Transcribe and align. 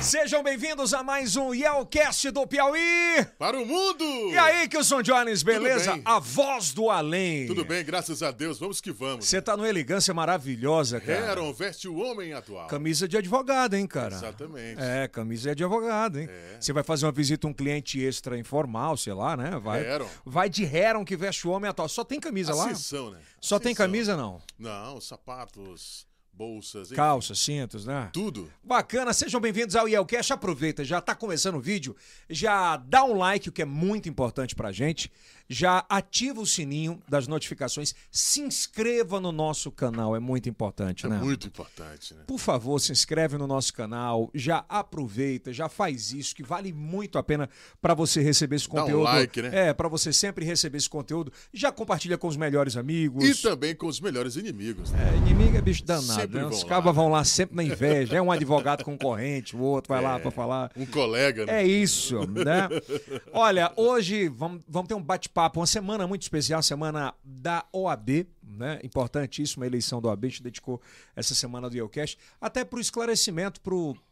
Sejam 0.00 0.42
bem-vindos 0.42 0.94
a 0.94 1.02
mais 1.02 1.36
um 1.36 1.52
Yelcast 1.52 2.30
do 2.30 2.46
Piauí. 2.46 3.26
Para 3.38 3.58
o 3.58 3.66
mundo! 3.66 4.04
E 4.30 4.38
aí, 4.38 4.68
Kilson 4.68 5.02
Jones, 5.02 5.42
beleza? 5.42 6.00
A 6.04 6.20
voz 6.20 6.72
do 6.72 6.90
além. 6.90 7.46
Tudo 7.46 7.64
bem, 7.64 7.84
graças 7.84 8.22
a 8.22 8.30
Deus, 8.30 8.58
vamos 8.58 8.80
que 8.80 8.92
vamos. 8.92 9.24
Você 9.24 9.42
tá 9.42 9.56
numa 9.56 9.68
elegância 9.68 10.14
maravilhosa, 10.14 11.00
cara. 11.00 11.32
Heron 11.32 11.52
veste 11.52 11.88
o 11.88 11.96
homem 11.96 12.32
atual. 12.34 12.68
Camisa 12.68 13.08
de 13.08 13.16
advogado, 13.16 13.74
hein, 13.74 13.86
cara? 13.86 14.14
Exatamente. 14.14 14.80
É, 14.80 15.08
camisa 15.08 15.54
de 15.54 15.64
advogado, 15.64 16.20
hein? 16.20 16.28
É. 16.30 16.56
Você 16.60 16.72
vai 16.72 16.84
fazer 16.84 17.06
uma 17.06 17.12
visita 17.12 17.46
a 17.46 17.50
um 17.50 17.54
cliente 17.54 18.00
extra 18.00 18.38
informal, 18.38 18.96
sei 18.96 19.12
lá, 19.12 19.36
né? 19.36 19.58
Vai, 19.58 19.84
Heron. 19.84 20.08
vai 20.24 20.48
de 20.48 20.64
Heron 20.64 21.04
que 21.04 21.16
veste 21.16 21.48
o 21.48 21.50
homem 21.50 21.68
atual. 21.68 21.88
Só 21.88 22.04
tem 22.04 22.20
camisa 22.20 22.54
lá? 22.54 22.66
Ascensão, 22.66 23.10
né? 23.10 23.18
Só 23.40 23.58
tem 23.58 23.74
camisa, 23.74 24.16
não? 24.16 24.40
Não, 24.58 25.00
sapatos, 25.00 26.06
bolsas, 26.36 26.88
enfim, 26.88 26.96
Calças, 26.96 27.38
cintos, 27.38 27.86
né? 27.86 28.10
tudo. 28.12 28.52
Bacana, 28.62 29.14
sejam 29.14 29.40
bem-vindos 29.40 29.74
ao 29.74 29.88
Yelcast. 29.88 30.34
Aproveita, 30.34 30.84
já 30.84 31.00
tá 31.00 31.14
começando 31.14 31.54
o 31.54 31.60
vídeo, 31.60 31.96
já 32.28 32.76
dá 32.76 33.04
um 33.04 33.16
like, 33.16 33.48
o 33.48 33.52
que 33.52 33.62
é 33.62 33.64
muito 33.64 34.06
importante 34.06 34.54
pra 34.54 34.70
gente. 34.70 35.10
Já 35.48 35.84
ativa 35.88 36.40
o 36.40 36.46
sininho 36.46 37.00
das 37.08 37.26
notificações, 37.28 37.94
se 38.10 38.40
inscreva 38.40 39.20
no 39.20 39.30
nosso 39.30 39.70
canal, 39.70 40.16
é 40.16 40.18
muito 40.20 40.48
importante, 40.48 41.06
É 41.06 41.08
né? 41.08 41.18
muito 41.18 41.46
importante, 41.46 42.14
né? 42.14 42.22
Por 42.26 42.38
favor, 42.38 42.78
se 42.80 42.90
inscreve 42.92 43.36
no 43.38 43.46
nosso 43.46 43.72
canal, 43.72 44.30
já 44.34 44.64
aproveita, 44.68 45.52
já 45.52 45.68
faz 45.68 46.12
isso, 46.12 46.34
que 46.34 46.42
vale 46.42 46.72
muito 46.72 47.18
a 47.18 47.22
pena 47.22 47.48
pra 47.80 47.94
você 47.94 48.20
receber 48.22 48.56
esse 48.56 48.68
Dá 48.68 48.74
um 48.74 48.80
conteúdo. 48.82 49.02
like, 49.04 49.42
né? 49.42 49.68
É, 49.68 49.72
pra 49.74 49.88
você 49.88 50.12
sempre 50.12 50.44
receber 50.44 50.78
esse 50.78 50.90
conteúdo. 50.90 51.32
Já 51.52 51.70
compartilha 51.70 52.18
com 52.18 52.26
os 52.28 52.36
melhores 52.36 52.76
amigos. 52.76 53.24
E 53.24 53.34
também 53.42 53.74
com 53.74 53.86
os 53.86 54.00
melhores 54.00 54.36
inimigos. 54.36 54.90
né? 54.92 55.12
É, 55.12 55.16
inimigo 55.18 55.56
é 55.56 55.60
bicho 55.62 55.84
danado, 55.84 56.12
Sempre 56.20 56.38
né? 56.40 56.46
Os 56.46 56.62
lá, 56.62 56.68
cabas 56.68 56.94
vão 56.94 57.08
lá 57.08 57.22
sempre 57.24 57.56
na 57.56 57.62
inveja. 57.64 58.16
É 58.16 58.22
um 58.22 58.32
advogado 58.32 58.84
concorrente, 58.84 59.54
o 59.54 59.60
outro 59.60 59.92
vai 59.94 60.02
lá 60.02 60.18
pra 60.18 60.30
falar. 60.30 60.70
Um 60.76 60.86
colega, 60.86 61.46
né? 61.46 61.62
É 61.62 61.66
isso, 61.66 62.18
né? 62.26 62.68
Olha, 63.32 63.72
hoje 63.76 64.28
vamos, 64.28 64.62
vamos 64.68 64.88
ter 64.88 64.94
um 64.94 65.02
bate-papo, 65.36 65.60
uma 65.60 65.66
semana 65.66 66.06
muito 66.06 66.22
especial, 66.22 66.62
semana 66.62 67.14
da 67.22 67.66
OAB, 67.70 68.26
né? 68.42 68.80
Importantíssima 68.82 69.64
a 69.64 69.66
eleição 69.66 70.00
da 70.00 70.08
OAB, 70.08 70.24
a 70.24 70.28
gente 70.28 70.42
dedicou 70.42 70.80
essa 71.14 71.34
semana 71.34 71.68
do 71.68 71.76
Yelcast, 71.76 72.18
até 72.40 72.64
para 72.64 72.78
o 72.78 72.80
esclarecimento 72.80 73.60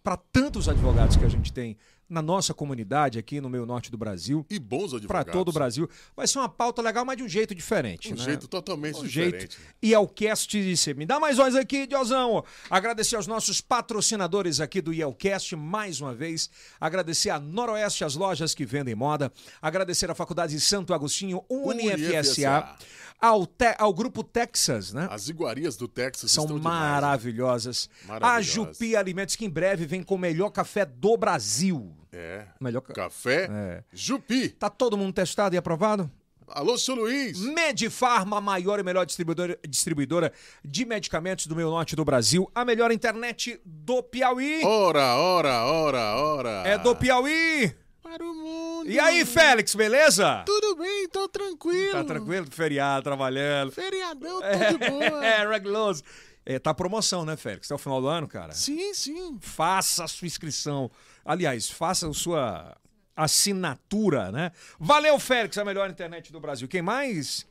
para 0.02 0.17
tantos 0.30 0.69
advogados 0.69 1.17
que 1.17 1.25
a 1.25 1.28
gente 1.28 1.50
tem 1.50 1.78
na 2.15 2.23
nossa 2.23 2.55
comunidade 2.55 3.19
aqui 3.19 3.41
no 3.41 3.51
meio 3.51 3.67
norte 3.67 3.91
do 3.91 3.98
Brasil. 3.98 4.47
E 4.48 4.59
bons 4.59 4.95
advogados. 4.95 5.07
Para 5.09 5.25
todo 5.25 5.48
o 5.48 5.53
Brasil. 5.53 5.89
Vai 6.17 6.27
ser 6.27 6.39
uma 6.39 6.48
pauta 6.48 6.81
legal, 6.81 7.05
mas 7.05 7.17
de 7.19 7.23
um 7.25 7.29
jeito 7.29 7.55
diferente. 7.55 8.12
Um 8.12 8.17
né? 8.17 8.23
jeito 8.25 8.48
totalmente 8.48 9.01
Um 9.01 9.03
diferente. 9.03 9.39
jeito. 9.39 9.57
E 9.83 9.95
ao 9.95 10.09
cast 10.09 10.48
de 10.62 10.77
ser. 10.77 10.95
Me 10.97 11.05
dá 11.05 11.20
mais 11.20 11.37
voz 11.37 11.55
aqui, 11.55 11.87
Diozão. 11.87 12.42
Agradecer 12.70 13.17
aos 13.17 13.27
nossos 13.27 13.61
patrocinadores 13.61 14.61
aqui 14.61 14.81
do 14.81 14.92
Yelcast 14.92 15.57
mais 15.57 16.01
uma 16.01 16.15
vez. 16.15 16.48
Agradecer 16.81 17.31
a 17.31 17.39
Noroeste, 17.41 18.05
as 18.05 18.15
lojas 18.15 18.55
que 18.55 18.65
vendem 18.65 18.95
moda. 18.95 19.33
Agradecer 19.61 20.11
à 20.11 20.15
Faculdade 20.15 20.55
de 20.55 20.61
Santo 20.61 20.95
Agostinho, 20.95 21.42
UniFSA. 21.51 22.77
Ao, 23.20 23.47
te- 23.47 23.75
ao 23.79 23.95
Grupo 23.95 24.23
Texas, 24.23 24.92
né? 24.92 25.09
As 25.11 25.29
iguarias 25.29 25.77
do 25.77 25.89
Texas 25.89 26.31
São 26.31 26.45
estão 26.45 26.59
demais, 26.59 26.83
né? 26.83 26.91
maravilhosas. 26.91 27.89
A 28.05 28.09
Maravilhosas. 28.09 28.47
Jupi 28.47 28.97
Alimentos, 28.97 29.35
que 29.37 29.47
em 29.47 29.51
breve 29.51 29.87
vem 29.87 30.03
com 30.03 30.17
o 30.17 30.19
melhor 30.19 30.51
café 30.51 30.85
do 30.85 31.17
Brasil. 31.17 31.95
É. 32.15 32.47
Melhor 32.61 32.81
ca- 32.81 32.95
Café 32.95 33.48
É. 33.51 33.83
Jupi. 33.93 34.48
Tá 34.51 34.70
todo 34.70 34.97
mundo 34.97 35.12
testado 35.12 35.55
e 35.55 35.59
aprovado? 35.59 36.11
Alô, 36.48 36.77
seu 36.77 36.95
Luiz. 36.95 37.39
Medifarma, 37.41 38.39
maior 38.41 38.79
e 38.79 38.83
melhor 38.83 39.07
distribuidora, 39.07 39.59
distribuidora 39.67 40.31
de 40.62 40.85
medicamentos 40.85 41.47
do 41.47 41.57
meio 41.57 41.70
norte 41.70 41.97
do 41.97 42.05
Brasil. 42.05 42.51
A 42.55 42.65
melhor 42.65 42.92
internet 42.92 43.59
do 43.65 44.03
Piauí. 44.03 44.62
Ora, 44.62 45.17
ora, 45.17 45.65
ora, 45.65 46.17
ora. 46.17 46.51
É 46.67 46.77
do 46.77 46.95
Piauí. 46.95 47.75
Para 48.03 48.23
o 48.23 48.35
mundo. 48.35 48.91
E 48.91 49.01
aí, 49.01 49.25
Félix, 49.25 49.75
beleza? 49.75 50.42
Tudo 50.45 50.77
bem, 50.77 51.09
tô 51.09 51.27
tranquilo. 51.27 51.92
Tá 51.92 52.05
tranquilo? 52.05 52.47
Feriado, 52.51 53.03
trabalhando. 53.03 53.73
Feriadão, 53.73 54.41
tô 54.42 54.79
de 54.79 54.91
boa. 54.91 55.24
É, 55.24 55.48
reguloso. 55.48 56.03
É, 56.47 56.58
tá 56.58 56.74
promoção, 56.74 57.24
né, 57.24 57.35
Félix? 57.39 57.67
Até 57.69 57.74
o 57.74 57.79
final 57.79 58.03
do 58.03 58.07
ano, 58.07 58.29
cara. 58.29 58.53
Sim, 58.53 58.92
sim. 58.92 59.39
Faça 59.41 60.05
a 60.05 60.08
sua 60.08 60.27
inscrição. 60.27 60.91
Aliás, 61.24 61.70
faça 61.70 62.08
a 62.08 62.12
sua 62.12 62.77
assinatura, 63.17 64.30
né? 64.33 64.52
Valeu, 64.79 65.18
Félix, 65.18 65.57
a 65.58 65.64
melhor 65.64 65.89
internet 65.89 66.33
do 66.33 66.40
Brasil. 66.40 66.68
Quem 66.68 66.83
mais? 66.83 67.46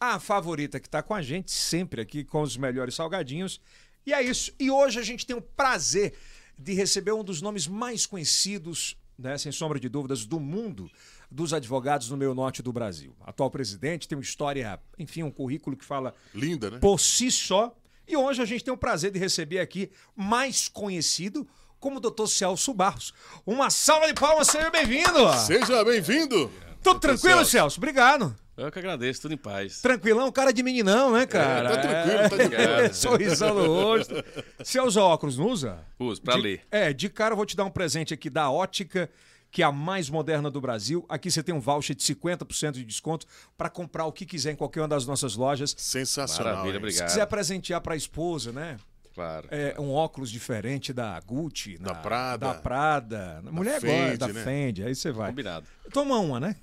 A 0.00 0.18
favorita 0.20 0.78
que 0.78 0.88
tá 0.88 1.02
com 1.02 1.14
a 1.14 1.22
gente 1.22 1.50
sempre 1.50 2.00
aqui 2.00 2.24
com 2.24 2.42
os 2.42 2.56
melhores 2.56 2.94
salgadinhos. 2.94 3.60
E 4.04 4.12
é 4.12 4.22
isso. 4.22 4.52
E 4.58 4.70
hoje 4.70 4.98
a 4.98 5.02
gente 5.02 5.26
tem 5.26 5.36
o 5.36 5.42
prazer 5.42 6.14
de 6.58 6.72
receber 6.72 7.12
um 7.12 7.22
dos 7.22 7.40
nomes 7.40 7.66
mais 7.66 8.04
conhecidos, 8.06 8.96
né, 9.18 9.38
sem 9.38 9.52
sombra 9.52 9.78
de 9.78 9.88
dúvidas, 9.88 10.26
do 10.26 10.40
mundo 10.40 10.90
dos 11.30 11.52
advogados 11.52 12.10
no 12.10 12.16
meio 12.16 12.34
norte 12.34 12.62
do 12.62 12.72
Brasil. 12.72 13.14
Atual 13.20 13.50
presidente, 13.50 14.08
tem 14.08 14.16
uma 14.16 14.22
história, 14.22 14.80
enfim, 14.98 15.22
um 15.22 15.30
currículo 15.30 15.76
que 15.76 15.84
fala 15.84 16.14
Linda, 16.34 16.70
né? 16.70 16.78
por 16.78 16.98
si 16.98 17.30
só. 17.30 17.76
E 18.06 18.16
hoje 18.16 18.40
a 18.40 18.44
gente 18.44 18.64
tem 18.64 18.72
o 18.72 18.78
prazer 18.78 19.10
de 19.10 19.18
receber 19.18 19.60
aqui 19.60 19.90
mais 20.16 20.68
conhecido 20.68 21.46
como 21.80 21.98
o 21.98 22.00
Dr. 22.00 22.26
Celso 22.26 22.72
Barros. 22.74 23.12
Uma 23.46 23.70
salva 23.70 24.06
de 24.06 24.14
palmas, 24.14 24.48
seja 24.48 24.70
bem-vindo! 24.70 25.32
Seja 25.46 25.84
bem-vindo. 25.84 26.50
Tudo 26.82 27.00
tranquilo, 27.00 27.36
Celso. 27.38 27.50
Celso? 27.50 27.78
Obrigado. 27.80 28.34
Eu 28.56 28.72
que 28.72 28.78
agradeço, 28.80 29.20
tudo 29.22 29.34
em 29.34 29.36
paz. 29.36 29.80
Tranquilão, 29.80 30.32
cara 30.32 30.52
de 30.52 30.64
meninão, 30.64 31.12
né, 31.12 31.26
cara? 31.26 31.70
tá 31.70 31.76
tranquilo, 31.80 32.28
tá 32.28 32.36
de 32.36 32.48
boa. 32.48 32.82
É, 32.82 32.90
Sorrisão 32.92 33.54
no 33.54 33.66
rosto. 33.72 34.14
Você 34.58 34.80
usa 34.80 35.00
óculos, 35.00 35.38
não 35.38 35.46
usa? 35.46 35.78
Uso, 35.98 36.20
pra 36.20 36.34
De- 36.34 36.40
ler. 36.40 36.62
É, 36.70 36.92
de 36.92 37.08
cara 37.08 37.32
eu 37.34 37.36
vou 37.36 37.46
te 37.46 37.56
dar 37.56 37.64
um 37.64 37.70
presente 37.70 38.12
aqui 38.12 38.28
da 38.28 38.50
Ótica, 38.50 39.08
que 39.48 39.62
é 39.62 39.64
a 39.64 39.70
mais 39.70 40.10
moderna 40.10 40.50
do 40.50 40.60
Brasil. 40.60 41.06
Aqui 41.08 41.30
você 41.30 41.40
tem 41.40 41.54
um 41.54 41.60
voucher 41.60 41.94
de 41.94 42.02
50% 42.02 42.72
de 42.72 42.84
desconto 42.84 43.26
para 43.56 43.70
comprar 43.70 44.06
o 44.06 44.12
que 44.12 44.26
quiser 44.26 44.50
em 44.52 44.56
qualquer 44.56 44.80
uma 44.80 44.88
das 44.88 45.06
nossas 45.06 45.36
lojas. 45.36 45.72
Sensacional. 45.78 46.54
Maravilha, 46.54 46.72
hein? 46.72 46.78
obrigado. 46.78 47.08
Se 47.08 47.14
quiser 47.14 47.26
presentear 47.26 47.80
para 47.80 47.94
a 47.94 47.96
esposa, 47.96 48.50
né? 48.50 48.76
Claro. 49.18 49.48
É, 49.50 49.74
um 49.80 49.90
óculos 49.92 50.30
diferente 50.30 50.92
da 50.92 51.18
Gucci, 51.18 51.76
Da 51.76 51.92
na- 51.92 51.98
Prada. 51.98 52.46
da 52.46 52.54
Prada. 52.54 53.42
Mulher 53.50 53.80
Fendi, 53.80 54.10
gosta, 54.10 54.18
da 54.18 54.32
né? 54.32 54.44
Fendi, 54.44 54.84
aí 54.84 54.94
você 54.94 55.10
vai. 55.10 55.30
Combinado. 55.30 55.66
Toma 55.92 56.18
uma, 56.20 56.38
né? 56.38 56.54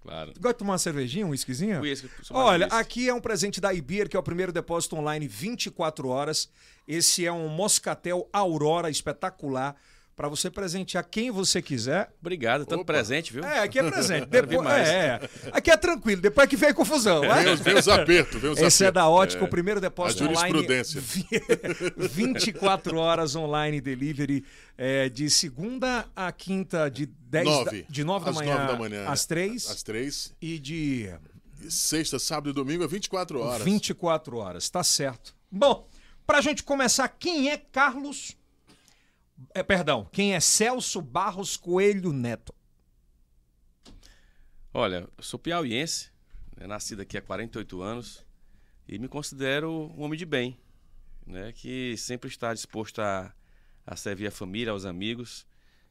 Claro. 0.00 0.32
Gosta 0.38 0.52
de 0.54 0.58
tomar 0.58 0.72
uma 0.72 0.78
cervejinha, 0.78 1.26
um 1.26 1.30
whiskyzinho? 1.30 1.80
Whisky, 1.82 2.08
Olha, 2.30 2.64
whisky. 2.66 2.80
aqui 2.80 3.08
é 3.10 3.12
um 3.14 3.20
presente 3.20 3.60
da 3.60 3.72
Ibir, 3.74 4.08
que 4.08 4.16
é 4.16 4.18
o 4.18 4.22
primeiro 4.22 4.50
depósito 4.50 4.96
online 4.96 5.28
24 5.28 6.08
horas. 6.08 6.48
Esse 6.88 7.26
é 7.26 7.32
um 7.32 7.48
Moscatel 7.48 8.26
Aurora 8.32 8.88
espetacular 8.88 9.76
para 10.16 10.28
você 10.28 10.48
presentear 10.50 11.04
quem 11.04 11.30
você 11.30 11.60
quiser. 11.60 12.12
Obrigado, 12.20 12.64
tanto 12.64 12.82
Opa. 12.82 12.92
presente, 12.92 13.32
viu? 13.32 13.42
É, 13.44 13.58
aqui 13.60 13.78
é 13.80 13.90
presente. 13.90 14.26
Depois, 14.30 14.60
mais. 14.62 14.88
é, 14.88 14.92
é. 15.06 15.28
Aqui 15.52 15.70
é 15.70 15.76
tranquilo, 15.76 16.20
depois 16.22 16.48
que 16.48 16.56
vem 16.56 16.72
confusão. 16.72 17.22
né? 17.22 17.42
Vem 17.42 17.52
os, 17.54 17.60
vem 17.60 17.74
os 17.76 17.88
apertos, 17.88 18.40
vem 18.40 18.50
os 18.52 18.58
Esse 18.58 18.84
é 18.84 18.88
apertos. 18.88 19.02
da 19.02 19.08
Ótica, 19.08 19.44
o 19.44 19.48
primeiro 19.48 19.80
depósito 19.80 20.24
A 20.24 20.28
online. 20.28 20.50
jurisprudência. 20.52 21.00
24 21.96 22.96
horas 22.98 23.34
online 23.34 23.80
delivery 23.80 24.44
é, 24.76 25.08
de 25.08 25.28
segunda 25.30 26.06
a 26.14 26.30
quinta, 26.32 26.88
de 26.90 27.06
10 27.06 27.44
Nove. 27.44 27.82
da, 27.82 27.88
de 27.88 28.04
9 28.04 28.24
da 28.24 28.30
Às 28.30 28.36
manhã, 28.36 28.54
nove 28.58 28.66
da 28.72 28.78
manhã. 28.78 29.08
às 29.08 29.26
3 29.26 29.70
Às 29.70 29.82
três. 29.82 30.32
e 30.40 30.58
de 30.58 31.10
Sexta, 31.68 32.18
sábado 32.18 32.50
e 32.50 32.52
domingo, 32.52 32.84
é 32.84 32.86
24 32.86 33.40
horas. 33.40 33.62
24 33.64 34.36
horas, 34.36 34.68
tá 34.68 34.84
certo. 34.84 35.34
Bom, 35.50 35.88
pra 36.26 36.42
gente 36.42 36.62
começar, 36.62 37.08
quem 37.08 37.48
é 37.50 37.56
Carlos. 37.56 38.36
É, 39.54 39.62
perdão, 39.62 40.08
quem 40.12 40.34
é 40.34 40.40
Celso 40.40 41.00
Barros 41.00 41.56
Coelho 41.56 42.12
Neto? 42.12 42.54
Olha, 44.72 45.08
eu 45.16 45.22
sou 45.22 45.38
piauiense, 45.38 46.10
né, 46.56 46.66
nascido 46.66 47.02
aqui 47.02 47.16
há 47.16 47.22
48 47.22 47.80
anos 47.80 48.24
e 48.88 48.98
me 48.98 49.08
considero 49.08 49.70
um 49.96 50.02
homem 50.02 50.18
de 50.18 50.26
bem, 50.26 50.58
né, 51.26 51.52
que 51.52 51.96
sempre 51.96 52.28
está 52.28 52.52
disposto 52.52 53.00
a, 53.00 53.32
a 53.86 53.96
servir 53.96 54.26
a 54.26 54.30
família, 54.30 54.72
aos 54.72 54.84
amigos 54.84 55.46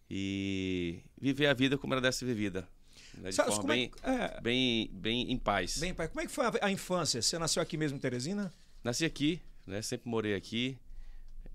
e 0.09 1.01
viver 1.19 1.47
a 1.47 1.53
vida 1.53 1.77
como 1.77 1.93
ela 1.93 2.01
deve 2.01 2.15
ser 2.15 2.25
vivida. 2.25 2.67
né, 3.15 3.29
de 3.29 3.35
Celso, 3.35 3.61
é 3.61 3.65
bem, 3.65 3.91
é, 4.03 4.41
bem, 4.41 4.89
bem 4.93 5.31
em 5.31 5.37
paz. 5.37 5.77
bem, 5.77 5.93
pai, 5.93 6.07
como 6.07 6.21
é 6.21 6.25
que 6.25 6.31
foi 6.31 6.45
a, 6.45 6.51
a 6.63 6.71
infância? 6.71 7.21
Você 7.21 7.39
nasceu 7.39 7.63
aqui 7.63 7.77
mesmo 7.77 7.97
em 7.97 8.01
Teresina? 8.01 8.53
Nasci 8.83 9.05
aqui, 9.05 9.41
né? 9.65 9.81
Sempre 9.81 10.09
morei 10.09 10.35
aqui. 10.35 10.77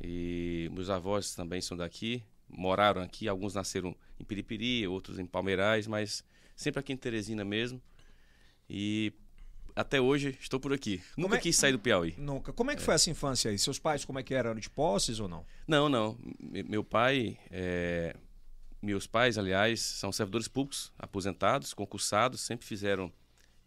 E 0.00 0.68
meus 0.72 0.90
avós 0.90 1.34
também 1.34 1.60
são 1.60 1.76
daqui. 1.76 2.22
Moraram 2.48 3.02
aqui, 3.02 3.28
alguns 3.28 3.54
nasceram 3.54 3.94
em 4.18 4.24
Piripiri, 4.24 4.86
outros 4.86 5.18
em 5.18 5.26
Palmeirais, 5.26 5.86
mas 5.86 6.24
sempre 6.56 6.80
aqui 6.80 6.92
em 6.92 6.96
Teresina 6.96 7.44
mesmo. 7.44 7.80
E 8.70 9.12
até 9.76 10.00
hoje 10.00 10.36
estou 10.40 10.58
por 10.58 10.72
aqui. 10.72 11.02
Nunca 11.16 11.36
é- 11.36 11.40
quis 11.40 11.56
sair 11.56 11.72
do 11.72 11.78
Piauí. 11.78 12.14
Nunca. 12.16 12.52
Como 12.52 12.70
é 12.70 12.76
que 12.76 12.82
foi 12.82 12.94
essa 12.94 13.10
infância 13.10 13.50
aí? 13.50 13.58
Seus 13.58 13.78
pais, 13.78 14.04
como 14.04 14.18
é 14.18 14.22
que 14.22 14.34
eram? 14.34 14.50
Eram 14.50 14.60
de 14.60 14.70
posses 14.70 15.20
ou 15.20 15.28
não? 15.28 15.44
Não, 15.66 15.88
não. 15.88 16.16
Me- 16.40 16.62
Meu 16.62 16.82
pai, 16.82 17.38
é, 17.50 18.16
meus 18.80 19.06
pais, 19.06 19.36
aliás, 19.36 19.80
são 19.80 20.10
servidores 20.10 20.48
públicos, 20.48 20.92
aposentados, 20.98 21.74
concursados, 21.74 22.40
sempre 22.40 22.66
fizeram 22.66 23.12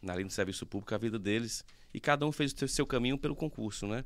na 0.00 0.14
linha 0.14 0.26
do 0.26 0.32
serviço 0.32 0.66
público 0.66 0.94
a 0.94 0.98
vida 0.98 1.18
deles 1.18 1.64
e 1.94 2.00
cada 2.00 2.26
um 2.26 2.32
fez 2.32 2.52
o 2.60 2.66
seu 2.68 2.84
caminho 2.86 3.16
pelo 3.16 3.36
concurso, 3.36 3.86
né? 3.86 4.04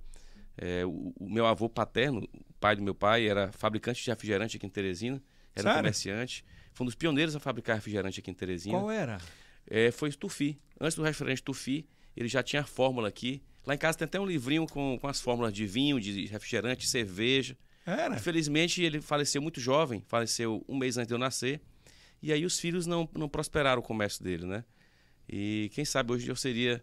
É, 0.57 0.85
o, 0.87 1.13
o 1.19 1.31
meu 1.31 1.47
avô 1.47 1.69
paterno, 1.69 2.27
o 2.33 2.55
pai 2.55 2.77
do 2.77 2.83
meu 2.83 2.95
pai, 2.95 3.29
era 3.29 3.53
fabricante 3.53 4.03
de 4.03 4.11
refrigerante 4.11 4.57
aqui 4.57 4.67
em 4.67 4.71
Teresina. 4.71 5.23
Era 5.55 5.69
um 5.69 5.71
Sério? 5.71 5.79
comerciante. 5.79 6.45
Foi 6.73 6.85
um 6.85 6.87
dos 6.87 6.95
pioneiros 6.95 7.35
a 7.37 7.41
fabricar 7.41 7.77
refrigerante 7.77 8.21
aqui 8.21 8.31
em 8.31 8.35
Teresina. 8.35 8.79
Qual 8.79 8.91
era? 8.91 9.19
É, 9.67 9.91
foi 9.91 10.11
Tufi. 10.13 10.59
Antes 10.81 10.97
do 10.97 11.03
refrigerante 11.03 11.43
Tufi, 11.43 11.87
ele 12.17 12.29
já 12.29 12.43
tinha 12.43 12.63
a 12.63 12.67
fórmula 12.67 13.09
aqui. 13.09 13.43
Lá 13.67 13.75
em 13.75 13.79
casa 13.79 13.99
tem 13.99 14.05
até 14.05 14.21
um 14.21 14.27
livrinho 14.27 14.67
com, 14.67 14.99
com 14.99 15.09
as 15.09 15.21
fórmulas 15.21 15.53
de 15.53 15.67
vinho, 15.67 16.01
de 16.01 16.27
refrigerante, 16.27 16.87
cerveja. 16.87 17.57
Era. 17.85 18.17
Infelizmente, 18.17 18.83
ele 18.83 19.01
faleceu 19.01 19.41
muito 19.41 19.61
jovem, 19.61 20.03
faleceu 20.09 20.65
um 20.69 20.77
mês 20.77 20.97
antes 20.97 21.09
de 21.09 21.15
eu 21.15 21.19
nascer. 21.19 21.61
E 22.23 22.33
aí 22.33 22.45
os 22.45 22.59
filhos 22.59 22.87
não, 22.87 23.09
não 23.15 23.29
prosperaram 23.29 23.81
o 23.81 23.83
comércio 23.83 24.23
dele, 24.23 24.47
né? 24.47 24.65
E 25.29 25.71
quem 25.75 25.85
sabe 25.85 26.13
hoje 26.13 26.29
eu 26.29 26.37
seria 26.37 26.83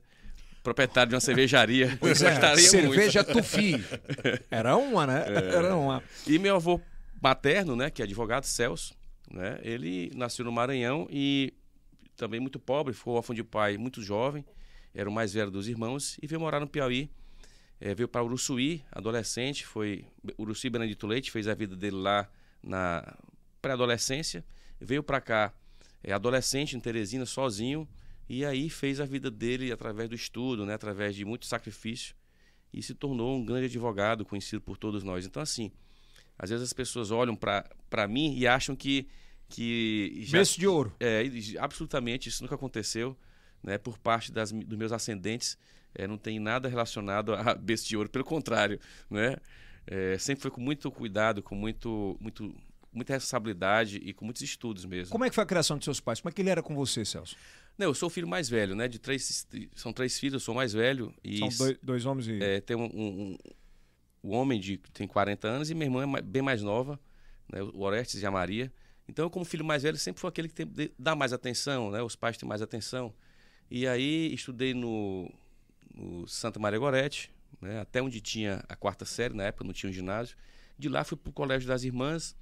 proprietário 0.64 1.10
de 1.10 1.16
uma 1.16 1.22
cervejaria. 1.22 1.98
Pois 2.00 2.22
é, 2.22 2.32
gostaria 2.32 2.64
cerveja 2.64 3.24
Tufi. 3.24 3.84
Era 4.50 4.76
uma, 4.78 5.06
né? 5.06 5.26
É. 5.28 5.56
Era 5.56 5.76
uma. 5.76 5.96
muito. 5.96 6.32
E 6.32 6.40
meu 6.40 6.56
avô 6.56 6.82
materno, 7.22 7.76
né, 7.76 7.90
que 7.90 8.02
é 8.02 8.06
advogado, 8.06 8.46
Celso, 8.46 8.96
né? 9.32 9.60
Ele 9.62 10.12
nasceu 10.16 10.44
no 10.44 10.52
Maranhão 10.52 11.08
e 11.10 11.54
também 12.16 12.40
muito 12.40 12.60
pobre, 12.60 12.94
ficou 12.94 13.16
órfão 13.16 13.36
de 13.36 13.44
pai 13.44 13.78
muito 13.78 14.02
jovem, 14.02 14.46
era 14.94 15.10
o 15.10 15.14
mais 15.14 15.34
velho 15.34 15.50
dos 15.50 15.68
irmãos 15.68 16.18
e 16.22 16.28
veio 16.28 16.40
morar 16.40 16.60
no 16.60 16.68
Piauí. 16.68 17.10
É, 17.80 17.94
veio 17.94 18.08
para 18.08 18.24
Uruçuí, 18.24 18.84
adolescente, 18.92 19.66
foi 19.66 20.06
Uruçuí 20.40 20.70
Benedito 20.70 21.06
Leite, 21.06 21.32
fez 21.32 21.48
a 21.48 21.54
vida 21.54 21.76
dele 21.76 21.98
lá 21.98 22.30
na 22.62 23.16
pré-adolescência, 23.62 24.46
veio 24.80 25.04
para 25.04 25.20
cá 25.20 25.54
é, 26.04 26.14
adolescente 26.14 26.78
em 26.78 26.80
Teresina, 26.80 27.26
sozinho, 27.26 27.88
e 28.40 28.46
aí 28.46 28.70
fez 28.70 29.00
a 29.00 29.06
vida 29.06 29.30
dele 29.30 29.72
através 29.72 30.10
do 30.10 30.16
estudo, 30.16 30.66
né, 30.66 30.74
através 30.74 31.16
de 31.16 31.24
muito 31.24 31.46
sacrifício, 31.46 32.16
e 32.74 32.82
se 32.82 32.96
tornou 32.96 33.38
um 33.38 33.46
grande 33.46 33.66
advogado, 33.66 34.26
conhecido 34.26 34.62
por 34.62 34.78
todos 34.78 35.04
nós. 35.04 35.26
Então, 35.26 35.42
assim, 35.42 35.72
às 36.38 36.50
vezes 36.50 36.64
as 36.64 36.74
pessoas 36.74 37.12
olham 37.12 37.36
para 37.36 38.08
mim 38.08 38.36
e 38.36 38.48
acham 38.48 38.76
que. 38.76 39.08
que 39.48 40.22
já, 40.24 40.40
Berço 40.40 40.60
de 40.60 40.68
ouro. 40.68 40.96
é, 41.00 41.24
absolutamente, 41.60 42.30
isso 42.30 42.42
nunca 42.42 42.56
aconteceu, 42.56 43.16
né, 43.62 43.78
por 43.78 43.98
parte 44.00 44.32
das, 44.32 44.52
dos 44.52 44.78
meus 44.78 44.92
ascendentes. 44.92 45.58
É, 45.96 46.08
não 46.08 46.18
tem 46.18 46.40
nada 46.40 46.68
relacionado 46.68 47.36
a 47.36 47.54
berço 47.54 47.88
de 47.88 47.96
ouro, 47.96 48.10
pelo 48.10 48.26
contrário, 48.26 48.80
né? 49.10 49.38
É, 49.86 50.18
sempre 50.18 50.42
foi 50.42 50.50
com 50.50 50.62
muito 50.62 50.90
cuidado, 50.90 51.44
com 51.44 51.56
muito, 51.56 52.18
muito, 52.20 52.56
muita 52.94 53.14
responsabilidade 53.14 53.98
e 53.98 54.14
com 54.14 54.26
muitos 54.26 54.42
estudos 54.42 54.86
mesmo. 54.86 55.12
Como 55.12 55.24
é 55.26 55.30
que 55.30 55.36
foi 55.36 55.44
a 55.44 55.48
criação 55.48 55.78
de 55.78 55.84
seus 55.86 56.00
pais? 56.00 56.22
Como 56.22 56.30
é 56.30 56.34
que 56.34 56.42
ele 56.42 56.50
era 56.50 56.62
com 56.64 56.76
você, 56.76 57.04
Celso? 57.04 57.36
Não, 57.78 57.88
eu 57.88 57.94
sou 57.94 58.08
o 58.08 58.10
filho 58.10 58.28
mais 58.28 58.48
velho, 58.50 58.76
né? 58.76 58.88
De 58.88 59.00
três, 59.00 59.48
são 59.76 59.92
três 59.92 60.20
filhos, 60.20 60.34
eu 60.36 60.40
sou 60.40 60.54
o 60.54 60.56
mais 60.56 60.74
velho 60.74 61.14
e 61.24 61.40
São 61.40 61.50
dois, 61.50 61.78
dois 61.82 62.06
homens 62.06 62.28
e. 62.28 62.42
é, 62.44 62.62
tem 62.62 62.78
um, 62.78 62.86
um, 62.86 63.38
um- 64.24 64.32
homem 64.32 64.60
de 64.60 64.78
tem 64.94 65.08
40 65.08 65.48
anos 65.48 65.70
e 65.72 65.74
minha 65.74 65.88
irmã 65.88 66.18
é 66.18 66.22
bem 66.22 66.42
mais 66.42 66.62
nova, 66.62 67.00
né? 67.52 67.62
O 67.64 67.82
Orestes 67.82 68.22
e 68.22 68.26
a 68.26 68.32
Maria. 68.32 68.72
Então, 69.08 69.26
eu, 69.26 69.30
como 69.30 69.44
filho 69.44 69.66
mais 69.66 69.84
velho, 69.84 69.98
sempre 69.98 70.22
fui 70.22 70.30
aquele 70.30 70.48
que 70.48 70.54
tem, 70.54 70.66
de- 70.68 70.92
dá 70.98 71.16
mais 71.16 71.34
atenção, 71.34 71.90
né? 71.92 72.02
Os 72.04 72.16
pais 72.16 72.38
têm 72.38 72.48
mais 72.48 72.62
atenção. 72.62 73.14
E 73.72 73.88
aí 73.88 74.32
estudei 74.34 74.74
no, 74.74 75.30
no 75.94 76.28
Santa 76.28 76.60
Maria 76.60 76.78
Gorete, 76.80 77.32
né? 77.60 77.80
Até 77.82 78.02
onde 78.04 78.22
tinha 78.22 78.64
a 78.70 78.76
quarta 78.76 79.04
série, 79.04 79.34
na 79.34 79.44
época 79.46 79.64
não 79.66 79.74
tinha 79.74 79.90
um 79.90 79.94
ginásio. 79.94 80.38
De 80.78 80.88
lá 80.90 81.04
fui 81.04 81.18
para 81.18 81.30
o 81.32 81.34
Colégio 81.34 81.68
das 81.68 81.84
Irmãs 81.84 82.36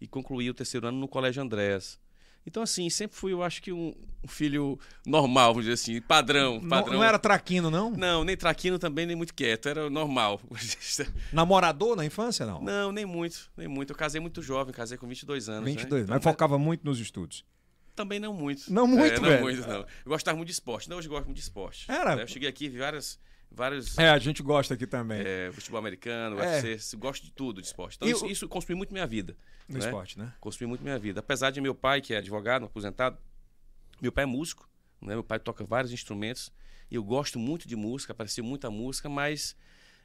e 0.00 0.06
concluí 0.06 0.48
o 0.50 0.54
terceiro 0.54 0.86
ano 0.86 0.98
no 0.98 1.08
Colégio 1.08 1.42
Andréas. 1.42 1.98
Então, 2.46 2.62
assim, 2.62 2.88
sempre 2.88 3.16
fui, 3.16 3.32
eu 3.32 3.42
acho 3.42 3.60
que 3.60 3.72
um, 3.72 3.92
um 4.22 4.28
filho 4.28 4.78
normal, 5.04 5.48
vamos 5.48 5.64
dizer 5.64 5.74
assim, 5.74 6.00
padrão. 6.00 6.60
não, 6.60 6.68
padrão. 6.68 6.94
não 6.94 7.02
era 7.02 7.18
traquino, 7.18 7.72
não? 7.72 7.90
Não, 7.90 8.22
nem 8.22 8.36
traquino 8.36 8.78
também, 8.78 9.04
nem 9.04 9.16
muito 9.16 9.34
quieto, 9.34 9.68
era 9.68 9.90
normal. 9.90 10.40
Namorador 11.32 11.96
na 11.96 12.04
infância, 12.04 12.46
não? 12.46 12.62
Não, 12.62 12.92
nem 12.92 13.04
muito, 13.04 13.50
nem 13.56 13.66
muito. 13.66 13.90
Eu 13.92 13.96
casei 13.96 14.20
muito 14.20 14.40
jovem, 14.42 14.72
casei 14.72 14.96
com 14.96 15.08
22 15.08 15.48
anos. 15.48 15.68
22, 15.68 16.02
né? 16.02 16.06
mas 16.10 16.20
Então, 16.20 16.32
focava 16.32 16.56
muito 16.56 16.84
nos 16.84 17.00
estudos. 17.00 17.44
Também 17.96 18.20
não 18.20 18.32
muito. 18.32 18.72
Não 18.72 18.86
muito, 18.86 19.14
é, 19.14 19.20
não 19.20 19.28
velho. 19.28 19.42
muito, 19.42 19.66
não. 19.66 19.78
Eu 19.78 19.86
gostava 20.04 20.36
muito 20.36 20.46
de 20.48 20.52
esporte. 20.52 20.88
Não, 20.88 20.98
hoje 20.98 21.08
eu 21.08 21.12
gosto 21.12 21.24
muito 21.24 21.38
de 21.38 21.42
esporte. 21.42 21.90
Era. 21.90 22.14
né? 22.14 22.22
Eu 22.22 22.28
cheguei 22.28 22.48
aqui, 22.48 22.68
vi 22.68 22.78
várias, 22.78 23.18
vários 23.50 23.96
É, 23.98 24.10
a 24.10 24.18
gente 24.18 24.42
gosta 24.42 24.74
aqui 24.74 24.86
também. 24.86 25.22
é, 25.24 25.50
futebol 25.52 25.78
americano, 25.78 26.38
É. 26.40 26.60
UFC, 26.62 26.96
gosto 26.96 27.24
de 27.24 27.32
tudo 27.32 27.60
de 27.60 27.66
esporte. 27.66 27.96
Então 27.96 28.08
isso, 28.08 28.26
isso 28.26 28.48
construiu 28.48 28.76
muito 28.76 28.92
minha 28.92 29.06
vida. 29.06 29.36
no 29.68 29.78
né? 29.78 29.84
esporte, 29.84 30.18
né? 30.18 30.32
Construiu 30.40 30.68
muito 30.68 30.82
minha 30.82 30.98
vida. 30.98 31.20
Apesar 31.20 31.50
de 31.50 31.60
meu 31.60 31.74
pai, 31.74 32.00
que 32.00 32.14
é 32.14 32.18
advogado, 32.18 32.64
aposentado, 32.64 33.18
meu 34.00 34.12
pai 34.12 34.24
é 34.24 34.26
músico, 34.26 34.68
né? 35.00 35.14
Meu 35.14 35.24
pai 35.24 35.38
toca 35.38 35.64
vários 35.64 35.92
instrumentos 35.92 36.52
e 36.90 36.94
eu 36.94 37.02
gosto 37.02 37.38
muito 37.38 37.66
de 37.66 37.74
música, 37.74 38.12
apareceu 38.12 38.44
muita 38.44 38.70
música, 38.70 39.08
mas 39.08 39.56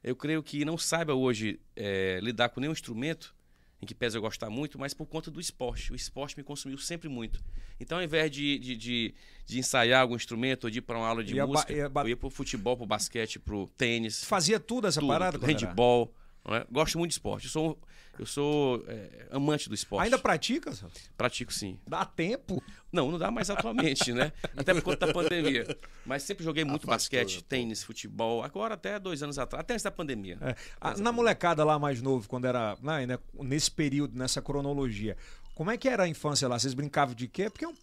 eu 0.04 0.16
creio 0.16 0.42
que 0.42 0.66
não 0.66 0.78
saiba 0.78 1.14
hoje 1.14 1.60
é, 1.76 2.20
lidar 2.22 2.50
com 2.50 2.60
nenhum 2.60 2.74
instrumento, 2.74 3.36
em 3.82 3.86
que 3.86 3.96
pese 3.96 4.16
eu 4.16 4.22
gostar 4.22 4.50
muito, 4.50 4.78
mas 4.78 4.94
por 4.94 5.08
conta 5.08 5.32
do 5.32 5.40
esporte. 5.40 5.92
O 5.92 5.96
esporte 5.96 6.38
me 6.38 6.44
consumiu 6.44 6.78
sempre 6.78 7.10
muito. 7.10 7.42
Então, 7.80 7.98
ao 7.98 8.04
invés 8.04 8.30
de, 8.30 8.60
de, 8.60 8.78
de, 8.78 9.14
de 9.46 9.60
ensaiar 9.60 10.02
algum 10.02 10.16
instrumento 10.16 10.66
ou 10.66 10.70
de 10.70 10.78
ir 10.78 10.82
para 10.82 10.98
uma 10.98 11.08
aula 11.08 11.24
de 11.24 11.36
Ia 11.36 11.48
música, 11.48 11.74
ia 11.74 11.92
eu 11.94 12.08
ia 12.08 12.18
pro 12.18 12.30
futebol, 12.30 12.78
pro 12.78 12.86
basquete, 12.86 13.40
pro 13.40 13.68
tênis, 13.76 14.24
Fazia 14.24 14.60
tudo 14.60 14.88
essa 14.88 15.00
tudo, 15.00 15.10
parada? 15.10 15.38
era? 15.38 15.48
handball. 15.48 16.14
É? 16.50 16.66
Gosto 16.72 16.98
muito 16.98 17.10
de 17.12 17.16
esporte. 17.16 17.46
Eu 17.46 17.52
sou, 17.52 17.80
eu 18.18 18.26
sou 18.26 18.84
é, 18.88 19.28
amante 19.32 19.70
do 19.70 19.76
esporte. 19.76 20.06
Ainda 20.06 20.18
pratica? 20.18 20.72
Pratico 21.16 21.54
sim. 21.54 21.80
Dá 21.88 22.04
tempo? 22.04 22.62
Não, 22.92 23.12
não 23.12 23.18
dá 23.20 23.30
mais 23.30 23.50
atualmente, 23.50 24.12
né? 24.12 24.32
Até 24.58 24.74
por 24.74 24.82
conta 24.82 25.06
da 25.08 25.14
pandemia. 25.14 25.66
Mas 26.06 26.24
sempre 26.24 26.44
joguei 26.44 26.64
muito 26.66 26.84
Afastou, 26.90 27.18
basquete, 27.20 27.38
né, 27.38 27.44
tênis, 27.48 27.84
futebol. 27.84 28.44
Agora 28.44 28.74
até 28.74 28.98
dois 29.00 29.22
anos 29.24 29.38
atrás, 29.40 29.62
até 29.62 29.74
antes 29.74 29.84
da 29.84 29.92
pandemia. 29.92 30.38
É. 30.42 30.56
Ah, 30.80 30.96
na 30.98 31.12
molecada 31.12 31.64
lá 31.64 31.78
mais 31.78 32.02
novo, 32.02 32.28
quando 32.28 32.46
era. 32.46 32.76
né, 32.82 33.06
né, 33.06 33.20
nesse 33.36 33.70
período, 33.72 34.18
nessa 34.18 34.42
cronologia, 34.42 35.16
como 35.56 35.70
é 35.72 35.78
que 35.78 35.88
era 35.88 36.04
a 36.04 36.08
infância 36.08 36.48
lá? 36.48 36.58
Vocês 36.58 36.74
brincavam 36.74 37.14
de 37.16 37.28
quê? 37.28 37.50
Porque 37.50 37.66
é, 37.66 37.68
um- 37.68 37.76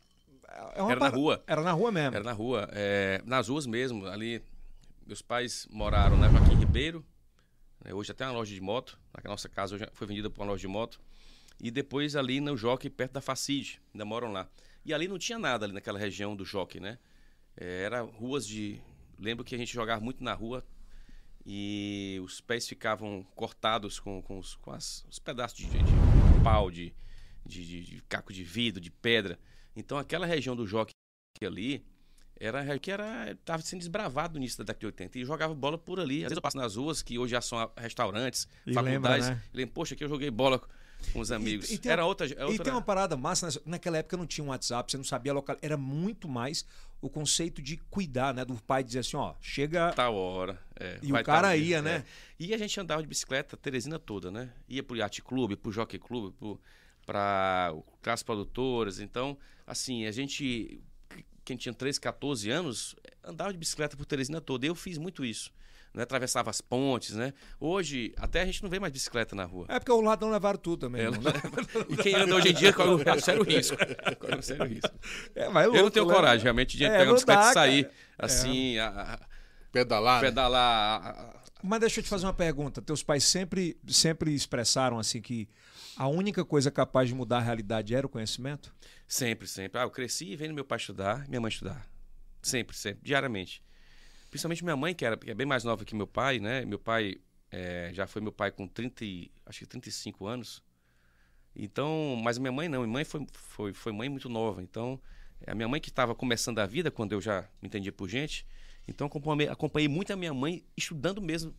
é 0.75 0.83
uma 0.83 0.91
Era 0.91 0.95
na 0.95 0.97
parada- 0.99 1.17
rua. 1.17 1.45
Era 1.47 1.63
na 1.63 1.73
rua 1.73 1.93
mesmo. 1.93 2.17
Era 2.17 2.25
na 2.25 2.33
rua, 2.33 2.69
é, 2.73 3.23
nas 3.25 3.49
ruas 3.49 3.67
mesmo. 3.67 4.05
Ali, 4.07 4.43
meus 5.07 5.23
pais 5.23 5.67
moraram 5.71 6.17
na 6.19 6.29
Joaquim 6.29 6.57
Ribeiro. 6.57 7.05
Né, 7.85 7.93
hoje 7.95 8.11
até 8.13 8.25
uma 8.27 8.33
loja 8.33 8.55
de 8.55 8.61
moto. 8.61 8.99
A 9.13 9.29
nossa 9.29 9.49
casa 9.49 9.75
hoje 9.75 9.87
foi 9.93 10.07
vendida 10.07 10.29
por 10.31 10.41
uma 10.43 10.49
loja 10.53 10.61
de 10.61 10.69
moto. 10.69 11.01
E 11.61 11.71
depois 11.71 12.15
ali 12.17 12.41
no 12.41 12.57
Jockey, 12.57 12.89
perto 12.89 13.13
da 13.13 13.21
Facide. 13.21 13.81
Ainda 13.93 14.05
moram 14.05 14.31
lá. 14.33 14.49
E 14.85 14.95
ali 14.95 15.09
não 15.09 15.19
tinha 15.19 15.39
nada 15.39 15.67
ali 15.67 15.73
naquela 15.75 15.99
região 15.99 16.37
do 16.37 16.45
Jockey, 16.45 16.79
né? 16.81 16.99
É, 17.57 17.83
era 17.83 18.03
ruas 18.03 18.47
de... 18.47 18.81
Lembro 19.19 19.45
que 19.45 19.55
a 19.55 19.59
gente 19.59 19.75
jogava 19.75 20.01
muito 20.01 20.23
na 20.23 20.33
rua 20.33 20.65
e 21.45 22.21
os 22.23 22.41
pés 22.41 22.69
ficavam 22.69 23.25
cortados 23.35 23.99
com, 23.99 24.23
com, 24.23 24.39
os, 24.39 24.55
com 24.57 24.71
as- 24.71 25.05
os 25.11 25.19
pedaços 25.19 25.59
de, 25.59 25.67
de- 25.67 25.79
de 25.79 26.45
pau, 26.45 26.71
de, 26.71 26.95
de, 27.45 27.67
de- 27.67 27.85
de 27.85 28.03
caco 28.03 28.33
de 28.33 28.45
vidro, 28.45 28.81
de 28.81 28.91
pedra. 28.91 29.39
Então 29.75 29.99
aquela 29.99 30.27
região 30.27 30.55
do 30.55 30.67
Jockey 30.67 30.93
ali 31.43 31.85
era 32.41 32.79
que 32.79 32.91
era 32.91 33.33
estava 33.33 33.63
sendo 33.63 33.81
desbravado 33.81 34.35
no 34.35 34.39
início 34.39 34.59
da 34.59 34.65
década 34.65 34.81
de 34.81 34.87
80 34.87 35.19
e 35.19 35.25
jogava 35.25 35.55
bola 35.55 35.77
por 35.79 35.99
ali. 36.01 36.19
Às 36.19 36.31
vezes 36.31 36.37
eu 36.37 36.43
passo 36.43 36.57
nas 36.57 36.77
ruas 36.77 37.03
que 37.03 37.19
hoje 37.19 37.33
já 37.33 37.41
são 37.41 37.71
restaurantes, 37.77 38.49
E 38.67 38.73
faculdades. 38.75 39.27
lembra, 39.27 39.35
né? 39.37 39.43
e 39.53 39.57
lembro, 39.57 39.75
poxa, 39.75 39.95
aqui 39.95 40.05
eu 40.05 40.09
joguei 40.09 40.31
bola 40.31 40.61
com 41.13 41.21
os 41.21 41.31
amigos. 41.31 41.71
e 41.71 41.79
tem 41.79 41.93
era 41.93 42.03
uma- 42.03 42.09
outra, 42.09 42.27
é 42.27 42.31
E 42.41 42.43
outra 42.45 42.65
tem 42.65 42.73
uma 42.73 42.83
parada 42.83 43.17
massa, 43.17 43.47
nessa- 43.47 43.63
naquela 43.65 43.99
época 43.99 44.17
não 44.17 44.27
tinha 44.27 44.45
um 44.45 44.49
WhatsApp, 44.49 44.91
você 44.91 44.97
não 44.97 45.05
sabia 45.05 45.33
local, 45.33 45.57
era 45.63 45.77
muito 45.77 46.29
mais 46.29 46.67
o 47.01 47.09
conceito 47.09 47.63
de 47.63 47.77
cuidar, 47.77 48.35
né? 48.35 48.45
Do 48.45 48.55
pai 48.63 48.83
dizer 48.83 48.99
assim, 49.01 49.17
ó, 49.17 49.35
chega 49.41 49.93
tal 49.93 50.15
hora. 50.17 50.61
é, 50.81 50.99
E 51.01 51.13
o 51.13 51.23
cara 51.23 51.57
ia, 51.57 51.65
dia, 51.65 51.83
né? 51.83 51.97
é. 51.99 52.05
E 52.45 52.53
a 52.53 52.59
gente 52.59 52.79
andava 52.81 53.01
de 53.01 53.07
bicicleta 53.09 53.57
Teresina 53.57 53.97
toda, 53.99 54.31
né? 54.33 54.51
Ia 54.69 54.83
pro 54.83 54.97
Yacht 54.97 55.23
Clube, 55.23 55.55
pro 55.57 55.71
Jockey 55.71 55.99
Clube, 56.01 56.35
pro, 56.37 56.61
pra 57.07 57.73
Classes 58.03 58.23
Produtoras. 58.25 58.99
Então, 59.01 59.39
assim, 59.67 60.05
a 60.07 60.11
gente, 60.11 60.81
quem 61.49 61.57
tinha 61.57 61.73
13, 61.73 61.99
14 61.99 62.51
anos, 62.51 62.95
andava 63.25 63.51
de 63.53 63.59
bicicleta 63.59 63.97
por 63.97 64.05
Teresina 64.05 64.39
toda. 64.39 64.67
Eu 64.67 64.75
fiz 64.75 64.99
muito 64.99 65.25
isso. 65.25 65.51
Né? 65.95 66.03
Atravessava 66.03 66.51
as 66.51 66.61
pontes, 66.61 67.15
né? 67.15 67.33
Hoje, 67.59 68.13
até 68.19 68.43
a 68.43 68.45
gente 68.45 68.63
não 68.63 68.69
vê 68.69 68.79
mais 68.79 68.93
bicicleta 68.93 69.35
na 69.35 69.45
rua. 69.45 69.65
É 69.71 69.79
porque 69.79 69.91
o 69.91 70.03
ladrão 70.03 70.31
levaram 70.31 70.59
tudo 70.59 70.81
também. 70.81 71.01
É, 71.07 71.11
não, 71.11 71.19
E 71.89 71.97
quem 71.97 72.15
anda 72.15 72.35
hoje 72.37 72.51
em 72.51 72.53
dia 72.53 72.71
corre 72.75 72.91
um 72.91 72.99
sério 73.21 73.43
risco. 73.43 73.77
Corre 74.21 74.37
um 74.37 74.43
sério 74.43 74.67
risco. 74.67 74.91
É, 75.35 75.49
vai 75.49 75.65
Eu 75.65 75.73
não 75.73 75.77
louco, 75.81 75.91
tenho 75.93 76.07
né? 76.07 76.15
coragem, 76.15 76.43
realmente, 76.45 76.77
de 76.77 76.85
É, 76.85 76.91
pegar 76.91 77.05
uma 77.05 77.15
bicicleta 77.15 77.41
dá, 77.43 77.51
e 77.51 77.55
sair 77.55 77.85
cara. 77.85 77.95
assim, 78.19 78.79
a- 78.79 78.89
a- 79.15 79.19
Pedalar. 79.73 80.21
né? 80.23 80.29
pedalar. 80.29 81.07
a- 81.07 81.43
Mas 81.63 81.81
deixa 81.81 82.01
eu 82.01 82.05
te 82.05 82.09
fazer 82.09 82.27
uma 82.27 82.33
pergunta. 82.33 82.81
Teus 82.81 83.03
pais 83.03 83.25
sempre, 83.25 83.77
sempre 83.87 84.33
expressaram 84.33 84.99
assim 84.99 85.21
que 85.21 85.49
a 85.97 86.07
única 86.07 86.45
coisa 86.45 86.71
capaz 86.71 87.09
de 87.09 87.15
mudar 87.15 87.39
a 87.39 87.43
realidade 87.43 87.95
era 87.95 88.07
o 88.07 88.11
conhecimento? 88.11 88.73
Sempre, 89.07 89.47
sempre. 89.49 89.81
Ah, 89.81 89.85
eu 89.85 89.91
cresci 89.91 90.37
vendo 90.37 90.55
meu 90.55 90.65
pai 90.65 90.79
estudar, 90.79 91.27
minha 91.29 91.41
mãe 91.41 91.49
estudar. 91.49 91.87
Sempre, 92.41 92.77
sempre, 92.77 93.01
diariamente. 93.03 93.63
Principalmente 94.31 94.63
minha 94.63 94.77
mãe, 94.77 94.95
que, 94.95 95.05
era, 95.05 95.17
que 95.17 95.31
é 95.31 95.35
bem 95.35 95.47
mais 95.47 95.65
nova 95.65 95.85
que 95.85 95.95
meu 95.95 96.07
pai, 96.07 96.39
né? 96.39 96.65
Meu 96.65 96.79
pai 96.79 97.17
eh, 97.51 97.91
já 97.93 98.07
foi 98.07 98.23
meu 98.23 98.31
pai 98.33 98.51
com 98.53 98.69
30, 98.69 99.05
e- 99.05 99.31
acho 99.45 99.61
que 99.61 99.67
35 99.67 100.27
anos. 100.27 100.63
Então, 101.57 102.17
mas 102.23 102.39
minha 102.39 102.53
mãe 102.53 102.69
não. 102.69 102.81
Minha 102.83 102.93
mãe 102.93 103.05
foi, 103.05 103.27
foi, 103.33 103.73
foi 103.73 103.93
mãe 103.93 104.09
muito 104.09 104.29
nova. 104.29 104.63
Então, 104.63 105.01
a 105.47 105.55
minha 105.55 105.67
mãe 105.67 105.81
que 105.81 105.89
estava 105.89 106.15
começando 106.15 106.59
a 106.61 106.67
vida, 106.67 106.91
quando 106.91 107.13
eu 107.13 107.21
já 107.21 107.43
me 107.61 107.67
entendia 107.67 107.91
por 107.93 108.09
gente. 108.09 108.47
Então, 108.89 109.07
acompanhei, 109.07 109.49
acompanhei 109.49 109.89
muito 109.89 110.13
a 110.13 110.17
minha 110.17 110.33
mãe 110.35 110.65
estudando 110.77 111.21
mesmo 111.21 111.55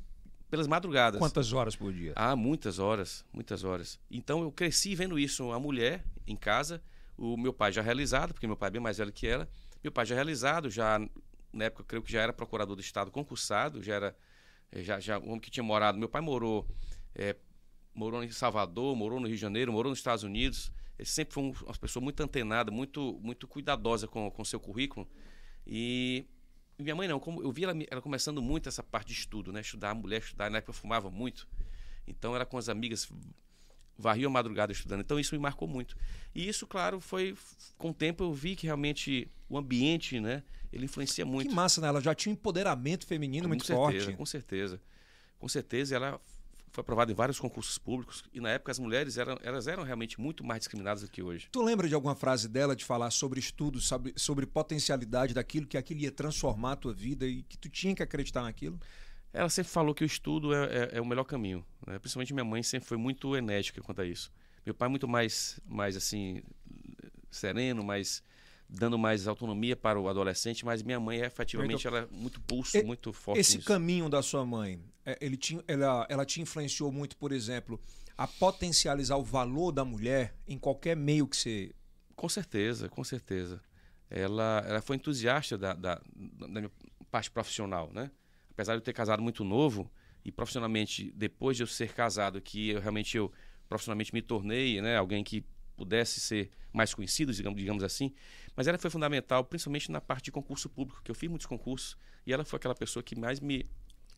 pelas 0.50 0.68
madrugadas. 0.68 1.20
Quantas 1.20 1.54
horas 1.54 1.76
por 1.76 1.94
dia? 1.94 2.14
Ah, 2.16 2.36
muitas 2.36 2.80
horas, 2.80 3.24
muitas 3.32 3.64
horas. 3.64 4.00
Então 4.10 4.42
eu 4.42 4.52
cresci 4.52 4.96
vendo 4.96 5.20
isso, 5.20 5.52
a 5.52 5.60
mulher 5.60 6.04
em 6.26 6.36
casa, 6.36 6.82
o 7.18 7.38
meu 7.38 7.54
pai 7.54 7.72
já 7.72 7.82
realizado, 7.82 8.34
porque 8.34 8.48
meu 8.48 8.58
pai 8.58 8.68
é 8.68 8.72
bem 8.72 8.82
mais 8.82 8.98
velho 8.98 9.12
que 9.12 9.28
ela, 9.28 9.48
meu 9.84 9.92
pai 9.92 10.06
já 10.06 10.16
realizado, 10.16 10.70
já 10.70 11.00
na 11.54 11.66
época 11.66 11.82
eu 11.82 11.86
creio 11.86 12.04
que 12.04 12.12
já 12.12 12.22
era 12.22 12.34
procurador 12.34 12.76
do 12.76 12.82
estado 12.82 13.12
concursado, 13.12 13.84
já 13.84 13.96
era 13.96 14.18
eh, 14.72 14.84
já 14.84 15.00
já 15.00 15.20
um 15.20 15.30
homem 15.30 15.40
que 15.40 15.52
tinha 15.52 15.64
morado, 15.64 15.98
meu 15.98 16.10
pai 16.10 16.22
morou 16.22 16.68
é, 17.14 17.36
morou 17.94 18.24
em 18.24 18.32
Salvador, 18.32 18.96
morou 18.96 19.20
no 19.20 19.28
Rio 19.28 19.36
de 19.36 19.42
Janeiro, 19.42 19.72
morou 19.72 19.92
nos 19.92 20.00
Estados 20.00 20.24
Unidos. 20.24 20.72
Ele 20.98 21.08
sempre 21.08 21.34
foi 21.34 21.44
um, 21.44 21.54
uma 21.64 21.76
pessoa 21.76 22.04
muito 22.04 22.22
antenada, 22.22 22.72
muito 22.72 23.20
muito 23.22 23.48
cuidadosa 23.48 24.08
com 24.08 24.32
com 24.32 24.44
seu 24.44 24.60
currículo. 24.60 25.08
E 25.66 26.26
minha 26.84 26.96
mãe 26.96 27.08
não, 27.08 27.20
como 27.20 27.42
eu 27.42 27.52
vi 27.52 27.64
ela, 27.64 27.74
ela 27.90 28.02
começando 28.02 28.42
muito 28.42 28.70
essa 28.70 28.82
parte 28.82 29.08
de 29.08 29.14
estudo, 29.14 29.52
né? 29.52 29.62
Estudar, 29.62 29.92
a 29.92 29.96
mulher 29.96 30.22
estudar, 30.22 30.50
na 30.50 30.58
época 30.58 30.72
eu 30.72 30.76
fumava 30.76 31.10
muito. 31.10 31.48
Então 32.08 32.36
era 32.36 32.46
com 32.46 32.58
as 32.58 32.70
amigas 32.70 33.10
varria 33.98 34.28
a 34.28 34.30
madrugada 34.30 34.72
estudando. 34.72 35.02
Então 35.02 35.20
isso 35.20 35.36
me 35.36 35.40
marcou 35.40 35.68
muito. 35.68 35.96
E 36.34 36.48
isso, 36.48 36.66
claro, 36.66 37.00
foi 37.02 37.38
com 37.78 37.90
o 37.90 37.94
tempo 37.94 38.24
eu 38.24 38.34
vi 38.34 38.56
que 38.56 38.66
realmente 38.66 39.30
o 39.50 39.58
ambiente, 39.58 40.20
né, 40.20 40.42
ele 40.72 40.86
influencia 40.86 41.26
muito. 41.26 41.50
Que 41.50 41.56
massa, 41.56 41.82
né? 41.82 41.88
Ela 41.90 42.02
já 42.02 42.16
tinha 42.16 42.32
um 42.32 42.34
empoderamento 42.34 43.06
feminino 43.06 43.44
com 43.44 43.50
muito 43.50 43.66
certeza, 43.66 44.06
forte. 44.06 44.18
Com 44.18 44.26
certeza. 44.26 44.82
Com 45.38 45.48
certeza 45.48 45.96
ela 45.96 46.22
foi 46.72 46.82
aprovada 46.82 47.12
em 47.12 47.16
vários 47.16 47.40
concursos 47.40 47.78
públicos 47.78 48.24
e 48.34 48.40
na 48.40 48.50
época 48.50 48.72
as 48.72 48.80
mulheres 48.80 49.18
eram, 49.18 49.38
elas 49.42 49.68
eram 49.68 49.84
realmente 49.84 50.20
muito 50.20 50.44
mais 50.44 50.60
discriminadas 50.60 51.02
do 51.02 51.10
que 51.10 51.22
hoje. 51.22 51.50
Tu 51.52 51.62
lembra 51.62 51.88
de 51.88 51.96
alguma 51.96 52.16
frase 52.16 52.48
dela 52.48 52.76
de 52.76 52.86
falar 52.86 53.12
sobre 53.12 53.40
estudo, 53.40 53.80
sobre, 53.80 54.14
sobre 54.16 54.46
potencialidade 54.46 55.34
daquilo, 55.34 55.68
que 55.68 55.78
aquilo 55.78 56.02
ia 56.02 56.12
transformar 56.12 56.74
a 56.74 56.76
tua 56.76 56.94
vida 56.94 57.26
e 57.26 57.44
que 57.44 57.58
tu 57.58 57.70
tinha 57.70 57.96
que 57.96 58.04
acreditar 58.04 58.44
naquilo? 58.44 58.80
Ela 59.32 59.50
sempre 59.50 59.72
falou 59.72 59.94
que 59.94 60.04
o 60.04 60.06
estudo 60.06 60.54
é, 60.54 60.66
é, 60.66 60.90
é 60.94 61.02
o 61.02 61.06
melhor 61.06 61.24
caminho. 61.24 61.66
Né? 61.86 62.00
Principalmente 62.00 62.34
minha 62.34 62.46
mãe 62.46 62.64
sempre 62.64 62.88
foi 62.88 62.98
muito 62.98 63.36
enérgica 63.36 63.82
quanto 63.82 64.02
a 64.02 64.06
isso. 64.06 64.32
Meu 64.66 64.74
pai 64.74 64.90
muito 64.90 65.08
mais, 65.08 65.60
mais 65.66 65.96
assim, 65.96 66.42
sereno, 67.30 67.84
mais 67.84 68.24
dando 68.70 68.98
mais 69.00 69.28
autonomia 69.28 69.76
para 69.76 70.00
o 70.00 70.08
adolescente, 70.08 70.64
mas 70.64 70.84
minha 70.84 71.00
mãe 71.00 71.20
efetivamente 71.22 71.88
Então, 71.88 71.98
ela 71.98 72.08
é 72.08 72.16
muito 72.16 72.40
pulso, 72.42 72.78
e- 72.78 72.84
muito 72.84 73.12
forte 73.12 73.40
Esse 73.40 73.58
nisso. 73.58 73.68
caminho 73.68 74.08
da 74.08 74.22
sua 74.22 74.46
mãe, 74.46 74.80
é, 75.06 75.18
ele 75.20 75.36
tinha, 75.36 75.64
ela, 75.68 76.06
ela 76.10 76.26
te 76.26 76.40
influenciou 76.40 76.92
muito, 76.92 77.18
por 77.18 77.32
exemplo, 77.32 77.80
a 78.18 78.28
potencializar 78.28 79.18
o 79.18 79.24
valor 79.24 79.72
da 79.72 79.84
mulher 79.84 80.36
em 80.48 80.58
qualquer 80.58 80.96
meio 80.96 81.28
que 81.28 81.36
você. 81.36 81.72
Com 82.16 82.30
certeza, 82.30 82.88
com 82.90 83.04
certeza. 83.04 83.62
Ela, 84.10 84.64
ela 84.68 84.82
foi 84.82 84.98
entusiasta 84.98 85.58
da, 85.58 85.74
da, 85.74 86.02
da 86.16 86.48
minha 86.48 86.72
parte 87.10 87.32
profissional, 87.32 87.92
né? 87.94 88.12
Apesar 88.52 88.74
de 88.74 88.78
eu 88.80 88.82
ter 88.84 88.94
casado 88.94 89.22
muito 89.22 89.44
novo 89.44 89.90
e 90.26 90.32
profissionalmente, 90.32 91.12
depois 91.16 91.56
de 91.58 91.64
eu 91.64 91.68
ser 91.68 91.94
casado, 91.94 92.42
que 92.42 92.70
eu 92.70 92.82
realmente 92.82 93.16
eu 93.18 93.32
profissionalmente 93.70 94.14
me 94.14 94.22
tornei, 94.22 94.82
né, 94.82 94.98
alguém 94.98 95.24
que 95.24 95.46
pudesse 95.78 96.20
ser 96.20 96.50
mais 96.74 96.94
conhecido, 96.94 97.32
digamos, 97.32 97.58
digamos 97.60 97.84
assim. 97.84 98.14
Mas 98.60 98.68
ela 98.68 98.78
foi 98.78 98.90
fundamental, 98.90 99.42
principalmente 99.46 99.90
na 99.90 100.02
parte 100.02 100.26
de 100.26 100.32
concurso 100.34 100.68
público, 100.68 101.02
que 101.02 101.10
eu 101.10 101.16
fiz 101.16 101.30
muitos 101.30 101.48
concursos 101.48 101.96
e 102.28 102.34
ela 102.34 102.44
foi 102.44 102.58
aquela 102.58 102.76
pessoa 102.76 103.02
que 103.02 103.18
mais 103.18 103.40
me, 103.40 103.66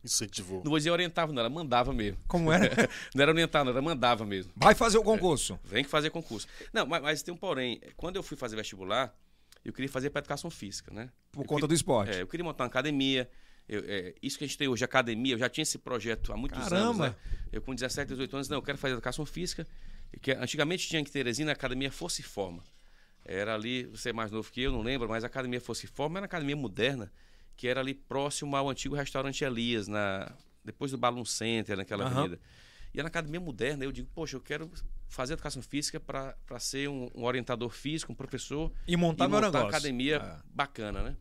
Incentivou. 0.04 0.64
não 0.64 0.72
vou 0.72 0.80
dizer 0.80 0.90
orientava, 0.90 1.32
não, 1.32 1.42
ela 1.42 1.48
mandava 1.50 1.94
mesmo. 1.94 2.18
Como 2.28 2.52
era? 2.52 2.90
Não 3.14 3.22
era 3.22 3.32
orientar, 3.32 3.64
não, 3.64 3.72
ela 3.72 3.84
mandava 3.84 4.26
mesmo. 4.26 4.52
Vai 4.56 4.74
fazer 4.74 4.98
o 4.98 5.04
concurso. 5.04 5.60
Vem 5.64 5.84
que 5.84 5.90
fazer 5.92 6.10
concurso. 6.10 6.48
Não, 6.74 6.88
mas, 6.88 7.04
mas 7.04 7.22
tem 7.22 7.32
um 7.32 7.38
porém. 7.38 7.80
Quando 7.96 8.16
eu 8.16 8.24
fui 8.24 8.36
fazer 8.36 8.56
vestibular, 8.56 9.16
eu 9.64 9.72
queria 9.72 9.88
fazer 9.92 10.10
para 10.10 10.22
educação 10.22 10.50
física, 10.50 10.92
né? 10.92 11.12
Por 11.32 11.42
Eu 11.42 11.46
conta 11.46 11.58
queria- 11.60 11.68
do 11.68 11.74
esporte. 11.76 12.18
É, 12.18 12.22
eu 12.24 12.28
queria 12.28 12.44
montar 12.44 12.64
uma 12.64 12.68
academia. 12.70 13.30
Eu- 13.70 13.84
é, 13.86 14.16
isso 14.24 14.40
que 14.40 14.44
a 14.44 14.48
gente 14.48 14.58
tem 14.58 14.68
hoje, 14.68 14.84
academia, 14.84 15.36
eu 15.36 15.38
já 15.38 15.50
tinha 15.50 15.62
esse 15.62 15.78
projeto 15.78 16.34
há 16.34 16.36
muitos 16.36 16.58
anos. 16.58 16.70
Caramba! 16.72 17.10
Né? 17.10 17.16
Eu 17.52 17.62
com 17.62 17.76
17, 17.76 18.08
18 18.10 18.36
anos, 18.36 18.50
não, 18.50 18.58
eu 18.58 18.64
quero 18.64 18.80
fazer 18.80 18.94
educação 18.94 19.24
física. 19.24 19.68
Que 20.20 20.32
antigamente 20.32 20.88
tinha 20.88 21.04
que 21.06 21.12
Teresina 21.12 21.52
a 21.52 21.54
academia 21.54 21.92
Força 21.92 22.22
e 22.22 22.24
Forma. 22.24 22.64
Era 23.24 23.54
ali, 23.54 23.86
você 23.86 24.10
é 24.10 24.14
mais 24.14 24.32
novo 24.32 24.52
que 24.52 24.62
eu, 24.62 24.72
não 24.72 24.82
lembro, 24.82 25.08
mas 25.08 25.24
a 25.24 25.28
academia 25.28 25.62
Força 25.62 25.86
e 25.86 25.88
Forma 25.88 26.18
era 26.18 26.24
uma 26.24 26.26
academia 26.26 26.56
moderna, 26.56 27.12
que 27.56 27.68
era 27.68 27.80
ali 27.80 27.94
próximo 27.94 28.56
ao 28.56 28.70
antigo 28.70 28.96
restaurante 28.96 29.44
Elias, 29.44 29.88
na, 29.88 30.36
depois 30.64 30.92
do 30.92 30.98
Balloon 30.98 31.26
Center, 31.26 31.78
naquela 31.78 32.04
Aham. 32.06 32.14
avenida. 32.14 32.40
E 32.94 33.02
na 33.02 33.08
academia 33.08 33.40
moderna, 33.40 33.86
eu 33.86 33.92
digo, 33.92 34.10
poxa, 34.14 34.36
eu 34.36 34.42
quero 34.42 34.70
fazer 35.08 35.34
educação 35.34 35.62
física 35.62 36.00
para 36.00 36.60
ser 36.60 36.90
um, 36.90 37.10
um 37.16 37.24
orientador 37.24 37.70
físico, 37.70 38.12
um 38.12 38.16
professor 38.16 38.72
E 38.88 38.98
montar 38.98 39.26
e 39.26 39.28
montar 39.28 39.60
uma 39.60 39.70
academia 39.70 40.18
É. 40.18 40.40
bacana, 40.46 41.04
né? 41.04 41.16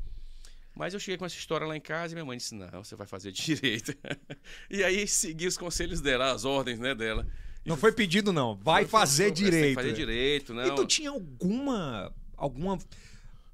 Mas 0.74 0.94
eu 0.94 1.00
cheguei 1.00 1.18
com 1.18 1.26
essa 1.26 1.36
história 1.36 1.66
lá 1.66 1.76
em 1.76 1.80
casa 1.80 2.12
e 2.12 2.14
minha 2.14 2.24
mãe 2.24 2.38
disse: 2.38 2.54
não, 2.54 2.82
você 2.82 2.96
vai 2.96 3.06
fazer 3.06 3.30
direito. 3.32 3.94
e 4.70 4.82
aí 4.82 5.06
segui 5.06 5.46
os 5.46 5.56
conselhos 5.56 6.00
dela, 6.00 6.32
as 6.32 6.44
ordens 6.44 6.78
né, 6.78 6.94
dela. 6.94 7.26
E 7.64 7.68
Não 7.68 7.76
foi 7.76 7.92
pedido, 7.92 8.32
não. 8.32 8.56
Vai 8.56 8.82
fui- 8.84 8.90
fazer 8.90 9.26
que 9.32 9.42
direito. 9.44 9.74
Fazer 9.74 9.92
direito, 9.92 10.54
não. 10.54 10.64
E 10.66 10.74
tu 10.74 10.86
tinha 10.86 11.10
alguma. 11.10 12.12
alguma. 12.36 12.78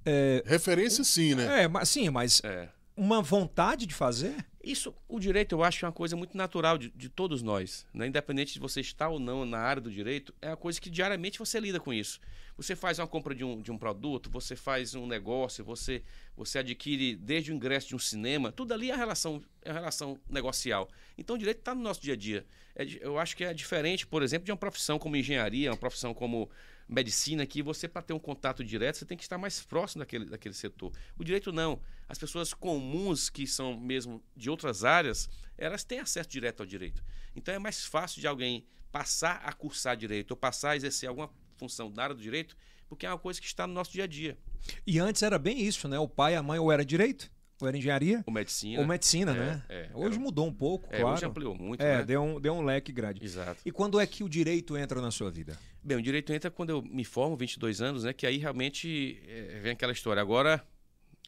É, 0.05 0.43
Referência 0.47 1.03
sim, 1.03 1.35
né? 1.35 1.65
é, 1.65 1.69
mas 1.69 1.89
sim, 1.89 2.09
mas 2.11 2.41
É. 2.45 2.69
uma 2.97 3.21
vontade 3.21 3.85
de 3.85 3.95
fazer? 3.95 4.35
Isso, 4.65 4.93
o 5.07 5.21
direito 5.21 5.55
eu 5.55 5.63
acho 5.63 5.79
que 5.79 5.85
é 5.85 5.89
uma 5.89 5.93
coisa 5.93 6.17
muito 6.17 6.37
natural 6.37 6.77
de, 6.77 6.91
de 6.91 7.09
todos 7.09 7.43
nós. 7.43 7.87
Né? 7.95 8.09
Independente 8.09 8.55
de 8.55 8.59
você 8.59 8.81
estar 8.81 9.09
ou 9.09 9.21
não 9.21 9.45
na 9.45 9.59
área 9.59 9.81
do 9.81 9.91
direito, 9.91 10.35
é 10.41 10.49
uma 10.49 10.57
coisa 10.57 10.81
que 10.81 10.91
diariamente 10.91 11.39
você 11.39 11.61
lida 11.61 11.79
com 11.79 11.93
isso. 11.93 12.19
Você 12.57 12.75
faz 12.75 12.99
uma 12.99 13.07
compra 13.07 13.35
de 13.35 13.45
um, 13.45 13.61
de 13.61 13.71
um 13.71 13.77
produto, 13.77 14.31
você 14.31 14.57
faz 14.57 14.95
um 14.95 15.07
negócio, 15.07 15.63
você, 15.63 16.03
você 16.35 16.59
adquire 16.59 17.15
desde 17.15 17.53
o 17.53 17.55
ingresso 17.55 17.89
de 17.89 17.95
um 17.95 17.99
cinema, 17.99 18.51
tudo 18.51 18.73
ali 18.73 18.91
é 18.91 18.97
relação, 18.97 19.43
é 19.63 19.71
relação 19.71 20.19
negocial. 20.29 20.89
Então 21.19 21.37
o 21.37 21.39
direito 21.39 21.59
está 21.59 21.75
no 21.75 21.83
nosso 21.83 22.01
dia 22.01 22.15
a 22.15 22.17
dia. 22.17 22.47
É 22.75 22.85
eu 23.01 23.19
acho 23.19 23.37
que 23.37 23.45
é 23.45 23.53
diferente, 23.53 24.07
por 24.07 24.23
exemplo, 24.23 24.47
de 24.47 24.51
uma 24.51 24.57
profissão 24.57 24.99
como 24.99 25.17
engenharia, 25.17 25.71
uma 25.71 25.77
profissão 25.77 26.15
como 26.15 26.51
medicina, 26.89 27.45
que 27.47 27.63
você, 27.63 27.89
para 27.89 28.03
ter 28.03 28.13
um 28.13 28.19
contato 28.19 28.65
direto, 28.65 28.97
você 28.99 29.05
tem 29.05 29.17
que 29.17 29.25
estar 29.25 29.39
mais 29.39 29.61
próximo 29.63 30.01
daquele, 30.01 30.25
daquele 30.27 30.55
setor. 30.55 30.93
O 31.19 31.25
direito 31.25 31.53
não. 31.53 31.81
As 32.09 32.19
pessoas 32.19 32.55
comuns, 32.55 33.29
que 33.29 33.47
são 33.47 33.77
mesmo 33.79 34.23
de 34.37 34.49
outras 34.49 34.85
áreas, 34.85 35.29
elas 35.59 35.83
têm 35.85 35.99
acesso 35.99 36.29
direto 36.29 36.61
ao 36.61 36.67
direito. 36.67 37.03
Então 37.35 37.53
é 37.55 37.59
mais 37.59 37.85
fácil 37.85 38.21
de 38.21 38.27
alguém 38.27 38.65
passar 38.93 39.43
a 39.45 39.53
cursar 39.53 39.97
direito 39.97 40.31
ou 40.31 40.37
passar 40.37 40.71
a 40.71 40.77
exercer 40.77 41.09
alguma 41.09 41.29
função 41.57 41.91
na 41.91 42.03
área 42.05 42.15
do 42.15 42.23
direito, 42.23 42.57
porque 42.89 43.05
é 43.05 43.11
uma 43.11 43.19
coisa 43.19 43.41
que 43.41 43.47
está 43.47 43.67
no 43.67 43.73
nosso 43.75 43.93
dia 43.93 44.05
a 44.05 44.07
dia. 44.07 44.39
E 44.87 44.99
antes 44.99 45.23
era 45.23 45.39
bem 45.39 45.61
isso, 45.61 45.89
né? 45.89 45.99
O 45.99 46.09
pai 46.09 46.35
e 46.35 46.37
a 46.37 46.43
mãe 46.43 46.59
ou 46.59 46.71
era 46.71 46.85
direito, 46.85 47.31
ou 47.61 47.67
era 47.67 47.77
engenharia, 47.77 48.23
Ou 48.27 48.33
medicina. 48.33 48.81
ou 48.81 48.87
medicina, 48.87 49.33
É, 49.33 49.35
né? 49.35 49.63
é. 49.69 49.91
hoje 49.95 50.15
Era- 50.17 50.25
mudou 50.25 50.47
um 50.47 50.53
pouco, 50.53 50.87
É, 50.95 51.01
claro. 51.01 51.17
hoje 51.17 51.25
ampliou 51.27 51.55
muito, 51.55 51.81
é, 51.83 51.99
né? 51.99 52.05
deu, 52.05 52.23
um, 52.23 52.41
deu 52.41 52.55
um 52.55 52.63
leque 52.65 52.93
grande. 52.93 53.25
Exato. 53.25 53.61
E 53.65 53.73
quando 53.73 53.99
é 53.99 54.07
que 54.07 54.23
o 54.23 54.29
direito 54.29 54.77
entra 54.77 55.01
na 55.01 55.11
sua 55.11 55.31
vida? 55.31 55.59
Bem, 55.87 55.97
o 55.97 56.03
direito 56.03 56.33
entra 56.33 56.51
quando 56.51 56.71
eu 56.71 56.83
me 56.83 57.05
formo, 57.05 57.37
22 57.37 57.81
anos, 57.81 58.03
né? 58.03 58.13
Que 58.13 58.27
aí 58.27 58.39
realmente 58.39 59.23
é, 59.25 59.61
vem 59.63 59.71
aquela 59.71 59.93
história. 59.93 60.21
Agora. 60.21 60.67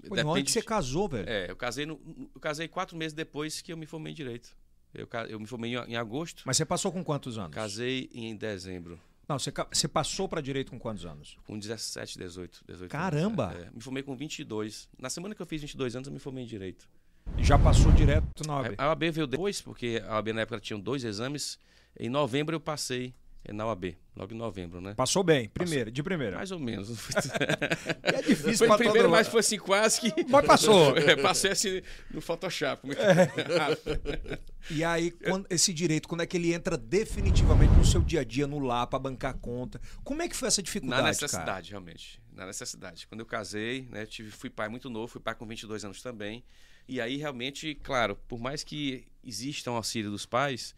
Pô, 0.08 0.16
na 0.16 0.26
hora 0.28 0.42
que 0.42 0.50
você 0.50 0.60
casou, 0.60 1.08
velho. 1.08 1.28
É, 1.28 1.48
eu 1.48 1.54
casei, 1.54 1.86
no, 1.86 2.00
eu 2.34 2.40
casei 2.40 2.66
quatro 2.66 2.96
meses 2.96 3.12
depois 3.12 3.60
que 3.60 3.72
eu 3.72 3.76
me 3.76 3.86
formei 3.86 4.12
em 4.12 4.16
direito. 4.16 4.56
Eu, 4.92 5.08
eu 5.28 5.38
me 5.38 5.46
formei 5.46 5.76
em, 5.76 5.92
em 5.92 5.96
agosto, 5.96 6.42
Mas 6.44 6.56
você 6.56 6.64
passou 6.64 6.90
com 6.90 7.04
quantos 7.04 7.38
anos? 7.38 7.54
casei 7.54 8.10
em 8.12 8.34
dezembro, 8.34 8.98
Não, 9.28 9.38
você, 9.38 9.52
você 9.70 9.86
passou 9.86 10.28
para 10.28 10.40
direito 10.40 10.70
com 10.72 10.78
quantos 10.78 11.04
anos? 11.06 11.36
com 11.46 11.56
17, 11.56 12.18
18. 12.18 12.64
18 12.66 12.90
Caramba! 12.90 13.50
Anos, 13.50 13.62
é. 13.62 13.66
É, 13.66 13.70
me 13.70 13.80
formei 13.80 14.02
com 14.02 14.16
22. 14.16 14.88
Na 14.98 15.08
semana 15.10 15.34
que 15.36 15.42
eu 15.42 15.46
fiz 15.46 15.60
22 15.60 15.94
anos, 15.94 16.08
eu 16.08 16.12
me 16.12 16.18
formei 16.18 16.42
em 16.42 16.46
direito. 16.46 16.88
Já 17.38 17.56
passou 17.58 17.92
direto 17.92 18.26
na 18.46 18.56
OAB? 18.56 18.74
A 18.78 18.88
OAB 18.88 19.02
veio 19.12 19.26
depois, 19.26 19.60
porque 19.60 20.02
a 20.04 20.14
OAB 20.16 20.28
na 20.32 20.40
época 20.40 20.58
tinha 20.58 20.78
dois 20.78 21.04
exames. 21.04 21.58
Em 21.98 22.08
novembro 22.08 22.56
eu 22.56 22.60
passei 22.60 23.14
na 23.52 23.66
OAB, 23.66 23.96
logo 24.16 24.32
em 24.34 24.36
novembro, 24.36 24.80
né? 24.80 24.94
Passou 24.94 25.22
bem, 25.24 25.48
primeiro, 25.48 25.90
de 25.90 26.02
primeira. 26.02 26.36
Mais 26.36 26.50
ou 26.50 26.58
menos. 26.58 26.88
é 28.02 28.22
difícil 28.22 28.66
Foi 28.66 28.76
primeiro, 28.76 29.02
todo 29.04 29.10
mas 29.10 29.28
foi 29.28 29.40
assim 29.40 29.58
quase 29.58 30.00
que. 30.00 30.24
Mas 30.28 30.46
passou. 30.46 30.96
É, 30.98 31.16
passei 31.16 31.50
assim 31.52 31.82
no 32.10 32.20
Photoshop. 32.20 32.88
É. 32.96 33.12
rápido. 33.58 34.40
E 34.70 34.84
aí, 34.84 35.10
quando- 35.10 35.46
esse 35.48 35.72
direito, 35.72 36.06
quando 36.06 36.20
é 36.22 36.26
que 36.26 36.36
ele 36.36 36.52
entra 36.52 36.76
definitivamente 36.76 37.72
no 37.72 37.84
seu 37.86 38.02
dia 38.02 38.20
a 38.20 38.24
dia, 38.24 38.46
no 38.46 38.58
lar, 38.58 38.86
pra 38.86 38.98
bancar 38.98 39.32
conta? 39.38 39.80
Como 40.04 40.20
é 40.20 40.28
que 40.28 40.36
foi 40.36 40.48
essa 40.48 40.62
dificuldade, 40.62 41.00
Na 41.02 41.08
cara? 41.08 41.14
necessidade, 41.22 41.70
realmente. 41.70 42.20
Na 42.34 42.44
necessidade. 42.46 43.06
Quando 43.06 43.20
eu 43.20 43.26
casei, 43.26 43.88
né, 43.90 44.04
tive, 44.04 44.30
fui 44.30 44.50
pai 44.50 44.68
muito 44.68 44.90
novo, 44.90 45.08
fui 45.08 45.20
pai 45.22 45.34
com 45.34 45.46
22 45.46 45.84
anos 45.86 46.02
também. 46.02 46.44
E 46.86 47.00
aí, 47.00 47.16
realmente, 47.16 47.74
claro, 47.82 48.16
por 48.28 48.38
mais 48.38 48.62
que 48.62 49.06
exista 49.24 49.70
um 49.70 49.76
auxílio 49.76 50.10
dos 50.10 50.26
pais, 50.26 50.74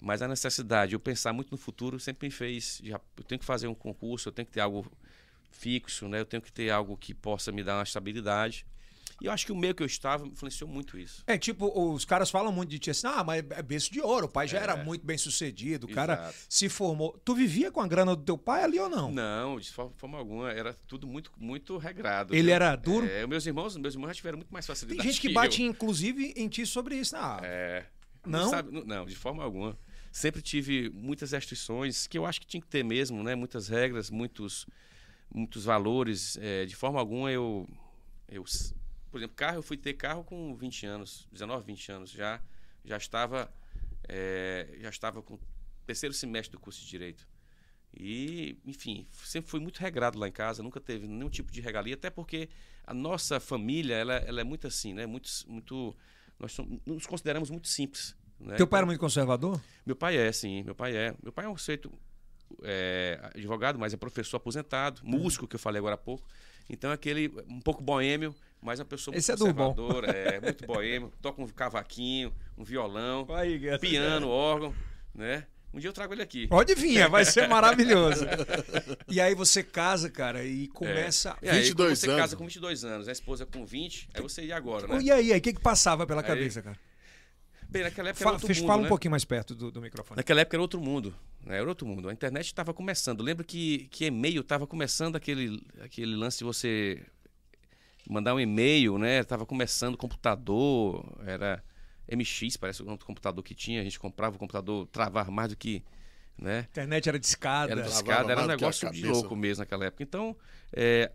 mas 0.00 0.22
a 0.22 0.28
necessidade, 0.28 0.92
eu 0.94 1.00
pensar 1.00 1.32
muito 1.32 1.50
no 1.50 1.56
futuro, 1.56 1.98
sempre 1.98 2.26
me 2.28 2.30
fez. 2.32 2.80
já- 2.84 3.00
eu 3.16 3.24
tenho 3.24 3.38
que 3.38 3.44
fazer 3.44 3.66
um 3.66 3.74
concurso, 3.74 4.28
eu 4.28 4.32
tenho 4.32 4.46
que 4.46 4.52
ter 4.52 4.60
algo 4.60 4.86
fixo, 5.50 6.08
né? 6.08 6.20
Eu 6.20 6.26
tenho 6.26 6.42
que 6.42 6.52
ter 6.52 6.70
algo 6.70 6.96
que 6.96 7.14
possa 7.14 7.50
me 7.52 7.62
dar 7.62 7.76
uma 7.76 7.82
estabilidade. 7.82 8.66
E 9.18 9.24
eu 9.24 9.32
acho 9.32 9.46
que 9.46 9.52
o 9.52 9.56
meio 9.56 9.74
que 9.74 9.82
eu 9.82 9.86
estava 9.86 10.26
influenciou 10.26 10.68
muito 10.68 10.98
isso. 10.98 11.22
É, 11.26 11.38
tipo, 11.38 11.72
os 11.94 12.04
caras 12.04 12.28
falam 12.28 12.52
muito 12.52 12.68
de 12.68 12.78
ti 12.78 12.90
assim, 12.90 13.06
ah, 13.06 13.24
mas 13.24 13.42
é 13.48 13.62
berço 13.62 13.90
de 13.90 13.98
ouro, 13.98 14.26
o 14.26 14.28
pai 14.28 14.46
já 14.46 14.58
era 14.58 14.76
muito 14.76 15.06
bem 15.06 15.16
sucedido, 15.16 15.86
o 15.86 15.90
cara 15.90 16.28
É. 16.28 16.34
Se 16.50 16.68
formou. 16.68 17.18
Tu 17.24 17.34
vivia 17.34 17.72
com 17.72 17.80
a 17.80 17.86
grana 17.88 18.14
do 18.14 18.22
teu 18.22 18.36
pai 18.36 18.62
ali 18.62 18.78
ou 18.78 18.90
não? 18.90 19.10
Não, 19.10 19.58
de 19.58 19.72
forma, 19.72 20.18
alguma, 20.18 20.52
era 20.52 20.74
tudo 20.86 21.06
muito, 21.06 21.32
muito 21.38 21.78
regrado. 21.78 22.34
Ele 22.34 22.42
viu? 22.42 22.54
era 22.54 22.76
duro? 22.76 23.06
É, 23.06 23.26
meus 23.26 23.46
irmãos, 23.46 23.74
meus 23.78 23.94
irmãos 23.94 24.08
já 24.08 24.14
tiveram 24.16 24.36
muito 24.36 24.52
mais 24.52 24.66
facilidade. 24.66 25.00
Tem 25.02 25.10
gente 25.10 25.20
que 25.22 25.28
eu. 25.28 25.32
bate, 25.32 25.62
inclusive, 25.62 26.34
em 26.36 26.46
ti 26.46 26.66
sobre 26.66 26.96
isso. 26.96 27.16
Ah, 27.16 27.40
É. 27.42 27.86
Não? 28.26 28.50
Sabe, 28.50 28.82
não, 28.84 29.06
de 29.06 29.14
forma 29.14 29.42
alguma. 29.42 29.78
Sempre 30.16 30.40
tive 30.40 30.88
muitas 30.88 31.32
restrições 31.32 32.06
que 32.06 32.16
eu 32.16 32.24
acho 32.24 32.40
que 32.40 32.46
tinha 32.46 32.58
que 32.58 32.66
ter 32.66 32.82
mesmo, 32.82 33.22
né? 33.22 33.34
Muitas 33.34 33.68
regras, 33.68 34.08
muitos, 34.08 34.66
muitos 35.30 35.66
valores. 35.66 36.38
É, 36.40 36.64
de 36.64 36.74
forma 36.74 36.98
alguma 36.98 37.30
eu, 37.30 37.68
eu. 38.26 38.42
Por 39.10 39.18
exemplo, 39.18 39.36
carro, 39.36 39.58
eu 39.58 39.62
fui 39.62 39.76
ter 39.76 39.92
carro 39.92 40.24
com 40.24 40.56
20 40.56 40.86
anos, 40.86 41.28
19, 41.30 41.66
20 41.66 41.92
anos. 41.92 42.10
Já, 42.10 42.40
já 42.82 42.96
estava. 42.96 43.52
É, 44.08 44.78
já 44.80 44.88
estava 44.88 45.20
com 45.20 45.38
terceiro 45.84 46.14
semestre 46.14 46.52
do 46.52 46.58
curso 46.58 46.80
de 46.80 46.88
Direito. 46.88 47.28
E, 47.94 48.56
enfim, 48.64 49.06
sempre 49.12 49.50
fui 49.50 49.60
muito 49.60 49.76
regrado 49.80 50.18
lá 50.18 50.26
em 50.26 50.32
casa, 50.32 50.62
nunca 50.62 50.80
teve 50.80 51.06
nenhum 51.06 51.28
tipo 51.28 51.52
de 51.52 51.60
regalia, 51.60 51.92
até 51.92 52.08
porque 52.08 52.48
a 52.86 52.94
nossa 52.94 53.38
família, 53.38 53.94
ela, 53.94 54.14
ela 54.14 54.40
é 54.40 54.44
muito 54.44 54.66
assim, 54.66 54.94
né? 54.94 55.04
Muito, 55.04 55.28
muito, 55.46 55.94
nós 56.38 56.52
somos, 56.52 56.80
nos 56.86 57.06
consideramos 57.06 57.50
muito 57.50 57.68
simples. 57.68 58.16
Né? 58.38 58.56
Teu 58.56 58.66
pai 58.66 58.78
era 58.78 58.86
muito 58.86 59.00
conservador? 59.00 59.60
Meu 59.84 59.96
pai 59.96 60.16
é, 60.16 60.30
sim, 60.32 60.62
meu 60.62 60.74
pai 60.74 60.96
é. 60.96 61.14
Meu 61.22 61.32
pai 61.32 61.46
é 61.46 61.48
um 61.48 61.56
sujeito 61.56 61.90
é, 62.62 63.18
advogado, 63.34 63.78
mas 63.78 63.92
é 63.92 63.96
professor 63.96 64.36
aposentado, 64.36 65.00
uhum. 65.04 65.10
músico, 65.10 65.46
que 65.46 65.56
eu 65.56 65.60
falei 65.60 65.78
agora 65.78 65.94
há 65.94 65.98
pouco. 65.98 66.26
Então, 66.68 66.90
é 66.90 66.94
aquele 66.94 67.32
um 67.48 67.60
pouco 67.60 67.82
boêmio, 67.82 68.34
mas 68.60 68.80
uma 68.80 68.84
pessoa 68.84 69.12
muito 69.12 69.20
Esse 69.20 69.32
é 69.32 69.36
conservadora, 69.36 70.10
é, 70.10 70.40
muito 70.40 70.66
boêmio, 70.66 71.12
toca 71.22 71.40
um 71.40 71.46
cavaquinho, 71.46 72.32
um 72.58 72.64
violão, 72.64 73.26
Aí, 73.30 73.78
piano, 73.78 74.28
órgão, 74.28 74.74
né? 75.14 75.46
Um 75.72 75.78
dia 75.78 75.90
eu 75.90 75.92
trago 75.92 76.14
ele 76.14 76.22
aqui. 76.22 76.48
Pode 76.48 76.74
vir, 76.74 77.06
vai 77.10 77.24
ser 77.24 77.46
maravilhoso. 77.50 78.24
e 79.06 79.20
aí 79.20 79.34
você 79.34 79.62
casa, 79.62 80.08
cara, 80.08 80.42
e 80.42 80.68
começa. 80.68 81.36
É. 81.42 81.46
E 81.46 81.50
aí, 81.50 81.62
22 81.64 81.98
você 81.98 82.06
anos. 82.08 82.20
casa 82.20 82.36
com 82.36 82.44
22 82.44 82.84
anos, 82.84 83.08
a 83.08 83.12
esposa 83.12 83.44
com 83.44 83.64
20, 83.64 84.08
aí 84.14 84.22
você 84.22 84.44
ia 84.44 84.56
agora, 84.56 84.86
né? 84.86 85.00
E 85.02 85.12
aí, 85.12 85.36
o 85.36 85.40
que, 85.40 85.52
que 85.52 85.60
passava 85.60 86.06
pela 86.06 86.22
aí... 86.22 86.26
cabeça, 86.26 86.62
cara? 86.62 86.78
Bem, 87.68 87.82
naquela 87.82 88.10
época 88.10 88.24
era 88.24 88.32
outro 88.32 88.46
Fala, 88.46 88.60
mundo, 88.60 88.66
fala 88.66 88.82
né? 88.82 88.86
um 88.86 88.88
pouquinho 88.88 89.10
mais 89.10 89.24
perto 89.24 89.54
do, 89.54 89.70
do, 89.70 89.80
microfone. 89.80 90.16
Naquela 90.16 90.40
época 90.40 90.56
era 90.56 90.62
outro 90.62 90.80
mundo. 90.80 91.14
Né? 91.44 91.58
Era 91.58 91.68
outro 91.68 91.86
mundo. 91.86 92.08
A 92.08 92.12
internet 92.12 92.46
estava 92.46 92.72
começando. 92.72 93.22
Lembro 93.22 93.44
que, 93.44 93.88
que 93.90 94.06
e-mail 94.06 94.40
estava 94.40 94.66
começando 94.66 95.16
aquele, 95.16 95.62
aquele 95.80 96.14
lance 96.14 96.38
de 96.38 96.44
você 96.44 97.02
mandar 98.08 98.34
um 98.34 98.40
e-mail, 98.40 98.98
né? 98.98 99.22
Tava 99.24 99.44
começando 99.44 99.96
computador, 99.96 101.04
era 101.26 101.62
MX, 102.10 102.56
parece 102.56 102.82
o 102.82 102.98
computador 102.98 103.42
que 103.42 103.54
tinha. 103.54 103.80
A 103.80 103.84
gente 103.84 103.98
comprava 103.98 104.36
o 104.36 104.38
computador, 104.38 104.86
travar 104.86 105.30
mais 105.30 105.50
do 105.50 105.56
que. 105.56 105.82
Né? 106.38 106.58
A 106.58 106.62
internet 106.62 107.08
era 107.08 107.18
discada. 107.18 107.72
Era 107.72 107.82
discada, 107.82 108.32
era 108.32 108.42
um 108.42 108.46
negócio 108.46 108.90
de 108.90 109.06
louco 109.06 109.34
mesmo 109.34 109.62
naquela 109.62 109.86
época. 109.86 110.02
Então, 110.02 110.36
é, 110.72 111.10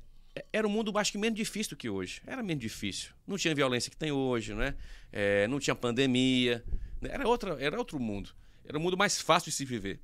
era 0.51 0.67
um 0.67 0.69
mundo 0.69 0.97
acho 0.97 1.11
que 1.11 1.17
menos 1.17 1.37
difícil 1.37 1.71
do 1.71 1.77
que 1.77 1.89
hoje. 1.89 2.21
Era 2.25 2.41
menos 2.41 2.61
difícil. 2.61 3.11
Não 3.27 3.37
tinha 3.37 3.53
violência 3.53 3.89
que 3.89 3.97
tem 3.97 4.11
hoje, 4.11 4.53
né? 4.53 4.75
É, 5.11 5.47
não 5.47 5.59
tinha 5.59 5.75
pandemia. 5.75 6.63
Né? 7.01 7.09
Era, 7.11 7.27
outra, 7.27 7.61
era 7.61 7.77
outro 7.77 7.99
mundo. 7.99 8.33
Era 8.63 8.77
um 8.77 8.81
mundo 8.81 8.97
mais 8.97 9.19
fácil 9.19 9.49
de 9.49 9.55
se 9.55 9.65
viver. 9.65 9.99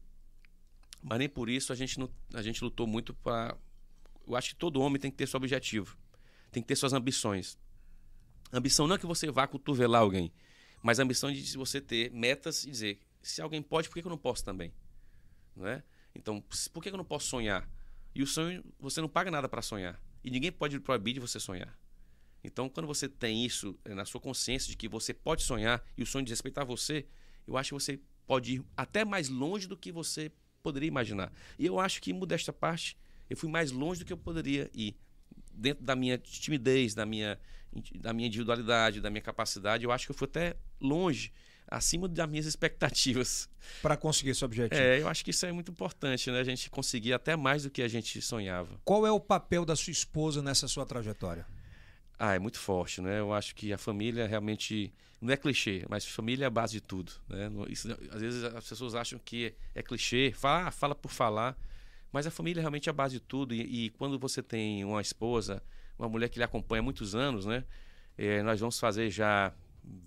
Mas 1.02 1.20
nem 1.20 1.30
por 1.30 1.50
isso 1.50 1.72
a 1.72 1.76
gente, 1.76 2.00
não, 2.00 2.10
a 2.34 2.42
gente 2.42 2.64
lutou 2.64 2.86
muito 2.86 3.14
para. 3.14 3.58
Eu 4.28 4.36
acho 4.36 4.50
que 4.50 4.56
todo 4.56 4.82
homem 4.82 5.00
tem 5.00 5.10
que 5.10 5.18
ter 5.18 5.28
seu 5.28 5.38
objetivo. 5.38 5.98
Tem 6.52 6.62
que 6.62 6.68
ter 6.68 6.76
suas 6.76 6.92
ambições. 6.92 7.58
Ambição 8.52 8.88
não 8.88 8.96
é 8.96 8.98
que 8.98 9.06
você 9.06 9.30
vá 9.30 9.46
cotovelar 9.48 10.02
alguém, 10.02 10.32
mas 10.82 11.00
a 11.00 11.04
ambição 11.04 11.32
de 11.32 11.58
você 11.58 11.82
ter 11.82 12.12
metas 12.12 12.64
e 12.64 12.72
dizer: 12.72 13.00
se 13.22 13.42
alguém 13.42 13.62
pode, 13.62 13.90
por 13.90 13.96
que 13.96 14.06
eu 14.06 14.10
não 14.10 14.18
posso 14.18 14.44
também? 14.44 14.74
Não 15.56 15.68
é? 15.68 15.84
Então, 16.16 16.44
por 16.74 16.82
que 16.82 16.90
eu 16.90 16.98
não 16.98 17.06
posso 17.06 17.28
sonhar? 17.28 17.70
E 18.16 18.24
o 18.24 18.28
sonho, 18.28 18.64
você 18.80 19.02
não 19.02 19.10
paga 19.10 19.30
nada 19.30 19.48
para 19.48 19.62
sonhar. 19.62 20.02
E 20.24 20.30
ninguém 20.30 20.52
pode 20.52 20.80
proibir 20.80 21.14
de 21.14 21.20
você 21.20 21.40
sonhar. 21.40 21.78
Então, 22.44 22.70
quando 22.70 22.88
você 22.88 23.10
tem 23.10 23.46
isso 23.46 23.78
eh, 23.84 23.94
na 23.94 24.06
sua 24.06 24.22
consciência 24.22 24.70
de 24.70 24.78
que 24.78 24.88
você 24.88 25.14
pode 25.14 25.44
sonhar 25.44 25.84
e 25.98 26.04
o 26.04 26.06
sonho 26.06 26.26
de 26.26 26.32
respeitar 26.32 26.64
você, 26.64 27.06
eu 27.48 27.58
acho 27.58 27.70
que 27.70 27.74
você 27.74 28.00
pode 28.26 28.56
ir 28.56 28.66
até 28.76 29.04
mais 29.04 29.30
longe 29.30 29.68
do 29.68 29.76
que 29.76 29.92
você 29.92 30.32
poderia 30.62 30.88
imaginar. 30.88 31.32
E 31.58 31.66
eu 31.66 31.80
acho 31.80 32.02
que, 32.02 32.14
modesta 32.14 32.54
parte, 32.54 32.98
eu 33.30 33.38
fui 33.38 33.50
mais 33.50 33.72
longe 33.72 34.00
do 34.00 34.06
que 34.06 34.14
eu 34.14 34.18
poderia 34.18 34.70
ir. 34.74 34.96
Dentro 35.52 35.84
da 35.84 35.96
minha 35.96 36.18
timidez, 36.18 36.94
da 36.94 37.06
minha, 37.06 37.40
da 38.00 38.14
minha 38.14 38.28
individualidade, 38.28 39.02
da 39.02 39.10
minha 39.10 39.22
capacidade, 39.22 39.84
eu 39.84 39.92
acho 39.92 40.06
que 40.06 40.12
eu 40.12 40.16
fui 40.16 40.28
até 40.28 40.56
longe 40.80 41.34
acima 41.68 42.08
das 42.08 42.30
minhas 42.30 42.46
expectativas. 42.46 43.50
Para 43.82 43.98
conseguir 43.98 44.32
esse 44.32 44.44
objetivo. 44.44 44.82
É, 44.82 45.02
eu 45.02 45.08
acho 45.08 45.24
que 45.24 45.32
isso 45.32 45.46
é 45.46 45.52
muito 45.52 45.72
importante, 45.72 46.32
né? 46.32 46.40
A 46.40 46.44
gente 46.44 46.70
conseguir 46.70 47.14
até 47.14 47.36
mais 47.36 47.64
do 47.64 47.70
que 47.70 47.82
a 47.82 47.88
gente 47.88 48.22
sonhava. 48.22 48.80
Qual 48.84 49.06
é 49.06 49.12
o 49.12 49.20
papel 49.20 49.66
da 49.66 49.76
sua 49.76 49.92
esposa 49.92 50.42
nessa 50.42 50.68
sua 50.68 50.86
trajetória? 50.86 51.46
Ah, 52.18 52.34
é 52.34 52.40
muito 52.40 52.58
forte, 52.58 53.02
né? 53.02 53.20
Eu 53.20 53.34
acho 53.34 53.54
que 53.54 53.72
a 53.72 53.78
família 53.78 54.26
realmente 54.26 54.92
não 55.22 55.34
é 55.34 55.38
clichê, 55.38 55.86
mas 55.90 56.06
família 56.06 56.46
é 56.46 56.48
a 56.48 56.50
base 56.50 56.74
de 56.74 56.82
tudo, 56.82 57.12
né? 57.28 57.50
Isso, 57.70 57.88
às 58.12 58.22
vezes 58.22 58.44
as 58.44 58.68
pessoas 58.68 58.96
acham 58.96 59.20
que 59.20 59.54
é 59.76 59.84
clichê, 59.84 60.32
fala, 60.36 60.72
fala 60.72 60.96
por 60.96 61.12
falar, 61.12 61.56
mas 62.12 62.26
a 62.26 62.32
família 62.32 62.60
é 62.60 62.64
realmente 62.64 62.90
é 62.90 62.92
a 62.92 62.94
base 62.94 63.16
de 63.16 63.20
tudo. 63.20 63.54
E, 63.54 63.86
e 63.86 63.90
quando 63.92 64.18
você 64.18 64.42
tem 64.42 64.84
uma 64.84 65.02
esposa, 65.02 65.62
uma 66.00 66.10
mulher 66.10 66.30
que 66.30 66.40
lhe 66.40 66.44
acompanha 66.44 66.80
há 66.80 66.84
muitos 66.84 67.14
anos, 67.14 67.46
né? 67.46 67.64
É, 68.18 68.42
nós 68.42 68.60
vamos 68.60 68.80
fazer 68.80 69.12
já 69.12 69.54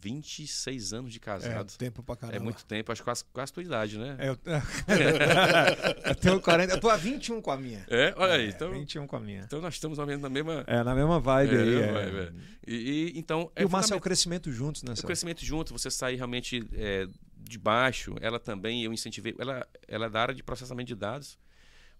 26 0.01 0.93
anos 0.93 1.13
de 1.13 1.21
casado. 1.21 1.73
É 1.75 1.79
tempo 1.79 2.03
pra 2.03 2.17
caramba. 2.17 2.37
É 2.37 2.41
muito 2.41 2.65
tempo, 2.65 2.93
acho 2.93 3.01
que 3.01 3.05
quase, 3.05 3.25
quase 3.33 3.51
a 3.51 3.55
tua 3.55 3.63
idade, 3.63 3.99
né? 3.99 4.17
É, 4.19 4.29
eu, 4.29 4.39
eu 6.05 6.15
tenho 6.15 6.41
40, 6.41 6.75
eu 6.75 6.81
tô 6.81 6.89
a 6.89 6.97
21 6.97 7.41
com 7.41 7.51
a 7.51 7.57
minha. 7.57 7.85
É, 7.89 8.15
olha 8.17 8.35
aí. 8.35 8.47
É, 8.47 8.49
então, 8.49 8.73
21 8.73 9.07
com 9.07 9.17
a 9.17 9.21
minha. 9.21 9.43
Então 9.43 9.61
nós 9.61 9.75
estamos 9.75 9.99
na 9.99 10.07
mesma. 10.07 10.65
É, 10.67 10.83
na 10.83 10.95
mesma 10.95 11.19
vibe 11.19 11.55
é, 11.55 11.59
aí. 11.59 11.75
É. 11.75 11.93
Vibe, 11.93 12.19
é. 12.19 12.33
e, 12.67 12.75
e, 12.75 13.19
então, 13.19 13.51
e 13.57 13.65
o 13.65 13.71
massa 13.71 13.95
é 13.95 13.97
o 13.97 14.01
crescimento 14.01 14.53
juntos, 14.53 14.83
né? 14.83 14.95
O 14.99 15.07
crescimento 15.07 15.45
junto, 15.45 15.73
você 15.73 15.91
sair 15.91 16.17
realmente 16.17 16.67
é, 16.75 17.07
de 17.37 17.59
baixo. 17.59 18.15
Ela 18.21 18.39
também, 18.39 18.83
eu 18.85 18.93
incentivei. 18.93 19.35
Ela, 19.39 19.67
ela 19.89 20.07
é 20.07 20.11
da 20.11 20.21
área 20.21 20.35
de 20.35 20.43
processamento 20.43 20.89
de 20.89 20.95
dados 20.95 21.39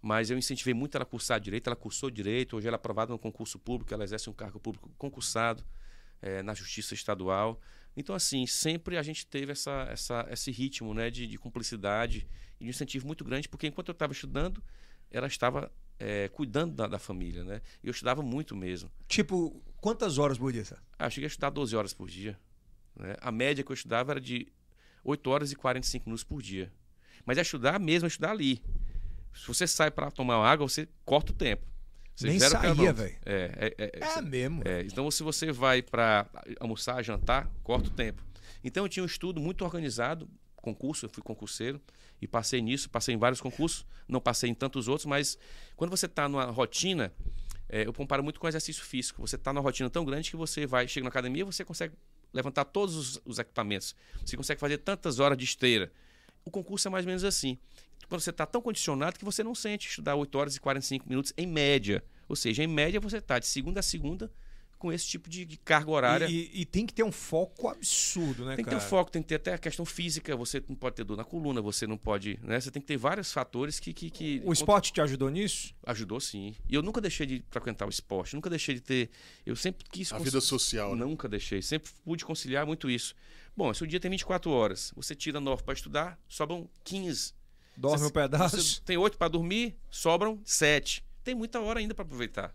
mas 0.03 0.31
eu 0.31 0.37
incentivei 0.37 0.73
muito 0.73 0.97
ela 0.97 1.03
a 1.03 1.05
cursar 1.05 1.39
direito. 1.39 1.67
Ela 1.67 1.75
cursou 1.75 2.09
direito, 2.09 2.57
hoje 2.57 2.67
ela 2.67 2.73
é 2.73 2.77
aprovada 2.77 3.11
no 3.11 3.19
concurso 3.19 3.59
público, 3.59 3.93
ela 3.93 4.03
exerce 4.03 4.31
um 4.31 4.33
cargo 4.33 4.59
público 4.59 4.89
concursado 4.97 5.63
é, 6.21 6.41
na 6.41 6.53
Justiça 6.53 6.93
Estadual. 6.93 7.59
Então, 7.95 8.15
assim, 8.15 8.45
sempre 8.45 8.97
a 8.97 9.03
gente 9.03 9.25
teve 9.25 9.51
essa, 9.51 9.87
essa, 9.89 10.27
esse 10.29 10.51
ritmo 10.51 10.93
né, 10.93 11.09
de, 11.09 11.27
de 11.27 11.37
cumplicidade 11.37 12.27
e 12.59 12.63
de 12.63 12.69
incentivo 12.69 13.05
muito 13.05 13.23
grande, 13.23 13.49
porque 13.49 13.67
enquanto 13.67 13.89
eu 13.89 13.93
estava 13.93 14.13
estudando, 14.13 14.63
ela 15.09 15.27
estava 15.27 15.71
é, 15.99 16.29
cuidando 16.29 16.73
da, 16.73 16.87
da, 16.87 16.99
família, 16.99 17.43
né? 17.43 17.61
E 17.83 17.87
eu 17.87 17.91
estudava 17.91 18.23
muito 18.23 18.55
mesmo. 18.55 18.89
Tipo, 19.07 19.61
quantas 19.79 20.17
horas 20.17 20.37
por 20.37 20.51
dia? 20.51 20.63
Ah, 20.97 21.05
eu 21.05 21.11
cheguei 21.11 21.25
a 21.25 21.27
estudar 21.27 21.49
12 21.49 21.75
horas 21.75 21.93
por 21.93 22.09
dia. 22.09 22.39
Né? 22.95 23.15
A 23.21 23.31
média 23.31 23.63
que 23.63 23.71
eu 23.71 23.73
estudava 23.73 24.13
era 24.13 24.21
de 24.21 24.47
8 25.03 25.29
horas 25.29 25.51
e 25.51 25.55
45 25.55 26.05
minutos 26.05 26.23
por 26.23 26.41
dia. 26.41 26.71
Mas 27.25 27.37
é 27.37 27.41
estudar 27.41 27.79
mesmo, 27.79 28.05
é 28.05 28.07
estudar 28.07 28.31
ali. 28.31 28.63
Se 29.33 29.47
você 29.47 29.67
sai 29.67 29.91
para 29.91 30.09
tomar 30.09 30.35
água, 30.37 30.67
você 30.67 30.87
corta 31.05 31.31
o 31.31 31.35
tempo. 31.35 31.65
Nem 32.21 32.39
saía, 32.39 32.93
velho. 32.93 33.17
É, 33.25 33.73
é, 33.77 33.85
é, 33.85 34.17
é 34.17 34.21
mesmo. 34.21 34.61
É, 34.65 34.81
então, 34.81 35.09
se 35.09 35.23
você 35.23 35.51
vai 35.51 35.81
para 35.81 36.27
almoçar, 36.59 37.01
jantar, 37.03 37.49
corta 37.63 37.87
o 37.87 37.91
tempo. 37.91 38.23
Então, 38.63 38.83
eu 38.85 38.89
tinha 38.89 39.03
um 39.03 39.07
estudo 39.07 39.39
muito 39.39 39.63
organizado, 39.63 40.29
concurso, 40.55 41.05
eu 41.05 41.09
fui 41.09 41.23
concurseiro, 41.23 41.81
e 42.21 42.27
passei 42.27 42.61
nisso, 42.61 42.89
passei 42.89 43.15
em 43.15 43.17
vários 43.17 43.41
concursos, 43.41 43.85
não 44.07 44.21
passei 44.21 44.49
em 44.49 44.53
tantos 44.53 44.87
outros, 44.87 45.07
mas 45.07 45.37
quando 45.75 45.89
você 45.89 46.05
está 46.05 46.29
numa 46.29 46.45
rotina, 46.45 47.11
é, 47.67 47.87
eu 47.87 47.93
comparo 47.93 48.23
muito 48.23 48.39
com 48.39 48.47
exercício 48.47 48.83
físico. 48.83 49.21
Você 49.25 49.37
está 49.37 49.51
numa 49.51 49.63
rotina 49.63 49.89
tão 49.89 50.05
grande 50.05 50.29
que 50.29 50.35
você 50.35 50.67
vai, 50.67 50.87
chega 50.87 51.03
na 51.03 51.09
academia, 51.09 51.43
você 51.43 51.65
consegue 51.65 51.95
levantar 52.33 52.65
todos 52.65 52.95
os, 52.95 53.21
os 53.25 53.39
equipamentos, 53.39 53.95
você 54.23 54.37
consegue 54.37 54.59
fazer 54.59 54.77
tantas 54.77 55.19
horas 55.19 55.37
de 55.37 55.45
esteira. 55.45 55.91
O 56.45 56.51
concurso 56.51 56.87
é 56.87 56.91
mais 56.91 57.05
ou 57.05 57.07
menos 57.07 57.23
assim 57.23 57.57
quando 58.07 58.21
você 58.21 58.29
está 58.29 58.45
tão 58.45 58.61
condicionado 58.61 59.17
que 59.17 59.25
você 59.25 59.43
não 59.43 59.55
sente 59.55 59.87
estudar 59.87 60.15
8 60.15 60.37
horas 60.37 60.55
e 60.55 60.59
45 60.59 61.07
minutos 61.07 61.33
em 61.37 61.47
média. 61.47 62.03
Ou 62.27 62.35
seja, 62.35 62.63
em 62.63 62.67
média 62.67 62.99
você 62.99 63.17
está 63.17 63.39
de 63.39 63.47
segunda 63.47 63.79
a 63.79 63.83
segunda 63.83 64.31
com 64.81 64.91
esse 64.91 65.05
tipo 65.05 65.29
de, 65.29 65.45
carga 65.63 65.91
horária. 65.91 66.25
E, 66.25 66.49
e, 66.51 66.61
e, 66.61 66.65
tem 66.65 66.87
que 66.87 66.93
ter 66.93 67.03
um 67.03 67.11
foco 67.11 67.67
absurdo, 67.67 68.43
né, 68.43 68.55
Tem 68.55 68.65
que 68.65 68.71
cara? 68.71 68.79
ter 68.79 68.83
um 68.83 68.89
foco, 68.89 69.11
tem 69.11 69.21
que 69.21 69.27
ter 69.27 69.35
até 69.35 69.53
a 69.53 69.57
questão 69.59 69.85
física. 69.85 70.35
Você 70.35 70.61
não 70.67 70.75
pode 70.75 70.95
ter 70.95 71.03
dor 71.03 71.15
na 71.15 71.23
coluna, 71.23 71.61
você 71.61 71.85
não 71.85 71.97
pode. 71.97 72.39
Né? 72.41 72.59
Você 72.59 72.71
tem 72.71 72.81
que 72.81 72.87
ter 72.87 72.97
vários 72.97 73.31
fatores 73.31 73.79
que. 73.79 73.93
que, 73.93 74.09
que 74.09 74.41
o 74.43 74.51
esporte 74.51 74.91
te 74.91 74.99
ajudou 74.99 75.29
nisso? 75.29 75.75
Ajudou 75.85 76.19
sim. 76.19 76.55
E 76.67 76.73
eu 76.73 76.81
nunca 76.81 76.99
deixei 76.99 77.27
de 77.27 77.45
frequentar 77.51 77.85
o 77.85 77.89
esporte, 77.89 78.33
nunca 78.33 78.49
deixei 78.49 78.73
de 78.73 78.81
ter. 78.81 79.11
Eu 79.45 79.55
sempre 79.55 79.85
quis. 79.87 80.11
A 80.11 80.17
vida 80.17 80.41
social. 80.41 80.95
Né? 80.95 81.05
Nunca 81.05 81.29
deixei. 81.29 81.61
Sempre 81.61 81.91
pude 82.03 82.25
conciliar 82.25 82.65
muito 82.65 82.89
isso. 82.89 83.13
Bom, 83.55 83.71
se 83.75 83.83
o 83.83 83.87
dia 83.87 83.99
tem 83.99 84.09
24 84.09 84.49
horas, 84.49 84.91
você 84.95 85.13
tira 85.13 85.39
9 85.39 85.61
para 85.61 85.75
estudar, 85.75 86.19
sobram 86.27 86.67
15 86.83 87.39
Dorme 87.81 87.97
você, 87.97 88.05
um 88.05 88.09
pedaço. 88.11 88.81
tem 88.83 88.95
oito 88.95 89.17
para 89.17 89.27
dormir, 89.27 89.75
sobram 89.89 90.39
sete. 90.45 91.03
Tem 91.23 91.33
muita 91.33 91.59
hora 91.59 91.79
ainda 91.79 91.95
para 91.95 92.03
aproveitar. 92.03 92.53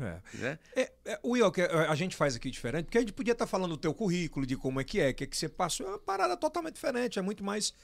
É. 0.00 0.20
Né? 0.38 0.58
É, 0.74 0.92
é, 1.04 1.20
Will, 1.22 1.52
que 1.52 1.60
a 1.60 1.94
gente 1.94 2.16
faz 2.16 2.34
aqui 2.34 2.50
diferente, 2.50 2.86
porque 2.86 2.96
a 2.96 3.00
gente 3.02 3.12
podia 3.12 3.32
estar 3.32 3.44
tá 3.44 3.50
falando 3.50 3.72
do 3.72 3.76
teu 3.76 3.92
currículo, 3.92 4.46
de 4.46 4.56
como 4.56 4.80
é 4.80 4.84
que 4.84 5.00
é, 5.00 5.10
o 5.10 5.14
que 5.14 5.24
é 5.24 5.26
que 5.26 5.36
você 5.36 5.50
passou, 5.50 5.86
é 5.86 5.90
uma 5.90 5.98
parada 5.98 6.34
totalmente 6.34 6.74
diferente, 6.74 7.18
é 7.18 7.22
muito 7.22 7.44
mais 7.44 7.74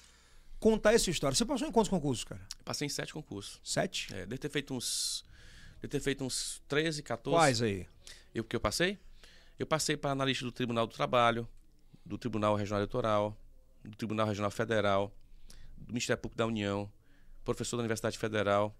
contar 0.58 0.94
essa 0.94 1.10
história. 1.10 1.34
Você 1.34 1.44
passou 1.44 1.68
em 1.68 1.70
quantos 1.70 1.90
concursos, 1.90 2.24
cara? 2.24 2.40
Passei 2.64 2.86
em 2.86 2.88
sete 2.88 3.12
concursos. 3.12 3.60
Sete? 3.62 4.12
É, 4.14 4.24
deve 4.24 4.38
ter 4.38 4.48
feito 4.48 4.74
uns. 4.74 5.24
Deve 5.82 5.88
ter 5.88 6.00
feito 6.00 6.24
uns 6.24 6.62
13, 6.66 7.02
14. 7.02 7.36
Quais 7.36 7.62
aí? 7.62 7.86
Eu 8.34 8.42
que 8.42 8.56
eu 8.56 8.60
passei? 8.60 8.98
Eu 9.58 9.66
passei 9.66 9.98
para 9.98 10.12
analista 10.12 10.44
do 10.46 10.52
Tribunal 10.52 10.86
do 10.86 10.94
Trabalho, 10.94 11.46
do 12.04 12.16
Tribunal 12.16 12.54
Regional 12.56 12.80
Eleitoral, 12.80 13.36
do 13.84 13.96
Tribunal 13.96 14.26
Regional 14.26 14.50
Federal, 14.50 15.14
do 15.80 15.92
Ministério 15.92 16.20
Público 16.20 16.38
da 16.38 16.46
União, 16.46 16.90
professor 17.44 17.76
da 17.76 17.82
Universidade 17.82 18.18
Federal, 18.18 18.76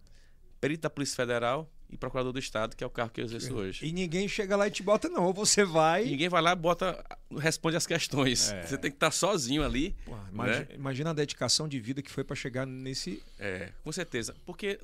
perito 0.60 0.82
da 0.82 0.90
Polícia 0.90 1.16
Federal 1.16 1.70
e 1.88 1.96
procurador 1.96 2.32
do 2.32 2.38
Estado, 2.38 2.76
que 2.76 2.84
é 2.84 2.86
o 2.86 2.90
cargo 2.90 3.12
que 3.12 3.20
eu 3.20 3.24
exerço 3.24 3.52
hoje. 3.54 3.84
E 3.84 3.92
ninguém 3.92 4.28
chega 4.28 4.56
lá 4.56 4.68
e 4.68 4.70
te 4.70 4.82
bota, 4.82 5.08
não. 5.08 5.32
Você 5.32 5.64
vai. 5.64 6.06
E 6.06 6.10
ninguém 6.10 6.28
vai 6.28 6.40
lá, 6.40 6.54
bota, 6.54 7.04
responde 7.38 7.76
as 7.76 7.86
questões. 7.86 8.52
É. 8.52 8.62
Você 8.62 8.78
tem 8.78 8.90
que 8.90 8.96
estar 8.96 9.10
sozinho 9.10 9.64
ali. 9.64 9.96
Pô, 10.04 10.16
imagina, 10.30 10.58
né? 10.60 10.68
imagina, 10.74 11.10
a 11.10 11.12
dedicação 11.12 11.66
de 11.66 11.80
vida 11.80 12.00
que 12.00 12.10
foi 12.10 12.22
para 12.22 12.36
chegar 12.36 12.66
nesse. 12.66 13.22
É, 13.38 13.72
com 13.82 13.90
certeza. 13.90 14.36
Porque 14.46 14.78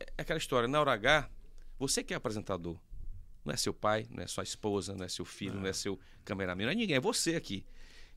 é 0.00 0.22
aquela 0.22 0.38
história, 0.38 0.68
na 0.68 0.80
hora 0.80 0.92
H, 0.92 1.28
você 1.78 2.02
que 2.02 2.14
é 2.14 2.16
apresentador. 2.16 2.76
Não 3.44 3.52
é 3.52 3.56
seu 3.56 3.72
pai, 3.72 4.06
não 4.10 4.22
é 4.22 4.26
sua 4.26 4.44
esposa, 4.44 4.94
não 4.94 5.04
é 5.04 5.08
seu 5.08 5.24
filho, 5.24 5.54
não, 5.54 5.62
não 5.62 5.68
é 5.68 5.72
seu 5.72 5.98
cameraman, 6.24 6.64
não 6.64 6.72
é 6.72 6.74
ninguém, 6.74 6.96
é 6.96 7.00
você 7.00 7.34
aqui. 7.34 7.64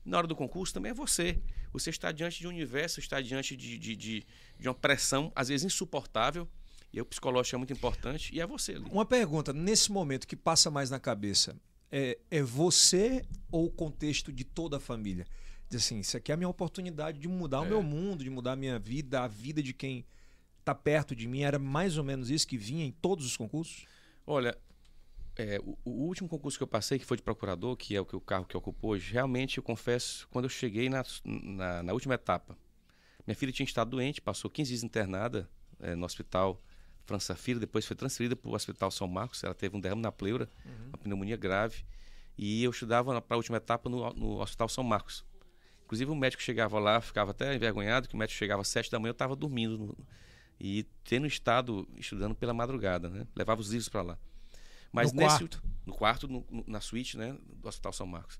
Na 0.04 0.18
hora 0.18 0.26
do 0.26 0.34
concurso 0.34 0.74
também 0.74 0.90
é 0.90 0.94
você. 0.94 1.40
Você 1.72 1.90
está 1.90 2.10
diante 2.10 2.40
de 2.40 2.46
um 2.46 2.50
universo, 2.50 3.00
está 3.00 3.20
diante 3.20 3.56
de, 3.56 3.78
de, 3.78 3.96
de, 3.96 4.26
de 4.58 4.68
uma 4.68 4.74
pressão, 4.74 5.30
às 5.34 5.48
vezes 5.48 5.64
insuportável, 5.64 6.48
e 6.92 7.00
o 7.00 7.06
psicológico 7.06 7.56
é 7.56 7.58
muito 7.58 7.72
importante, 7.72 8.34
e 8.34 8.40
é 8.40 8.46
você 8.46 8.72
ali. 8.72 8.84
Uma 8.90 9.06
pergunta, 9.06 9.52
nesse 9.52 9.90
momento 9.90 10.26
que 10.26 10.36
passa 10.36 10.70
mais 10.70 10.90
na 10.90 11.00
cabeça, 11.00 11.56
é, 11.90 12.18
é 12.30 12.42
você 12.42 13.24
ou 13.50 13.66
o 13.66 13.70
contexto 13.70 14.32
de 14.32 14.44
toda 14.44 14.76
a 14.76 14.80
família? 14.80 15.26
Diz 15.70 15.86
assim, 15.86 16.00
isso 16.00 16.16
aqui 16.16 16.30
é 16.30 16.34
a 16.34 16.36
minha 16.36 16.48
oportunidade 16.48 17.18
de 17.18 17.28
mudar 17.28 17.58
é. 17.58 17.60
o 17.60 17.64
meu 17.64 17.82
mundo, 17.82 18.22
de 18.22 18.28
mudar 18.28 18.52
a 18.52 18.56
minha 18.56 18.78
vida, 18.78 19.22
a 19.22 19.28
vida 19.28 19.62
de 19.62 19.72
quem 19.72 20.04
está 20.58 20.74
perto 20.74 21.16
de 21.16 21.26
mim. 21.26 21.42
Era 21.42 21.58
mais 21.58 21.96
ou 21.96 22.04
menos 22.04 22.30
isso 22.30 22.46
que 22.46 22.58
vinha 22.58 22.84
em 22.84 22.92
todos 22.92 23.24
os 23.24 23.36
concursos? 23.36 23.86
Olha, 24.26 24.56
é, 25.42 25.60
o, 25.60 25.76
o, 25.84 25.90
último 26.06 26.28
concurso 26.28 26.56
que 26.56 26.62
eu 26.62 26.68
passei, 26.68 26.98
que 26.98 27.04
foi 27.04 27.16
de 27.16 27.22
procurador, 27.22 27.76
que 27.76 27.94
é 27.96 28.00
o 28.00 28.04
que 28.04 28.16
o 28.16 28.20
carro 28.20 28.44
que 28.44 28.56
ocupou 28.56 28.90
hoje, 28.92 29.12
realmente 29.12 29.58
eu 29.58 29.62
confesso, 29.62 30.28
quando 30.30 30.44
eu 30.44 30.48
cheguei 30.48 30.88
na, 30.88 31.04
na, 31.24 31.82
na 31.82 31.92
última 31.92 32.14
etapa, 32.14 32.56
minha 33.26 33.34
filha 33.34 33.52
tinha 33.52 33.64
estado 33.64 33.90
doente, 33.90 34.20
passou 34.20 34.50
15 34.50 34.68
dias 34.68 34.82
internada 34.82 35.48
é, 35.80 35.94
no 35.94 36.04
hospital 36.04 36.62
França 37.04 37.34
Filho, 37.34 37.58
depois 37.58 37.84
foi 37.84 37.96
transferida 37.96 38.36
para 38.36 38.50
o 38.50 38.54
Hospital 38.54 38.90
São 38.90 39.08
Marcos, 39.08 39.42
ela 39.42 39.54
teve 39.54 39.76
um 39.76 39.80
derrame 39.80 40.02
na 40.02 40.12
pleura, 40.12 40.48
uhum. 40.64 40.88
uma 40.88 40.98
pneumonia 40.98 41.36
grave, 41.36 41.84
e 42.38 42.62
eu 42.64 42.70
estudava 42.70 43.20
para 43.20 43.34
a 43.34 43.38
última 43.38 43.56
etapa 43.56 43.88
no, 43.88 44.12
no 44.14 44.40
Hospital 44.40 44.68
São 44.68 44.84
Marcos. 44.84 45.24
Inclusive 45.84 46.10
o 46.10 46.14
médico 46.14 46.42
chegava 46.42 46.78
lá, 46.78 47.00
ficava 47.00 47.32
até 47.32 47.54
envergonhado, 47.54 48.08
que 48.08 48.14
o 48.14 48.18
médico 48.18 48.38
chegava 48.38 48.62
às 48.62 48.68
sete 48.68 48.90
da 48.90 48.98
manhã, 48.98 49.10
eu 49.10 49.12
estava 49.12 49.36
dormindo, 49.36 49.76
no, 49.76 49.96
e 50.58 50.84
tendo 51.04 51.26
estado 51.26 51.88
estudando 51.96 52.34
pela 52.34 52.54
madrugada, 52.54 53.10
né? 53.10 53.26
levava 53.34 53.60
os 53.60 53.68
livros 53.68 53.88
para 53.88 54.02
lá. 54.02 54.18
Mas 54.92 55.12
no 55.12 55.20
nesse, 55.20 55.38
quarto? 55.38 55.62
No 55.86 55.94
quarto, 55.94 56.28
no, 56.28 56.44
na 56.66 56.80
suíte, 56.80 57.16
né? 57.16 57.36
Do 57.56 57.68
Hospital 57.68 57.92
São 57.92 58.06
Marcos. 58.06 58.38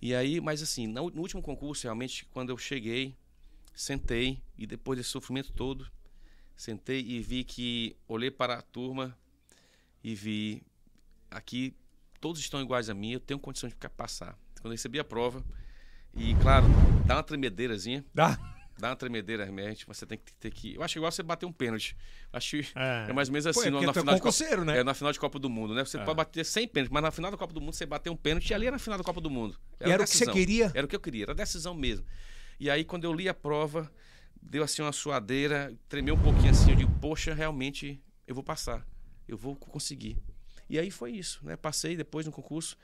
E 0.00 0.14
aí, 0.14 0.40
mas 0.40 0.62
assim, 0.62 0.86
no, 0.86 1.10
no 1.10 1.20
último 1.22 1.42
concurso, 1.42 1.84
realmente, 1.84 2.26
quando 2.26 2.50
eu 2.50 2.58
cheguei, 2.58 3.16
sentei, 3.74 4.42
e 4.56 4.66
depois 4.66 4.98
desse 4.98 5.10
sofrimento 5.10 5.52
todo, 5.52 5.90
sentei 6.56 7.00
e 7.00 7.20
vi 7.20 7.42
que, 7.42 7.96
olhei 8.06 8.30
para 8.30 8.54
a 8.54 8.62
turma 8.62 9.16
e 10.02 10.14
vi, 10.14 10.62
aqui, 11.30 11.74
todos 12.20 12.40
estão 12.40 12.60
iguais 12.60 12.90
a 12.90 12.94
mim, 12.94 13.12
eu 13.12 13.20
tenho 13.20 13.40
condição 13.40 13.68
de 13.68 13.74
ficar 13.74 13.90
passar. 13.90 14.38
Quando 14.60 14.66
eu 14.66 14.72
recebi 14.72 14.98
a 14.98 15.04
prova, 15.04 15.44
e 16.14 16.34
claro, 16.36 16.66
dá 17.06 17.16
uma 17.16 17.22
tremedeirazinha. 17.22 18.04
Dá 18.14 18.53
dá 18.78 18.90
uma 18.90 18.96
tremedeira 18.96 19.44
realmente, 19.44 19.86
você 19.86 20.04
tem 20.06 20.18
que 20.18 20.32
ter 20.34 20.50
que. 20.50 20.74
Eu 20.74 20.82
acho 20.82 20.98
igual 20.98 21.10
você 21.10 21.22
bater 21.22 21.46
um 21.46 21.52
pênalti. 21.52 21.96
Acho 22.32 22.56
é, 22.56 23.06
é 23.08 23.12
mais 23.12 23.28
ou 23.28 23.32
menos 23.32 23.46
assim 23.46 23.60
Pô, 23.60 23.66
é 23.66 23.70
no, 23.70 23.82
na, 23.82 23.90
é 23.90 23.94
final 23.94 24.14
de 24.14 24.20
Copa, 24.20 24.64
né? 24.64 24.78
é, 24.78 24.84
na 24.84 24.94
final 24.94 25.12
de 25.12 25.20
Copa 25.20 25.38
do 25.38 25.48
Mundo, 25.48 25.74
né? 25.74 25.84
Você 25.84 25.96
é. 25.96 26.04
pode 26.04 26.16
bater 26.16 26.44
100 26.44 26.68
pênaltis, 26.68 26.92
mas 26.92 27.02
na 27.02 27.10
final 27.10 27.30
da 27.30 27.36
Copa 27.36 27.52
do 27.52 27.60
Mundo 27.60 27.74
você 27.74 27.86
bater 27.86 28.10
um 28.10 28.16
pênalti 28.16 28.50
e 28.50 28.54
ali 28.54 28.66
era 28.66 28.74
na 28.74 28.78
final 28.78 28.98
da 28.98 29.04
Copa 29.04 29.20
do 29.20 29.30
Mundo. 29.30 29.56
Era, 29.78 29.92
era 29.92 30.02
o 30.02 30.06
que 30.06 30.16
você 30.16 30.26
queria? 30.26 30.72
Era 30.74 30.86
o 30.86 30.88
que 30.88 30.96
eu 30.96 31.00
queria, 31.00 31.24
era 31.24 31.34
decisão 31.34 31.74
mesmo. 31.74 32.04
E 32.58 32.70
aí, 32.70 32.84
quando 32.84 33.04
eu 33.04 33.12
li 33.12 33.28
a 33.28 33.34
prova, 33.34 33.90
deu 34.40 34.62
assim 34.62 34.82
uma 34.82 34.92
suadeira, 34.92 35.74
tremeu 35.88 36.14
um 36.14 36.22
pouquinho 36.22 36.50
assim, 36.50 36.70
eu 36.70 36.76
digo, 36.76 36.92
poxa, 37.00 37.34
realmente 37.34 38.02
eu 38.26 38.34
vou 38.34 38.44
passar, 38.44 38.86
eu 39.26 39.36
vou 39.36 39.56
conseguir. 39.56 40.18
E 40.68 40.78
aí 40.78 40.90
foi 40.90 41.12
isso, 41.12 41.40
né? 41.44 41.56
Passei 41.56 41.96
depois 41.96 42.26
no 42.26 42.32
concurso. 42.32 42.76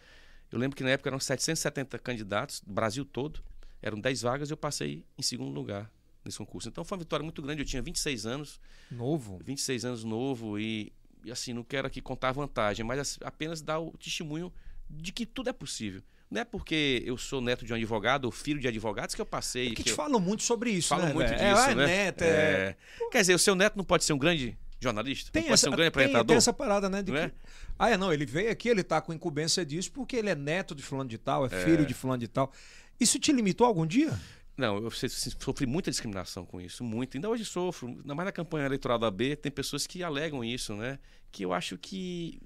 Eu 0.51 0.59
lembro 0.59 0.77
que 0.77 0.83
na 0.83 0.91
época 0.91 1.09
eram 1.09 1.21
770 1.21 1.99
candidatos, 1.99 2.63
Brasil 2.67 3.05
todo, 3.05 3.43
eram 3.83 4.01
10 4.01 4.23
vagas 4.23 4.51
e 4.51 4.53
eu 4.53 4.57
passei 4.57 5.05
em 5.17 5.23
segundo 5.23 5.53
lugar 5.53 5.91
nesse 6.25 6.39
concurso. 6.39 6.69
Então 6.69 6.85
foi 6.85 6.97
uma 6.97 7.05
vitória 7.05 7.25
muito 7.25 7.41
grande. 7.41 7.63
Eu 7.63 7.67
tinha 7.67 7.83
26 7.83 8.27
anos. 8.27 8.61
Novo? 8.91 9.41
26 9.45 9.85
anos 9.85 10.05
novo. 10.05 10.59
E, 10.59 10.93
e 11.25 11.31
assim, 11.31 11.53
não 11.53 11.65
quero 11.65 11.87
aqui 11.87 12.01
contar 12.01 12.33
vantagem, 12.33 12.85
mas 12.85 13.19
apenas 13.23 13.63
dar 13.63 13.79
o 13.79 13.93
testemunho 13.93 14.53
de 14.89 15.13
que 15.13 15.25
tudo 15.25 15.51
é 15.51 15.53
possível. 15.53 16.03
Não 16.31 16.41
é 16.41 16.45
porque 16.45 17.03
eu 17.05 17.19
sou 17.19 17.41
neto 17.41 17.65
de 17.65 17.73
um 17.73 17.77
advogado 17.77 18.25
ou 18.25 18.31
filho 18.31 18.61
de 18.61 18.69
advogados 18.69 19.15
que 19.15 19.21
eu 19.21 19.27
passei. 19.27 19.67
É 19.67 19.71
que, 19.71 19.77
que 19.77 19.83
te 19.85 19.91
eu... 19.91 19.97
falam 19.97 20.21
muito 20.21 20.45
sobre 20.45 20.71
isso, 20.71 20.89
falam 20.89 21.09
né? 21.09 21.13
muito 21.13 21.29
véio? 21.29 21.41
disso, 21.41 21.71
é, 21.71 21.75
né? 21.75 21.87
Neto, 21.87 22.23
é... 22.23 22.27
é... 22.29 22.77
Quer 23.11 23.21
dizer, 23.21 23.35
o 23.35 23.39
seu 23.39 23.55
neto 23.57 23.77
não 23.77 23.85
pode 23.85 24.05
ser 24.05 24.13
um 24.13 24.19
grande 24.19 24.57
jornalista? 24.81 25.33
Tem 25.33 25.43
não 25.43 25.49
pode 25.49 25.55
essa, 25.55 25.63
ser 25.63 25.69
um 25.69 25.73
grande 25.73 25.91
tem, 25.91 26.03
apresentador? 26.03 26.27
Tem 26.27 26.37
essa 26.37 26.53
parada, 26.53 26.89
né? 26.89 27.03
De 27.03 27.11
não 27.11 27.19
que... 27.19 27.25
é? 27.27 27.33
Ah, 27.77 27.91
é, 27.91 27.97
não, 27.97 28.13
ele 28.13 28.27
veio 28.27 28.51
aqui, 28.51 28.69
ele 28.69 28.85
tá 28.85 29.01
com 29.01 29.13
incumbência 29.13 29.67
disso 29.67 29.91
porque 29.91 30.15
ele 30.15 30.29
é 30.29 30.35
neto 30.37 30.73
de 30.73 30.83
fulano 30.85 31.11
de 31.11 31.19
tal, 31.19 31.47
é, 31.47 31.49
é. 31.49 31.65
filho 31.65 31.85
de 31.85 31.95
fulano 31.95 32.21
de 32.21 32.29
tal. 32.29 32.53
Isso 33.01 33.19
te 33.19 33.33
limitou 33.33 33.67
algum 33.67 33.87
dia? 33.87 34.17
Não, 34.61 34.77
eu 34.77 34.91
sofri 34.91 35.67
muita 35.67 35.91
discriminação 35.91 36.45
com 36.45 36.61
isso, 36.61 36.85
muito. 36.85 37.17
Ainda 37.17 37.31
hoje 37.31 37.47
sofro. 37.47 37.89
Ainda 37.89 38.15
mais 38.15 38.27
na 38.27 38.33
campanha 38.33 38.67
eleitoral 38.67 38.99
da 38.99 39.11
B, 39.11 39.35
tem 39.35 39.51
pessoas 39.51 39.87
que 39.87 40.03
alegam 40.03 40.45
isso, 40.45 40.77
né? 40.77 40.99
Que 41.33 41.47
eu 41.47 41.55
acho 41.55 41.79
que, 41.79 42.39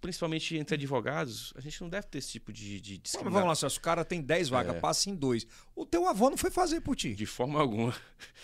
principalmente 0.00 0.56
entre 0.56 0.76
advogados, 0.76 1.52
a 1.54 1.60
gente 1.60 1.78
não 1.82 1.90
deve 1.90 2.06
ter 2.06 2.18
esse 2.18 2.30
tipo 2.30 2.50
de, 2.54 2.80
de 2.80 2.96
discriminação. 2.96 3.42
vamos 3.42 3.62
lá, 3.62 3.68
se 3.68 3.76
o 3.76 3.80
cara 3.82 4.02
tem 4.02 4.22
10 4.22 4.48
vagas, 4.48 4.76
é. 4.76 4.80
passa 4.80 5.10
em 5.10 5.14
dois. 5.14 5.46
O 5.76 5.84
teu 5.84 6.08
avô 6.08 6.30
não 6.30 6.38
foi 6.38 6.50
fazer 6.50 6.80
por 6.80 6.96
ti. 6.96 7.14
De 7.14 7.26
forma 7.26 7.60
alguma. 7.60 7.94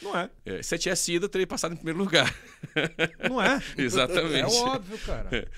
Não 0.03 0.14
é. 0.14 0.29
é 0.44 0.62
se 0.62 0.74
eu 0.74 0.79
tivesse 0.79 1.14
ido, 1.14 1.24
eu 1.24 1.31
teria 1.31 1.46
passado 1.46 1.72
em 1.72 1.77
primeiro 1.77 2.00
lugar. 2.00 2.31
Não 3.27 3.40
é? 3.40 3.62
Exatamente. 3.79 4.55
É 4.55 4.61
óbvio, 4.61 4.98
cara. 4.98 5.31
É, 5.35 5.48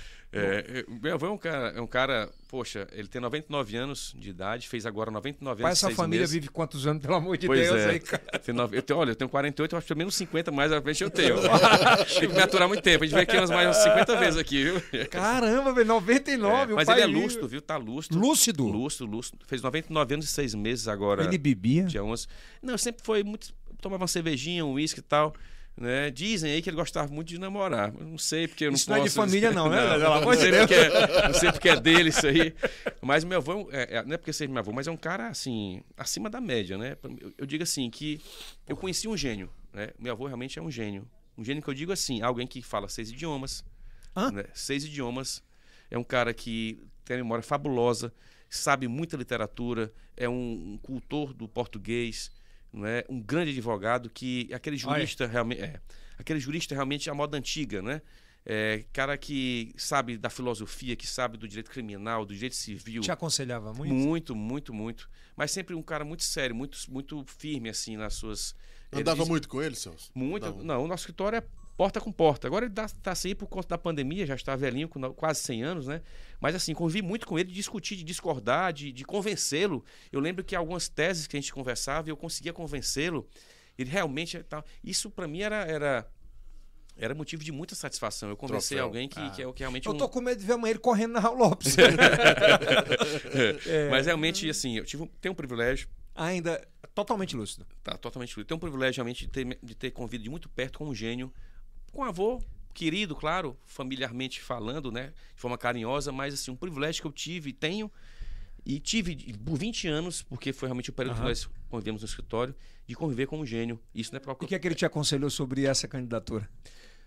meu 1.01 1.15
avô 1.15 1.27
é 1.27 1.31
um 1.31 1.39
cara, 1.39 1.69
é 1.69 1.81
um 1.81 1.87
cara, 1.87 2.29
poxa, 2.49 2.87
ele 2.93 3.09
tem 3.09 3.21
99 3.21 3.77
anos 3.77 4.15
de 4.19 4.31
idade, 4.31 4.69
fez 4.69 4.85
agora 4.85 5.11
99 5.11 5.63
Pai, 5.63 5.71
anos. 5.71 5.83
essa 5.83 5.95
família 5.95 6.21
meses. 6.21 6.35
vive 6.35 6.49
quantos 6.49 6.87
anos, 6.87 7.01
pelo 7.01 7.15
amor 7.15 7.39
de 7.39 7.47
pois 7.47 7.61
Deus, 7.61 7.81
é. 7.81 7.91
aí, 7.91 8.01
cara? 8.01 8.23
Tem 8.39 8.55
nove, 8.55 8.77
eu 8.77 8.83
tenho, 8.83 8.99
olha, 8.99 9.11
eu 9.11 9.17
tenho 9.17 9.31
48, 9.31 9.73
eu 9.73 9.79
acho 9.79 9.85
que 9.85 9.89
pelo 9.89 9.99
menos 9.99 10.15
50 10.15 10.51
mais 10.51 10.73
à 10.73 10.83
frente 10.83 11.03
eu 11.03 11.11
tenho. 11.11 11.37
Tem 12.19 12.29
que 12.29 12.35
me 12.35 12.43
aturar 12.43 12.69
muito 12.69 12.83
tempo. 12.83 13.05
A 13.05 13.07
gente 13.07 13.15
vai 13.15 13.23
aqui 13.23 13.37
umas 13.37 13.51
mais 13.51 13.77
50 13.77 14.17
vezes 14.17 14.39
aqui, 14.39 14.65
viu? 14.65 15.09
Caramba, 15.11 15.73
velho, 15.73 15.87
99. 15.87 16.73
É, 16.73 16.75
mas 16.75 16.89
ele 16.89 17.01
é 17.01 17.07
lúcido, 17.07 17.49
viu? 17.49 17.61
Tá 17.61 17.77
lúcido. 17.77 18.19
Lúcido? 18.19 18.65
Lúcido, 18.67 19.07
lúcido. 19.07 19.39
Fez 19.47 19.63
99 19.63 20.15
anos 20.15 20.27
e 20.27 20.29
6 20.29 20.55
meses 20.55 20.89
agora. 20.89 21.25
Ele 21.25 21.39
bebia? 21.39 21.85
Dia 21.85 22.05
11. 22.05 22.27
Não, 22.63 22.77
sempre 22.77 23.03
foi 23.05 23.23
muito. 23.23 23.55
Tomava 23.81 24.03
uma 24.03 24.09
cervejinha, 24.09 24.65
um 24.65 24.75
uísque 24.75 25.01
e 25.01 25.03
tal. 25.03 25.35
Né? 25.77 26.11
Dizem 26.11 26.53
aí 26.53 26.63
que 26.63 26.71
ele 26.71 26.77
gostava 26.77 27.13
muito 27.13 27.29
de 27.29 27.39
namorar. 27.39 27.93
não 27.93 28.17
sei 28.17 28.49
porque 28.49 28.65
eu 28.65 28.71
não 28.71 28.77
isso 28.77 28.87
posso. 28.87 28.99
Não 28.99 29.05
é 29.05 29.09
de 29.09 29.15
família, 29.15 29.51
não, 29.51 29.69
né? 29.69 29.77
Não, 29.77 29.99
não, 29.99 30.21
não, 30.23 30.35
sei, 30.35 30.51
porque 30.51 30.75
é, 30.75 31.29
não 31.29 31.35
sei 31.35 31.53
porque 31.53 31.69
é 31.69 31.79
dele 31.79 32.09
isso 32.09 32.27
aí. 32.27 32.55
Mas 33.03 33.25
meu 33.25 33.39
avô, 33.39 33.69
é, 33.71 33.99
é, 33.99 34.03
não 34.03 34.15
é 34.15 34.17
porque 34.17 34.33
seja 34.33 34.51
meu 34.51 34.61
avô, 34.61 34.73
mas 34.73 34.87
é 34.87 34.91
um 34.91 34.97
cara 34.97 35.29
assim, 35.29 35.83
acima 35.95 36.31
da 36.31 36.41
média, 36.41 36.79
né? 36.79 36.97
Eu, 37.21 37.35
eu 37.39 37.47
digo 37.47 37.63
assim, 37.63 37.91
que 37.91 38.21
eu 38.67 38.75
conheci 38.75 39.07
um 39.07 39.17
gênio. 39.17 39.51
Né? 39.71 39.91
Meu 39.99 40.13
avô 40.13 40.27
realmente 40.27 40.59
é 40.59 40.63
um 40.63 40.71
gênio. 40.71 41.07
Um 41.37 41.45
gênio 41.45 41.63
que 41.63 41.69
eu 41.69 41.75
digo 41.75 41.93
assim, 41.93 42.23
alguém 42.23 42.47
que 42.47 42.63
fala 42.63 42.89
seis 42.89 43.11
idiomas. 43.11 43.63
Né? 44.33 44.45
Seis 44.55 44.83
idiomas. 44.83 45.43
É 45.91 45.99
um 45.99 46.05
cara 46.05 46.33
que 46.33 46.81
tem 47.05 47.19
uma 47.19 47.23
memória 47.23 47.43
fabulosa, 47.43 48.13
sabe 48.49 48.89
muita 48.89 49.17
literatura, 49.17 49.93
é 50.17 50.27
um, 50.27 50.73
um 50.73 50.79
cultor 50.79 51.35
do 51.35 51.47
português 51.47 52.31
não 52.77 52.87
é? 52.87 53.05
um 53.09 53.21
grande 53.21 53.51
advogado 53.51 54.11
que 54.11 54.49
aquele 54.53 54.77
jurista 54.77 55.27
realmente 55.27 55.63
é 55.63 55.81
aquele 56.19 56.41
jurista 56.41 56.75
realmente 56.75 57.11
a 57.11 57.15
moda 57.15 57.37
antiga, 57.37 57.83
né? 57.83 58.01
É, 58.49 58.85
cara 58.93 59.19
que 59.19 59.75
sabe 59.77 60.17
da 60.17 60.31
filosofia, 60.31 60.95
que 60.95 61.07
sabe 61.07 61.37
do 61.37 61.49
direito 61.49 61.69
criminal, 61.69 62.25
do 62.25 62.33
direito 62.33 62.55
civil. 62.55 63.03
Te 63.03 63.11
aconselhava 63.11 63.73
muito? 63.75 63.93
Muito, 63.93 64.37
muito, 64.37 64.73
muito. 64.73 65.11
Mas 65.37 65.51
sempre 65.51 65.75
um 65.75 65.83
cara 65.83 66.05
muito 66.05 66.23
sério, 66.23 66.55
muito, 66.55 66.79
muito 66.89 67.25
firme, 67.27 67.69
assim, 67.69 67.97
nas 67.97 68.15
suas. 68.15 68.55
Andava 68.93 69.23
diz... 69.23 69.29
muito 69.29 69.49
com 69.49 69.61
ele, 69.61 69.75
Celso? 69.75 70.13
Muito. 70.15 70.63
Não, 70.63 70.85
o 70.85 70.87
nosso 70.87 71.03
escritório 71.03 71.39
é 71.39 71.43
porta 71.77 72.01
com 72.01 72.11
porta. 72.11 72.47
Agora 72.47 72.65
ele 72.65 72.73
está 72.73 73.13
assim 73.13 73.35
por 73.35 73.47
conta 73.47 73.69
da 73.69 73.79
pandemia, 73.79 74.25
já 74.27 74.35
está 74.35 74.57
velhinho, 74.57 74.89
com 74.89 75.13
quase 75.13 75.41
100 75.41 75.63
anos, 75.63 75.87
né? 75.87 76.01
Mas 76.41 76.55
assim, 76.55 76.73
convivi 76.75 77.03
muito 77.03 77.27
com 77.27 77.39
ele 77.39 77.49
de 77.49 77.55
discutir, 77.55 77.97
de 77.97 78.05
discordar, 78.05 78.73
de, 78.73 78.91
de 78.93 79.05
convencê-lo. 79.05 79.85
Eu 80.11 80.21
lembro 80.21 80.43
que 80.43 80.57
algumas 80.57 80.89
teses 80.89 81.27
que 81.27 81.37
a 81.37 81.41
gente 81.41 81.53
conversava, 81.53 82.09
eu 82.09 82.17
conseguia 82.17 82.53
convencê-lo. 82.53 83.29
Ele 83.79 83.91
realmente. 83.91 84.43
Isso 84.83 85.11
para 85.11 85.29
mim 85.29 85.43
era, 85.43 85.57
era 85.57 86.07
era 86.97 87.15
motivo 87.15 87.45
de 87.45 87.53
muita 87.53 87.75
satisfação. 87.75 88.31
Eu 88.31 88.37
conversei 88.37 88.79
alguém 88.79 89.07
que, 89.07 89.21
ah. 89.21 89.31
que, 89.31 89.43
é, 89.43 89.53
que 89.53 89.59
realmente. 89.61 89.87
Eu 89.87 89.95
tô 89.95 90.07
um... 90.07 90.09
com 90.09 90.23
medo 90.23 90.41
de 90.41 90.47
ver 90.47 90.55
amanhã 90.55 90.71
ele 90.71 90.79
correndo 90.79 91.13
na 91.13 91.21
Raul 91.21 91.37
Lopes. 91.37 91.77
é. 93.67 93.91
Mas 93.91 94.07
realmente, 94.07 94.49
assim, 94.49 94.79
eu 94.79 94.85
tive, 94.85 95.07
tenho 95.21 95.33
um 95.33 95.37
privilégio. 95.37 95.89
Ainda 96.15 96.67
totalmente 96.95 97.37
lúcido. 97.37 97.67
Tá, 97.83 97.99
totalmente 97.99 98.31
lúcido. 98.31 98.47
Tenho 98.47 98.57
um 98.57 98.61
privilégio 98.61 99.01
realmente 99.01 99.27
de 99.27 99.31
ter, 99.31 99.59
de 99.63 99.75
ter 99.75 99.91
convido 99.91 100.25
de 100.25 100.31
muito 100.31 100.49
perto 100.49 100.79
com 100.79 100.87
um 100.87 100.95
gênio 100.95 101.31
com 101.93 102.03
um 102.03 102.05
avô 102.05 102.43
querido, 102.75 103.17
claro, 103.17 103.57
familiarmente 103.65 104.41
falando, 104.41 104.93
né, 104.93 105.13
de 105.35 105.41
forma 105.41 105.57
carinhosa, 105.57 106.13
mas 106.13 106.35
assim, 106.35 106.51
um 106.51 106.57
privilégio 106.57 107.01
que 107.03 107.07
eu 107.09 107.13
tive 107.13 107.51
e 107.51 107.53
tenho 107.53 107.91
E 108.67 108.81
tive 108.81 109.33
por 109.45 109.57
20 109.57 109.87
anos, 109.89 110.23
porque 110.23 110.53
foi 110.53 110.69
realmente 110.69 110.91
o 110.91 110.93
período 110.93 111.15
Aham. 111.15 111.23
que 111.23 111.29
nós 111.29 111.49
convivemos 111.69 112.03
no 112.03 112.07
escritório, 112.07 112.55
de 112.87 112.95
conviver 112.97 113.27
com 113.27 113.39
um 113.39 113.47
gênio. 113.47 113.81
Isso 113.95 114.13
não 114.13 114.19
é 114.19 114.21
O 114.21 114.23
próprio. 114.25 114.49
que 114.49 114.55
é 114.57 114.59
que 114.59 114.67
ele 114.67 114.75
te 114.75 114.85
aconselhou 114.85 115.31
sobre 115.31 115.65
essa 115.65 115.87
candidatura? 115.87 116.49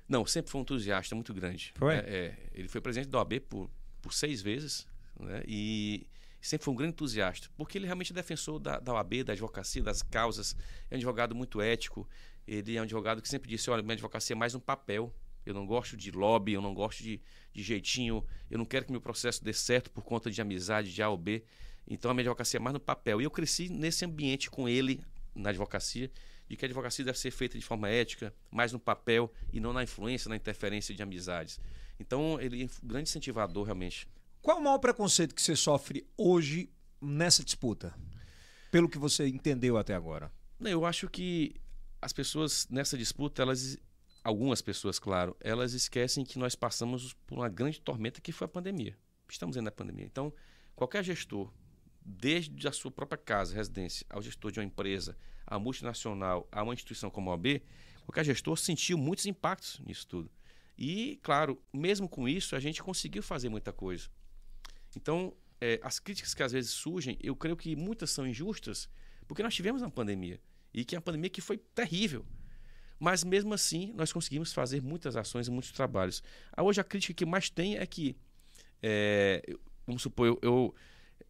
Não, 0.08 0.26
sempre 0.26 0.50
foi 0.50 0.60
um 0.60 0.62
entusiasta 0.64 1.14
muito 1.14 1.34
grande. 1.34 1.74
Foi? 1.76 1.96
É, 1.96 1.98
é. 2.00 2.38
ele 2.54 2.68
foi 2.70 2.80
presidente 2.82 3.10
da 3.10 3.18
OAB 3.20 3.42
por, 3.42 3.70
por 4.02 4.14
seis 4.14 4.42
vezes, 4.42 4.88
né? 5.20 5.44
E 5.46 6.08
sempre 6.48 6.66
foi 6.66 6.74
um 6.74 6.78
grande 6.78 6.94
entusiasta, 6.94 7.50
porque 7.58 7.78
ele 7.78 7.86
realmente 7.86 8.12
é 8.12 8.16
defensor 8.16 8.60
da, 8.60 8.80
da 8.80 8.94
OAB, 8.94 9.24
da 9.24 9.34
advocacia, 9.34 9.84
das 9.84 10.02
causas. 10.02 10.56
É 10.90 10.96
um 10.96 10.98
advogado 10.98 11.36
muito 11.36 11.62
ético. 11.62 12.08
Ele 12.48 12.78
é 12.78 12.80
um 12.80 12.84
advogado 12.84 13.22
que 13.22 13.30
sempre 13.30 13.50
disse: 13.50 13.70
olha, 13.70 13.84
minha 13.84 13.94
advocacia 13.94 14.34
é 14.34 14.38
mais 14.38 14.56
um 14.56 14.60
papel. 14.60 15.14
Eu 15.46 15.54
não 15.54 15.66
gosto 15.66 15.98
de 15.98 16.12
lobby, 16.12 16.54
eu 16.54 16.62
não 16.62 16.74
gosto 16.74 17.02
de, 17.02 17.22
de 17.54 17.64
jeitinho, 17.64 18.24
eu 18.52 18.58
não 18.58 18.66
quero 18.66 18.86
que 18.86 18.92
meu 18.92 19.02
processo 19.02 19.44
dê 19.44 19.54
certo 19.54 19.90
por 19.90 20.04
conta 20.04 20.30
de 20.30 20.42
amizade, 20.42 20.94
de 20.94 21.02
A 21.02 21.10
ou 21.10 21.18
B. 21.18 21.44
Então 21.88 22.12
a 22.12 22.14
minha 22.14 22.24
advocacia 22.24 22.60
é 22.60 22.62
mais 22.62 22.74
no 22.74 22.80
papel. 22.80 23.20
E 23.20 23.24
eu 23.24 23.32
cresci 23.32 23.68
nesse 23.70 24.06
ambiente 24.06 24.50
com 24.50 24.70
ele, 24.70 25.02
na 25.34 25.50
advocacia, 25.50 26.12
de 26.48 26.56
que 26.56 26.66
a 26.66 26.68
advocacia 26.68 27.04
deve 27.04 27.18
ser 27.18 27.32
feita 27.32 27.58
de 27.58 27.66
forma 27.66 27.90
ética, 27.90 28.34
mais 28.52 28.72
no 28.72 28.80
papel 28.80 29.32
e 29.52 29.60
não 29.60 29.74
na 29.74 29.84
influência, 29.84 30.30
na 30.30 30.36
interferência 30.36 30.94
de 30.94 31.02
amizades. 31.02 31.60
Então 32.00 32.40
ele 32.40 32.64
é 32.64 32.66
um 32.66 32.88
grande 32.88 33.10
incentivador, 33.10 33.66
realmente. 33.66 34.08
Qual 34.50 34.58
o 34.58 34.64
maior 34.64 34.80
preconceito 34.80 35.36
que 35.36 35.44
você 35.44 35.56
sofre 35.56 36.08
hoje 36.18 36.72
nessa 37.00 37.44
disputa? 37.44 37.94
Pelo 38.72 38.90
que 38.90 38.98
você 38.98 39.28
entendeu 39.28 39.78
até 39.78 39.94
agora. 39.94 40.32
Eu 40.60 40.88
acho 40.88 41.08
que 41.08 41.54
as 42.02 42.12
pessoas 42.12 42.68
nessa 42.68 42.98
disputa, 42.98 43.44
elas, 43.44 43.78
algumas 44.24 44.60
pessoas, 44.60 44.98
claro, 44.98 45.38
elas 45.40 45.74
esquecem 45.74 46.26
que 46.26 46.40
nós 46.40 46.56
passamos 46.56 47.14
por 47.28 47.38
uma 47.38 47.48
grande 47.48 47.80
tormenta 47.80 48.20
que 48.20 48.32
foi 48.32 48.46
a 48.46 48.48
pandemia. 48.48 48.98
Estamos 49.30 49.54
dentro 49.54 49.66
da 49.66 49.72
pandemia. 49.72 50.06
Então, 50.08 50.34
qualquer 50.76 51.04
gestor, 51.04 51.54
desde 52.04 52.68
a 52.68 52.72
sua 52.72 52.90
própria 52.90 53.20
casa, 53.20 53.54
residência, 53.54 54.04
ao 54.10 54.20
gestor 54.20 54.52
de 54.52 54.60
uma 54.60 54.66
empresa, 54.66 55.16
a 55.46 55.60
multinacional, 55.60 56.48
a 56.52 56.64
uma 56.64 56.74
instituição 56.74 57.12
como 57.12 57.30
a 57.30 57.34
OAB, 57.34 57.62
qualquer 58.04 58.26
gestor 58.26 58.58
sentiu 58.58 58.98
muitos 58.98 59.28
impactos 59.28 59.80
nisso 59.86 60.08
tudo. 60.08 60.32
E, 60.76 61.20
claro, 61.22 61.62
mesmo 61.72 62.10
com 62.10 62.28
isso, 62.28 62.56
a 62.56 62.60
gente 62.60 62.82
conseguiu 62.82 63.22
fazer 63.22 63.48
muita 63.48 63.72
coisa. 63.72 64.10
Então, 64.96 65.34
eh, 65.62 65.80
as 65.84 66.00
críticas 66.00 66.34
que 66.34 66.44
às 66.44 66.52
vezes 66.52 66.72
surgem, 66.72 67.18
eu 67.22 67.36
creio 67.36 67.56
que 67.56 67.76
muitas 67.76 68.10
são 68.12 68.28
injustas, 68.28 68.90
porque 69.28 69.44
nós 69.44 69.54
tivemos 69.56 69.82
uma 69.82 69.92
pandemia 69.92 70.40
e 70.74 70.84
que 70.86 70.96
é 70.96 70.98
uma 70.98 71.04
pandemia 71.04 71.30
que 71.30 71.42
foi 71.42 71.58
terrível. 71.58 72.26
Mas 73.00 73.24
mesmo 73.24 73.54
assim, 73.54 73.94
nós 73.94 74.12
conseguimos 74.12 74.52
fazer 74.52 74.82
muitas 74.82 75.16
ações 75.16 75.48
e 75.48 75.52
muitos 75.52 75.72
trabalhos. 75.72 76.22
Ah, 76.52 76.64
Hoje 76.64 76.82
a 76.82 76.84
crítica 76.84 77.14
que 77.14 77.26
mais 77.26 77.50
tem 77.50 77.78
é 77.78 77.86
que, 77.86 78.16
é, 78.84 79.42
vamos 79.86 80.02
supor, 80.02 80.28
eu, 80.28 80.40
eu- 80.42 80.76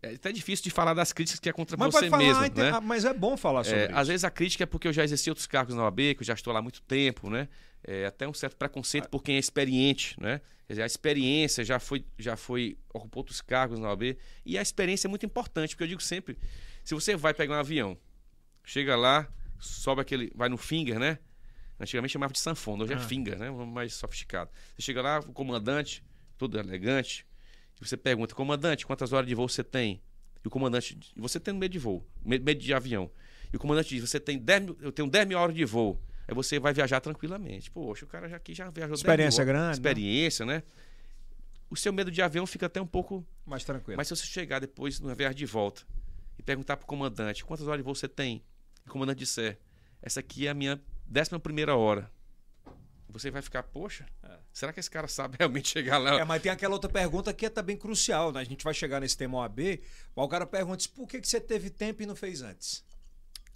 é 0.01 0.13
até 0.15 0.31
difícil 0.31 0.63
de 0.63 0.69
falar 0.69 0.93
das 0.93 1.11
críticas 1.11 1.39
que 1.39 1.49
é 1.49 1.53
contra 1.53 1.75
Mas 1.77 1.93
você 1.93 2.09
falar, 2.09 2.23
mesmo, 2.23 2.45
ente- 2.45 2.57
né? 2.57 2.71
ah, 2.73 2.81
mas 2.81 3.03
é 3.05 3.13
bom 3.13 3.35
falar 3.35 3.63
sobre 3.63 3.79
É, 3.81 3.85
isso. 3.87 3.95
às 3.95 4.07
vezes 4.07 4.23
a 4.23 4.31
crítica 4.31 4.63
é 4.63 4.67
porque 4.67 4.87
eu 4.87 4.93
já 4.93 5.03
exerci 5.03 5.29
outros 5.29 5.45
cargos 5.47 5.75
na 5.75 5.83
OAB, 5.83 6.15
que 6.15 6.21
eu 6.21 6.25
já 6.25 6.33
estou 6.33 6.53
lá 6.53 6.59
há 6.59 6.61
muito 6.61 6.81
tempo, 6.81 7.29
né? 7.29 7.47
É, 7.83 8.05
até 8.05 8.27
um 8.27 8.33
certo 8.33 8.55
preconceito 8.57 9.05
Ah. 9.05 9.09
por 9.09 9.23
quem 9.23 9.35
é 9.35 9.39
experiente, 9.39 10.15
né? 10.19 10.41
Quer 10.67 10.73
dizer, 10.73 10.83
a 10.83 10.85
experiência 10.85 11.63
já 11.63 11.79
foi, 11.79 12.05
já 12.17 12.35
foi, 12.37 12.77
ocupou 12.93 13.21
outros 13.21 13.41
cargos 13.41 13.79
na 13.79 13.89
OAB. 13.89 14.17
E 14.45 14.57
a 14.57 14.61
experiência 14.61 15.07
é 15.07 15.09
muito 15.09 15.25
importante, 15.25 15.71
porque 15.75 15.83
eu 15.83 15.87
digo 15.87 16.01
sempre, 16.01 16.37
se 16.83 16.93
você 16.93 17.15
vai 17.15 17.33
pegar 17.33 17.55
um 17.55 17.59
avião, 17.59 17.97
chega 18.63 18.95
lá, 18.95 19.27
sobe 19.59 20.01
aquele, 20.01 20.31
vai 20.35 20.47
no 20.47 20.57
finger, 20.57 20.99
né? 20.99 21.17
Antigamente 21.79 22.11
chamava 22.13 22.33
de 22.33 22.39
sanfona, 22.39 22.83
hoje 22.83 22.93
Ah. 22.93 22.97
é 22.97 22.99
finger, 22.99 23.37
né? 23.39 23.49
Mais 23.49 23.93
sofisticado. 23.95 24.51
Você 24.75 24.81
chega 24.81 25.01
lá, 25.01 25.19
o 25.19 25.33
comandante, 25.33 26.03
todo 26.37 26.59
elegante, 26.59 27.25
e 27.81 27.87
você 27.87 27.97
pergunta, 27.97 28.35
comandante, 28.35 28.85
quantas 28.85 29.13
horas 29.13 29.27
de 29.27 29.35
voo 29.35 29.47
você 29.47 29.63
tem? 29.63 30.01
E 30.43 30.47
o 30.47 30.49
comandante, 30.49 30.95
diz, 30.95 31.11
você 31.15 31.39
tem 31.39 31.53
medo 31.53 31.71
de 31.71 31.79
voo, 31.79 32.05
medo 32.23 32.55
de 32.55 32.73
avião. 32.73 33.09
E 33.51 33.55
o 33.55 33.59
comandante 33.59 33.89
diz, 33.89 34.01
você 34.07 34.19
tem 34.19 34.37
10 34.37 34.63
mil, 34.63 34.77
eu 34.81 34.91
tenho 34.91 35.09
10 35.09 35.27
mil 35.27 35.37
horas 35.37 35.55
de 35.55 35.65
voo. 35.65 35.99
Aí 36.27 36.35
você 36.35 36.59
vai 36.59 36.73
viajar 36.73 36.99
tranquilamente. 36.99 37.71
Poxa, 37.71 38.05
o 38.05 38.07
cara 38.07 38.29
já 38.29 38.37
aqui 38.37 38.53
já 38.53 38.69
viajou 38.69 38.95
10 38.95 39.03
mil 39.03 39.11
Experiência 39.11 39.43
grande, 39.43 39.65
né? 39.65 39.71
Experiência, 39.71 40.45
né? 40.45 40.63
O 41.69 41.75
seu 41.75 41.91
medo 41.91 42.11
de 42.11 42.21
avião 42.21 42.45
fica 42.45 42.65
até 42.65 42.81
um 42.81 42.87
pouco 42.87 43.25
Mais 43.45 43.63
tranquilo. 43.63 43.97
mas 43.97 44.07
se 44.07 44.15
você 44.15 44.25
chegar 44.25 44.59
depois 44.59 44.99
no 44.99 45.13
viagem 45.15 45.37
de 45.37 45.45
volta 45.45 45.83
e 46.37 46.43
perguntar 46.43 46.77
pro 46.77 46.87
comandante 46.87 47.43
quantas 47.45 47.67
horas 47.67 47.79
de 47.79 47.83
voo 47.83 47.93
você 47.93 48.07
tem, 48.07 48.43
e 48.85 48.89
o 48.89 48.91
comandante 48.91 49.19
disser, 49.19 49.59
essa 50.01 50.19
aqui 50.19 50.47
é 50.47 50.49
a 50.49 50.53
minha 50.53 50.81
décima 51.05 51.39
primeira 51.39 51.75
hora. 51.75 52.09
Você 53.19 53.29
vai 53.31 53.41
ficar, 53.41 53.63
poxa, 53.63 54.05
será 54.53 54.71
que 54.73 54.79
esse 54.79 54.89
cara 54.89 55.07
sabe 55.07 55.35
realmente 55.39 55.67
chegar 55.69 55.97
lá? 55.97 56.19
É, 56.19 56.23
mas 56.23 56.41
tem 56.41 56.51
aquela 56.51 56.73
outra 56.73 56.89
pergunta 56.89 57.33
que 57.33 57.45
é 57.45 57.49
também 57.49 57.75
crucial, 57.77 58.31
né? 58.31 58.39
A 58.41 58.43
gente 58.43 58.63
vai 58.63 58.73
chegar 58.73 58.99
nesse 59.01 59.17
tema 59.17 59.37
OAB, 59.39 59.59
mas 60.15 60.25
o 60.25 60.27
cara 60.27 60.45
pergunta 60.45 60.83
por 60.95 61.07
que, 61.07 61.19
que 61.21 61.27
você 61.27 61.39
teve 61.41 61.69
tempo 61.69 62.01
e 62.01 62.05
não 62.05 62.15
fez 62.15 62.41
antes? 62.41 62.83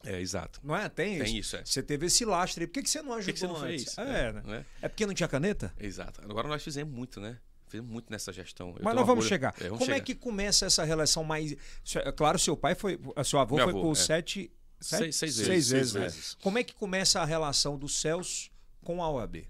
É, 0.05 0.19
exato. 0.19 0.59
Não 0.61 0.75
é? 0.75 0.89
Tem, 0.89 1.17
Tem 1.19 1.37
isso, 1.37 1.55
é. 1.55 1.63
Você 1.63 1.81
teve 1.81 2.07
esse 2.07 2.25
lastre 2.25 2.63
aí. 2.63 2.67
Por 2.67 2.73
que, 2.73 2.83
que 2.83 2.89
você 2.89 3.01
não 3.01 3.13
ajudou 3.13 3.25
que, 3.25 3.33
que 3.33 3.39
você 3.39 3.47
não 3.47 3.55
antes? 3.55 3.93
fez? 3.95 3.97
É, 3.97 4.33
né? 4.33 4.41
né? 4.45 4.65
É 4.81 4.89
porque 4.89 5.05
não 5.05 5.13
tinha 5.13 5.29
caneta? 5.29 5.73
Exato. 5.79 6.21
Agora 6.29 6.47
nós 6.47 6.61
fizemos 6.61 6.93
muito, 6.93 7.21
né? 7.21 7.37
Fizemos 7.67 7.89
muito 7.89 8.11
nessa 8.11 8.33
gestão. 8.33 8.69
Eu 8.77 8.83
Mas 8.83 8.93
nós 8.95 9.05
vamos 9.07 9.09
orgulho- 9.23 9.29
chegar. 9.29 9.55
É, 9.59 9.63
vamos 9.63 9.79
Como 9.79 9.91
é 9.91 9.93
chegar. 9.95 10.05
que 10.05 10.13
começa 10.13 10.65
essa 10.65 10.83
relação 10.83 11.23
mais. 11.23 11.53
É 11.95 12.11
Claro, 12.11 12.37
seu 12.37 12.57
pai 12.57 12.75
foi. 12.75 12.99
Seu 13.23 13.39
avô 13.39 13.55
Meu 13.55 13.63
foi 13.65 13.71
avô, 13.73 13.81
por 13.81 13.91
é. 13.93 13.95
sete. 13.95 14.51
sete? 14.81 15.03
Seis- 15.03 15.15
seis 15.15 15.35
Seis 15.35 15.47
vezes. 15.47 15.69
vezes, 15.69 15.91
Seis 15.91 15.93
né? 15.93 16.01
vezes. 16.01 16.37
Como 16.41 16.57
é 16.57 16.63
que 16.65 16.73
começa 16.73 17.21
a 17.21 17.25
relação 17.25 17.77
do 17.77 17.87
Celso 17.87 18.51
com 18.83 19.01
a 19.03 19.09
OAB? 19.09 19.43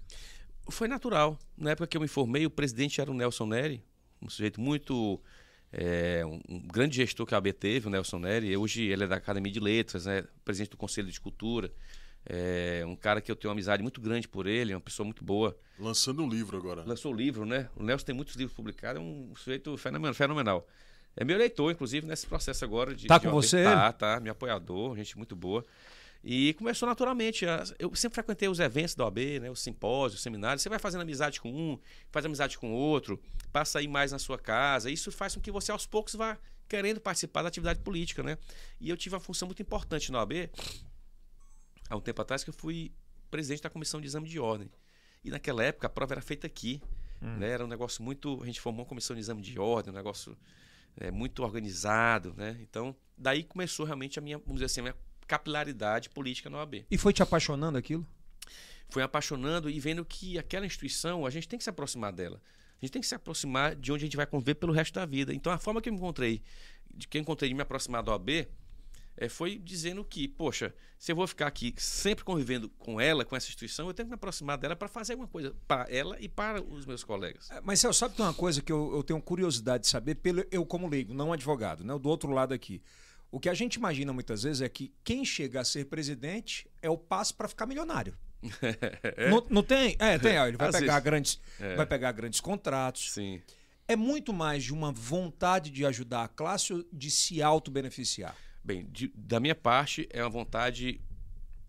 Foi 0.70 0.88
natural. 0.88 1.38
Na 1.58 1.72
época 1.72 1.86
que 1.86 1.96
eu 1.96 2.00
me 2.00 2.08
formei, 2.08 2.46
o 2.46 2.50
presidente 2.50 3.00
era 3.00 3.10
o 3.10 3.14
Nelson 3.14 3.46
Neri, 3.46 3.82
um 4.22 4.28
sujeito 4.30 4.60
muito. 4.60 5.20
é, 5.70 6.24
um, 6.24 6.40
um 6.48 6.60
grande 6.60 6.96
gestor 6.96 7.26
que 7.26 7.34
a 7.34 7.38
AB 7.38 7.52
teve, 7.52 7.86
o 7.88 7.90
Nelson 7.90 8.18
Neri. 8.20 8.56
Hoje 8.56 8.84
ele 8.84 9.04
é 9.04 9.06
da 9.06 9.16
Academia 9.16 9.52
de 9.52 9.60
Letras, 9.60 10.06
né, 10.06 10.24
presidente 10.44 10.70
do 10.70 10.76
Conselho 10.76 11.10
de 11.10 11.20
Cultura. 11.20 11.70
É 12.26 12.82
um 12.86 12.96
cara 12.96 13.20
que 13.20 13.30
eu 13.30 13.36
tenho 13.36 13.50
uma 13.50 13.54
amizade 13.54 13.82
muito 13.82 14.00
grande 14.00 14.26
por 14.26 14.46
ele, 14.46 14.72
é 14.72 14.76
uma 14.76 14.80
pessoa 14.80 15.04
muito 15.04 15.22
boa. 15.22 15.54
Lançando 15.78 16.22
um 16.22 16.28
livro 16.28 16.56
agora. 16.56 16.82
Lançou 16.86 17.12
o 17.12 17.14
livro, 17.14 17.44
né? 17.44 17.68
O 17.76 17.82
Nelson 17.82 18.06
tem 18.06 18.14
muitos 18.14 18.34
livros 18.34 18.56
publicados, 18.56 19.02
é 19.02 19.04
um 19.04 19.34
sujeito 19.36 19.76
fenomenal. 19.76 20.14
fenomenal. 20.14 20.66
É 21.16 21.24
meu 21.24 21.36
eleitor, 21.36 21.70
inclusive, 21.70 22.06
nesse 22.06 22.26
processo 22.26 22.64
agora 22.64 22.94
de. 22.94 23.06
Tá 23.06 23.18
de 23.18 23.26
com 23.26 23.34
OAB. 23.34 23.44
você, 23.44 23.62
Tá, 23.62 23.92
tá, 23.92 24.20
meu 24.20 24.32
apoiador, 24.32 24.96
gente 24.96 25.18
muito 25.18 25.36
boa. 25.36 25.62
E 26.26 26.54
começou 26.54 26.88
naturalmente. 26.88 27.44
Eu 27.78 27.94
sempre 27.94 28.14
frequentei 28.14 28.48
os 28.48 28.58
eventos 28.58 28.94
da 28.94 29.04
OAB, 29.04 29.18
né? 29.42 29.50
Os 29.50 29.60
simpósios, 29.60 30.18
os 30.18 30.22
seminários. 30.22 30.62
Você 30.62 30.70
vai 30.70 30.78
fazendo 30.78 31.02
amizade 31.02 31.38
com 31.38 31.52
um, 31.52 31.78
faz 32.10 32.24
amizade 32.24 32.56
com 32.56 32.72
outro, 32.72 33.20
passa 33.52 33.78
a 33.78 33.82
ir 33.82 33.88
mais 33.88 34.10
na 34.10 34.18
sua 34.18 34.38
casa. 34.38 34.90
Isso 34.90 35.12
faz 35.12 35.34
com 35.34 35.40
que 35.42 35.50
você, 35.50 35.70
aos 35.70 35.86
poucos, 35.86 36.14
vá 36.14 36.38
querendo 36.66 36.98
participar 36.98 37.42
da 37.42 37.48
atividade 37.48 37.80
política, 37.80 38.22
né? 38.22 38.38
E 38.80 38.88
eu 38.88 38.96
tive 38.96 39.14
uma 39.14 39.20
função 39.20 39.46
muito 39.46 39.60
importante 39.60 40.10
na 40.10 40.18
OAB, 40.20 40.50
há 41.90 41.96
um 41.96 42.00
tempo 42.00 42.22
atrás, 42.22 42.42
que 42.42 42.48
eu 42.48 42.54
fui 42.54 42.90
presidente 43.30 43.62
da 43.62 43.68
comissão 43.68 44.00
de 44.00 44.06
exame 44.06 44.26
de 44.26 44.40
ordem. 44.40 44.70
E 45.22 45.30
naquela 45.30 45.62
época 45.62 45.88
a 45.88 45.90
prova 45.90 46.14
era 46.14 46.22
feita 46.22 46.46
aqui. 46.46 46.80
Né? 47.20 47.50
Era 47.50 47.64
um 47.64 47.68
negócio 47.68 48.02
muito. 48.02 48.42
A 48.42 48.46
gente 48.46 48.60
formou 48.60 48.82
uma 48.82 48.88
comissão 48.88 49.14
de 49.14 49.20
exame 49.20 49.42
de 49.42 49.58
ordem, 49.58 49.92
um 49.92 49.96
negócio 49.96 50.36
é, 50.96 51.10
muito 51.10 51.42
organizado. 51.42 52.34
Né? 52.34 52.58
Então, 52.60 52.94
daí 53.16 53.44
começou 53.44 53.84
realmente 53.86 54.18
a 54.18 54.22
minha, 54.22 54.38
vamos 54.38 54.54
dizer 54.54 54.66
assim, 54.66 54.80
a 54.80 54.82
minha 54.84 54.96
capilaridade 55.26 56.10
política 56.10 56.50
na 56.50 56.58
OAB. 56.58 56.84
E 56.90 56.98
foi 56.98 57.12
te 57.12 57.22
apaixonando 57.22 57.78
aquilo? 57.78 58.06
Foi 58.88 59.02
apaixonando 59.02 59.70
e 59.70 59.80
vendo 59.80 60.04
que 60.04 60.38
aquela 60.38 60.66
instituição, 60.66 61.26
a 61.26 61.30
gente 61.30 61.48
tem 61.48 61.58
que 61.58 61.64
se 61.64 61.70
aproximar 61.70 62.12
dela. 62.12 62.40
A 62.80 62.84
gente 62.84 62.92
tem 62.92 63.00
que 63.00 63.08
se 63.08 63.14
aproximar 63.14 63.74
de 63.74 63.92
onde 63.92 64.04
a 64.04 64.06
gente 64.06 64.16
vai 64.16 64.26
conviver 64.26 64.54
pelo 64.54 64.72
resto 64.72 64.94
da 64.94 65.06
vida. 65.06 65.32
Então, 65.32 65.52
a 65.52 65.58
forma 65.58 65.80
que 65.80 65.88
eu 65.88 65.92
me 65.92 65.98
encontrei, 65.98 66.42
de 66.94 67.08
que 67.08 67.16
eu 67.16 67.22
encontrei 67.22 67.48
de 67.48 67.54
me 67.54 67.62
aproximar 67.62 68.02
da 68.02 68.12
OAB, 68.12 68.46
é, 69.16 69.28
foi 69.28 69.58
dizendo 69.58 70.04
que, 70.04 70.26
poxa, 70.26 70.74
se 70.98 71.12
eu 71.12 71.16
vou 71.16 71.26
ficar 71.26 71.46
aqui 71.46 71.72
sempre 71.76 72.24
convivendo 72.24 72.68
com 72.70 73.00
ela, 73.00 73.24
com 73.24 73.36
essa 73.36 73.46
instituição, 73.46 73.86
eu 73.86 73.94
tenho 73.94 74.06
que 74.06 74.10
me 74.10 74.16
aproximar 74.16 74.58
dela 74.58 74.74
para 74.74 74.88
fazer 74.88 75.12
alguma 75.12 75.28
coisa 75.28 75.54
para 75.68 75.88
ela 75.90 76.16
e 76.20 76.28
para 76.28 76.62
os 76.62 76.84
meus 76.84 77.04
colegas. 77.04 77.50
É, 77.50 77.60
Mas 77.60 77.80
Celso, 77.80 78.00
sabe 78.00 78.12
que 78.12 78.16
tem 78.16 78.26
uma 78.26 78.34
coisa 78.34 78.60
que 78.60 78.72
eu, 78.72 78.92
eu 78.94 79.02
tenho 79.02 79.20
curiosidade 79.22 79.84
de 79.84 79.88
saber, 79.88 80.16
pelo, 80.16 80.44
eu 80.50 80.66
como 80.66 80.88
leigo, 80.88 81.14
não 81.14 81.32
advogado, 81.32 81.84
né? 81.84 81.96
Do 81.98 82.08
outro 82.08 82.30
lado 82.30 82.52
aqui. 82.52 82.82
O 83.34 83.40
que 83.40 83.48
a 83.48 83.54
gente 83.54 83.74
imagina 83.74 84.12
muitas 84.12 84.44
vezes 84.44 84.62
é 84.62 84.68
que 84.68 84.92
quem 85.02 85.24
chega 85.24 85.60
a 85.60 85.64
ser 85.64 85.86
presidente 85.86 86.68
é 86.80 86.88
o 86.88 86.96
passo 86.96 87.34
para 87.34 87.48
ficar 87.48 87.66
milionário. 87.66 88.16
Não, 89.30 89.44
não 89.50 89.62
tem? 89.62 89.96
É, 89.98 90.18
tem. 90.18 90.38
ó, 90.38 90.46
Ele 90.46 90.56
vai 90.56 90.68
Às 90.70 90.76
pegar, 90.76 90.92
vezes. 90.94 91.04
grandes, 91.04 91.40
É. 91.58 91.74
vai 91.74 91.84
pegar 91.86 92.12
grandes 92.12 92.40
contratos. 92.40 93.10
Sim. 93.12 93.42
É 93.88 93.96
muito 93.96 94.32
mais 94.32 94.62
de 94.62 94.72
uma 94.72 94.92
vontade 94.92 95.70
de 95.70 95.84
ajudar 95.84 96.24
a 96.24 96.28
classe 96.28 96.72
ou 96.72 96.84
de 96.92 97.10
se 97.10 97.42
auto-beneficiar. 97.42 98.36
Bem, 98.62 98.86
de- 98.92 99.12
da 99.16 99.40
minha 99.40 99.54
parte, 99.54 100.08
é 100.12 100.22
uma 100.22 100.30
vontade 100.30 101.00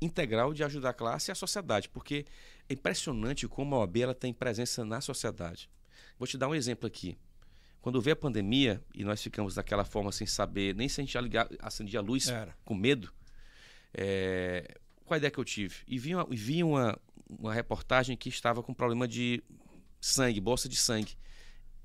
integral 0.02 0.54
de 0.54 0.64
ajudar 0.64 0.90
a 0.90 0.94
classe 0.94 1.30
e 1.30 1.32
a 1.32 1.36
sociedade, 1.36 1.90
porque 1.90 2.26
é 2.70 2.74
impressionante 2.74 3.48
como 3.48 3.76
a 3.76 3.80
OAB 3.80 3.98
ela 4.02 4.14
tem 4.16 4.34
presença 4.34 4.86
na 4.86 5.02
sociedade. 5.02 5.70
Vou 6.20 6.28
te 6.28 6.38
dar 6.38 6.48
um 6.48 6.56
exemplo 6.56 6.86
aqui. 6.88 7.18
Quando 7.86 8.02
veio 8.02 8.14
a 8.14 8.18
pandemia 8.18 8.84
e 8.96 9.04
nós 9.04 9.22
ficamos 9.22 9.54
daquela 9.54 9.86
forma 9.86 10.12
sem 10.12 10.26
saber 10.26 10.74
nem 10.74 10.90
se 10.90 11.00
a 11.00 11.04
gente 11.04 11.16
ligar, 11.20 11.48
acendia 11.60 12.00
a 12.00 12.02
luz 12.02 12.30
Era. 12.30 12.58
com 12.66 12.74
medo, 12.74 13.14
é, 13.94 14.80
qual 15.04 15.14
a 15.14 15.18
ideia 15.20 15.30
que 15.30 15.38
eu 15.38 15.46
tive? 15.46 15.76
E 15.88 16.00
vi, 16.00 16.16
uma, 16.16 16.26
vi 16.28 16.64
uma, 16.64 17.00
uma 17.30 17.54
reportagem 17.54 18.18
que 18.18 18.28
estava 18.28 18.64
com 18.64 18.74
problema 18.74 19.08
de 19.08 19.44
sangue, 20.02 20.42
bolsa 20.42 20.68
de 20.68 20.76
sangue. 20.76 21.16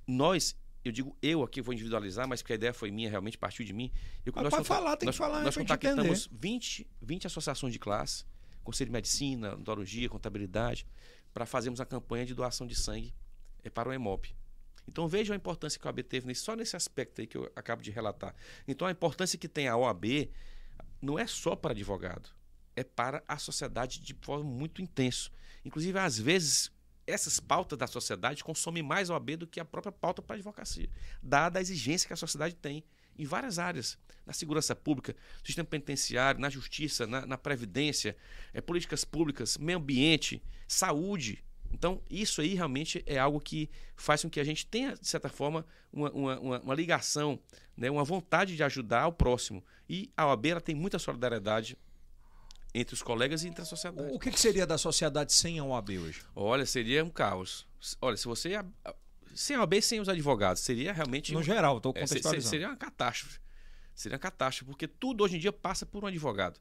Nós 0.07 0.57
eu 0.83 0.91
digo 0.91 1.15
eu 1.21 1.43
aqui, 1.43 1.61
vou 1.61 1.75
individualizar, 1.75 2.27
mas 2.27 2.41
porque 2.41 2.55
a 2.55 2.57
ideia 2.57 2.73
foi 2.73 2.91
minha, 2.91 3.11
realmente 3.11 3.37
partiu 3.37 3.63
de 3.67 3.75
mim. 3.75 3.93
Eu, 4.25 4.33
ah, 4.37 4.49
pode 4.49 4.67
falar, 4.67 4.97
tem 4.97 5.05
nós, 5.05 5.17
que 5.17 5.19
falar. 5.19 5.43
Nós 5.43 5.55
contactamos 5.55 6.31
20, 6.33 6.89
20 7.03 7.27
associações 7.27 7.75
de 7.75 7.79
classe, 7.79 8.25
Conselho 8.65 8.89
de 8.89 8.93
Medicina, 8.93 9.53
Odontologia, 9.53 10.09
Contabilidade, 10.09 10.87
para 11.35 11.45
fazermos 11.45 11.79
a 11.79 11.85
campanha 11.85 12.25
de 12.25 12.33
doação 12.33 12.67
de 12.67 12.75
sangue 12.75 13.13
é, 13.63 13.69
para 13.69 13.91
o 13.91 13.93
EMOP. 13.93 14.35
Então 14.91 15.07
vejam 15.07 15.33
a 15.33 15.37
importância 15.37 15.79
que 15.79 15.87
a 15.87 15.91
OAB 15.91 16.03
teve 16.03 16.35
só 16.35 16.57
nesse 16.57 16.77
aspecto 16.77 17.21
aí 17.21 17.27
que 17.27 17.37
eu 17.37 17.51
acabo 17.55 17.81
de 17.81 17.93
relatar. 17.93 18.35
Então 18.67 18.87
a 18.87 18.91
importância 18.91 19.39
que 19.39 19.49
tem 19.49 19.69
a 19.69 19.77
OAB 19.77 20.29
não 21.01 21.17
é 21.19 21.27
só 21.27 21.55
para 21.55 21.71
advogado, 21.71 22.29
é 22.75 22.83
para 22.83 23.23
a 23.27 23.39
sociedade 23.39 24.01
de 24.01 24.15
forma 24.21 24.45
muito 24.45 24.83
intenso. 24.83 25.31
Inclusive, 25.65 25.97
às 25.99 26.19
vezes, 26.19 26.73
essas 27.07 27.39
pautas 27.39 27.79
da 27.79 27.87
sociedade 27.87 28.43
consomem 28.43 28.83
mais 28.83 29.11
OAB 29.11 29.37
do 29.37 29.47
que 29.47 29.61
a 29.61 29.65
própria 29.65 29.93
pauta 29.93 30.21
para 30.21 30.35
a 30.35 30.39
advocacia, 30.39 30.91
dada 31.23 31.61
a 31.61 31.63
exigência 31.63 32.09
que 32.09 32.13
a 32.13 32.17
sociedade 32.17 32.57
tem 32.57 32.85
em 33.17 33.25
várias 33.25 33.59
áreas, 33.59 33.97
na 34.27 34.33
segurança 34.33 34.75
pública, 34.75 35.15
sistema 35.45 35.67
penitenciário, 35.67 36.41
na 36.41 36.51
justiça, 36.51 37.07
na, 37.07 37.27
na 37.27 37.39
previdência, 37.39 38.17
é, 38.53 38.61
políticas 38.61 39.05
públicas, 39.05 39.57
meio 39.57 39.79
ambiente, 39.79 40.43
saúde. 40.67 41.45
Então, 41.73 42.03
isso 42.11 42.41
aí 42.41 42.55
realmente 42.55 43.03
é 43.07 43.19
algo 43.19 43.41
que 43.41 43.71
faz 43.97 44.23
com 44.23 44.31
que 44.31 44.41
a 44.41 44.45
gente 44.45 44.67
tenha, 44.67 44.95
de 44.95 45.07
certa 45.07 45.29
forma, 45.29 45.65
uma, 45.93 46.11
uma, 46.11 46.61
uma 46.61 46.75
ligação, 46.75 47.39
né, 47.77 47.91
uma 47.91 48.05
vontade 48.05 48.57
de 48.57 48.63
ajudar 48.63 49.07
o 49.07 49.13
próximo. 49.13 49.65
E 49.89 50.11
a 50.17 50.27
OAB 50.27 50.61
tem 50.65 50.75
muita 50.75 50.99
solidariedade 50.99 51.79
entre 52.75 52.95
os 52.95 53.03
colegas 53.03 53.43
e 53.43 53.49
entre 53.49 53.63
a 53.63 53.65
sociedade. 53.65 54.13
O 54.13 54.19
que, 54.19 54.31
que 54.31 54.41
seria 54.41 54.67
da 54.67 54.79
sociedade 54.79 55.33
sem 55.33 55.59
a 55.59 55.65
OAB 55.65 55.91
hoje? 55.91 56.23
Olha, 56.35 56.67
seria 56.67 57.05
um 57.05 57.11
caos. 57.11 57.67
Olha, 58.01 58.17
se 58.17 58.27
você. 58.27 58.53
Sem 59.35 59.57
a 59.57 59.61
OAB, 59.61 59.81
sem 59.81 60.01
os 60.01 60.09
advogados, 60.09 60.63
seria 60.63 60.93
realmente. 60.93 61.33
No 61.33 61.43
geral, 61.43 61.77
estou 61.77 61.93
é, 61.97 62.01
contextualizando. 62.01 62.47
É, 62.47 62.51
seria 62.51 62.69
uma 62.69 62.77
catástrofe. 62.77 63.41
Seria 63.95 64.17
uma 64.17 64.21
catástrofe, 64.21 64.65
porque 64.71 64.89
tudo 64.89 65.25
hoje 65.25 65.37
em 65.37 65.39
dia 65.39 65.53
passa 65.53 65.85
por 65.85 66.05
um 66.05 66.07
advogado. 66.07 66.61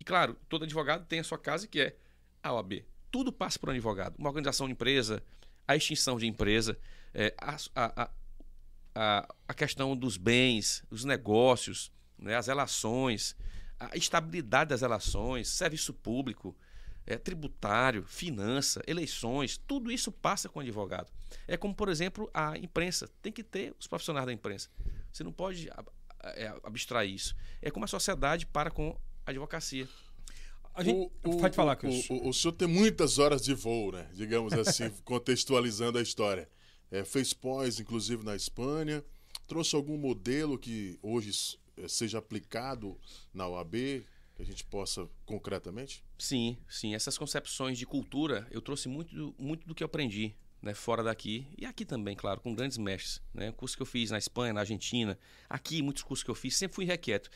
E 0.00 0.04
claro, 0.04 0.36
todo 0.48 0.64
advogado 0.64 1.06
tem 1.06 1.20
a 1.20 1.24
sua 1.24 1.38
casa 1.38 1.66
que 1.66 1.80
é 1.80 1.96
a 2.42 2.52
OAB. 2.52 2.84
Tudo 3.16 3.32
passa 3.32 3.58
por 3.58 3.70
um 3.70 3.72
advogado. 3.72 4.14
Uma 4.18 4.28
organização 4.28 4.66
de 4.66 4.72
empresa, 4.72 5.22
a 5.66 5.74
extinção 5.74 6.18
de 6.18 6.26
empresa, 6.26 6.76
é, 7.14 7.34
a, 7.40 7.56
a, 7.74 8.10
a, 8.94 9.34
a 9.48 9.54
questão 9.54 9.96
dos 9.96 10.18
bens, 10.18 10.84
os 10.90 11.02
negócios, 11.02 11.90
né, 12.18 12.36
as 12.36 12.46
relações 12.46 13.34
a 13.78 13.96
estabilidade 13.96 14.70
das 14.70 14.80
relações, 14.80 15.48
serviço 15.48 15.92
público, 15.92 16.56
é, 17.06 17.16
tributário, 17.16 18.04
finança, 18.04 18.82
eleições, 18.86 19.56
tudo 19.58 19.92
isso 19.92 20.10
passa 20.10 20.48
com 20.48 20.58
o 20.58 20.62
advogado. 20.62 21.12
É 21.46 21.56
como, 21.56 21.74
por 21.74 21.88
exemplo, 21.88 22.28
a 22.34 22.58
imprensa. 22.58 23.08
Tem 23.22 23.32
que 23.32 23.42
ter 23.42 23.74
os 23.78 23.86
profissionais 23.86 24.26
da 24.26 24.32
imprensa. 24.32 24.68
Você 25.12 25.22
não 25.22 25.32
pode 25.32 25.70
é, 26.22 26.54
abstrair 26.64 27.14
isso. 27.14 27.36
É 27.62 27.70
como 27.70 27.84
a 27.84 27.88
sociedade 27.88 28.46
para 28.46 28.70
com 28.70 28.98
a 29.24 29.30
advocacia. 29.30 29.88
A 30.76 30.84
gente 30.84 31.10
o, 31.24 31.38
pode 31.38 31.56
falar, 31.56 31.74
que 31.74 31.86
o, 31.86 31.90
o, 31.90 32.28
o 32.28 32.34
senhor 32.34 32.52
tem 32.52 32.68
muitas 32.68 33.18
horas 33.18 33.42
de 33.42 33.54
voo, 33.54 33.92
né? 33.92 34.06
Digamos 34.12 34.52
assim, 34.52 34.90
contextualizando 35.04 35.98
a 35.98 36.02
história. 36.02 36.46
É, 36.90 37.02
fez 37.02 37.32
pós, 37.32 37.80
inclusive, 37.80 38.22
na 38.22 38.36
Espanha. 38.36 39.02
Trouxe 39.46 39.74
algum 39.74 39.96
modelo 39.96 40.58
que 40.58 40.98
hoje 41.02 41.58
eh, 41.78 41.88
seja 41.88 42.18
aplicado 42.18 42.98
na 43.32 43.48
OAB, 43.48 43.72
que 44.34 44.42
a 44.42 44.44
gente 44.44 44.64
possa 44.64 45.08
concretamente? 45.24 46.04
Sim, 46.18 46.58
sim. 46.68 46.94
Essas 46.94 47.16
concepções 47.16 47.78
de 47.78 47.86
cultura, 47.86 48.46
eu 48.50 48.60
trouxe 48.60 48.86
muito, 48.86 49.14
do, 49.14 49.34
muito 49.38 49.66
do 49.66 49.74
que 49.74 49.82
eu 49.82 49.86
aprendi 49.86 50.34
né, 50.62 50.74
fora 50.74 51.02
daqui 51.02 51.46
e 51.56 51.64
aqui 51.64 51.84
também, 51.84 52.16
claro, 52.16 52.40
com 52.40 52.54
grandes 52.54 52.78
mestres. 52.78 53.22
Né? 53.32 53.52
Curso 53.52 53.76
que 53.76 53.82
eu 53.82 53.86
fiz 53.86 54.10
na 54.10 54.18
Espanha, 54.18 54.52
na 54.52 54.60
Argentina, 54.60 55.18
aqui, 55.48 55.82
muitos 55.82 56.02
cursos 56.02 56.24
que 56.24 56.30
eu 56.30 56.34
fiz, 56.34 56.56
sempre 56.56 56.74
fui 56.74 56.84
requieto. 56.84 57.30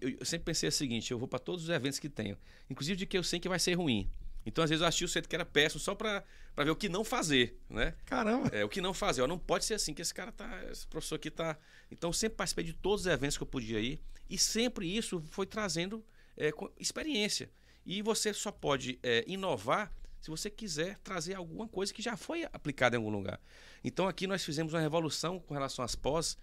Eu, 0.00 0.10
eu 0.20 0.26
sempre 0.26 0.44
pensei 0.44 0.68
o 0.68 0.72
seguinte: 0.72 1.10
eu 1.10 1.18
vou 1.18 1.28
para 1.28 1.38
todos 1.38 1.64
os 1.64 1.70
eventos 1.70 1.98
que 1.98 2.08
tenho, 2.08 2.36
inclusive 2.70 2.96
de 2.96 3.06
que 3.06 3.18
eu 3.18 3.22
sei 3.22 3.40
que 3.40 3.48
vai 3.48 3.58
ser 3.58 3.74
ruim. 3.74 4.10
Então, 4.46 4.62
às 4.62 4.70
vezes, 4.70 4.80
eu 4.80 4.86
achei 4.86 5.04
o 5.04 5.08
centro 5.08 5.28
que 5.28 5.34
era 5.34 5.44
péssimo 5.44 5.80
só 5.80 5.92
para 5.92 6.24
ver 6.56 6.70
o 6.70 6.76
que 6.76 6.88
não 6.88 7.02
fazer, 7.02 7.58
né? 7.68 7.94
Caramba! 8.04 8.48
É, 8.52 8.64
o 8.64 8.68
que 8.68 8.80
não 8.80 8.94
fazer. 8.94 9.20
Ó, 9.22 9.26
não 9.26 9.40
pode 9.40 9.64
ser 9.64 9.74
assim, 9.74 9.92
que 9.92 10.00
esse 10.00 10.14
cara 10.14 10.30
tá. 10.30 10.64
Esse 10.70 10.86
professor 10.86 11.16
aqui 11.16 11.32
tá. 11.32 11.58
Então, 11.90 12.10
eu 12.10 12.14
sempre 12.14 12.36
participei 12.36 12.64
de 12.64 12.72
todos 12.72 13.00
os 13.00 13.06
eventos 13.08 13.36
que 13.36 13.42
eu 13.42 13.46
podia 13.46 13.80
ir. 13.80 14.00
E 14.30 14.38
sempre 14.38 14.96
isso 14.96 15.20
foi 15.30 15.46
trazendo 15.46 16.04
é, 16.36 16.52
experiência. 16.78 17.50
E 17.84 18.00
você 18.02 18.32
só 18.32 18.52
pode 18.52 19.00
é, 19.02 19.24
inovar 19.26 19.92
se 20.26 20.30
você 20.30 20.50
quiser 20.50 20.98
trazer 21.04 21.34
alguma 21.34 21.68
coisa 21.68 21.94
que 21.94 22.02
já 22.02 22.16
foi 22.16 22.42
aplicada 22.52 22.96
em 22.96 22.98
algum 22.98 23.10
lugar. 23.10 23.40
Então, 23.84 24.08
aqui 24.08 24.26
nós 24.26 24.44
fizemos 24.44 24.72
uma 24.74 24.80
revolução 24.80 25.38
com 25.38 25.54
relação 25.54 25.84
às 25.84 25.94
pós 25.94 26.36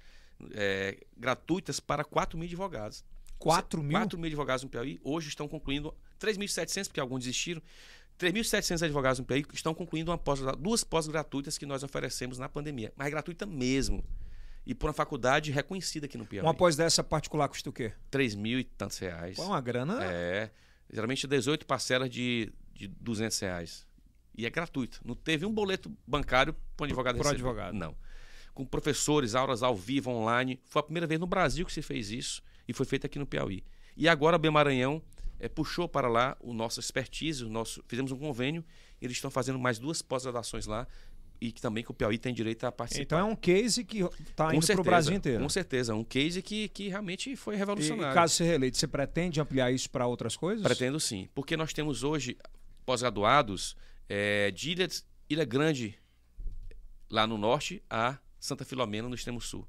é, 0.53 1.05
gratuitas 1.17 1.81
para 1.81 2.05
4 2.05 2.37
mil 2.37 2.47
advogados. 2.47 3.03
4 3.37 3.83
mil? 3.83 3.91
4 3.91 4.17
mil 4.17 4.27
advogados 4.27 4.63
no 4.63 4.69
Piauí. 4.69 5.01
Hoje 5.03 5.27
estão 5.27 5.49
concluindo 5.49 5.93
3.700, 6.17 6.87
porque 6.87 6.99
alguns 7.01 7.25
desistiram. 7.25 7.61
3.700 8.17 8.83
advogados 8.83 9.19
no 9.19 9.25
Piauí 9.25 9.45
estão 9.53 9.73
concluindo 9.73 10.17
pós, 10.17 10.39
duas 10.57 10.85
pós 10.85 11.05
gratuitas 11.05 11.57
que 11.57 11.65
nós 11.65 11.83
oferecemos 11.83 12.37
na 12.37 12.47
pandemia. 12.47 12.93
Mas 12.95 13.07
é 13.07 13.09
gratuita 13.09 13.45
mesmo. 13.45 14.01
E 14.65 14.73
por 14.73 14.87
uma 14.87 14.93
faculdade 14.93 15.51
reconhecida 15.51 16.05
aqui 16.05 16.17
no 16.17 16.25
Piauí. 16.25 16.45
Uma 16.45 16.53
pós 16.53 16.77
dessa 16.77 17.03
particular 17.03 17.49
custa 17.49 17.69
o 17.69 17.73
quê? 17.73 17.91
3 18.09 18.33
mil 18.35 18.59
e 18.59 18.63
tantos 18.63 18.97
reais. 18.97 19.37
É 19.37 19.41
uma 19.41 19.59
grana? 19.59 20.05
É. 20.05 20.49
Geralmente 20.89 21.27
18 21.27 21.65
parcelas 21.65 22.09
de, 22.09 22.53
de 22.87 22.95
200 22.99 23.39
reais. 23.39 23.87
E 24.35 24.45
é 24.45 24.49
gratuito. 24.49 24.99
Não 25.05 25.15
teve 25.15 25.45
um 25.45 25.51
boleto 25.51 25.91
bancário 26.07 26.55
para 26.75 26.83
um 26.83 26.85
advogado 26.85 27.17
Por 27.17 27.27
advogado. 27.27 27.73
Não. 27.73 27.95
Com 28.53 28.65
professores, 28.65 29.35
aulas 29.35 29.63
ao 29.63 29.75
vivo, 29.75 30.11
online. 30.11 30.59
Foi 30.65 30.79
a 30.79 30.83
primeira 30.83 31.07
vez 31.07 31.19
no 31.19 31.27
Brasil 31.27 31.65
que 31.65 31.73
se 31.73 31.81
fez 31.81 32.11
isso 32.11 32.41
e 32.67 32.73
foi 32.73 32.85
feito 32.85 33.05
aqui 33.05 33.19
no 33.19 33.25
Piauí. 33.25 33.63
E 33.95 34.07
agora 34.07 34.37
a 34.37 34.51
Maranhão 34.51 35.01
é, 35.39 35.47
puxou 35.47 35.87
para 35.87 36.07
lá 36.07 36.37
o 36.39 36.53
nosso 36.53 36.79
expertise, 36.79 37.43
o 37.43 37.49
nosso, 37.49 37.83
fizemos 37.87 38.11
um 38.11 38.17
convênio, 38.17 38.63
eles 39.01 39.17
estão 39.17 39.29
fazendo 39.29 39.59
mais 39.59 39.77
duas 39.77 40.01
pós-graduações 40.01 40.65
lá 40.65 40.87
e 41.39 41.51
que 41.51 41.61
também 41.61 41.83
que 41.83 41.91
o 41.91 41.93
Piauí 41.93 42.17
tem 42.17 42.33
direito 42.33 42.63
a 42.63 42.71
participar. 42.71 43.03
Então 43.03 43.19
é 43.19 43.23
um 43.23 43.35
case 43.35 43.83
que 43.83 43.99
está 43.99 44.55
indo 44.55 44.65
para 44.65 44.81
o 44.81 44.83
Brasil 44.83 45.13
inteiro. 45.13 45.43
Com 45.43 45.49
certeza, 45.49 45.93
um 45.93 46.03
case 46.03 46.41
que, 46.41 46.69
que 46.69 46.87
realmente 46.87 47.35
foi 47.35 47.55
revolucionário. 47.55 48.13
E 48.13 48.15
caso 48.15 48.33
você 48.33 48.45
reeleito, 48.45 48.77
você 48.77 48.87
pretende 48.87 49.41
ampliar 49.41 49.71
isso 49.71 49.89
para 49.89 50.07
outras 50.07 50.37
coisas? 50.37 50.63
Pretendo 50.63 50.99
sim, 50.99 51.27
porque 51.35 51.57
nós 51.57 51.73
temos 51.73 52.03
hoje 52.03 52.37
pós-graduados 52.85 53.75
é, 54.07 54.51
de 54.51 54.71
Ilha, 54.71 54.87
Ilha 55.29 55.45
Grande, 55.45 55.97
lá 57.09 57.25
no 57.25 57.37
norte, 57.37 57.83
a 57.89 58.17
Santa 58.39 58.65
Filomena, 58.65 59.07
no 59.07 59.15
extremo 59.15 59.41
sul 59.41 59.67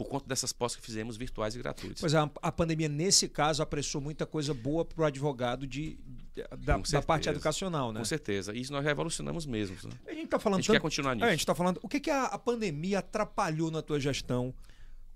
por 0.00 0.08
conta 0.08 0.26
dessas 0.26 0.50
pós 0.50 0.74
que 0.74 0.80
fizemos 0.80 1.18
virtuais 1.18 1.54
e 1.54 1.58
gratuitas. 1.58 2.00
Pois 2.00 2.14
é, 2.14 2.30
a 2.40 2.50
pandemia, 2.50 2.88
nesse 2.88 3.28
caso, 3.28 3.62
apressou 3.62 4.00
muita 4.00 4.24
coisa 4.24 4.54
boa 4.54 4.82
para 4.82 5.02
o 5.02 5.04
advogado 5.04 5.66
de, 5.66 5.98
da, 6.58 6.78
da, 6.78 7.02
parte 7.02 7.28
educacional, 7.28 7.92
né? 7.92 8.00
Com 8.00 8.04
certeza. 8.06 8.56
Isso 8.56 8.72
nós 8.72 8.82
revolucionamos 8.82 9.44
mesmo. 9.44 9.76
Né? 9.84 9.90
A 10.06 10.12
gente 10.12 10.24
está 10.24 10.38
falando. 10.38 10.60
A 10.60 10.62
gente 10.62 10.68
tanto... 10.68 10.76
quer 10.76 10.80
continuar 10.80 11.14
nisso. 11.14 11.26
É, 11.26 11.28
a 11.28 11.32
gente 11.32 11.40
está 11.40 11.54
falando. 11.54 11.78
O 11.82 11.88
que, 11.88 12.00
que 12.00 12.10
a, 12.10 12.24
a, 12.24 12.38
pandemia 12.38 13.00
atrapalhou 13.00 13.70
na 13.70 13.82
tua 13.82 14.00
gestão? 14.00 14.54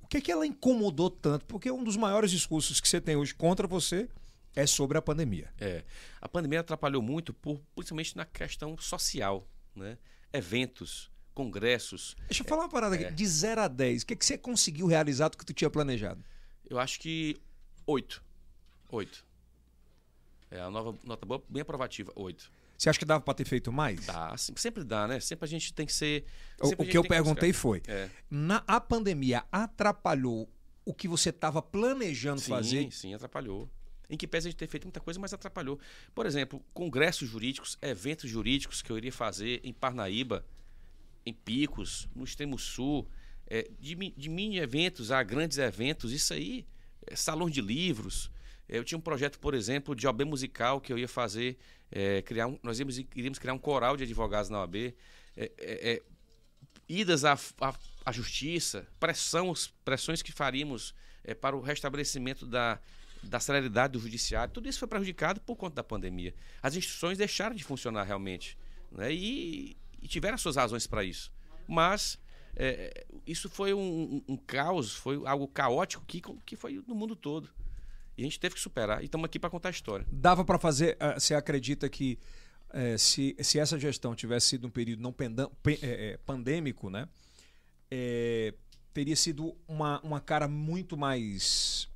O 0.03 0.07
que, 0.07 0.21
que 0.21 0.31
ela 0.31 0.47
incomodou 0.47 1.09
tanto? 1.09 1.47
Porque 1.47 1.71
um 1.71 1.83
dos 1.83 1.97
maiores 1.97 2.31
discursos 2.31 2.79
que 2.79 2.87
você 2.87 3.01
tem 3.01 3.17
hoje 3.17 3.35
contra 3.35 3.67
você 3.67 4.07
é 4.55 4.67
sobre 4.67 4.97
a 4.97 5.03
pandemia. 5.03 5.53
É. 5.59 5.85
A 6.21 6.29
pandemia 6.29 6.61
atrapalhou 6.61 7.03
muito, 7.03 7.33
por, 7.33 7.61
principalmente 7.75 8.17
na 8.17 8.25
questão 8.25 8.77
social, 8.79 9.47
né? 9.75 9.99
Eventos 10.33 11.11
congressos. 11.35 12.17
Deixa 12.29 12.43
eu 12.43 12.49
falar 12.49 12.63
uma 12.63 12.69
parada 12.69 12.95
aqui. 12.95 13.05
É. 13.05 13.11
De 13.11 13.27
0 13.27 13.63
a 13.63 13.69
10, 13.69 14.03
o 14.03 14.07
que, 14.07 14.17
que 14.17 14.25
você 14.25 14.39
conseguiu 14.39 14.87
realizar 14.87 15.29
do 15.29 15.37
que 15.37 15.45
tu 15.45 15.53
tinha 15.53 15.69
planejado? 15.69 16.25
Eu 16.69 16.79
acho 16.79 17.01
que 17.01 17.37
8. 17.87 18.23
8. 18.91 19.27
É 20.51 20.61
a 20.61 20.71
nova 20.71 20.97
nota 21.05 21.27
boa, 21.27 21.43
bem 21.49 21.63
aprovativa, 21.63 22.13
8. 22.15 22.51
Você 22.77 22.89
acha 22.89 22.99
que 22.99 23.05
dava 23.05 23.21
para 23.21 23.35
ter 23.35 23.45
feito 23.45 23.73
mais? 23.73 24.05
Dá, 24.07 24.37
sempre 24.37 24.85
dá, 24.85 25.07
né? 25.07 25.21
Sempre 25.21 25.45
a 25.45 25.49
gente 25.49 25.73
tem 25.73 25.87
que 25.87 25.93
ser. 25.93 26.25
O, 26.61 26.85
que 26.85 26.97
eu 26.97 27.05
perguntei 27.05 27.53
foi: 27.53 27.83
é. 27.87 28.11
na, 28.31 28.63
a 28.67 28.81
pandemia 28.81 29.45
atrapalhou 29.51 30.49
o 30.85 30.93
que 30.93 31.09
você 31.09 31.31
estava 31.31 31.63
planejando 31.63 32.41
sim, 32.41 32.49
fazer? 32.49 32.93
Sim, 32.93 33.15
atrapalhou. 33.15 33.71
Em 34.09 34.17
que 34.17 34.27
pese 34.27 34.49
a 34.49 34.51
gente 34.51 34.59
ter 34.59 34.67
feito 34.67 34.85
muita 34.85 35.01
coisa, 35.01 35.19
mas 35.19 35.33
atrapalhou. 35.33 35.79
Por 36.15 36.27
exemplo, 36.27 36.63
congressos 36.73 37.29
jurídicos, 37.29 37.79
eventos 37.81 38.29
jurídicos 38.29 38.83
que 38.83 38.91
eu 38.91 38.99
iria 38.99 39.13
fazer 39.13 39.61
em 39.65 39.73
Parnaíba, 39.73 40.45
em 41.25 41.33
Picos, 41.33 42.09
no 42.15 42.25
extremo 42.25 42.59
sul, 42.59 43.09
é, 43.47 43.71
de, 43.79 43.95
de 43.95 44.29
mini 44.29 44.59
eventos 44.59 45.11
a 45.11 45.23
grandes 45.23 45.59
eventos, 45.59 46.13
isso 46.13 46.33
aí, 46.33 46.67
é, 47.07 47.15
de 47.51 47.61
livros. 47.61 48.31
É, 48.69 48.79
eu 48.79 48.85
tinha 48.85 48.99
um 48.99 49.01
projeto, 49.01 49.39
por 49.39 49.55
exemplo, 49.55 49.95
de 49.95 50.07
OAB 50.07 50.23
musical 50.23 50.81
que 50.81 50.93
eu 50.93 50.99
ia 50.99 51.09
fazer, 51.09 51.59
é, 51.91 52.23
criar 52.23 52.47
um, 52.47 52.59
nós 52.63 52.79
íamos, 52.79 52.99
iríamos 52.99 53.39
criar 53.39 53.53
um 53.53 53.59
coral 53.59 53.97
de 53.97 54.05
advogados 54.05 54.51
na 54.51 54.61
OAB, 54.61 54.77
é, 54.77 54.95
é, 55.59 56.03
idas 56.89 57.25
à, 57.25 57.39
à, 57.61 57.75
à, 58.05 58.13
justiça, 58.13 58.87
pressões 58.99 60.23
que 60.23 60.33
faríamos 60.33 60.95
para 61.41 61.57
o 61.57 61.61
restabelecimento 61.61 62.47
da, 62.47 62.79
da 63.29 63.41
celeridade 63.41 63.93
do 63.95 63.99
judiciário, 63.99 64.53
tudo 64.53 64.69
isso 64.69 64.79
foi 64.79 64.89
prejudicado 64.89 65.41
por 65.41 65.57
conta 65.57 65.77
da 65.77 65.85
pandemia. 65.85 66.35
As 66.63 66.77
instituições 66.77 67.19
deixaram 67.19 67.55
de 67.55 67.65
funcionar 67.65 68.05
realmente. 68.05 68.57
Né? 68.93 69.13
E 69.13 69.77
e 70.05 70.07
tiveram 70.07 70.37
suas 70.37 70.57
razões 70.57 70.87
para 70.87 71.03
isso. 71.03 71.33
Mas 71.67 72.19
é, 72.55 73.07
isso 73.27 73.49
foi 73.49 73.73
um, 73.73 73.81
um, 74.29 74.35
um, 74.35 74.37
caos, 74.37 74.95
foi 74.95 75.21
algo 75.25 75.49
caótico 75.49 76.05
que, 76.07 76.21
que 76.45 76.55
foi 76.55 76.85
no 76.87 76.95
mundo 76.95 77.17
todo. 77.17 77.49
E 78.17 78.21
a 78.21 78.25
gente 78.25 78.39
teve 78.39 78.55
que 78.55 78.61
superar. 78.61 79.01
E 79.01 79.07
estamos 79.07 79.25
aqui 79.25 79.39
para 79.39 79.49
contar 79.49 79.71
a 79.71 79.73
história. 79.73 80.07
Dava 80.13 80.45
para 80.45 80.59
fazer. 80.59 80.99
Uh, 81.01 81.19
você 81.19 81.35
acredita 81.35 81.89
que 81.89 82.19
uh, 82.69 82.99
se, 82.99 83.35
se 83.41 83.59
essa 83.59 83.79
gestão 83.79 84.15
tivesse 84.15 84.49
sido 84.49 84.67
um 84.67 84.71
período 84.71 85.01
não 85.03 85.13
pendam, 85.13 85.51
é, 85.83 86.19
pandêmico, 86.27 86.91
né? 86.91 87.09
É, 87.91 88.53
teria 88.93 89.17
sido 89.17 89.57
uma, 89.67 90.01
uma 90.03 90.21
cara 90.21 90.47
muito 90.47 90.99
mais 90.99 91.89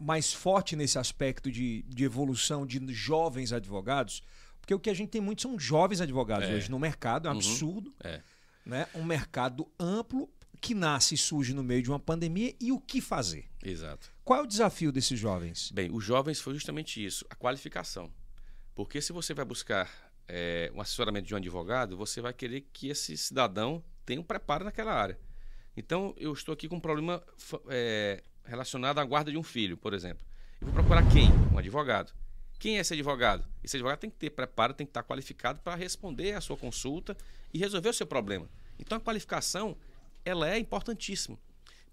mais 0.00 0.32
forte 0.32 0.74
nesse 0.74 0.98
aspecto 0.98 1.52
de, 1.52 1.82
de 1.82 2.04
evolução 2.04 2.66
de 2.66 2.80
jovens 2.92 3.52
advogados, 3.52 4.22
porque 4.60 4.74
o 4.74 4.80
que 4.80 4.88
a 4.88 4.94
gente 4.94 5.10
tem 5.10 5.20
muito 5.20 5.42
são 5.42 5.58
jovens 5.58 6.00
advogados 6.00 6.48
é. 6.48 6.54
hoje 6.54 6.70
no 6.70 6.78
mercado, 6.78 7.28
é 7.28 7.30
um 7.30 7.34
uhum. 7.34 7.38
absurdo. 7.38 7.94
É. 8.02 8.22
Né? 8.64 8.86
Um 8.94 9.04
mercado 9.04 9.68
amplo 9.78 10.28
que 10.60 10.74
nasce 10.74 11.14
e 11.14 11.18
surge 11.18 11.54
no 11.54 11.62
meio 11.62 11.82
de 11.82 11.90
uma 11.90 11.98
pandemia 11.98 12.54
e 12.60 12.70
o 12.70 12.78
que 12.78 13.00
fazer. 13.00 13.48
Exato. 13.62 14.10
Qual 14.24 14.40
é 14.40 14.42
o 14.42 14.46
desafio 14.46 14.92
desses 14.92 15.18
jovens? 15.18 15.70
Bem, 15.72 15.90
os 15.90 16.04
jovens 16.04 16.40
foi 16.40 16.54
justamente 16.54 17.04
isso, 17.04 17.24
a 17.30 17.34
qualificação. 17.34 18.12
Porque 18.74 19.00
se 19.00 19.12
você 19.12 19.34
vai 19.34 19.44
buscar 19.44 19.90
é, 20.28 20.70
um 20.74 20.80
assessoramento 20.80 21.26
de 21.26 21.34
um 21.34 21.38
advogado, 21.38 21.96
você 21.96 22.20
vai 22.20 22.32
querer 22.32 22.68
que 22.72 22.88
esse 22.88 23.16
cidadão 23.16 23.82
tenha 24.04 24.20
um 24.20 24.24
preparo 24.24 24.64
naquela 24.64 24.92
área. 24.92 25.18
Então, 25.76 26.14
eu 26.16 26.32
estou 26.32 26.52
aqui 26.52 26.68
com 26.68 26.76
um 26.76 26.80
problema 26.80 27.22
é, 27.68 28.22
relacionado 28.44 28.98
à 28.98 29.04
guarda 29.04 29.30
de 29.30 29.38
um 29.38 29.42
filho, 29.42 29.76
por 29.76 29.94
exemplo. 29.94 30.24
Eu 30.60 30.66
vou 30.66 30.74
procurar 30.74 31.08
quem? 31.10 31.30
Um 31.52 31.58
advogado. 31.58 32.12
Quem 32.58 32.76
é 32.76 32.80
esse 32.80 32.92
advogado? 32.92 33.44
Esse 33.64 33.76
advogado 33.76 34.00
tem 34.00 34.10
que 34.10 34.16
ter 34.16 34.30
preparo, 34.30 34.74
tem 34.74 34.86
que 34.86 34.90
estar 34.90 35.02
qualificado 35.02 35.60
para 35.60 35.74
responder 35.74 36.34
à 36.34 36.40
sua 36.40 36.56
consulta 36.56 37.16
e 37.54 37.58
resolver 37.58 37.88
o 37.88 37.94
seu 37.94 38.06
problema. 38.06 38.48
Então 38.78 38.98
a 38.98 39.00
qualificação 39.00 39.76
ela 40.24 40.48
é 40.48 40.58
importantíssima. 40.58 41.38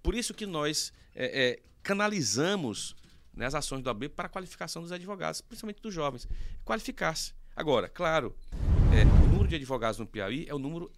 Por 0.04 0.14
isso 0.14 0.34
que 0.34 0.46
nós 0.46 0.92
é, 1.16 1.52
é, 1.52 1.60
canalizamos 1.82 2.96
né, 3.34 3.46
as 3.46 3.56
ações 3.56 3.82
do 3.82 3.90
AB 3.90 4.10
para 4.10 4.26
a 4.26 4.30
qualificação 4.30 4.82
dos 4.82 4.92
advogados, 4.92 5.40
principalmente 5.42 5.82
dos 5.82 5.94
jovens. 5.94 6.28
Qualificar-se. 6.66 7.34
Agora, 7.56 7.88
claro, 7.88 8.36
é, 8.94 9.04
o 9.04 9.28
número 9.28 9.48
de 9.48 9.56
advogados 9.56 10.00
no 10.00 10.06
Piauí 10.06 10.46
é 10.50 10.54
o 10.54 10.60
número 10.60 10.92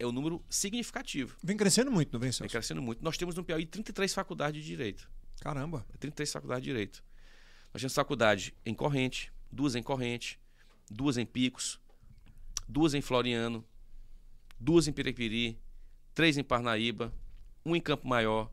é 0.00 0.06
um 0.06 0.12
número 0.12 0.42
significativo. 0.48 1.36
Vem 1.42 1.58
crescendo 1.58 1.90
muito, 1.90 2.10
não 2.10 2.18
vem, 2.18 2.32
Celso? 2.32 2.44
Vem 2.44 2.50
crescendo 2.50 2.80
muito. 2.80 3.04
Nós 3.04 3.18
temos 3.18 3.34
no 3.34 3.44
Piauí 3.44 3.66
33 3.66 4.12
faculdades 4.14 4.62
de 4.62 4.66
Direito. 4.66 5.08
Caramba! 5.40 5.86
33 5.98 6.32
faculdades 6.32 6.64
de 6.64 6.70
Direito. 6.70 7.04
Nós 7.72 7.82
temos 7.82 7.94
faculdade 7.94 8.54
em 8.64 8.74
Corrente, 8.74 9.30
duas 9.52 9.74
em 9.74 9.82
Corrente, 9.82 10.40
duas 10.90 11.18
em 11.18 11.26
Picos, 11.26 11.78
duas 12.66 12.94
em 12.94 13.02
Floriano, 13.02 13.62
duas 14.58 14.88
em 14.88 14.92
Piripiri, 14.92 15.60
três 16.14 16.38
em 16.38 16.42
Parnaíba, 16.42 17.12
um 17.64 17.76
em 17.76 17.80
Campo 17.80 18.08
Maior. 18.08 18.50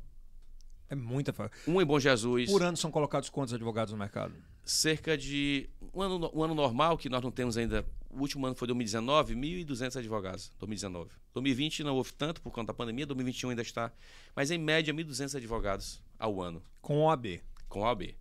É 0.89 0.95
muita 0.95 1.33
Um 1.65 1.81
em 1.81 1.85
Bom 1.85 1.99
Jesus. 1.99 2.51
Por 2.51 2.61
ano 2.61 2.75
são 2.75 2.91
colocados 2.91 3.29
quantos 3.29 3.53
advogados 3.53 3.93
no 3.93 3.97
mercado? 3.97 4.33
Cerca 4.69 5.17
de. 5.17 5.69
Um 5.93 6.01
ano, 6.01 6.31
um 6.33 6.43
ano 6.43 6.53
normal, 6.53 6.97
que 6.97 7.09
nós 7.09 7.21
não 7.23 7.31
temos 7.31 7.57
ainda 7.57 7.85
o 8.09 8.21
último 8.21 8.45
ano 8.45 8.55
foi 8.55 8.67
2019, 8.67 9.35
1.200 9.35 9.97
advogados, 9.97 10.51
2019. 10.57 11.11
2020 11.33 11.83
não 11.83 11.95
houve 11.95 12.13
tanto 12.13 12.41
por 12.41 12.51
conta 12.51 12.67
da 12.67 12.73
pandemia, 12.73 13.05
2021 13.05 13.51
ainda 13.51 13.61
está, 13.61 13.91
mas 14.35 14.49
em 14.49 14.57
média 14.57 14.93
1.200 14.93 15.35
advogados 15.35 16.01
ao 16.17 16.41
ano. 16.41 16.63
Com 16.81 17.03
OAB? 17.03 17.41
Com 17.67 17.81
OAB. 17.81 18.15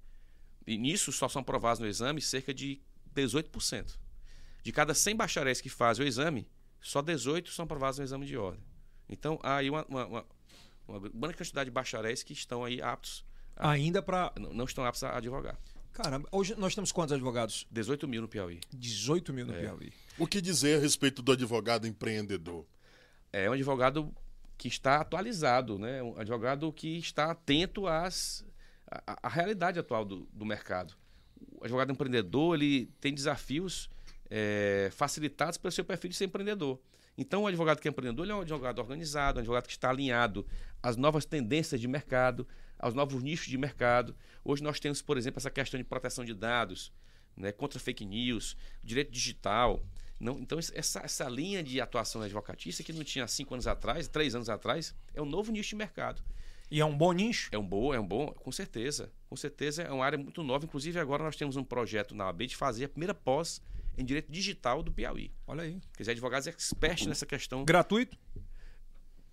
E 0.66 0.76
nisso 0.76 1.12
só 1.12 1.28
são 1.28 1.40
aprovados 1.40 1.80
no 1.80 1.86
exame 1.86 2.20
cerca 2.20 2.52
de 2.52 2.80
18%. 3.14 3.96
De 4.62 4.72
cada 4.72 4.94
100 4.94 5.16
bacharéis 5.16 5.60
que 5.60 5.68
fazem 5.68 6.04
o 6.04 6.08
exame, 6.08 6.46
só 6.80 7.00
18 7.00 7.50
são 7.50 7.64
aprovados 7.64 7.98
no 7.98 8.04
exame 8.04 8.26
de 8.26 8.36
ordem. 8.36 8.62
Então 9.08 9.38
há 9.42 9.56
aí 9.56 9.70
uma, 9.70 9.84
uma, 9.86 10.06
uma, 10.06 10.26
uma 10.88 11.00
grande 11.00 11.38
quantidade 11.38 11.70
de 11.70 11.74
bacharéis 11.74 12.22
que 12.22 12.32
estão 12.32 12.64
aí 12.64 12.82
aptos. 12.82 13.24
A, 13.54 13.70
Ainda 13.70 14.02
para. 14.02 14.32
Não, 14.38 14.52
não 14.52 14.64
estão 14.64 14.84
aptos 14.84 15.04
a 15.04 15.16
advogar. 15.16 15.56
Caramba, 15.96 16.28
hoje 16.30 16.54
nós 16.58 16.74
temos 16.74 16.92
quantos 16.92 17.14
advogados? 17.14 17.66
18 17.70 18.06
mil 18.06 18.20
no 18.20 18.28
Piauí. 18.28 18.60
18 18.70 19.32
mil 19.32 19.46
no 19.46 19.54
é. 19.54 19.60
Piauí. 19.60 19.90
O 20.18 20.26
que 20.26 20.42
dizer 20.42 20.76
a 20.76 20.82
respeito 20.82 21.22
do 21.22 21.32
advogado 21.32 21.86
empreendedor? 21.86 22.66
É 23.32 23.48
um 23.48 23.54
advogado 23.54 24.14
que 24.58 24.68
está 24.68 25.00
atualizado, 25.00 25.78
né? 25.78 26.02
um 26.02 26.20
advogado 26.20 26.70
que 26.70 26.98
está 26.98 27.30
atento 27.30 27.86
às, 27.86 28.44
à, 28.86 29.26
à 29.26 29.28
realidade 29.30 29.78
atual 29.78 30.04
do, 30.04 30.28
do 30.30 30.44
mercado. 30.44 30.92
O 31.52 31.64
advogado 31.64 31.90
empreendedor 31.92 32.56
ele 32.56 32.90
tem 33.00 33.14
desafios 33.14 33.88
é, 34.28 34.90
facilitados 34.92 35.56
pelo 35.56 35.72
seu 35.72 35.82
perfil 35.84 36.10
de 36.10 36.16
ser 36.16 36.26
empreendedor. 36.26 36.78
Então, 37.16 37.44
o 37.44 37.46
advogado 37.46 37.80
que 37.80 37.88
é 37.88 37.90
empreendedor 37.90 38.26
ele 38.26 38.32
é 38.32 38.34
um 38.34 38.42
advogado 38.42 38.80
organizado, 38.80 39.38
um 39.38 39.40
advogado 39.40 39.64
que 39.64 39.72
está 39.72 39.88
alinhado 39.88 40.46
às 40.82 40.94
novas 40.94 41.24
tendências 41.24 41.80
de 41.80 41.88
mercado, 41.88 42.46
aos 42.78 42.94
novos 42.94 43.22
nichos 43.22 43.46
de 43.46 43.58
mercado. 43.58 44.14
Hoje 44.44 44.62
nós 44.62 44.78
temos, 44.80 45.02
por 45.02 45.16
exemplo, 45.16 45.38
essa 45.38 45.50
questão 45.50 45.78
de 45.78 45.84
proteção 45.84 46.24
de 46.24 46.34
dados, 46.34 46.92
né, 47.36 47.52
contra 47.52 47.78
fake 47.78 48.04
news, 48.04 48.56
direito 48.82 49.10
digital. 49.10 49.84
Não, 50.18 50.38
então, 50.38 50.58
essa, 50.58 51.00
essa 51.00 51.28
linha 51.28 51.62
de 51.62 51.80
atuação 51.80 52.20
da 52.20 52.24
advocatícia, 52.24 52.84
que 52.84 52.92
não 52.92 53.04
tinha 53.04 53.26
cinco 53.28 53.54
anos 53.54 53.66
atrás, 53.66 54.08
três 54.08 54.34
anos 54.34 54.48
atrás, 54.48 54.94
é 55.14 55.20
um 55.20 55.26
novo 55.26 55.52
nicho 55.52 55.70
de 55.70 55.76
mercado. 55.76 56.22
E 56.70 56.80
é 56.80 56.84
um 56.84 56.96
bom 56.96 57.12
nicho? 57.12 57.48
É 57.52 57.58
um 57.58 57.66
bom, 57.66 57.94
é 57.94 58.00
um 58.00 58.06
bom, 58.06 58.26
com 58.32 58.50
certeza. 58.50 59.12
Com 59.28 59.36
certeza 59.36 59.82
é 59.82 59.90
uma 59.90 60.04
área 60.04 60.18
muito 60.18 60.42
nova. 60.42 60.64
Inclusive, 60.64 60.98
agora 60.98 61.22
nós 61.22 61.36
temos 61.36 61.56
um 61.56 61.62
projeto 61.62 62.14
na 62.14 62.28
AB 62.28 62.46
de 62.46 62.56
fazer 62.56 62.86
a 62.86 62.88
primeira 62.88 63.14
pós 63.14 63.62
em 63.96 64.04
direito 64.04 64.30
digital 64.30 64.82
do 64.82 64.90
Piauí. 64.90 65.30
Olha 65.46 65.62
aí. 65.62 65.80
Quer 65.94 66.02
dizer, 66.02 66.10
advogados 66.12 66.46
expertos 66.48 67.06
nessa 67.06 67.24
questão. 67.24 67.64
Gratuito? 67.64 68.18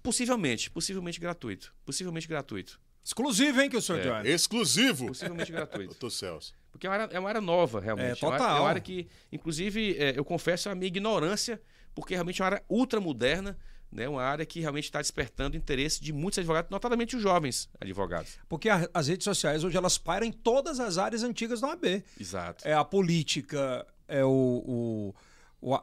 Possivelmente, 0.04 0.70
possivelmente 0.70 1.20
gratuito. 1.20 1.74
Possivelmente 1.86 2.28
gratuito. 2.28 2.80
Exclusivo, 3.04 3.62
hein, 3.62 3.70
que 3.70 3.78
o 3.78 3.82
senhor 3.82 4.00
é. 4.00 4.04
Johnny? 4.04 4.30
Exclusivo. 4.30 5.08
Possivelmente 5.08 5.52
gratuito. 5.52 5.90
Doutor 5.90 6.10
Celso. 6.10 6.54
Porque 6.72 6.88
é 6.88 6.90
uma, 6.90 6.96
área, 6.96 7.16
é 7.16 7.20
uma 7.20 7.30
área 7.30 7.42
nova, 7.42 7.80
realmente. 7.80 8.12
É, 8.12 8.16
total. 8.16 8.34
É 8.34 8.40
uma, 8.40 8.58
é 8.58 8.60
uma 8.62 8.70
área 8.70 8.82
que, 8.82 9.08
inclusive, 9.32 9.96
é, 9.98 10.18
eu 10.18 10.26
confesso 10.26 10.70
a 10.70 10.76
minha 10.76 10.88
ignorância, 10.88 11.62
porque 11.94 12.14
realmente 12.14 12.42
é 12.42 12.44
uma 12.44 12.48
área 12.52 12.64
ultra 12.70 13.00
moderna, 13.00 13.58
né? 13.92 14.08
uma 14.10 14.24
área 14.24 14.46
que 14.46 14.60
realmente 14.60 14.86
está 14.86 15.00
despertando 15.00 15.56
interesse 15.56 16.02
de 16.02 16.12
muitos 16.12 16.40
advogados, 16.40 16.72
notadamente 16.72 17.16
os 17.16 17.22
jovens 17.22 17.70
advogados. 17.80 18.40
Porque 18.50 18.70
a, 18.70 18.90
as 18.94 19.08
redes 19.08 19.26
sociais 19.26 19.64
hoje 19.64 19.78
elas 19.78 19.98
pairam 19.98 20.26
em 20.26 20.32
todas 20.32 20.80
as 20.80 20.98
áreas 20.98 21.24
antigas 21.24 21.62
da 21.62 21.68
OAB. 21.68 22.04
Exato. 22.20 22.68
É 22.68 22.74
a 22.74 22.84
política, 22.84 23.86
é 24.08 24.24
o, 24.26 24.30
o 24.66 25.16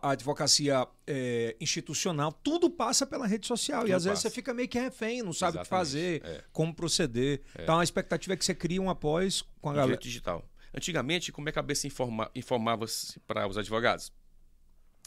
a 0.02 0.10
advocacia 0.10 0.86
é, 1.06 1.56
institucional, 1.60 2.32
tudo 2.32 2.68
passa 2.68 3.06
pela 3.06 3.26
rede 3.26 3.46
social. 3.46 3.80
Tudo 3.80 3.90
e 3.90 3.92
às 3.92 4.02
passa. 4.02 4.10
vezes 4.10 4.22
você 4.22 4.30
fica 4.30 4.52
meio 4.52 4.68
que 4.68 4.78
refém, 4.78 5.22
não 5.22 5.32
sabe 5.32 5.58
Exatamente. 5.58 5.60
o 5.60 5.64
que 5.64 5.68
fazer, 5.68 6.22
é. 6.24 6.44
como 6.52 6.74
proceder. 6.74 7.40
É. 7.56 7.62
Então 7.62 7.78
a 7.78 7.84
expectativa 7.84 8.34
é 8.34 8.36
que 8.36 8.44
você 8.44 8.54
crie 8.54 8.78
um 8.78 8.90
após 8.90 9.42
com 9.60 9.70
a 9.70 9.74
galera. 9.74 9.98
digital. 9.98 10.44
Antigamente, 10.74 11.32
como 11.32 11.48
é 11.48 11.52
que 11.52 11.58
a 11.58 11.62
cabeça 11.62 11.86
informa, 11.86 12.30
informava 12.34 12.84
para 13.26 13.48
os 13.48 13.56
advogados? 13.56 14.12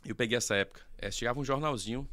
Eu 0.06 0.16
peguei 0.16 0.38
essa 0.38 0.56
época. 0.56 0.82
É, 0.98 1.10
chegava 1.12 1.40
um 1.40 1.46
jornalzinho, 1.46 2.10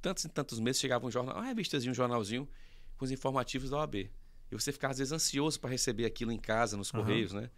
tantos 0.00 0.24
e 0.24 0.28
tantos 0.28 0.58
meses 0.58 0.80
chegava 0.80 1.06
um 1.06 1.10
jornal, 1.10 1.36
uma 1.36 1.44
revistazinha, 1.44 1.90
um 1.92 1.94
jornalzinho 1.94 2.48
com 2.96 3.04
os 3.04 3.10
informativos 3.10 3.70
da 3.70 3.76
OAB. 3.76 3.94
E 3.94 4.10
você 4.50 4.72
ficava 4.72 4.92
às 4.92 4.98
vezes 4.98 5.12
ansioso 5.12 5.60
para 5.60 5.70
receber 5.70 6.06
aquilo 6.06 6.32
em 6.32 6.38
casa, 6.38 6.76
nos 6.76 6.90
correios, 6.90 7.32
uhum. 7.32 7.42
né? 7.42 7.50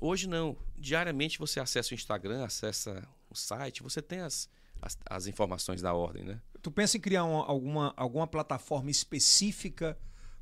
Hoje 0.00 0.26
não. 0.28 0.56
Diariamente 0.76 1.38
você 1.38 1.60
acessa 1.60 1.92
o 1.92 1.94
Instagram, 1.94 2.44
acessa 2.44 3.06
o 3.30 3.34
site, 3.34 3.82
você 3.82 4.00
tem 4.00 4.20
as, 4.20 4.48
as, 4.80 4.98
as 5.08 5.26
informações 5.26 5.82
da 5.82 5.94
ordem, 5.94 6.24
né? 6.24 6.40
Tu 6.62 6.70
pensa 6.70 6.96
em 6.96 7.00
criar 7.00 7.24
uma, 7.24 7.44
alguma, 7.44 7.94
alguma 7.96 8.26
plataforma 8.26 8.90
específica 8.90 9.98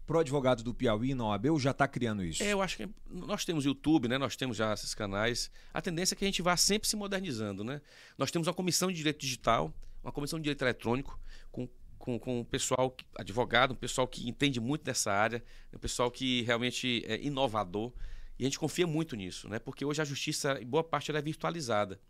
para 0.07 0.17
o 0.17 0.21
advogado 0.21 0.63
do 0.63 0.73
Piauí 0.73 1.15
na 1.15 1.25
OAB 1.27 1.47
ou 1.47 1.59
já 1.59 1.73
está 1.73 1.89
criando 1.89 2.25
isso? 2.25 2.43
É, 2.43 2.53
eu 2.53 2.63
acho 2.63 2.77
que 2.77 2.89
nós 3.11 3.45
temos 3.45 3.65
YouTube, 3.65 4.07
né? 4.07 4.17
nós 4.17 4.37
temos 4.37 4.57
já 4.57 4.73
esses 4.73 4.95
canais. 4.95 5.51
A 5.75 5.83
tendência 5.83 6.15
é 6.15 6.17
que 6.17 6.25
a 6.25 6.29
gente 6.29 6.41
vá 6.41 6.57
sempre 6.57 6.89
se 6.89 6.95
modernizando. 6.95 7.65
Né? 7.65 7.81
Nós 8.17 8.31
temos 8.31 8.47
uma 8.47 8.55
comissão 8.55 8.89
de 8.89 8.97
direito 8.97 9.19
digital, 9.19 9.75
uma 10.03 10.13
comissão 10.13 10.39
de 10.39 10.45
direito 10.45 10.63
eletrônico, 10.63 11.19
com, 11.51 11.69
com, 11.99 12.19
com 12.19 12.41
um 12.41 12.45
pessoal 12.45 12.97
advogado, 13.17 13.73
um 13.73 13.77
pessoal 13.77 14.07
que 14.07 14.29
entende 14.29 14.61
muito 14.61 14.85
dessa 14.85 15.13
área, 15.13 15.43
um 15.75 15.79
pessoal 15.79 16.09
que 16.09 16.43
realmente 16.43 17.05
é 17.07 17.21
inovador. 17.21 17.93
E 18.39 18.45
a 18.45 18.47
gente 18.47 18.59
confia 18.59 18.87
muito 18.87 19.17
nisso, 19.17 19.49
né? 19.49 19.59
porque 19.59 19.85
hoje 19.85 20.01
a 20.01 20.05
justiça, 20.05 20.59
em 20.61 20.67
boa 20.67 20.85
parte, 20.85 21.11
ela 21.11 21.19
é 21.19 21.23
virtualizada. 21.23 22.01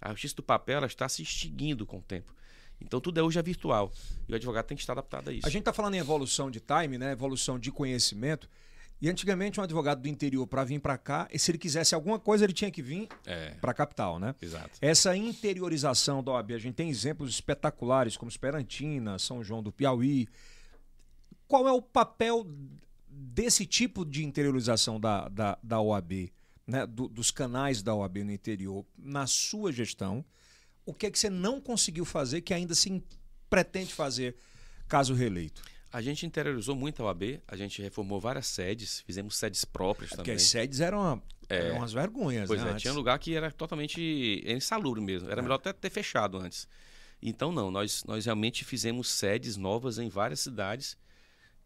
A 0.00 0.10
justiça 0.10 0.36
do 0.36 0.42
papel 0.42 0.78
ela 0.78 0.86
está 0.86 1.08
se 1.08 1.22
extinguindo 1.22 1.86
com 1.86 1.98
o 1.98 2.02
tempo. 2.02 2.34
Então 2.80 3.00
tudo 3.00 3.20
é 3.20 3.22
hoje 3.22 3.38
é 3.38 3.42
virtual. 3.42 3.92
E 4.28 4.32
o 4.32 4.36
advogado 4.36 4.66
tem 4.66 4.76
que 4.76 4.82
estar 4.82 4.94
adaptado 4.94 5.28
a 5.28 5.32
isso. 5.32 5.46
A 5.46 5.50
gente 5.50 5.60
está 5.60 5.72
falando 5.72 5.94
em 5.94 5.98
evolução 5.98 6.50
de 6.50 6.60
time, 6.60 6.96
né? 6.96 7.12
evolução 7.12 7.58
de 7.58 7.70
conhecimento. 7.70 8.48
E 9.02 9.08
antigamente 9.08 9.58
um 9.58 9.62
advogado 9.62 10.02
do 10.02 10.08
interior 10.08 10.46
para 10.46 10.62
vir 10.62 10.78
para 10.78 10.98
cá, 10.98 11.26
e 11.32 11.38
se 11.38 11.50
ele 11.50 11.56
quisesse 11.56 11.94
alguma 11.94 12.18
coisa, 12.18 12.44
ele 12.44 12.52
tinha 12.52 12.70
que 12.70 12.82
vir 12.82 13.08
é. 13.24 13.54
para 13.58 13.70
a 13.70 13.74
capital, 13.74 14.18
né? 14.18 14.34
Exato. 14.42 14.78
Essa 14.78 15.16
interiorização 15.16 16.22
da 16.22 16.32
OAB, 16.32 16.52
a 16.52 16.58
gente 16.58 16.74
tem 16.74 16.90
exemplos 16.90 17.30
espetaculares 17.30 18.18
como 18.18 18.30
Esperantina, 18.30 19.18
São 19.18 19.42
João 19.42 19.62
do 19.62 19.72
Piauí. 19.72 20.28
Qual 21.48 21.66
é 21.66 21.72
o 21.72 21.80
papel 21.80 22.46
desse 23.08 23.64
tipo 23.64 24.04
de 24.04 24.22
interiorização 24.22 25.00
da, 25.00 25.30
da, 25.30 25.58
da 25.62 25.80
OAB? 25.80 26.30
Né, 26.70 26.86
do, 26.86 27.08
dos 27.08 27.30
canais 27.30 27.82
da 27.82 27.94
OAB 27.94 28.18
no 28.18 28.32
interior 28.32 28.86
na 28.96 29.26
sua 29.26 29.72
gestão, 29.72 30.24
o 30.86 30.94
que 30.94 31.06
é 31.06 31.10
que 31.10 31.18
você 31.18 31.28
não 31.28 31.60
conseguiu 31.60 32.04
fazer 32.04 32.40
que 32.40 32.54
ainda 32.54 32.74
se 32.74 33.02
pretende 33.48 33.92
fazer 33.92 34.36
caso 34.88 35.12
reeleito? 35.12 35.62
A 35.92 36.00
gente 36.00 36.24
interiorizou 36.24 36.76
muito 36.76 37.02
a 37.02 37.06
OAB, 37.06 37.40
a 37.48 37.56
gente 37.56 37.82
reformou 37.82 38.20
várias 38.20 38.46
sedes, 38.46 39.00
fizemos 39.00 39.36
sedes 39.36 39.64
próprias 39.64 40.10
Porque 40.10 40.22
também. 40.22 40.36
as 40.36 40.42
sedes 40.42 40.78
eram, 40.80 40.98
uma, 41.00 41.22
eram 41.48 41.78
umas 41.78 41.92
vergonhas, 41.92 42.46
Pois 42.46 42.62
né? 42.62 42.70
é, 42.70 42.74
tinha 42.74 42.92
lugar 42.92 43.18
que 43.18 43.34
era 43.34 43.50
totalmente 43.50 44.42
insalubre 44.46 45.00
mesmo. 45.00 45.28
Era 45.28 45.42
melhor 45.42 45.56
até 45.56 45.72
ter 45.72 45.90
fechado 45.90 46.38
antes. 46.38 46.68
Então, 47.20 47.50
não, 47.50 47.70
nós, 47.70 48.04
nós 48.04 48.24
realmente 48.24 48.64
fizemos 48.64 49.08
sedes 49.08 49.56
novas 49.56 49.98
em 49.98 50.08
várias 50.08 50.40
cidades. 50.40 50.96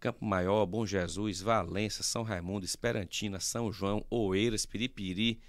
Campo 0.05 0.23
Maior, 0.23 0.67
Bom 0.67 0.85
Jesus, 0.85 1.41
Valença, 1.41 2.03
São 2.03 2.23
Raimundo, 2.23 2.67
Esperantina, 2.67 3.41
São 3.41 3.73
João, 3.73 4.05
Oeiras, 4.11 4.67
Piripiri. 4.67 5.41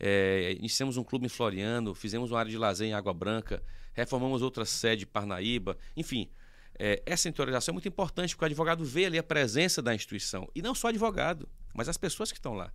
É, 0.00 0.56
iniciamos 0.58 0.96
um 0.96 1.04
clube 1.04 1.26
em 1.26 1.28
Floriano, 1.28 1.94
fizemos 1.94 2.32
uma 2.32 2.40
área 2.40 2.50
de 2.50 2.58
lazer 2.58 2.88
em 2.88 2.92
Água 2.92 3.14
Branca, 3.14 3.62
reformamos 3.92 4.42
outra 4.42 4.64
sede 4.64 5.04
em 5.04 5.06
Parnaíba. 5.06 5.78
Enfim, 5.96 6.28
é, 6.76 7.00
essa 7.06 7.28
interiorização 7.28 7.70
é 7.70 7.74
muito 7.74 7.86
importante, 7.86 8.34
porque 8.34 8.46
o 8.46 8.46
advogado 8.46 8.84
vê 8.84 9.04
ali 9.04 9.16
a 9.16 9.22
presença 9.22 9.80
da 9.80 9.94
instituição. 9.94 10.50
E 10.56 10.60
não 10.60 10.74
só 10.74 10.88
advogado, 10.88 11.48
mas 11.72 11.88
as 11.88 11.96
pessoas 11.96 12.32
que 12.32 12.38
estão 12.38 12.54
lá. 12.54 12.72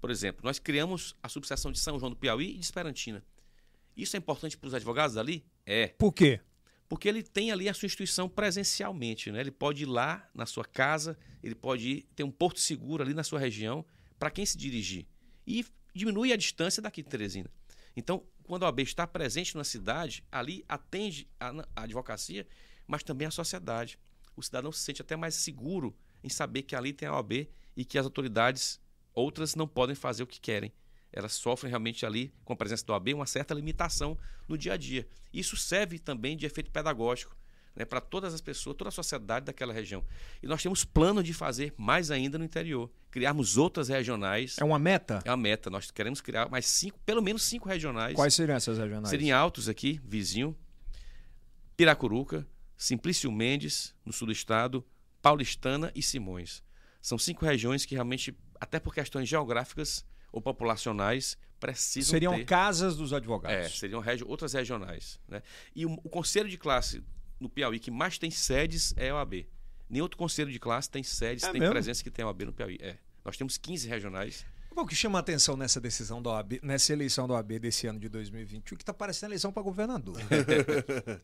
Por 0.00 0.10
exemplo, 0.10 0.40
nós 0.42 0.58
criamos 0.58 1.14
a 1.22 1.28
subseção 1.28 1.70
de 1.70 1.78
São 1.78 1.96
João 1.96 2.10
do 2.10 2.16
Piauí 2.16 2.56
e 2.56 2.58
de 2.58 2.64
Esperantina. 2.64 3.22
Isso 3.96 4.16
é 4.16 4.18
importante 4.18 4.58
para 4.58 4.66
os 4.66 4.74
advogados 4.74 5.16
ali? 5.16 5.46
É. 5.64 5.94
Por 5.96 6.12
quê? 6.12 6.40
Porque 6.88 7.08
ele 7.08 7.22
tem 7.22 7.50
ali 7.50 7.68
a 7.68 7.74
sua 7.74 7.86
instituição 7.86 8.28
presencialmente. 8.28 9.30
Né? 9.30 9.40
Ele 9.40 9.50
pode 9.50 9.82
ir 9.82 9.86
lá 9.86 10.28
na 10.34 10.46
sua 10.46 10.64
casa, 10.64 11.18
ele 11.42 11.54
pode 11.54 11.88
ir, 11.88 12.08
ter 12.14 12.22
um 12.22 12.30
porto 12.30 12.60
seguro 12.60 13.02
ali 13.02 13.14
na 13.14 13.24
sua 13.24 13.38
região 13.38 13.84
para 14.18 14.30
quem 14.30 14.46
se 14.46 14.56
dirigir. 14.56 15.06
E 15.46 15.64
diminui 15.94 16.32
a 16.32 16.36
distância 16.36 16.82
daqui 16.82 17.02
de 17.02 17.08
Teresina. 17.08 17.50
Então, 17.96 18.22
quando 18.44 18.64
a 18.64 18.66
OAB 18.66 18.80
está 18.80 19.06
presente 19.06 19.56
na 19.56 19.64
cidade, 19.64 20.22
ali 20.30 20.64
atende 20.68 21.28
a, 21.40 21.50
a 21.74 21.82
advocacia, 21.82 22.46
mas 22.86 23.02
também 23.02 23.26
a 23.26 23.30
sociedade. 23.30 23.98
O 24.36 24.42
cidadão 24.42 24.70
se 24.70 24.80
sente 24.80 25.02
até 25.02 25.16
mais 25.16 25.34
seguro 25.34 25.96
em 26.22 26.28
saber 26.28 26.62
que 26.62 26.76
ali 26.76 26.92
tem 26.92 27.08
a 27.08 27.14
OAB 27.14 27.48
e 27.76 27.84
que 27.84 27.98
as 27.98 28.04
autoridades, 28.04 28.80
outras, 29.14 29.54
não 29.54 29.66
podem 29.66 29.96
fazer 29.96 30.22
o 30.22 30.26
que 30.26 30.40
querem. 30.40 30.72
Elas 31.16 31.32
sofrem 31.32 31.70
realmente 31.70 32.04
ali, 32.04 32.30
com 32.44 32.52
a 32.52 32.56
presença 32.56 32.84
do 32.84 32.92
OAB, 32.92 33.14
uma 33.14 33.24
certa 33.24 33.54
limitação 33.54 34.18
no 34.46 34.58
dia 34.58 34.74
a 34.74 34.76
dia. 34.76 35.08
Isso 35.32 35.56
serve 35.56 35.98
também 35.98 36.36
de 36.36 36.44
efeito 36.44 36.70
pedagógico 36.70 37.34
né, 37.74 37.86
para 37.86 38.02
todas 38.02 38.34
as 38.34 38.42
pessoas, 38.42 38.76
toda 38.76 38.88
a 38.88 38.92
sociedade 38.92 39.46
daquela 39.46 39.72
região. 39.72 40.04
E 40.42 40.46
nós 40.46 40.62
temos 40.62 40.84
plano 40.84 41.22
de 41.22 41.32
fazer 41.32 41.72
mais 41.78 42.10
ainda 42.10 42.36
no 42.36 42.44
interior, 42.44 42.90
criarmos 43.10 43.56
outras 43.56 43.88
regionais. 43.88 44.56
É 44.60 44.64
uma 44.64 44.78
meta? 44.78 45.22
É 45.24 45.30
a 45.30 45.36
meta. 45.38 45.70
Nós 45.70 45.90
queremos 45.90 46.20
criar 46.20 46.50
mais 46.50 46.66
cinco, 46.66 46.98
pelo 47.06 47.22
menos 47.22 47.42
cinco 47.44 47.66
regionais. 47.66 48.14
Quais 48.14 48.34
seriam 48.34 48.54
essas 48.54 48.76
regionais? 48.76 49.08
Seriam 49.08 49.38
Altos 49.38 49.70
aqui, 49.70 49.98
vizinho, 50.04 50.54
Piracuruca, 51.78 52.46
Simplício 52.76 53.32
Mendes, 53.32 53.94
no 54.04 54.12
sul 54.12 54.26
do 54.26 54.32
estado, 54.32 54.84
Paulistana 55.22 55.90
e 55.94 56.02
Simões. 56.02 56.62
São 57.00 57.16
cinco 57.18 57.44
regiões 57.44 57.86
que 57.86 57.94
realmente, 57.94 58.36
até 58.60 58.78
por 58.78 58.92
questões 58.92 59.26
geográficas 59.26 60.04
ou 60.36 60.42
populacionais, 60.42 61.38
precisam 61.58 62.10
Seriam 62.10 62.34
ter. 62.34 62.44
casas 62.44 62.94
dos 62.94 63.10
É, 63.12 63.16
advogados. 63.16 63.78
seriam 63.78 64.00
regi- 64.00 64.22
outras 64.26 64.52
regionais. 64.52 65.18
Né? 65.26 65.42
E 65.74 65.86
o, 65.86 65.92
o 66.04 66.08
conselho 66.10 66.46
de 66.48 66.58
classe 66.58 67.02
no 67.40 67.48
Piauí 67.48 67.78
que 67.80 67.90
mais 67.90 68.18
tem 68.18 68.30
sedes 68.30 68.92
é 68.98 69.08
a 69.08 69.14
OAB. 69.16 69.46
Nem 69.88 70.02
outro 70.02 70.18
conselho 70.18 70.52
de 70.52 70.58
classe 70.58 70.90
tem 70.90 71.02
sedes, 71.02 71.44
É 71.44 71.50
tem 71.52 71.60
mesmo? 71.60 71.72
presença 71.72 72.02
que 72.04 72.10
tem 72.10 72.22
a 72.22 72.28
OAB 72.28 72.42
no 72.42 72.52
Piauí. 72.52 72.76
É. 72.82 72.96
Nós 73.24 73.36
temos 73.38 73.56
15 73.56 73.88
regionais. 73.88 74.44
O 74.76 74.84
que 74.86 74.94
chama 74.94 75.18
a 75.18 75.20
atenção 75.20 75.56
nessa 75.56 75.80
decisão 75.80 76.20
da 76.20 76.28
OAB, 76.32 76.60
nessa 76.62 76.92
eleição 76.92 77.26
da 77.26 77.32
OAB 77.32 77.58
desse 77.58 77.86
ano 77.86 77.98
de 77.98 78.10
2021, 78.10 78.76
que 78.76 78.82
está 78.82 78.92
parecendo 78.92 79.30
eleição 79.32 79.50
para 79.50 79.62
governador. 79.62 80.18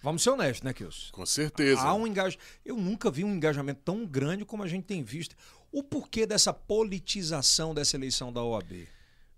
Vamos 0.00 0.22
ser 0.22 0.30
honestos, 0.30 0.62
né, 0.62 0.72
Kilson? 0.72 1.10
Com 1.12 1.26
certeza. 1.26 1.80
Há 1.82 1.92
um 1.92 2.06
engajamento. 2.06 2.42
Eu 2.64 2.76
nunca 2.76 3.10
vi 3.10 3.24
um 3.24 3.34
engajamento 3.34 3.80
tão 3.84 4.06
grande 4.06 4.44
como 4.44 4.62
a 4.62 4.66
gente 4.68 4.84
tem 4.84 5.02
visto. 5.02 5.34
O 5.70 5.82
porquê 5.82 6.26
dessa 6.26 6.52
politização 6.52 7.74
dessa 7.74 7.96
eleição 7.96 8.32
da 8.32 8.42
OAB? 8.42 8.88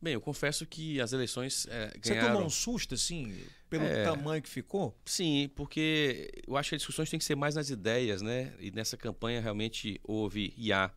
Bem, 0.02 0.14
eu 0.14 0.20
confesso 0.20 0.64
que 0.64 0.98
as 1.00 1.12
eleições 1.12 1.66
é, 1.68 1.88
Você 2.00 2.14
ganharam... 2.14 2.32
tomou 2.34 2.46
um 2.46 2.50
susto, 2.50 2.94
assim, 2.94 3.36
pelo 3.68 3.84
É. 3.84 4.04
tamanho 4.04 4.40
que 4.40 4.48
ficou? 4.48 4.96
Sim, 5.04 5.50
porque 5.54 6.30
eu 6.46 6.56
acho 6.56 6.70
que 6.70 6.76
as 6.76 6.80
discussões 6.80 7.10
têm 7.10 7.18
que 7.18 7.24
ser 7.24 7.34
mais 7.34 7.54
nas 7.54 7.68
ideias, 7.68 8.22
né? 8.22 8.54
E 8.58 8.70
nessa 8.70 8.96
campanha 8.96 9.40
realmente 9.42 10.00
houve 10.02 10.54
e 10.56 10.72
há 10.72 10.90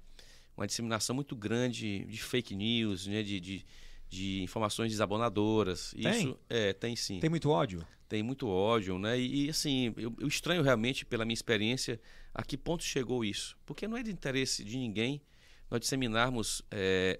uma 0.55 0.65
disseminação 0.65 1.13
muito 1.15 1.35
grande 1.35 2.05
de 2.05 2.17
fake 2.21 2.55
news, 2.55 3.07
né? 3.07 3.23
de, 3.23 3.39
de, 3.41 3.65
de 4.13 4.43
informações 4.43 4.91
desabonadoras. 4.91 5.91
Tem? 5.91 6.11
Isso 6.11 6.39
é, 6.49 6.71
tem 6.71 6.95
sim. 6.95 7.19
Tem 7.19 7.29
muito 7.29 7.49
ódio? 7.49 7.85
Tem 8.07 8.21
muito 8.21 8.47
ódio, 8.47 8.99
né? 8.99 9.19
E, 9.19 9.45
e, 9.45 9.49
assim, 9.49 9.93
eu, 9.97 10.13
eu 10.19 10.27
estranho 10.27 10.61
realmente, 10.61 11.03
pela 11.03 11.25
minha 11.25 11.33
experiência, 11.33 11.99
a 12.33 12.43
que 12.43 12.55
ponto 12.55 12.83
chegou 12.83 13.25
isso. 13.25 13.57
Porque 13.65 13.87
não 13.87 13.97
é 13.97 14.03
de 14.03 14.11
interesse 14.11 14.63
de 14.63 14.77
ninguém 14.77 15.21
nós 15.69 15.79
disseminarmos 15.79 16.61
é, 16.69 17.19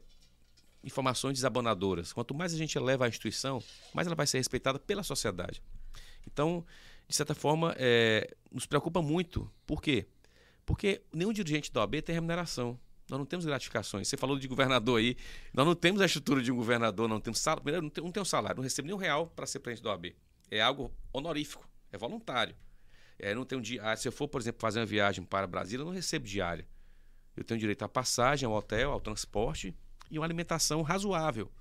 informações 0.84 1.34
desabonadoras. 1.34 2.14
Quanto 2.14 2.36
mais 2.36 2.54
a 2.54 2.58
gente 2.58 2.78
eleva 2.78 3.06
a 3.06 3.08
instituição, 3.08 3.62
mais 3.94 4.06
ela 4.06 4.16
vai 4.16 4.28
ser 4.28 4.38
respeitada 4.38 4.78
pela 4.78 5.02
sociedade. 5.02 5.64
Então, 6.28 6.64
de 7.08 7.16
certa 7.16 7.34
forma, 7.34 7.76
é, 7.78 8.30
nos 8.52 8.68
preocupa 8.68 9.02
muito. 9.02 9.52
Por 9.66 9.82
quê? 9.82 10.06
Porque 10.64 11.02
nenhum 11.12 11.34
dirigente 11.34 11.72
da 11.72 11.82
OAB 11.82 12.02
tem 12.04 12.14
remuneração. 12.14 12.80
Nós 13.10 13.20
não 13.20 13.26
temos 13.26 13.46
gratificações. 13.46 14.08
Você 14.08 14.18
falou 14.18 14.40
de 14.40 14.48
governador 14.48 15.00
aí. 15.00 15.18
Nós 15.54 15.66
não 15.66 15.76
temos 15.76 16.02
a 16.02 16.06
estrutura 16.06 16.42
de 16.42 16.52
um 16.52 16.56
governador, 16.56 17.08
não 17.08 17.20
temos 17.20 17.40
salário. 17.40 17.64
Primeiro, 17.64 17.84
não 17.84 17.90
tem, 17.90 18.12
tem 18.12 18.22
um 18.22 18.26
salário, 18.26 18.58
não 18.58 18.64
recebo 18.64 18.88
nenhum 18.88 18.98
real 18.98 19.28
para 19.28 19.46
ser 19.46 19.60
presidente 19.60 19.84
da 19.84 19.92
OAB. 19.92 20.16
É 20.50 20.62
algo 20.62 20.92
honorífico, 21.12 21.68
é 21.92 21.98
voluntário. 21.98 22.56
É, 23.20 23.34
não 23.36 23.46
tenho 23.46 23.62
diário. 23.62 24.02
Se 24.02 24.08
eu 24.08 24.12
for, 24.12 24.28
por 24.28 24.42
exemplo, 24.42 24.62
fazer 24.62 24.80
uma 24.80 24.86
viagem 24.86 25.24
para 25.24 25.46
Brasília, 25.48 25.82
eu 25.82 25.86
não 25.86 25.94
recebo 25.94 26.26
diária. 26.26 26.68
Eu 27.36 27.44
tenho 27.44 27.60
direito 27.60 27.84
à 27.84 27.90
passagem, 27.90 28.46
ao 28.46 28.54
hotel, 28.54 28.92
ao 28.92 29.02
transporte 29.02 29.76
e 30.10 30.20
uma 30.20 30.26
alimentação 30.26 30.82
razoável. 30.82 31.52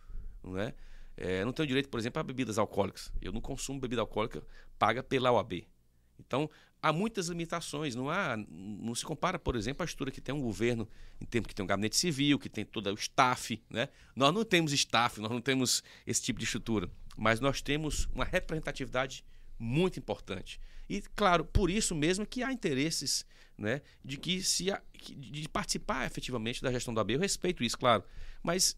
Não 0.43 0.59
é? 0.59 0.74
É, 1.16 1.45
não 1.45 1.53
tenho 1.53 1.66
direito, 1.66 1.88
por 1.88 2.01
exemplo, 2.01 2.20
a 2.20 2.22
bebidas 2.22 2.59
alcoólicas. 2.59 3.12
Eu 3.20 3.32
não 3.32 3.40
consumo 3.40 3.80
bebida 3.80 4.01
alcoólica 4.01 4.43
paga 4.78 5.03
pela 5.03 5.30
OAB. 5.30 5.66
Então, 6.27 6.51
há 6.81 6.93
muitas 6.93 7.29
limitações. 7.29 7.95
Não, 7.95 8.11
há, 8.11 8.37
não 8.49 8.95
se 8.95 9.05
compara, 9.05 9.39
por 9.39 9.57
exemplo, 9.57 9.83
a 9.83 9.85
estrutura 9.85 10.11
que 10.11 10.20
tem 10.20 10.35
um 10.35 10.41
governo, 10.41 10.89
em 11.20 11.25
termos 11.25 11.49
que 11.49 11.55
tem 11.55 11.64
um 11.64 11.66
gabinete 11.66 11.97
civil, 11.97 12.39
que 12.39 12.49
tem 12.49 12.64
todo 12.64 12.91
o 12.91 12.95
staff. 12.95 13.62
Né? 13.70 13.89
Nós 14.14 14.35
não 14.35 14.45
temos 14.45 14.73
staff, 14.73 15.20
nós 15.20 15.31
não 15.31 15.41
temos 15.41 15.83
esse 16.07 16.23
tipo 16.23 16.39
de 16.39 16.45
estrutura. 16.45 16.91
Mas 17.16 17.41
nós 17.41 17.61
temos 17.61 18.09
uma 18.14 18.25
representatividade 18.25 19.25
muito 19.59 19.99
importante. 19.99 20.61
E, 20.89 21.01
claro, 21.14 21.45
por 21.45 21.70
isso 21.70 21.95
mesmo 21.95 22.27
que 22.27 22.43
há 22.43 22.53
interesses 22.53 23.25
né, 23.57 23.81
de 24.05 24.16
que 24.16 24.43
se 24.43 24.66
de 25.16 25.49
participar 25.49 26.07
efetivamente 26.07 26.62
da 26.62 26.73
gestão 26.73 26.93
da 26.93 27.01
AB. 27.01 27.14
Eu 27.14 27.20
respeito 27.20 27.62
isso, 27.62 27.79
claro. 27.79 28.03
Mas 28.43 28.77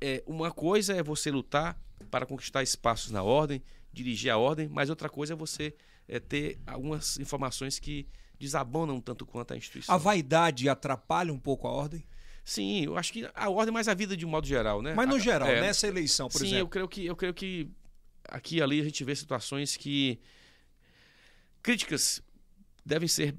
é, 0.00 0.22
uma 0.26 0.50
coisa 0.50 0.94
é 0.94 1.02
você 1.02 1.30
lutar 1.30 1.80
para 2.10 2.26
conquistar 2.26 2.62
espaços 2.62 3.10
na 3.10 3.22
ordem, 3.22 3.62
dirigir 3.92 4.30
a 4.30 4.38
ordem, 4.38 4.68
mas 4.68 4.90
outra 4.90 5.08
coisa 5.08 5.34
é 5.34 5.36
você 5.36 5.74
é, 6.10 6.18
ter 6.18 6.58
algumas 6.66 7.18
informações 7.18 7.78
que 7.78 8.06
desabonam 8.38 9.00
tanto 9.00 9.24
quanto 9.24 9.54
a 9.54 9.56
instituição. 9.56 9.94
A 9.94 9.98
vaidade 9.98 10.68
atrapalha 10.68 11.32
um 11.32 11.38
pouco 11.38 11.68
a 11.68 11.70
ordem? 11.70 12.04
Sim, 12.44 12.84
eu 12.86 12.96
acho 12.96 13.12
que 13.12 13.28
a 13.34 13.48
ordem 13.48 13.72
mais 13.72 13.86
a 13.86 13.94
vida 13.94 14.16
de 14.16 14.26
um 14.26 14.28
modo 14.28 14.46
geral, 14.46 14.82
né? 14.82 14.94
Mas 14.94 15.08
no 15.08 15.14
A- 15.16 15.18
geral, 15.18 15.48
é, 15.48 15.60
nessa 15.60 15.86
eleição, 15.86 16.28
por 16.28 16.38
Sim, 16.38 16.46
eu 16.46 16.50
exemplo. 16.56 16.70
creio 16.70 16.88
que 16.88 17.06
eu 17.06 17.14
creio 17.16 17.34
que 17.34 17.70
aqui 18.28 18.56
e 18.56 18.62
ali 18.62 18.80
a 18.80 18.84
gente 18.84 19.04
vê 19.04 19.14
situações 19.14 19.76
que 19.76 20.18
críticas 21.62 22.22
devem 22.84 23.06
ser 23.08 23.36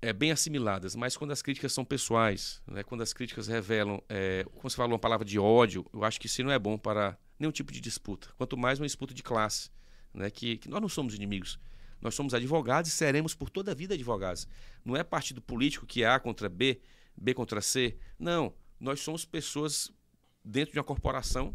é, 0.00 0.12
bem 0.12 0.30
assimiladas, 0.30 0.94
mas 0.96 1.16
quando 1.16 1.32
as 1.32 1.42
críticas 1.42 1.72
são 1.72 1.84
pessoais, 1.84 2.62
né, 2.66 2.82
quando 2.82 3.02
as 3.02 3.12
críticas 3.12 3.46
revelam, 3.48 4.02
é, 4.08 4.44
como 4.54 4.68
você 4.70 4.76
falou, 4.76 4.92
uma 4.92 4.98
palavra 4.98 5.24
de 5.24 5.38
ódio, 5.38 5.84
eu 5.92 6.04
acho 6.04 6.20
que 6.20 6.26
isso 6.26 6.42
não 6.42 6.50
é 6.50 6.58
bom 6.58 6.78
para 6.78 7.18
nenhum 7.38 7.52
tipo 7.52 7.72
de 7.72 7.80
disputa, 7.80 8.28
quanto 8.36 8.56
mais 8.56 8.78
uma 8.80 8.86
disputa 8.86 9.12
de 9.12 9.22
classe, 9.22 9.70
né, 10.14 10.30
que, 10.30 10.56
que 10.56 10.68
nós 10.68 10.80
não 10.80 10.88
somos 10.88 11.14
inimigos, 11.14 11.58
nós 12.00 12.14
somos 12.14 12.34
advogados 12.34 12.90
e 12.90 12.94
seremos 12.94 13.34
por 13.34 13.50
toda 13.50 13.72
a 13.72 13.74
vida 13.74 13.94
advogados. 13.94 14.46
Não 14.84 14.96
é 14.96 15.02
partido 15.02 15.40
político 15.40 15.86
que 15.86 16.02
é 16.02 16.08
A 16.08 16.18
contra 16.20 16.48
B, 16.48 16.80
B 17.16 17.34
contra 17.34 17.60
C, 17.60 17.96
não, 18.18 18.54
nós 18.78 19.00
somos 19.00 19.24
pessoas 19.24 19.90
dentro 20.44 20.72
de 20.72 20.78
uma 20.78 20.84
corporação 20.84 21.54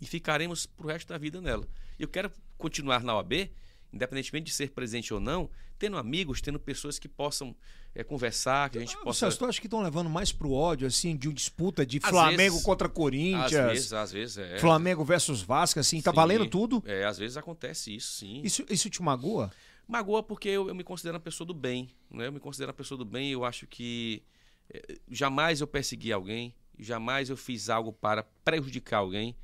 e 0.00 0.06
ficaremos 0.06 0.66
pro 0.66 0.88
resto 0.88 1.08
da 1.08 1.18
vida 1.18 1.40
nela. 1.40 1.66
Eu 1.98 2.08
quero 2.08 2.30
continuar 2.56 3.02
na 3.02 3.16
OAB, 3.16 3.50
independentemente 3.92 4.46
de 4.46 4.52
ser 4.52 4.70
presidente 4.70 5.12
ou 5.14 5.20
não, 5.20 5.48
tendo 5.78 5.96
amigos, 5.96 6.40
tendo 6.40 6.58
pessoas 6.58 6.98
que 6.98 7.08
possam 7.08 7.54
é, 7.94 8.04
conversar, 8.04 8.68
que 8.70 8.78
a 8.78 8.80
gente 8.80 8.94
Ah, 8.96 9.04
possa. 9.04 9.30
Tu 9.30 9.44
acha 9.46 9.60
que 9.60 9.66
estão 9.66 9.80
levando 9.82 10.10
mais 10.10 10.30
pro 10.32 10.52
ódio, 10.52 10.86
assim, 10.86 11.16
de 11.16 11.28
uma 11.28 11.34
disputa 11.34 11.84
de 11.86 11.98
Às 12.02 12.10
Flamengo 12.10 12.36
vezes- 12.52 12.62
contra 12.64 12.86
Às 12.88 12.92
Corinthians, 12.94 13.50
vezes, 13.52 13.92
às 13.92 14.12
vezes 14.12 14.38
é. 14.38 14.58
Flamengo 14.58 15.04
versus 15.04 15.40
Vasco, 15.42 15.80
assim, 15.80 16.00
tá 16.02 16.10
Sim. 16.10 16.16
valendo 16.16 16.46
tudo? 16.46 16.82
É, 16.86 17.04
às 17.04 17.18
vezes 17.18 17.36
acontece 17.36 17.94
isso, 17.94 18.12
sim. 18.18 18.40
Isso, 18.44 18.64
isso 18.68 18.90
te 18.90 19.02
magoa? 19.02 19.50
Magoa 19.86 20.22
porque 20.22 20.48
eu, 20.50 20.68
eu 20.68 20.74
me 20.74 20.84
considero 20.84 21.14
uma 21.16 21.20
pessoa 21.22 21.46
do 21.46 21.54
bem, 21.54 21.88
né? 22.10 22.26
Eu 22.26 22.32
me 22.32 22.38
considero 22.40 22.68
uma 22.70 22.74
pessoa 22.76 22.98
do 22.98 23.04
bem. 23.06 23.30
Eu 23.30 23.42
acho 23.44 23.66
que 23.66 24.22
eh, 24.68 24.98
jamais 25.10 25.62
eu 25.62 25.66
persegui 25.66 26.12
alguém, 26.12 26.54
jamais 26.78 27.30
eu 27.30 27.36
fiz 27.38 27.70
algo 27.70 27.90
para 27.92 28.22
prejudicar 28.44 28.98
alguém. 28.98 29.34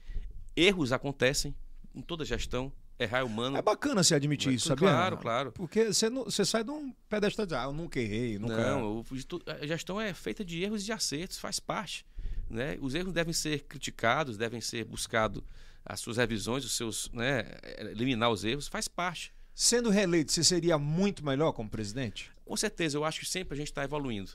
Erros 0.55 0.93
acontecem 0.93 1.55
em 1.95 2.03
toda 2.03 2.25
gestão, 2.27 2.71
Errar 2.99 3.19
é 3.19 3.23
humano. 3.25 3.57
É 3.57 3.63
bacana 3.63 4.03
você 4.03 4.15
admitir 4.15 4.53
isso, 4.53 4.69
sabia? 4.69 4.89
claro, 4.89 5.17
claro. 5.19 5.53
Porque 5.53 5.93
você, 5.93 6.09
não, 6.09 6.25
você 6.25 6.45
sai 6.45 6.63
de 6.63 6.71
um 6.71 6.93
pedestal 7.09 7.45
de, 7.45 7.55
ah, 7.55 7.65
eu 7.65 7.73
nunca 7.73 7.99
errei, 7.99 8.39
nunca... 8.39 8.57
Não, 8.57 9.05
a 9.47 9.67
gestão 9.67 10.01
é 10.01 10.15
feita 10.15 10.45
de 10.45 10.63
erros 10.63 10.83
e 10.83 10.87
de 10.87 10.93
acertos, 10.93 11.39
faz 11.39 11.59
parte. 11.59 12.07
Né? 12.49 12.79
Os 12.81 12.95
erros 12.95 13.13
devem 13.13 13.33
ser 13.33 13.65
criticados, 13.65 14.37
devem 14.37 14.61
ser 14.61 14.85
buscados 14.85 15.43
as 15.85 16.01
suas 16.01 16.17
revisões, 16.17 16.65
os 16.65 16.77
seus, 16.77 17.11
né, 17.13 17.45
eliminar 17.79 18.31
os 18.31 18.45
erros, 18.45 18.69
faz 18.69 18.89
parte. 18.89 19.35
Sendo 19.55 19.91
reeleito, 19.91 20.33
você 20.33 20.43
seria 20.43 20.79
muito 20.79 21.25
melhor 21.25 21.53
como 21.53 21.69
presidente? 21.69 22.31
Com 22.45 22.57
certeza, 22.57 22.97
eu 22.97 23.05
acho 23.05 23.21
que 23.21 23.27
sempre 23.27 23.55
a 23.55 23.57
gente 23.57 23.69
está 23.69 23.85
evoluindo. 23.85 24.33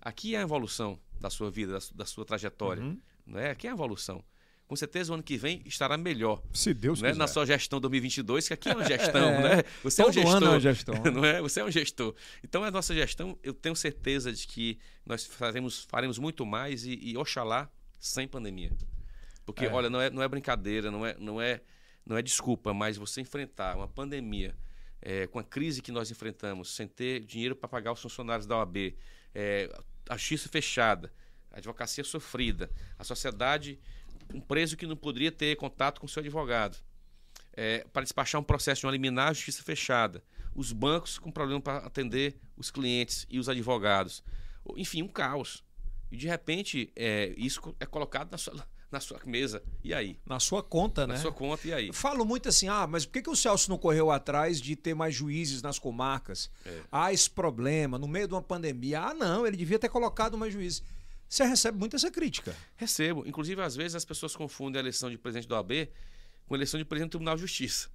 Aqui 0.00 0.34
é 0.34 0.38
a 0.38 0.42
evolução 0.42 0.98
da 1.20 1.30
sua 1.30 1.50
vida, 1.50 1.78
da 1.94 2.04
sua 2.04 2.24
trajetória. 2.24 2.82
Uhum. 2.82 3.00
Né? 3.26 3.50
Aqui 3.50 3.66
é 3.66 3.70
a 3.70 3.72
evolução. 3.72 4.22
Com 4.72 4.76
certeza, 4.76 5.12
o 5.12 5.14
ano 5.14 5.22
que 5.22 5.36
vem 5.36 5.60
estará 5.66 5.98
melhor. 5.98 6.42
Se 6.50 6.72
Deus 6.72 7.02
né? 7.02 7.10
quiser. 7.10 7.18
Na 7.18 7.26
sua 7.26 7.44
gestão 7.44 7.78
2022, 7.78 8.48
que 8.48 8.54
aqui 8.54 8.70
é 8.70 8.74
uma 8.74 8.84
gestão, 8.88 9.28
É, 9.28 9.56
né? 9.56 9.62
Você 9.84 10.00
é 10.00 10.06
um 10.06 10.10
gestor. 10.10 10.34
ano 10.34 10.46
é 10.46 10.48
uma 10.48 10.60
gestão, 10.60 10.94
não 11.12 11.22
é? 11.26 11.42
Você 11.42 11.60
é 11.60 11.64
um 11.64 11.70
gestor. 11.70 12.14
Então, 12.42 12.64
a 12.64 12.70
nossa 12.70 12.94
gestão, 12.94 13.38
eu 13.42 13.52
tenho 13.52 13.76
certeza 13.76 14.32
de 14.32 14.46
que 14.46 14.78
nós 15.04 15.26
faremos, 15.26 15.84
faremos 15.90 16.18
muito 16.18 16.46
mais 16.46 16.86
e, 16.86 16.98
e 17.02 17.18
oxalá 17.18 17.70
sem 18.00 18.26
pandemia. 18.26 18.72
Porque, 19.44 19.66
É. 19.66 19.70
olha, 19.70 19.90
não 19.90 20.00
é, 20.00 20.08
não 20.08 20.22
é 20.22 20.26
brincadeira, 20.28 20.90
não 20.90 21.04
é, 21.04 21.16
não, 21.18 21.38
é, 21.38 21.60
não 22.06 22.16
é 22.16 22.22
desculpa, 22.22 22.72
mas 22.72 22.96
você 22.96 23.20
enfrentar 23.20 23.76
uma 23.76 23.88
pandemia 23.88 24.56
é, 25.02 25.26
com 25.26 25.38
a 25.38 25.44
crise 25.44 25.82
que 25.82 25.92
nós 25.92 26.10
enfrentamos, 26.10 26.74
sem 26.74 26.88
ter 26.88 27.20
dinheiro 27.26 27.54
para 27.54 27.68
pagar 27.68 27.92
os 27.92 28.00
funcionários 28.00 28.46
da 28.46 28.56
OAB, 28.56 28.94
é, 29.34 29.70
a 30.08 30.16
justiça 30.16 30.48
fechada, 30.48 31.12
a 31.50 31.58
advocacia 31.58 32.02
sofrida, 32.04 32.70
a 32.98 33.04
sociedade, 33.04 33.78
um 34.34 34.40
preso 34.40 34.76
que 34.76 34.86
não 34.86 34.96
poderia 34.96 35.32
ter 35.32 35.56
contato 35.56 36.00
com 36.00 36.08
seu 36.08 36.20
advogado, 36.20 36.76
é, 37.54 37.84
para 37.92 38.02
despachar 38.02 38.40
um 38.40 38.44
processo 38.44 38.80
de 38.80 38.86
uma 38.86 38.92
liminar, 38.92 39.28
a 39.28 39.32
justiça 39.32 39.62
fechada, 39.62 40.22
os 40.54 40.72
bancos 40.72 41.18
com 41.18 41.30
problema 41.30 41.60
para 41.60 41.78
atender 41.78 42.36
os 42.56 42.70
clientes 42.70 43.26
e 43.30 43.38
os 43.38 43.48
advogados, 43.48 44.22
enfim, 44.76 45.02
um 45.02 45.08
caos. 45.08 45.64
E 46.10 46.16
de 46.16 46.26
repente, 46.26 46.92
é, 46.94 47.32
isso 47.36 47.74
é 47.80 47.86
colocado 47.86 48.30
na 48.30 48.38
sua, 48.38 48.68
na 48.90 49.00
sua 49.00 49.18
mesa. 49.24 49.62
E 49.82 49.94
aí? 49.94 50.18
Na 50.26 50.38
sua 50.38 50.62
conta, 50.62 51.06
Na 51.06 51.14
né? 51.14 51.20
sua 51.20 51.32
conta, 51.32 51.66
e 51.66 51.72
aí? 51.72 51.88
Eu 51.88 51.94
Falo 51.94 52.24
muito 52.24 52.50
assim, 52.50 52.68
ah, 52.68 52.86
mas 52.86 53.06
por 53.06 53.12
que, 53.14 53.22
que 53.22 53.30
o 53.30 53.36
Celso 53.36 53.70
não 53.70 53.78
correu 53.78 54.10
atrás 54.10 54.60
de 54.60 54.76
ter 54.76 54.94
mais 54.94 55.14
juízes 55.14 55.62
nas 55.62 55.78
comarcas? 55.78 56.50
Ah, 56.90 57.12
esse 57.12 57.30
problema, 57.30 57.98
no 57.98 58.06
meio 58.06 58.28
de 58.28 58.34
uma 58.34 58.42
pandemia. 58.42 59.00
Ah, 59.00 59.14
não, 59.14 59.46
ele 59.46 59.56
devia 59.56 59.78
ter 59.78 59.88
colocado 59.88 60.36
mais 60.36 60.52
juízes. 60.52 60.82
Você 61.32 61.44
recebe 61.44 61.78
muito 61.78 61.96
essa 61.96 62.10
crítica. 62.10 62.54
Recebo. 62.76 63.26
Inclusive, 63.26 63.62
às 63.62 63.74
vezes, 63.74 63.94
as 63.94 64.04
pessoas 64.04 64.36
confundem 64.36 64.78
a 64.78 64.82
eleição 64.82 65.08
de 65.08 65.16
presidente 65.16 65.48
da 65.48 65.56
OAB 65.56 65.88
com 66.46 66.52
a 66.52 66.58
eleição 66.58 66.76
de 66.78 66.84
presidente 66.84 67.08
do 67.08 67.12
Tribunal 67.12 67.36
de 67.36 67.40
Justiça. 67.40 67.88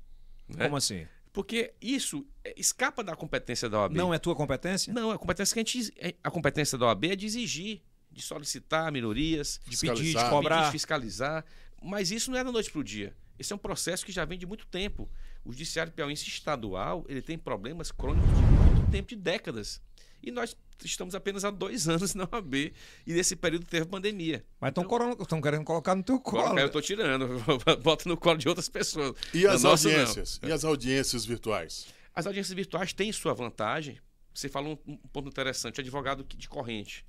né? 0.50 0.66
Como 0.66 0.76
assim? 0.76 1.06
Porque 1.32 1.72
isso 1.80 2.26
é, 2.44 2.60
escapa 2.60 3.04
da 3.04 3.16
competência 3.16 3.70
da 3.70 3.82
OAB. 3.82 3.94
Não 3.94 4.12
é 4.12 4.18
tua 4.18 4.36
competência? 4.36 4.92
Não, 4.92 5.12
a 5.12 5.20
competência 5.20 5.54
que 5.54 5.60
a 5.60 5.64
gente. 5.64 6.18
A 6.24 6.32
competência 6.32 6.80
da 6.80 6.88
OAB 6.88 7.12
é 7.12 7.16
de 7.16 7.28
exigir, 7.28 7.84
de 8.12 8.24
solicitar 8.24 8.92
minorias, 8.92 9.60
De 9.68 9.78
pedir, 9.78 10.16
de 10.16 10.30
cobrar. 10.32 10.66
de 10.66 10.72
fiscalizar. 10.72 11.46
Mas 11.80 12.10
isso 12.10 12.32
não 12.32 12.40
é 12.40 12.44
da 12.44 12.52
noite 12.52 12.72
para 12.72 12.82
o 12.82 12.84
dia. 12.84 13.16
Esse 13.38 13.54
é 13.54 13.56
um 13.56 13.60
processo 13.60 14.04
que 14.04 14.12
já 14.12 14.26
vem 14.26 14.40
de 14.40 14.48
muito 14.48 14.66
tempo. 14.66 15.08
O 15.46 15.52
judiciário 15.52 15.92
piauiense 15.94 16.28
estadual 16.28 17.06
ele 17.08 17.22
tem 17.22 17.38
problemas 17.38 17.92
crônicos 17.92 18.28
de 18.36 18.42
muito 18.42 18.90
tempo, 18.90 19.10
de 19.10 19.16
décadas. 19.16 19.80
E 20.22 20.32
nós 20.32 20.56
estamos 20.84 21.16
apenas 21.16 21.46
há 21.46 21.52
dois 21.52 21.88
anos 21.90 22.14
na 22.16 22.28
OAB. 22.32 22.56
E 22.56 22.74
nesse 23.14 23.36
período 23.36 23.66
teve 23.66 23.86
pandemia. 23.86 24.46
Mas 24.60 24.70
estão 24.70 25.42
querendo 25.42 25.64
colocar 25.64 25.96
no 25.96 26.04
teu 26.04 26.20
colo. 26.20 26.58
Eu 26.60 26.68
estou 26.68 26.82
tirando, 26.82 27.28
boto 27.82 28.08
no 28.10 28.18
colo 28.18 28.38
de 28.38 28.48
outras 28.50 28.70
pessoas. 28.70 29.14
E 29.34 29.46
as 29.48 29.64
nosso, 29.64 29.88
não. 29.88 29.96
audiências? 29.96 30.40
E 30.44 30.52
as 30.52 30.64
audiências 30.64 31.26
virtuais? 31.26 31.88
As 32.14 32.26
audiências 32.26 32.56
virtuais 32.56 32.94
têm 32.94 33.12
sua 33.12 33.34
vantagem. 33.34 34.00
Você 34.34 34.50
falou 34.50 34.80
um, 34.88 34.94
um 34.94 34.98
ponto 34.98 35.30
interessante, 35.30 35.80
o 35.80 35.82
advogado 35.82 36.24
de 36.24 36.48
corrente. 36.50 37.06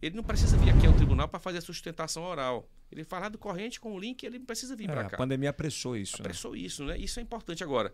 Ele 0.00 0.14
não 0.14 0.22
precisa 0.22 0.56
vir 0.56 0.70
aqui 0.70 0.86
ao 0.86 0.92
tribunal 0.92 1.26
para 1.28 1.40
fazer 1.40 1.58
a 1.58 1.60
sustentação 1.60 2.22
oral. 2.22 2.68
Ele 2.90 3.02
falar 3.02 3.28
do 3.30 3.38
corrente 3.38 3.80
com 3.80 3.92
o 3.94 3.98
link, 3.98 4.22
ele 4.24 4.38
não 4.38 4.46
precisa 4.46 4.76
vir 4.76 4.88
É, 4.88 4.92
para 4.92 5.00
a 5.02 5.10
cá. 5.10 5.16
pandemia 5.16 5.50
apressou 5.50 5.96
isso. 5.96 6.16
né? 6.18 6.20
Apressou 6.20 6.54
isso, 6.54 6.84
né? 6.84 6.96
Isso 6.96 7.18
é 7.18 7.22
importante. 7.22 7.64
Agora, 7.64 7.92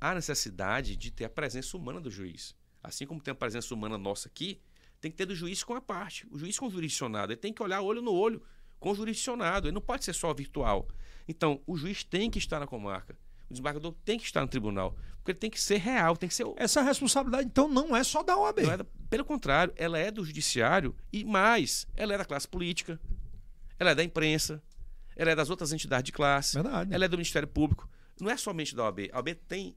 há 0.00 0.12
necessidade 0.12 0.96
de 0.96 1.10
ter 1.12 1.24
a 1.24 1.28
presença 1.28 1.76
humana 1.76 2.00
do 2.00 2.10
juiz. 2.10 2.52
Assim 2.86 3.06
como 3.06 3.20
tem 3.20 3.32
a 3.32 3.34
presença 3.34 3.74
humana 3.74 3.98
nossa 3.98 4.28
aqui, 4.28 4.60
tem 5.00 5.10
que 5.10 5.16
ter 5.16 5.26
do 5.26 5.34
juiz 5.34 5.62
com 5.64 5.74
a 5.74 5.80
parte. 5.80 6.26
O 6.30 6.38
juiz 6.38 6.58
com 6.58 6.66
o 6.66 6.70
jurisdicionado. 6.70 7.32
Ele 7.32 7.40
tem 7.40 7.52
que 7.52 7.62
olhar 7.62 7.80
olho 7.80 8.00
no 8.00 8.12
olho 8.12 8.40
com 8.78 8.90
o 8.90 8.94
jurisdicionado. 8.94 9.66
Ele 9.68 9.74
não 9.74 9.80
pode 9.80 10.04
ser 10.04 10.12
só 10.14 10.32
virtual. 10.32 10.88
Então, 11.28 11.60
o 11.66 11.76
juiz 11.76 12.04
tem 12.04 12.30
que 12.30 12.38
estar 12.38 12.60
na 12.60 12.66
comarca. 12.66 13.18
O 13.50 13.52
desembargador 13.52 13.92
tem 14.04 14.18
que 14.18 14.24
estar 14.24 14.40
no 14.40 14.48
tribunal. 14.48 14.96
Porque 15.18 15.32
ele 15.32 15.38
tem 15.38 15.50
que 15.50 15.60
ser 15.60 15.78
real, 15.78 16.16
tem 16.16 16.28
que 16.28 16.34
ser. 16.34 16.46
Essa 16.56 16.82
responsabilidade, 16.82 17.46
então, 17.46 17.66
não 17.68 17.96
é 17.96 18.04
só 18.04 18.22
da 18.22 18.36
OAB. 18.38 18.60
é 18.60 18.76
da- 18.76 18.86
pelo 19.10 19.24
contrário, 19.24 19.72
ela 19.76 19.98
é 19.98 20.10
do 20.10 20.24
judiciário 20.24 20.94
e 21.12 21.24
mais, 21.24 21.86
ela 21.96 22.14
é 22.14 22.18
da 22.18 22.24
classe 22.24 22.46
política, 22.46 23.00
ela 23.78 23.90
é 23.90 23.94
da 23.94 24.04
imprensa, 24.04 24.62
ela 25.16 25.30
é 25.30 25.34
das 25.34 25.50
outras 25.50 25.72
entidades 25.72 26.04
de 26.06 26.12
classe, 26.12 26.54
Verdade. 26.54 26.92
ela 26.94 27.04
é 27.04 27.08
do 27.08 27.16
Ministério 27.16 27.48
Público. 27.48 27.88
Não 28.20 28.30
é 28.30 28.36
somente 28.36 28.74
da 28.74 28.84
OAB. 28.84 29.10
A 29.12 29.16
OAB 29.18 29.34
tem, 29.48 29.76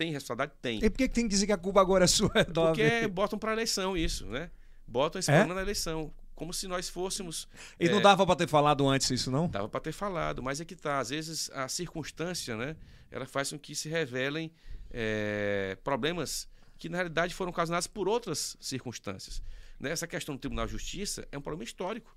tem 0.00 0.12
responsabilidade? 0.12 0.52
Tem. 0.62 0.78
E 0.78 0.88
por 0.88 0.96
que, 0.96 1.06
que 1.08 1.14
tem 1.14 1.24
que 1.24 1.28
dizer 1.28 1.44
que 1.44 1.52
a 1.52 1.58
Cuba 1.58 1.78
agora 1.78 2.04
é 2.04 2.06
sua? 2.06 2.30
É 2.34 2.44
Porque 2.44 3.06
botam 3.08 3.38
para 3.38 3.52
eleição 3.52 3.94
isso, 3.94 4.26
né? 4.26 4.50
Botam 4.86 5.18
esse 5.18 5.30
É? 5.30 5.34
problema 5.36 5.56
na 5.56 5.60
eleição. 5.60 6.10
Como 6.34 6.54
se 6.54 6.66
nós 6.66 6.88
fôssemos. 6.88 7.46
E 7.78 7.86
não 7.90 7.98
é, 7.98 8.00
dava 8.00 8.24
pra 8.24 8.34
ter 8.34 8.48
falado 8.48 8.88
antes 8.88 9.10
isso, 9.10 9.30
não? 9.30 9.46
Dava 9.46 9.68
para 9.68 9.80
ter 9.80 9.92
falado, 9.92 10.42
mas 10.42 10.58
é 10.58 10.64
que 10.64 10.74
tá. 10.74 10.98
Às 11.00 11.10
vezes 11.10 11.50
a 11.52 11.68
circunstância, 11.68 12.56
né? 12.56 12.76
Ela 13.10 13.26
faz 13.26 13.50
com 13.50 13.58
que 13.58 13.74
se 13.74 13.90
revelem 13.90 14.50
é, 14.90 15.76
problemas 15.84 16.48
que 16.78 16.88
na 16.88 16.96
realidade 16.96 17.34
foram 17.34 17.50
ocasionados 17.50 17.86
por 17.86 18.08
outras 18.08 18.56
circunstâncias. 18.58 19.42
Né? 19.78 19.90
Essa 19.90 20.06
questão 20.06 20.34
do 20.34 20.38
Tribunal 20.40 20.64
de 20.64 20.72
Justiça 20.72 21.28
é 21.30 21.36
um 21.36 21.42
problema 21.42 21.64
histórico. 21.64 22.16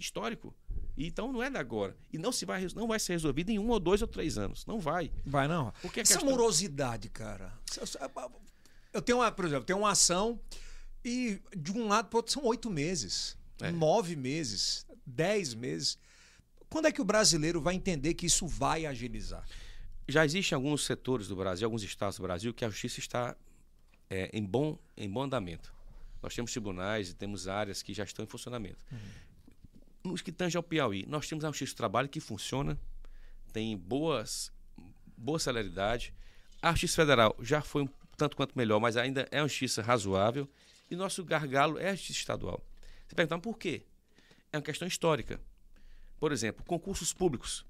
Histórico. 0.00 0.54
E 0.96 1.06
então 1.06 1.32
não 1.32 1.42
é 1.42 1.48
da 1.50 1.60
agora. 1.60 1.96
E 2.12 2.18
não, 2.18 2.32
se 2.32 2.44
vai, 2.44 2.66
não 2.74 2.88
vai 2.88 2.98
ser 2.98 3.12
resolvido 3.12 3.50
em 3.50 3.58
um 3.58 3.68
ou 3.68 3.78
dois 3.78 4.02
ou 4.02 4.08
três 4.08 4.36
anos. 4.38 4.66
Não 4.66 4.80
vai. 4.80 5.12
Vai 5.24 5.46
não. 5.46 5.72
Porque 5.82 6.00
Essa 6.00 6.14
questão- 6.14 6.28
morosidade, 6.30 7.08
cara. 7.08 7.52
Eu 8.92 9.00
tenho 9.00 9.18
uma, 9.18 9.30
por 9.30 9.44
exemplo, 9.44 9.64
tenho 9.64 9.78
uma 9.78 9.90
ação 9.90 10.40
e 11.04 11.40
de 11.56 11.72
um 11.72 11.86
lado 11.88 12.08
para 12.08 12.18
outro 12.18 12.32
são 12.32 12.44
oito 12.44 12.68
meses, 12.70 13.36
É. 13.60 13.70
nove 13.70 14.16
meses, 14.16 14.84
dez 15.06 15.54
meses. 15.54 15.96
Quando 16.68 16.86
é 16.86 16.92
que 16.92 17.00
o 17.00 17.04
brasileiro 17.04 17.60
vai 17.60 17.74
entender 17.74 18.14
que 18.14 18.26
isso 18.26 18.46
vai 18.46 18.86
agilizar? 18.86 19.44
Já 20.08 20.24
existem 20.24 20.56
alguns 20.56 20.84
setores 20.84 21.28
do 21.28 21.36
Brasil, 21.36 21.66
alguns 21.66 21.82
estados 21.82 22.16
do 22.16 22.22
Brasil, 22.22 22.52
que 22.52 22.64
a 22.64 22.68
justiça 22.70 22.98
está 22.98 23.36
é, 24.08 24.28
em, 24.32 24.44
bom, 24.44 24.76
em 24.96 25.08
bom 25.08 25.22
andamento. 25.22 25.72
Nós 26.20 26.34
temos 26.34 26.50
tribunais 26.50 27.10
e 27.10 27.14
temos 27.14 27.46
áreas 27.48 27.80
que 27.82 27.94
já 27.94 28.02
estão 28.04 28.24
em 28.24 28.28
funcionamento. 28.28 28.78
Nos 30.02 30.22
que 30.22 30.32
tange 30.32 30.56
ao 30.56 30.62
Piauí, 30.62 31.04
nós 31.06 31.28
temos 31.28 31.44
a 31.44 31.48
justiça 31.48 31.74
do 31.74 31.76
trabalho 31.76 32.08
que 32.08 32.20
funciona, 32.20 32.78
tem 33.52 33.76
boas, 33.76 34.52
boa 35.16 35.38
celeridade. 35.38 36.14
A 36.62 36.70
justiça 36.72 36.96
federal 36.96 37.36
já 37.40 37.60
foi 37.60 37.82
um 37.82 37.88
tanto 38.16 38.36
quanto 38.36 38.56
melhor, 38.56 38.80
mas 38.80 38.96
ainda 38.96 39.26
é 39.30 39.42
uma 39.42 39.48
justiça 39.48 39.82
razoável. 39.82 40.48
E 40.90 40.96
nosso 40.96 41.24
gargalo 41.24 41.78
é 41.78 41.90
a 41.90 41.94
justiça 41.94 42.20
estadual. 42.20 42.64
Você 43.06 43.14
pergunta, 43.14 43.38
por 43.40 43.58
quê? 43.58 43.84
É 44.52 44.56
uma 44.56 44.62
questão 44.62 44.88
histórica. 44.88 45.40
Por 46.18 46.32
exemplo, 46.32 46.64
concursos 46.64 47.12
públicos. 47.12 47.64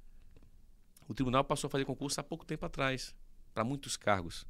O 1.09 1.15
tribunal 1.15 1.45
passou 1.45 1.69
a 1.69 1.71
fazer 1.71 1.85
concurso 1.85 2.21
há 2.21 2.23
pouco 2.23 2.45
tempo 2.45 2.65
atrás, 2.65 3.15
para 3.53 3.65
muitos 3.65 3.97
cargos. 3.97 4.47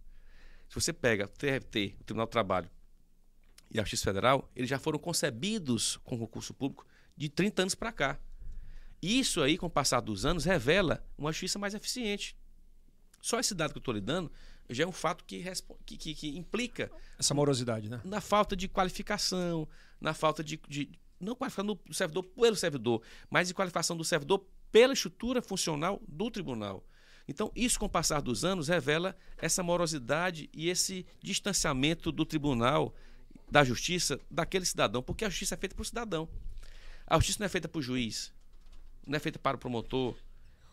Se 0.68 0.74
você 0.74 0.92
pega 0.92 1.24
o 1.24 1.28
TRT, 1.28 1.96
o 2.00 2.04
Tribunal 2.04 2.26
do 2.26 2.30
Trabalho, 2.30 2.70
e 3.70 3.78
a 3.78 3.82
Justiça 3.82 4.04
Federal, 4.04 4.50
eles 4.54 4.68
já 4.68 4.78
foram 4.78 4.98
concebidos 4.98 5.96
com 5.98 6.18
concurso 6.18 6.52
público 6.52 6.86
de 7.20 7.28
30 7.28 7.62
anos 7.62 7.74
para 7.74 7.92
cá. 7.92 8.18
Isso 9.02 9.42
aí, 9.42 9.58
com 9.58 9.66
o 9.66 9.70
passar 9.70 10.00
dos 10.00 10.24
anos, 10.24 10.46
revela 10.46 11.04
uma 11.18 11.30
justiça 11.32 11.58
mais 11.58 11.74
eficiente. 11.74 12.34
Só 13.20 13.38
esse 13.38 13.54
dado 13.54 13.72
que 13.72 13.78
eu 13.78 13.80
estou 13.80 13.92
lhe 13.92 14.00
dando 14.00 14.32
já 14.70 14.84
é 14.84 14.86
um 14.86 14.92
fato 14.92 15.22
que, 15.26 15.44
que, 15.84 15.96
que- 15.98 16.14
que 16.14 16.38
implica 16.38 16.90
Essa 17.18 17.34
morosidade, 17.34 17.90
né? 17.90 18.00
na 18.04 18.22
falta 18.22 18.56
de 18.56 18.66
qualificação, 18.68 19.68
na 20.00 20.14
falta 20.14 20.42
de. 20.42 20.58
de- 20.66 20.90
não 21.20 21.34
qualificação 21.34 21.66
do 21.76 21.94
servidor 21.94 22.22
pelo 22.24 22.56
servidor, 22.56 23.02
mas 23.28 23.48
de 23.48 23.52
qualificação 23.54 23.94
do 23.94 24.04
servidor 24.04 24.46
pela 24.72 24.94
estrutura 24.94 25.42
funcional 25.42 26.00
do 26.08 26.30
tribunal. 26.30 26.82
Então, 27.28 27.52
isso, 27.54 27.78
com 27.78 27.84
o 27.84 27.88
passar 27.90 28.22
dos 28.22 28.46
anos, 28.46 28.68
revela 28.68 29.14
essa 29.36 29.62
morosidade 29.62 30.48
e 30.54 30.70
esse 30.70 31.04
distanciamento 31.22 32.10
do 32.10 32.24
tribunal, 32.24 32.94
da 33.50 33.62
justiça, 33.62 34.18
daquele 34.30 34.64
cidadão, 34.64 35.02
porque 35.02 35.26
a 35.26 35.28
justiça 35.28 35.54
é 35.54 35.58
feita 35.58 35.74
para 35.74 35.82
o 35.82 35.84
cidadão. 35.84 36.26
A 37.10 37.16
justiça 37.16 37.40
não 37.40 37.46
é 37.46 37.48
feita 37.48 37.68
para 37.68 37.78
o 37.78 37.82
juiz, 37.82 38.32
não 39.06 39.16
é 39.16 39.18
feita 39.18 39.38
para 39.38 39.56
o 39.56 39.60
promotor, 39.60 40.16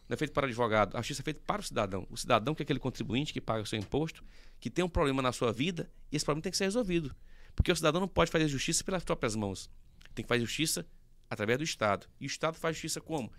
não 0.07 0.13
é 0.13 0.17
feita 0.17 0.33
para 0.33 0.43
o 0.43 0.45
advogado. 0.45 0.95
A 0.95 0.99
justiça 0.99 1.21
é 1.21 1.25
feita 1.25 1.41
para 1.45 1.59
o 1.59 1.63
cidadão. 1.63 2.07
O 2.09 2.15
cidadão 2.15 2.55
que 2.55 2.61
é 2.61 2.63
aquele 2.63 2.79
contribuinte 2.79 3.33
que 3.33 3.41
paga 3.41 3.63
o 3.63 3.65
seu 3.65 3.77
imposto, 3.77 4.23
que 4.59 4.69
tem 4.69 4.85
um 4.85 4.89
problema 4.89 5.21
na 5.21 5.33
sua 5.33 5.51
vida, 5.51 5.91
e 6.09 6.15
esse 6.15 6.23
problema 6.23 6.43
tem 6.43 6.51
que 6.51 6.57
ser 6.57 6.65
resolvido. 6.65 7.13
Porque 7.53 7.71
o 7.71 7.75
cidadão 7.75 7.99
não 7.99 8.07
pode 8.07 8.31
fazer 8.31 8.47
justiça 8.47 8.83
pelas 8.83 9.03
próprias 9.03 9.35
mãos. 9.35 9.69
Tem 10.15 10.23
que 10.23 10.29
fazer 10.29 10.41
justiça 10.41 10.85
através 11.29 11.57
do 11.57 11.63
Estado. 11.63 12.07
E 12.21 12.25
o 12.25 12.27
Estado 12.27 12.55
faz 12.55 12.75
justiça 12.77 13.01
como? 13.01 13.29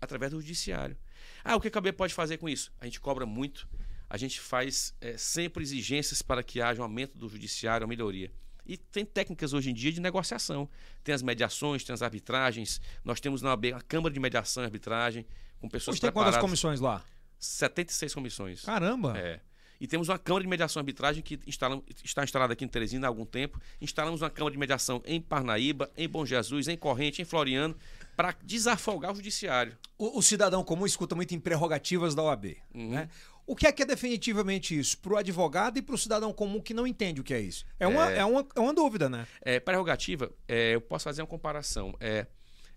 através 0.00 0.32
do 0.32 0.40
judiciário. 0.40 0.96
Ah, 1.44 1.56
o 1.56 1.60
que 1.60 1.68
a 1.68 1.70
OAB 1.74 1.92
pode 1.92 2.14
fazer 2.14 2.38
com 2.38 2.48
isso? 2.48 2.72
A 2.80 2.84
gente 2.84 3.00
cobra 3.00 3.26
muito, 3.26 3.68
a 4.08 4.16
gente 4.16 4.40
faz 4.40 4.94
é, 5.00 5.16
sempre 5.16 5.62
exigências 5.62 6.22
para 6.22 6.42
que 6.42 6.60
haja 6.60 6.80
um 6.80 6.84
aumento 6.84 7.18
do 7.18 7.28
judiciário, 7.28 7.84
uma 7.84 7.88
melhoria. 7.88 8.32
E 8.68 8.76
tem 8.76 9.04
técnicas 9.04 9.54
hoje 9.54 9.70
em 9.70 9.74
dia 9.74 9.90
de 9.90 10.00
negociação. 10.00 10.68
Tem 11.02 11.14
as 11.14 11.22
mediações, 11.22 11.82
tem 11.82 11.94
as 11.94 12.02
arbitragens. 12.02 12.80
Nós 13.02 13.18
temos 13.18 13.40
na 13.40 13.50
OAB 13.50 13.72
a 13.74 13.80
Câmara 13.80 14.12
de 14.12 14.20
Mediação 14.20 14.62
e 14.62 14.66
Arbitragem, 14.66 15.26
com 15.58 15.68
pessoas 15.68 15.94
Hoje 15.94 16.02
tem 16.02 16.08
preparadas. 16.08 16.34
quantas 16.34 16.42
comissões 16.42 16.78
lá? 16.78 17.02
76 17.38 18.14
comissões. 18.14 18.62
Caramba! 18.62 19.18
É. 19.18 19.40
E 19.80 19.86
temos 19.86 20.08
uma 20.08 20.18
Câmara 20.18 20.42
de 20.42 20.50
Mediação 20.50 20.80
e 20.80 20.82
Arbitragem 20.82 21.22
que 21.22 21.38
instalam, 21.46 21.82
está 22.04 22.24
instalada 22.24 22.52
aqui 22.52 22.64
em 22.64 22.68
Teresina 22.68 23.06
há 23.06 23.08
algum 23.08 23.24
tempo. 23.24 23.60
Instalamos 23.80 24.22
uma 24.22 24.28
Câmara 24.28 24.52
de 24.52 24.58
Mediação 24.58 25.00
em 25.06 25.20
Parnaíba, 25.20 25.90
em 25.96 26.08
Bom 26.08 26.26
Jesus, 26.26 26.68
em 26.68 26.76
Corrente, 26.76 27.22
em 27.22 27.24
Floriano, 27.24 27.76
para 28.16 28.34
desafogar 28.42 29.12
o 29.12 29.14
judiciário. 29.14 29.78
O, 29.96 30.18
o 30.18 30.22
cidadão 30.22 30.64
comum 30.64 30.84
escuta 30.84 31.14
muito 31.14 31.34
em 31.34 31.40
prerrogativas 31.40 32.14
da 32.14 32.22
OAB. 32.22 32.56
Uhum. 32.74 32.90
Né? 32.90 33.08
O 33.48 33.56
que 33.56 33.66
é 33.66 33.72
que 33.72 33.82
é 33.82 33.86
definitivamente 33.86 34.78
isso? 34.78 34.98
Para 34.98 35.14
o 35.14 35.16
advogado 35.16 35.78
e 35.78 35.82
para 35.82 35.94
o 35.94 35.98
cidadão 35.98 36.34
comum 36.34 36.60
que 36.60 36.74
não 36.74 36.86
entende 36.86 37.22
o 37.22 37.24
que 37.24 37.32
é 37.32 37.40
isso? 37.40 37.64
É 37.80 37.86
uma, 37.86 38.10
é... 38.10 38.22
uma, 38.22 38.46
é 38.54 38.60
uma 38.60 38.74
dúvida, 38.74 39.08
né? 39.08 39.26
É, 39.40 39.58
prerrogativa, 39.58 40.30
é, 40.46 40.74
eu 40.74 40.82
posso 40.82 41.04
fazer 41.04 41.22
uma 41.22 41.26
comparação. 41.26 41.96
É, 41.98 42.26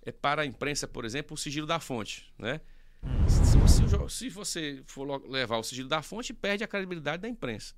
é 0.01 0.13
para 0.13 0.43
a 0.43 0.45
imprensa, 0.45 0.87
por 0.87 1.03
exemplo, 1.03 1.33
o 1.33 1.37
sigilo 1.37 1.67
da 1.67 1.77
fonte. 1.81 2.33
Né? 2.39 2.61
Se, 3.27 3.45
se, 3.67 4.09
se 4.09 4.29
você 4.29 4.81
for 4.87 5.21
levar 5.29 5.57
o 5.57 5.63
sigilo 5.63 5.89
da 5.89 6.01
fonte, 6.01 6.33
perde 6.33 6.63
a 6.63 6.67
credibilidade 6.67 7.21
da 7.21 7.27
imprensa. 7.27 7.73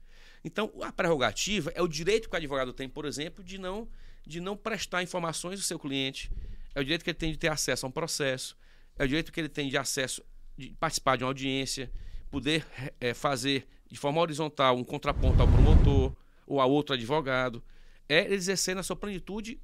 Então, 0.45 0.71
a 0.83 0.91
prerrogativa 0.91 1.71
é 1.73 1.81
o 1.81 1.87
direito 1.87 2.29
que 2.29 2.35
o 2.35 2.37
advogado 2.37 2.73
tem, 2.73 2.87
por 2.87 3.05
exemplo, 3.05 3.43
de 3.43 3.57
não, 3.57 3.89
de 4.23 4.39
não 4.39 4.55
prestar 4.55 5.01
informações 5.01 5.59
do 5.59 5.65
seu 5.65 5.79
cliente, 5.79 6.31
é 6.75 6.79
o 6.79 6.83
direito 6.83 7.03
que 7.03 7.09
ele 7.09 7.17
tem 7.17 7.31
de 7.31 7.39
ter 7.39 7.47
acesso 7.47 7.87
a 7.87 7.89
um 7.89 7.91
processo, 7.91 8.55
é 8.99 9.03
o 9.03 9.07
direito 9.07 9.31
que 9.31 9.39
ele 9.39 9.49
tem 9.49 9.67
de 9.67 9.79
acesso, 9.79 10.23
de 10.55 10.75
participar 10.79 11.17
de 11.17 11.23
uma 11.23 11.31
audiência, 11.31 11.89
poder 12.33 12.65
é, 12.99 13.13
fazer 13.13 13.67
de 13.87 13.95
forma 13.95 14.19
horizontal 14.19 14.75
um 14.75 14.83
contraponto 14.83 15.39
ao 15.39 15.47
promotor 15.47 16.15
ou 16.47 16.59
a 16.59 16.65
outro 16.65 16.95
advogado. 16.95 17.63
É 18.09 18.25
ele 18.25 18.33
exercer 18.33 18.75
na 18.75 18.81
sua 18.81 18.95
plenitude 18.95 19.61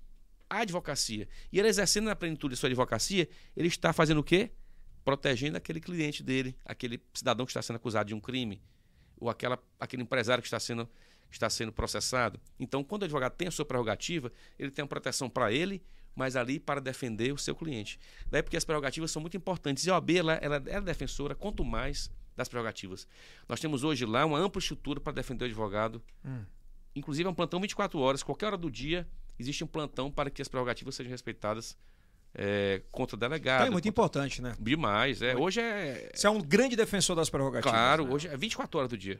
a 0.47 0.59
advocacia. 0.59 1.27
E 1.51 1.57
ele 1.57 1.67
exercendo 1.67 2.05
na 2.05 2.15
plenitude 2.15 2.53
a 2.53 2.57
sua 2.57 2.67
advocacia, 2.67 3.27
ele 3.57 3.67
está 3.67 3.91
fazendo 3.91 4.19
o 4.19 4.23
quê? 4.23 4.51
Protegendo 5.03 5.57
aquele 5.57 5.79
cliente 5.79 6.21
dele, 6.21 6.55
aquele 6.63 7.01
cidadão 7.11 7.43
que 7.43 7.49
está 7.49 7.61
sendo 7.63 7.77
acusado 7.77 8.09
de 8.09 8.13
um 8.13 8.19
crime, 8.19 8.61
ou 9.19 9.31
aquela, 9.31 9.57
aquele 9.79 10.03
empresário 10.03 10.43
que 10.43 10.47
está 10.47 10.59
sendo, 10.59 10.87
está 11.31 11.49
sendo 11.49 11.73
processado. 11.73 12.39
Então, 12.59 12.83
quando 12.83 13.01
o 13.01 13.05
advogado 13.05 13.33
tem 13.33 13.47
a 13.47 13.51
sua 13.51 13.65
prerrogativa, 13.65 14.31
ele 14.59 14.69
tem 14.69 14.83
uma 14.83 14.89
proteção 14.89 15.27
para 15.27 15.51
ele 15.51 15.81
mas 16.15 16.35
ali 16.35 16.59
para 16.59 16.81
defender 16.81 17.31
o 17.31 17.37
seu 17.37 17.55
cliente. 17.55 17.97
Daí 18.27 18.43
porque 18.43 18.57
as 18.57 18.65
prerrogativas 18.65 19.09
são 19.09 19.21
muito 19.21 19.37
importantes. 19.37 19.85
E 19.85 19.89
a 19.89 19.93
OAB 19.93 20.09
ela, 20.09 20.33
ela 20.33 20.61
é 20.65 20.81
defensora, 20.81 21.33
quanto 21.33 21.63
mais 21.63 22.11
das 22.39 22.49
prerrogativas. 22.49 23.07
Nós 23.47 23.59
temos 23.59 23.83
hoje 23.83 24.05
lá 24.05 24.25
uma 24.25 24.39
ampla 24.39 24.59
estrutura 24.59 24.99
para 24.99 25.13
defender 25.13 25.45
o 25.45 25.47
advogado. 25.47 26.01
Hum. 26.25 26.43
Inclusive 26.95 27.27
é 27.27 27.29
um 27.29 27.33
plantão 27.33 27.59
24 27.59 27.99
horas, 27.99 28.23
qualquer 28.23 28.47
hora 28.47 28.57
do 28.57 28.71
dia 28.71 29.07
existe 29.37 29.63
um 29.63 29.67
plantão 29.67 30.11
para 30.11 30.29
que 30.29 30.41
as 30.41 30.47
prerrogativas 30.47 30.95
sejam 30.95 31.11
respeitadas 31.11 31.77
é, 32.33 32.81
contra 32.91 33.15
o 33.15 33.19
delegado. 33.19 33.61
é 33.61 33.69
muito 33.69 33.75
contra... 33.75 33.89
importante, 33.89 34.41
né? 34.41 34.55
Demais. 34.59 35.21
É. 35.21 35.35
Hoje 35.35 35.61
é. 35.61 36.11
Você 36.13 36.27
é 36.27 36.29
um 36.29 36.41
grande 36.41 36.75
defensor 36.75 37.15
das 37.15 37.29
prerrogativas. 37.29 37.71
Claro, 37.71 38.05
né? 38.05 38.13
hoje 38.13 38.27
é 38.27 38.35
24 38.35 38.79
horas 38.79 38.89
do 38.89 38.97
dia. 38.97 39.19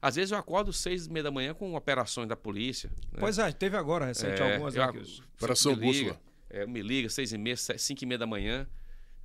Às 0.00 0.16
vezes 0.16 0.30
eu 0.30 0.38
acordo 0.38 0.72
seis 0.72 1.06
e 1.06 1.10
meia 1.10 1.24
da 1.24 1.30
manhã 1.30 1.54
com 1.54 1.74
operações 1.74 2.28
da 2.28 2.36
polícia. 2.36 2.90
Né? 3.12 3.18
Pois 3.18 3.38
é, 3.38 3.50
teve 3.52 3.76
agora 3.76 4.06
recente 4.06 4.40
é, 4.40 4.52
algumas. 4.54 4.74
Eu, 4.74 4.92
né, 4.92 5.02
Operação 5.36 5.74
Bússola. 5.74 6.20
É, 6.48 6.66
me 6.66 6.80
liga, 6.80 7.08
seis 7.08 7.32
e 7.32 7.38
meia, 7.38 7.56
cinco 7.56 8.04
e 8.04 8.06
meia 8.06 8.18
da 8.18 8.26
manhã. 8.26 8.68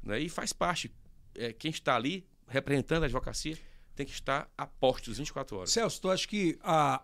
Né? 0.01 0.19
E 0.21 0.29
faz 0.29 0.53
parte. 0.53 0.91
É, 1.35 1.53
quem 1.53 1.71
está 1.71 1.95
ali 1.95 2.25
representando 2.51 3.03
a 3.03 3.05
advocacia 3.05 3.57
tem 3.95 4.05
que 4.05 4.11
estar 4.11 4.51
a 4.57 4.65
postos 4.65 5.17
24 5.17 5.57
horas. 5.57 5.71
Celso, 5.71 6.01
tu 6.01 6.09
acha 6.09 6.27
que 6.27 6.57
a, 6.61 7.03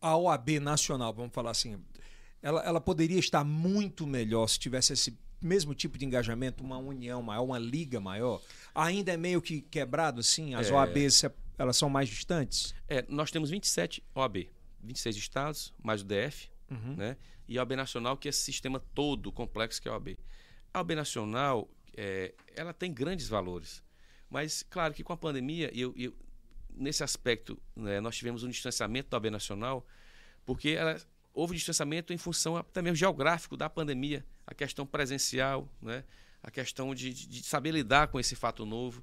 a 0.00 0.16
OAB 0.16 0.60
nacional, 0.60 1.12
vamos 1.12 1.32
falar 1.32 1.50
assim, 1.50 1.80
ela, 2.42 2.62
ela 2.64 2.80
poderia 2.80 3.18
estar 3.18 3.44
muito 3.44 4.06
melhor 4.06 4.46
se 4.48 4.58
tivesse 4.58 4.92
esse 4.92 5.18
mesmo 5.40 5.74
tipo 5.74 5.96
de 5.96 6.04
engajamento, 6.04 6.64
uma 6.64 6.78
união 6.78 7.22
maior, 7.22 7.42
uma 7.44 7.58
liga 7.58 8.00
maior? 8.00 8.40
Ainda 8.74 9.12
é 9.12 9.16
meio 9.16 9.40
que 9.40 9.60
quebrado 9.60 10.20
assim? 10.20 10.54
As 10.54 10.68
é... 10.68 10.72
OABs 10.72 11.24
elas 11.56 11.76
são 11.76 11.90
mais 11.90 12.08
distantes? 12.08 12.74
É, 12.86 13.04
nós 13.08 13.30
temos 13.30 13.50
27 13.50 14.02
OAB, 14.14 14.48
26 14.82 15.16
estados, 15.16 15.74
mais 15.82 16.02
o 16.02 16.04
DF, 16.04 16.48
uhum. 16.70 16.94
né? 16.96 17.16
E 17.48 17.58
a 17.58 17.62
OAB 17.62 17.72
Nacional, 17.72 18.16
que 18.16 18.28
é 18.28 18.30
esse 18.30 18.40
sistema 18.40 18.80
todo 18.94 19.32
complexo 19.32 19.80
que 19.82 19.88
é 19.88 19.90
a 19.90 19.94
OAB. 19.94 20.16
A 20.72 20.78
OAB 20.78 20.90
Nacional, 20.92 21.68
é, 21.96 22.34
ela 22.54 22.72
tem 22.72 22.92
grandes 22.92 23.28
valores. 23.28 23.82
Mas, 24.30 24.62
claro 24.68 24.92
que 24.92 25.02
com 25.02 25.12
a 25.12 25.16
pandemia, 25.16 25.70
eu, 25.74 25.94
eu 25.96 26.14
nesse 26.74 27.02
aspecto, 27.02 27.58
né, 27.74 28.00
nós 28.00 28.16
tivemos 28.16 28.42
um 28.42 28.48
distanciamento 28.48 29.10
da 29.10 29.16
OAB 29.16 29.30
Nacional, 29.30 29.86
porque 30.44 30.70
ela, 30.70 31.00
houve 31.34 31.54
distanciamento 31.54 32.12
em 32.12 32.18
função 32.18 32.56
até 32.56 32.82
mesmo 32.82 32.96
geográfico 32.96 33.56
da 33.56 33.68
pandemia, 33.68 34.24
a 34.46 34.54
questão 34.54 34.86
presencial, 34.86 35.68
né, 35.80 36.04
a 36.42 36.50
questão 36.50 36.94
de, 36.94 37.12
de 37.12 37.42
saber 37.42 37.72
lidar 37.72 38.08
com 38.08 38.18
esse 38.18 38.36
fato 38.36 38.64
novo. 38.64 39.02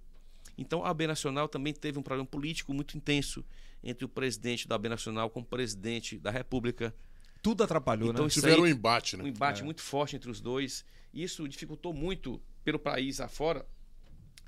Então, 0.57 0.83
a 0.83 0.87
OAB 0.87 1.01
Nacional 1.01 1.49
também 1.49 1.73
teve 1.73 1.99
um 1.99 2.03
problema 2.03 2.25
político 2.25 2.73
muito 2.73 2.95
intenso 2.95 3.43
entre 3.83 4.05
o 4.05 4.09
presidente 4.09 4.67
da 4.67 4.75
OAB 4.75 4.85
Nacional 4.85 5.29
com 5.29 5.41
o 5.41 5.45
presidente 5.45 6.17
da 6.17 6.31
República. 6.31 6.95
Tudo 7.41 7.63
atrapalhou, 7.63 8.11
então, 8.11 8.25
né? 8.25 8.29
Tiveram 8.29 8.63
um 8.63 8.67
embate, 8.67 9.17
né? 9.17 9.23
Um 9.23 9.27
embate 9.27 9.61
é. 9.61 9.65
muito 9.65 9.81
forte 9.81 10.15
entre 10.15 10.31
os 10.31 10.39
dois. 10.39 10.85
Isso 11.13 11.47
dificultou 11.47 11.93
muito, 11.93 12.41
pelo 12.63 12.79
país 12.79 13.19
afora, 13.19 13.65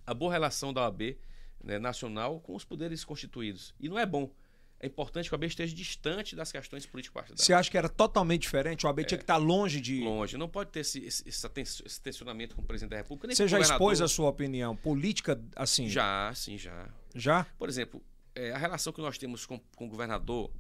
a 0.08 0.14
boa 0.14 0.32
relação 0.32 0.74
da 0.74 0.82
OAB 0.82 1.18
né, 1.62 1.78
nacional 1.78 2.40
com 2.40 2.56
os 2.56 2.64
poderes 2.64 3.04
constituídos. 3.04 3.76
E 3.80 3.90
não 3.90 4.00
é 4.00 4.06
bom. 4.06 4.32
É 4.80 4.86
importante 4.86 5.28
que 5.28 5.34
a 5.34 5.38
OAB 5.38 5.46
esteja 5.46 5.76
distante 5.76 6.36
das 6.36 6.52
questões 6.52 6.86
político-partidárias. 6.86 7.44
Você 7.44 7.52
acha 7.52 7.70
que 7.70 7.78
era 7.78 7.90
totalmente 7.90 8.44
diferente? 8.44 8.86
O 8.86 8.90
OAB 8.90 9.00
é, 9.00 9.04
tinha 9.04 9.18
que 9.18 9.24
estar 9.24 9.38
longe 9.38 9.82
de. 9.82 10.02
Longe. 10.02 10.38
Não 10.38 10.48
pode 10.48 10.70
ter 10.70 10.82
esse, 10.82 11.04
esse, 11.06 11.26
esse 11.26 12.02
tensionamento 12.02 12.56
com 12.56 12.62
o 12.62 12.66
presidente 12.66 12.92
da 12.92 12.98
República. 12.98 13.28
Nem 13.28 13.36
Você 13.36 13.48
já 13.48 13.60
expôs 13.60 14.02
a 14.02 14.08
sua 14.08 14.30
opinião 14.30 14.76
política 14.76 15.42
assim? 15.56 15.90
Já, 15.90 16.32
sim, 16.34 16.58
já. 16.58 16.90
Já? 17.14 17.46
Por 17.58 17.68
exemplo, 17.68 18.02
é, 18.34 18.52
a 18.52 18.58
relação 18.58 18.94
que 18.94 19.02
nós 19.02 19.18
temos 19.18 19.46
com, 19.46 19.60
com 19.76 19.88
o 19.88 19.90
governador, 19.90 20.52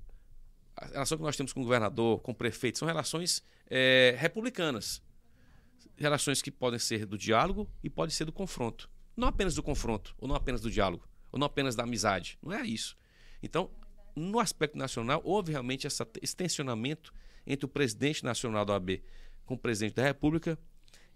a 0.76 0.88
relação 0.88 1.18
que 1.18 1.24
nós 1.24 1.38
temos 1.38 1.54
com 1.54 1.62
o 1.62 1.64
governador, 1.64 2.20
com 2.22 2.32
o 2.32 2.36
prefeito, 2.36 2.80
são 2.80 2.88
relações 2.88 3.44
é, 3.70 4.16
republicanas. 4.18 5.02
Relações 5.96 6.42
que 6.42 6.52
podem 6.52 6.80
ser 6.80 7.06
do 7.06 7.18
diálogo 7.18 7.70
e 7.84 7.90
podem 7.90 8.14
ser 8.14 8.26
do 8.26 8.32
confronto. 8.32 8.90
Não 9.18 9.28
apenas 9.28 9.56
do 9.56 9.64
confronto, 9.64 10.16
ou 10.20 10.28
não 10.28 10.36
apenas 10.36 10.62
do 10.62 10.70
diálogo, 10.70 11.08
ou 11.32 11.40
não 11.40 11.48
apenas 11.48 11.76
da 11.76 11.84
amizade. 11.84 12.38
Não 12.42 12.54
é 12.54 12.64
isso. 12.64 12.96
Então, 13.42 13.72
no 14.16 14.40
aspecto 14.40 14.78
nacional, 14.78 15.22
houve 15.24 15.52
realmente 15.52 15.88
essa, 15.88 16.08
esse 16.22 16.36
tensionamento 16.36 17.14
entre 17.46 17.66
o 17.66 17.70
presidente 17.70 18.24
nacional 18.24 18.64
da 18.64 18.74
OAB 18.74 19.02
com 19.46 19.56
o 19.56 19.58
presidente 19.58 19.96
da 19.96 20.04
República. 20.04 20.58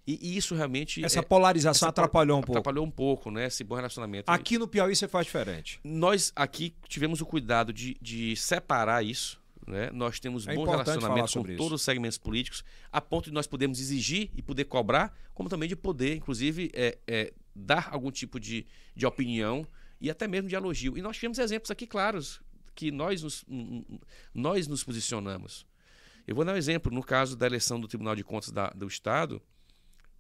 E, 0.07 0.17
e 0.21 0.37
isso 0.37 0.55
realmente. 0.55 1.03
Essa 1.03 1.19
é, 1.19 1.21
polarização 1.21 1.87
essa 1.87 1.89
atrapalhou 1.89 2.39
um 2.39 2.41
pouco. 2.41 2.59
Atrapalhou 2.59 2.85
um 2.85 2.91
pouco, 2.91 3.29
né? 3.29 3.45
Esse 3.45 3.63
bom 3.63 3.75
relacionamento. 3.75 4.31
Aqui 4.31 4.57
no 4.57 4.67
Piauí 4.67 4.95
você 4.95 5.07
faz 5.07 5.25
diferente. 5.25 5.79
Nós 5.83 6.31
aqui 6.35 6.75
tivemos 6.87 7.21
o 7.21 7.25
cuidado 7.25 7.71
de, 7.71 7.95
de 8.01 8.35
separar 8.35 9.05
isso. 9.05 9.40
Né? 9.67 9.89
Nós 9.91 10.19
temos 10.19 10.47
é 10.47 10.55
bom 10.55 10.63
relacionamento 10.65 11.33
com 11.33 11.55
todos 11.55 11.73
os 11.73 11.81
segmentos 11.81 12.17
políticos, 12.17 12.63
a 12.91 12.99
ponto 12.99 13.25
de 13.25 13.33
nós 13.33 13.47
podermos 13.47 13.79
exigir 13.79 14.29
e 14.35 14.41
poder 14.41 14.65
cobrar, 14.65 15.15
como 15.33 15.49
também 15.49 15.69
de 15.69 15.75
poder, 15.75 16.15
inclusive, 16.15 16.71
é, 16.73 16.97
é, 17.07 17.33
dar 17.55 17.89
algum 17.91 18.11
tipo 18.11 18.39
de, 18.39 18.65
de 18.95 19.05
opinião 19.05 19.67
e 19.99 20.09
até 20.09 20.27
mesmo 20.27 20.49
de 20.49 20.55
elogio. 20.55 20.97
E 20.97 21.01
nós 21.01 21.15
tivemos 21.15 21.37
exemplos 21.37 21.69
aqui 21.69 21.85
claros 21.85 22.41
que 22.73 22.91
nós 22.91 23.21
nos, 23.21 23.45
nós 24.33 24.67
nos 24.67 24.83
posicionamos. 24.83 25.65
Eu 26.25 26.35
vou 26.35 26.45
dar 26.45 26.53
um 26.53 26.57
exemplo. 26.57 26.91
No 26.91 27.03
caso 27.03 27.35
da 27.35 27.45
eleição 27.45 27.79
do 27.79 27.87
Tribunal 27.87 28.15
de 28.15 28.23
Contas 28.23 28.51
da, 28.51 28.69
do 28.69 28.87
Estado, 28.87 29.41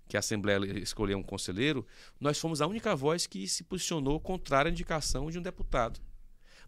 que 0.07 0.17
a 0.17 0.19
Assembleia 0.19 0.59
escolheu 0.79 1.17
um 1.17 1.23
conselheiro, 1.23 1.85
nós 2.19 2.37
fomos 2.37 2.61
a 2.61 2.67
única 2.67 2.95
voz 2.95 3.25
que 3.25 3.47
se 3.47 3.63
posicionou 3.63 4.19
contrária 4.19 4.69
à 4.69 4.71
indicação 4.71 5.31
de 5.31 5.39
um 5.39 5.41
deputado. 5.41 6.01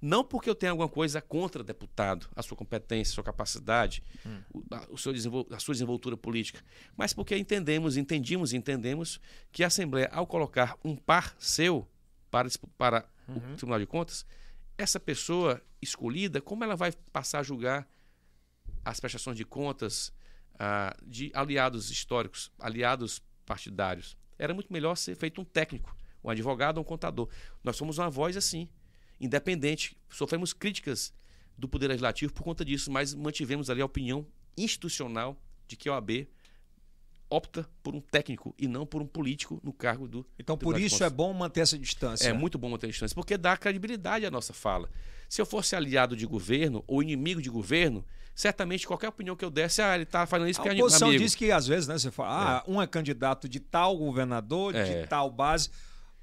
Não 0.05 0.21
porque 0.21 0.49
eu 0.49 0.55
tenha 0.55 0.73
alguma 0.73 0.89
coisa 0.89 1.21
contra 1.21 1.63
deputado, 1.63 2.27
a 2.35 2.43
sua 2.43 2.57
competência, 2.57 3.13
a 3.13 3.15
sua 3.15 3.23
capacidade, 3.23 4.03
hum. 4.25 4.41
o, 4.53 4.63
a, 4.69 4.87
o 4.89 4.97
seu 4.97 5.13
a 5.49 5.59
sua 5.59 5.73
desenvoltura 5.73 6.17
política, 6.17 6.61
mas 6.97 7.13
porque 7.13 7.37
entendemos, 7.37 7.95
entendimos 7.95 8.51
e 8.51 8.57
entendemos 8.57 9.21
que 9.49 9.63
a 9.63 9.67
Assembleia, 9.67 10.09
ao 10.11 10.27
colocar 10.27 10.77
um 10.83 10.93
par 10.93 11.33
seu 11.39 11.87
para, 12.29 12.49
para 12.77 13.05
uhum. 13.29 13.53
o 13.53 13.55
Tribunal 13.55 13.79
de 13.79 13.85
Contas, 13.85 14.25
essa 14.77 14.99
pessoa 14.99 15.61
escolhida, 15.81 16.41
como 16.41 16.65
ela 16.65 16.75
vai 16.75 16.91
passar 17.13 17.39
a 17.39 17.43
julgar 17.43 17.87
as 18.83 18.99
prestações 18.99 19.37
de 19.37 19.45
contas 19.45 20.11
ah, 20.59 20.93
de 21.07 21.31
aliados 21.33 21.89
históricos, 21.89 22.51
aliados 22.59 23.23
partidários? 23.45 24.17
Era 24.37 24.53
muito 24.53 24.73
melhor 24.73 24.95
ser 24.95 25.15
feito 25.15 25.39
um 25.39 25.45
técnico, 25.45 25.95
um 26.21 26.29
advogado 26.29 26.79
ou 26.79 26.83
um 26.83 26.85
contador. 26.85 27.29
Nós 27.63 27.77
somos 27.77 27.99
uma 27.99 28.09
voz 28.09 28.35
assim, 28.35 28.67
independente. 29.24 29.97
Sofremos 30.09 30.53
críticas 30.53 31.13
do 31.57 31.67
Poder 31.67 31.88
Legislativo 31.88 32.34
por 32.34 32.43
conta 32.43 32.63
disso, 32.65 32.91
mas 32.91 33.13
mantivemos 33.13 33.69
ali 33.69 33.82
a 33.82 33.86
opinião 33.86 34.26
institucional 34.57 35.38
de 35.67 35.76
que 35.76 35.89
a 35.89 35.93
OAB 35.93 36.28
opta 37.30 37.67
por 37.82 37.95
um 37.95 38.01
técnico 38.01 38.53
e 38.59 38.67
não 38.67 38.86
por 38.86 39.01
um 39.01 39.07
político 39.07 39.59
no 39.63 39.74
cargo 39.74 40.07
do. 40.07 40.26
Então, 40.38 40.55
por 40.55 40.80
isso 40.80 41.03
é 41.03 41.09
bom 41.09 41.34
manter 41.34 41.61
essa 41.61 41.78
distância. 41.80 42.28
É 42.30 42.34
muito 42.34 42.57
bom 42.59 42.69
manter 42.69 42.88
a 42.88 42.89
distância, 42.89 43.15
porque 43.15 43.38
dá 43.38 43.57
credibilidade 43.57 44.26
à 44.26 44.30
nossa 44.32 44.53
fala. 44.53 44.88
Se 45.28 45.41
eu 45.41 45.45
fosse 45.45 45.76
aliado 45.76 46.15
de 46.15 46.28
governo 46.28 46.84
ou 46.86 47.01
inimigo 47.01 47.41
de 47.41 47.49
governo, 47.49 48.05
certamente 48.36 48.86
qualquer 48.86 49.09
opinião 49.09 49.36
que 49.36 49.43
eu 49.43 49.49
desse, 49.49 49.82
ah, 49.82 49.95
ele 49.95 50.03
está 50.03 50.28
falando 50.28 50.47
isso 50.49 50.59
a 50.61 50.63
porque 50.63 50.80
é 50.80 50.84
oposição 50.84 51.07
amigo. 51.07 51.24
diz 51.24 51.34
que 51.34 51.51
às 51.51 51.65
vezes, 51.65 51.88
né, 51.88 51.97
você 51.97 52.11
fala, 52.11 52.59
ah, 52.59 52.63
um 52.67 52.80
é 52.80 52.86
candidato 52.86 53.49
de 53.49 53.59
tal 53.59 53.97
governador, 53.97 54.74
de 54.74 54.80
É. 54.80 55.07
tal 55.07 55.32
base. 55.32 55.71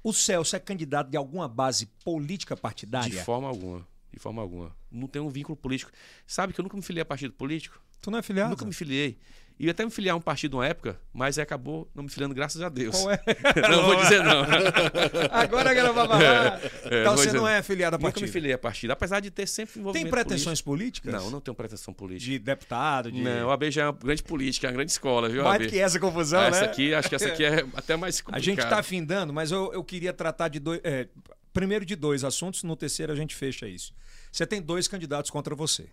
O 0.03 0.11
Celso 0.13 0.55
é 0.55 0.59
candidato 0.59 1.09
de 1.09 1.17
alguma 1.17 1.47
base 1.47 1.85
política 2.03 2.57
partidária? 2.57 3.09
De 3.09 3.23
forma 3.23 3.47
alguma. 3.47 3.87
De 4.11 4.19
forma 4.19 4.41
alguma. 4.41 4.75
Não 4.91 5.07
tem 5.07 5.21
um 5.21 5.29
vínculo 5.29 5.55
político. 5.55 5.91
Sabe 6.25 6.53
que 6.53 6.59
eu 6.59 6.63
nunca 6.63 6.75
me 6.75 6.83
filiei 6.83 7.01
a 7.01 7.05
partido 7.05 7.33
político? 7.33 7.81
Tu 8.01 8.09
não 8.09 8.17
é 8.19 8.21
filiado? 8.21 8.49
Nunca 8.49 8.65
me 8.65 8.73
filiei. 8.73 9.19
E 9.63 9.69
até 9.69 9.85
me 9.85 9.91
filiar 9.91 10.15
a 10.15 10.17
um 10.17 10.21
partido 10.21 10.57
uma 10.57 10.65
época, 10.65 10.99
mas 11.13 11.37
acabou 11.37 11.87
não 11.93 12.03
me 12.03 12.09
filiando, 12.09 12.33
graças 12.33 12.61
a 12.61 12.69
Deus. 12.69 12.99
Qual 12.99 13.11
é? 13.11 13.19
não 13.69 13.83
vou 13.85 13.95
dizer 13.97 14.23
não. 14.23 14.43
Agora 15.31 15.73
que 15.73 15.79
ela 15.79 15.91
vai 15.93 16.07
falar. 16.07 16.21
É, 16.23 17.01
então 17.01 17.03
vou 17.13 17.17
você 17.17 17.25
dizer- 17.27 17.37
não 17.37 17.47
é 17.47 17.61
filiado 17.61 17.95
a 17.95 17.99
Nunca 17.99 18.09
partido? 18.11 18.25
me 18.25 18.31
filiei 18.31 18.53
a 18.53 18.57
partido, 18.57 18.91
apesar 18.91 19.19
de 19.19 19.29
ter 19.29 19.47
sempre 19.47 19.73
Tem 19.73 19.81
envolvimento 19.81 20.09
pretensões 20.11 20.61
políticas? 20.61 21.11
político. 21.11 21.25
Não, 21.25 21.31
não 21.31 21.41
tenho 21.41 21.55
pretensão 21.55 21.93
política. 21.93 22.31
De 22.31 22.39
deputado, 22.39 23.11
de... 23.11 23.21
Não, 23.21 23.49
a 23.49 23.53
AB 23.53 23.69
já 23.71 23.83
é 23.83 23.85
uma 23.85 23.93
grande 23.93 24.23
política, 24.23 24.67
é 24.67 24.69
uma 24.69 24.73
grande 24.75 24.91
escola, 24.91 25.29
viu, 25.29 25.43
Mais 25.43 25.67
que 25.67 25.79
essa 25.79 25.99
confusão, 25.99 26.39
Ah, 26.41 26.49
né? 26.49 26.57
essa 26.57 26.65
aqui, 26.65 26.93
acho 26.93 27.07
que 27.09 27.15
essa 27.15 27.27
aqui 27.27 27.45
é 27.45 27.63
até 27.75 27.95
mais 27.95 28.19
A 28.19 28.23
complicada. 28.23 28.43
gente 28.43 28.59
está 28.63 28.79
afindando, 28.79 29.31
mas 29.31 29.51
eu, 29.51 29.71
eu 29.73 29.83
queria 29.83 30.11
tratar 30.11 30.47
de 30.47 30.59
dois. 30.59 30.79
é, 30.83 31.07
primeiro 31.53 31.85
de 31.85 31.95
dois 31.95 32.23
assuntos, 32.23 32.63
no 32.63 32.75
terceiro 32.75 33.11
a 33.11 33.15
gente 33.15 33.35
fecha 33.35 33.67
isso. 33.67 33.93
Você 34.31 34.45
tem 34.47 34.61
dois 34.61 34.87
candidatos 34.87 35.29
contra 35.29 35.53
você. 35.53 35.87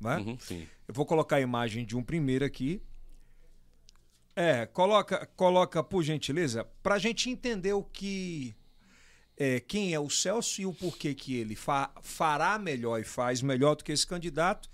Né? 0.00 0.16
Uhum, 0.18 0.36
sim. 0.40 0.66
Eu 0.88 0.94
vou 0.94 1.04
colocar 1.06 1.36
a 1.36 1.40
imagem 1.40 1.84
de 1.84 1.96
um 1.96 2.02
primeiro 2.02 2.44
aqui. 2.44 2.80
É, 4.36 4.66
coloca, 4.66 5.26
coloca 5.36 5.82
por 5.82 6.02
gentileza, 6.02 6.64
para 6.82 6.96
a 6.96 6.98
gente 6.98 7.30
entender 7.30 7.72
o 7.72 7.82
que. 7.84 8.54
é, 9.36 9.60
quem 9.60 9.94
é 9.94 10.00
o 10.00 10.10
Celso 10.10 10.60
e 10.60 10.66
o 10.66 10.72
porquê 10.74 11.14
que 11.14 11.36
ele 11.36 11.54
fa- 11.54 11.92
fará 12.02 12.58
melhor 12.58 13.00
e 13.00 13.04
faz 13.04 13.40
melhor 13.42 13.76
do 13.76 13.84
que 13.84 13.92
esse 13.92 14.06
candidato. 14.06 14.68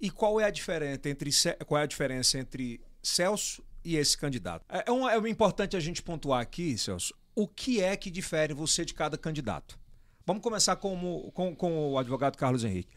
E 0.00 0.10
qual 0.10 0.40
é 0.40 0.44
a 0.44 0.50
diferença 0.50 1.08
entre, 1.08 1.30
qual 1.66 1.80
é 1.80 1.84
a 1.84 1.86
diferença 1.86 2.38
entre 2.38 2.80
Celso 3.02 3.64
e 3.84 3.96
esse 3.96 4.18
candidato? 4.18 4.64
É, 4.68 4.84
é, 4.88 4.92
um- 4.92 5.08
é 5.08 5.16
importante 5.30 5.76
a 5.76 5.80
gente 5.80 6.02
pontuar 6.02 6.40
aqui, 6.40 6.76
Celso, 6.76 7.14
o 7.34 7.46
que 7.46 7.80
é 7.80 7.96
que 7.96 8.10
difere 8.10 8.52
você 8.52 8.84
de 8.84 8.92
cada 8.92 9.16
candidato. 9.16 9.78
Vamos 10.26 10.42
começar 10.42 10.74
com, 10.76 11.30
com, 11.32 11.54
com 11.54 11.92
o 11.92 11.98
advogado 11.98 12.36
Carlos 12.36 12.64
Henrique. 12.64 12.94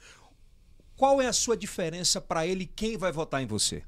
Qual 0.95 1.22
é 1.22 1.28
a 1.28 1.34
sua 1.34 1.55
diferença 1.55 2.20
para 2.20 2.45
ele? 2.47 2.66
Quem 2.66 2.97
vai 2.97 3.12
votar 3.12 3.41
em 3.41 3.45
você? 3.45 3.84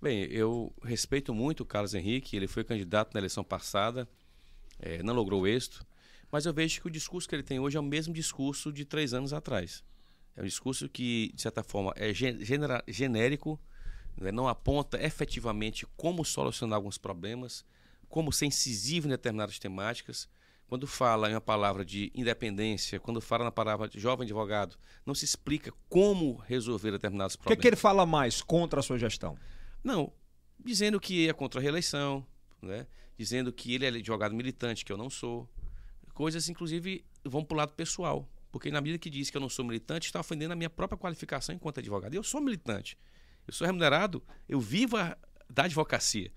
Bem, 0.00 0.22
eu 0.30 0.72
respeito 0.82 1.34
muito 1.34 1.60
o 1.60 1.66
Carlos 1.66 1.94
Henrique, 1.94 2.36
ele 2.36 2.46
foi 2.48 2.64
candidato 2.64 3.12
na 3.12 3.20
eleição 3.20 3.44
passada, 3.44 4.08
eh, 4.78 5.02
não 5.02 5.12
logrou 5.12 5.46
êxito, 5.46 5.84
mas 6.32 6.46
eu 6.46 6.54
vejo 6.54 6.80
que 6.80 6.86
o 6.86 6.90
discurso 6.90 7.28
que 7.28 7.34
ele 7.34 7.42
tem 7.42 7.60
hoje 7.60 7.76
é 7.76 7.80
o 7.80 7.82
mesmo 7.82 8.14
discurso 8.14 8.72
de 8.72 8.84
três 8.84 9.12
anos 9.12 9.32
atrás. 9.32 9.84
É 10.36 10.40
um 10.42 10.46
discurso 10.46 10.88
que, 10.88 11.30
de 11.34 11.42
certa 11.42 11.62
forma, 11.62 11.92
é 11.96 12.14
genera- 12.14 12.82
genérico, 12.88 13.60
né, 14.16 14.32
não 14.32 14.48
aponta 14.48 15.02
efetivamente 15.04 15.86
como 15.96 16.24
solucionar 16.24 16.76
alguns 16.76 16.96
problemas, 16.96 17.64
como 18.08 18.32
ser 18.32 18.46
incisivo 18.46 19.06
em 19.06 19.10
determinadas 19.10 19.58
temáticas. 19.58 20.28
Quando 20.66 20.86
fala 20.86 21.28
em 21.28 21.34
uma 21.34 21.40
palavra 21.40 21.84
de 21.84 22.10
independência, 22.14 23.00
quando 23.00 23.20
fala 23.20 23.44
na 23.44 23.50
palavra 23.50 23.88
de 23.88 23.98
jovem 23.98 24.24
advogado, 24.24 24.76
não 25.04 25.14
se 25.16 25.24
explica 25.24 25.72
como 25.88 26.36
resolver 26.36 26.92
determinados 26.92 27.34
O 27.34 27.38
que, 27.38 27.42
problemas. 27.42 27.60
que 27.62 27.68
ele 27.68 27.76
fala 27.76 28.06
mais 28.06 28.40
contra 28.40 28.78
a 28.80 28.82
sua 28.82 28.96
gestão? 28.96 29.36
Não, 29.82 30.12
dizendo 30.58 31.00
que 31.00 31.28
é 31.28 31.32
contra 31.32 31.60
a 31.60 31.62
reeleição, 31.62 32.26
né? 32.60 32.86
dizendo 33.16 33.52
que 33.52 33.74
ele 33.74 33.84
é 33.84 33.88
advogado 33.88 34.34
militante, 34.34 34.84
que 34.84 34.92
eu 34.92 34.96
não 34.96 35.10
sou. 35.10 35.48
Coisas, 36.14 36.48
inclusive, 36.48 37.04
vão 37.24 37.44
para 37.44 37.54
o 37.54 37.58
lado 37.58 37.72
pessoal. 37.72 38.28
Porque 38.50 38.70
na 38.70 38.80
medida 38.80 38.98
que 38.98 39.08
diz 39.10 39.30
que 39.30 39.36
eu 39.36 39.40
não 39.40 39.48
sou 39.48 39.64
militante, 39.64 40.06
está 40.06 40.20
ofendendo 40.20 40.52
a 40.52 40.56
minha 40.56 40.70
própria 40.70 40.98
qualificação 40.98 41.54
enquanto 41.54 41.78
advogado. 41.78 42.14
Eu 42.14 42.22
sou 42.22 42.40
militante. 42.40 42.98
Eu 43.46 43.52
sou 43.52 43.66
remunerado, 43.66 44.22
eu 44.48 44.60
vivo 44.60 44.96
a- 44.96 45.16
da 45.48 45.64
advocacia. 45.64 46.32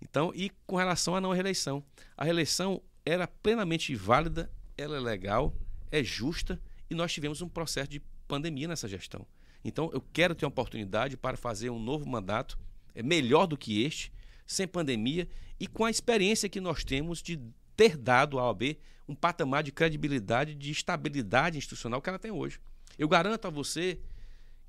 Então, 0.00 0.32
e 0.34 0.50
com 0.66 0.76
relação 0.76 1.14
à 1.14 1.20
não 1.20 1.32
reeleição. 1.32 1.84
A 2.16 2.24
reeleição 2.24 2.82
era 3.04 3.26
plenamente 3.28 3.94
válida, 3.94 4.50
ela 4.76 4.96
é 4.96 5.00
legal, 5.00 5.54
é 5.90 6.02
justa 6.02 6.60
e 6.90 6.94
nós 6.94 7.12
tivemos 7.12 7.40
um 7.42 7.48
processo 7.48 7.88
de 7.90 8.00
pandemia 8.26 8.66
nessa 8.68 8.88
gestão. 8.88 9.26
Então, 9.64 9.90
eu 9.92 10.00
quero 10.12 10.34
ter 10.34 10.44
uma 10.44 10.50
oportunidade 10.50 11.16
para 11.16 11.36
fazer 11.36 11.70
um 11.70 11.78
novo 11.78 12.06
mandato 12.08 12.58
melhor 13.00 13.46
do 13.46 13.56
que 13.56 13.82
este, 13.84 14.12
sem 14.44 14.66
pandemia 14.66 15.28
e 15.60 15.68
com 15.68 15.84
a 15.84 15.90
experiência 15.90 16.48
que 16.48 16.60
nós 16.60 16.82
temos 16.82 17.22
de 17.22 17.40
ter 17.76 17.96
dado 17.96 18.38
à 18.40 18.46
OAB 18.48 18.76
um 19.08 19.14
patamar 19.14 19.62
de 19.62 19.70
credibilidade, 19.70 20.54
de 20.54 20.70
estabilidade 20.72 21.56
institucional 21.58 22.02
que 22.02 22.08
ela 22.08 22.18
tem 22.18 22.30
hoje. 22.32 22.58
Eu 22.98 23.08
garanto 23.08 23.46
a 23.46 23.50
você 23.50 23.98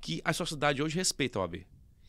que 0.00 0.20
a 0.24 0.32
sociedade 0.32 0.82
hoje 0.82 0.96
respeita 0.96 1.38
a 1.38 1.42
OAB. 1.42 1.66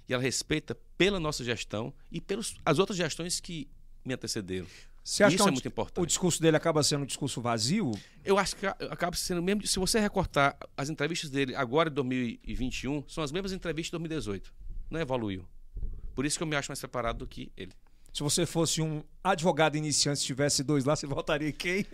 E 0.07 0.13
ela 0.13 0.21
respeita 0.21 0.75
pela 0.97 1.19
nossa 1.19 1.43
gestão 1.43 1.91
e 2.11 2.21
pelas 2.21 2.53
as 2.63 2.77
outras 2.77 2.97
gestões 2.97 3.39
que 3.39 3.67
me 4.05 4.13
antecederam. 4.13 4.67
Você 5.03 5.23
acha 5.23 5.35
Isso 5.35 5.43
que 5.43 5.49
é 5.49 5.51
um- 5.51 5.53
muito 5.53 5.67
importante. 5.67 6.03
o 6.03 6.05
discurso 6.05 6.41
dele 6.41 6.57
acaba 6.57 6.81
sendo 6.83 7.03
um 7.03 7.05
discurso 7.05 7.39
vazio? 7.41 7.91
Eu 8.23 8.37
acho 8.39 8.55
que 8.55 8.65
acaba 8.65 9.15
sendo 9.15 9.41
mesmo. 9.41 9.65
Se 9.65 9.77
você 9.79 9.99
recortar 9.99 10.57
as 10.75 10.89
entrevistas 10.89 11.29
dele 11.29 11.55
agora 11.55 11.89
em 11.89 11.93
2021, 11.93 13.03
são 13.07 13.23
as 13.23 13.31
mesmas 13.31 13.51
entrevistas 13.51 13.87
de 13.87 13.91
2018. 13.91 14.53
Não 14.89 14.99
evoluiu. 14.99 15.45
Por 16.15 16.25
isso 16.25 16.37
que 16.37 16.43
eu 16.43 16.47
me 16.47 16.55
acho 16.55 16.71
mais 16.71 16.79
preparado 16.79 17.19
do 17.19 17.27
que 17.27 17.51
ele. 17.57 17.73
Se 18.13 18.23
você 18.23 18.45
fosse 18.45 18.81
um 18.81 19.03
advogado 19.21 19.75
iniciante, 19.75 20.21
se 20.21 20.25
tivesse 20.25 20.63
dois 20.63 20.85
lá, 20.85 20.95
você 20.95 21.05
votaria 21.05 21.49
em 21.49 21.51
quem? 21.51 21.85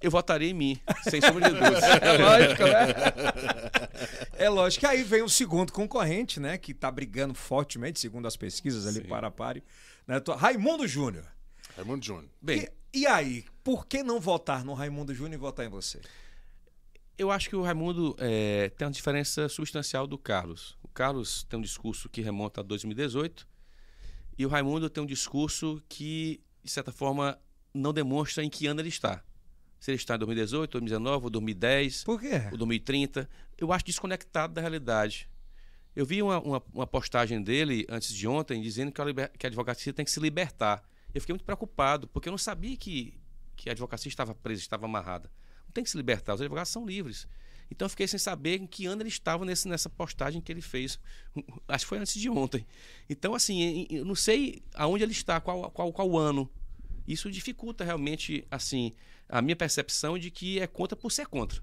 Eu 0.00 0.10
votaria 0.10 0.48
em 0.48 0.54
mim, 0.54 0.80
sem 1.02 1.20
sombra 1.20 1.50
de 1.50 1.58
dúvida. 1.58 1.80
É 2.02 2.18
lógico, 2.18 2.62
né? 2.64 4.30
É 4.38 4.48
lógico 4.48 4.80
que 4.80 4.86
aí 4.86 5.02
vem 5.02 5.22
o 5.22 5.28
segundo 5.28 5.72
concorrente, 5.72 6.40
né? 6.40 6.56
Que 6.56 6.72
tá 6.72 6.90
brigando 6.90 7.34
fortemente, 7.34 8.00
segundo 8.00 8.26
as 8.26 8.36
pesquisas 8.36 8.86
ali, 8.86 9.02
Sim. 9.02 9.08
para 9.08 9.26
a 9.28 9.30
páreo. 9.30 9.62
Né? 10.06 10.16
Raimundo 10.38 10.88
Júnior. 10.88 11.24
Raimundo 11.76 12.04
Júnior. 12.04 12.30
Bem, 12.40 12.68
E, 12.94 13.00
e 13.00 13.06
aí, 13.06 13.44
por 13.62 13.86
que 13.86 14.02
não 14.02 14.18
votar 14.18 14.64
no 14.64 14.72
Raimundo 14.72 15.14
Júnior 15.14 15.34
e 15.34 15.36
votar 15.38 15.66
em 15.66 15.68
você? 15.68 16.00
eu 17.18 17.30
acho 17.30 17.48
que 17.48 17.56
o 17.56 17.62
Raimundo 17.62 18.14
eh, 18.18 18.70
tem 18.76 18.86
uma 18.86 18.92
diferença 18.92 19.48
substancial 19.48 20.06
do 20.06 20.18
Carlos. 20.18 20.76
O 20.82 20.88
Carlos 20.88 21.44
tem 21.44 21.58
um 21.58 21.62
discurso 21.62 22.10
que 22.10 22.20
remonta 22.20 22.60
a 22.60 22.64
2018 22.64 23.46
e 24.38 24.44
o 24.44 24.48
Raimundo 24.48 24.88
tem 24.90 25.02
um 25.02 25.06
discurso 25.06 25.82
que, 25.88 26.40
de 26.62 26.70
certa 26.70 26.92
forma, 26.92 27.38
não 27.72 27.92
demonstra 27.92 28.42
em 28.44 28.50
que 28.50 28.66
ano 28.66 28.80
ele 28.80 28.88
está. 28.88 29.22
Se 29.78 29.90
ele 29.90 29.96
está 29.96 30.14
em 30.14 30.18
2018, 30.18 30.72
2019 30.72 31.24
ou 31.24 31.30
2010. 31.30 32.04
Por 32.04 32.20
quê? 32.20 32.42
o 32.52 32.56
2030, 32.56 33.28
eu 33.58 33.72
acho 33.72 33.84
desconectado 33.84 34.54
da 34.54 34.60
realidade. 34.60 35.28
Eu 35.94 36.04
vi 36.04 36.22
uma, 36.22 36.38
uma, 36.40 36.62
uma 36.74 36.86
postagem 36.86 37.42
dele 37.42 37.86
antes 37.88 38.12
de 38.12 38.26
ontem 38.28 38.60
dizendo 38.60 38.92
que 38.92 39.00
a, 39.00 39.04
liber- 39.04 39.32
que 39.38 39.46
a 39.46 39.48
advocacia 39.48 39.92
tem 39.92 40.04
que 40.04 40.10
se 40.10 40.20
libertar. 40.20 40.82
Eu 41.14 41.20
fiquei 41.20 41.32
muito 41.32 41.44
preocupado, 41.44 42.06
porque 42.08 42.28
eu 42.28 42.30
não 42.32 42.38
sabia 42.38 42.76
que, 42.76 43.18
que 43.54 43.68
a 43.68 43.72
advocacia 43.72 44.08
estava 44.08 44.34
presa, 44.34 44.60
estava 44.60 44.84
amarrada. 44.84 45.30
Não 45.64 45.72
tem 45.72 45.82
que 45.84 45.88
se 45.90 45.96
libertar, 45.96 46.34
os 46.34 46.40
advogados 46.42 46.70
são 46.70 46.84
livres. 46.84 47.26
Então 47.70 47.86
eu 47.86 47.90
fiquei 47.90 48.06
sem 48.06 48.18
saber 48.18 48.60
em 48.60 48.66
que 48.66 48.86
ano 48.86 49.02
ele 49.02 49.08
estava 49.08 49.44
nesse, 49.44 49.68
nessa 49.68 49.88
postagem 49.88 50.40
que 50.40 50.52
ele 50.52 50.60
fez. 50.60 50.98
Acho 51.68 51.84
que 51.84 51.88
foi 51.88 51.98
antes 51.98 52.14
de 52.20 52.30
ontem. 52.30 52.66
Então, 53.08 53.34
assim, 53.34 53.86
eu 53.90 54.04
não 54.04 54.14
sei 54.14 54.62
aonde 54.74 55.02
ele 55.02 55.12
está, 55.12 55.40
qual, 55.40 55.70
qual, 55.70 55.92
qual 55.92 56.16
ano. 56.16 56.50
Isso 57.06 57.30
dificulta 57.30 57.84
realmente, 57.84 58.46
assim, 58.50 58.92
a 59.28 59.40
minha 59.40 59.56
percepção 59.56 60.18
de 60.18 60.30
que 60.30 60.58
é 60.60 60.66
contra 60.66 60.96
por 60.96 61.10
ser 61.10 61.26
contra 61.26 61.62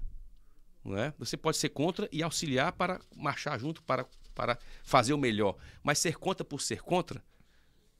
não 0.84 0.98
é? 0.98 1.14
Você 1.18 1.36
pode 1.36 1.56
ser 1.56 1.70
contra 1.70 2.08
e 2.12 2.22
auxiliar 2.22 2.72
para 2.72 3.00
marchar 3.16 3.58
junto, 3.58 3.82
para, 3.82 4.06
para 4.34 4.58
fazer 4.82 5.14
o 5.14 5.18
melhor. 5.18 5.56
Mas 5.82 5.98
ser 5.98 6.18
contra 6.18 6.44
por 6.44 6.60
ser 6.60 6.82
contra, 6.82 7.24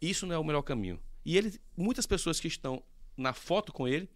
isso 0.01 0.27
não 0.27 0.35
é 0.35 0.39
o 0.39 0.45
melhor 0.45 0.63
caminho. 0.63 1.01
E 1.25 1.37
ele, 1.37 1.59
muitas 1.77 2.07
pessoas 2.07 2.39
que 2.39 2.47
estão 2.47 2.83
na 3.17 3.33
foto 3.33 3.73
com 3.73 3.89
ele 3.89 4.09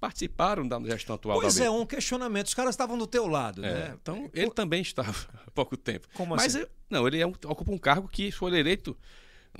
participaram 0.00 0.66
da 0.66 0.78
gestão 0.80 1.16
atual 1.16 1.40
Pois 1.40 1.54
da 1.56 1.64
é, 1.64 1.70
um 1.70 1.84
questionamento. 1.86 2.46
Os 2.46 2.54
caras 2.54 2.70
estavam 2.74 2.96
do 2.98 3.06
teu 3.06 3.26
lado, 3.26 3.64
É, 3.64 3.72
né? 3.88 3.96
Então, 4.00 4.30
ele 4.34 4.50
também 4.50 4.82
estava 4.82 5.10
há 5.46 5.50
pouco 5.50 5.76
tempo. 5.76 6.06
Como 6.14 6.36
Mas 6.36 6.54
assim? 6.54 6.64
eu- 6.64 6.68
não, 6.90 7.06
ele 7.06 7.20
é 7.20 7.26
um- 7.26 7.32
ocupa 7.46 7.72
um 7.72 7.78
cargo 7.78 8.06
que 8.08 8.30
foi 8.30 8.56
eleito 8.58 8.96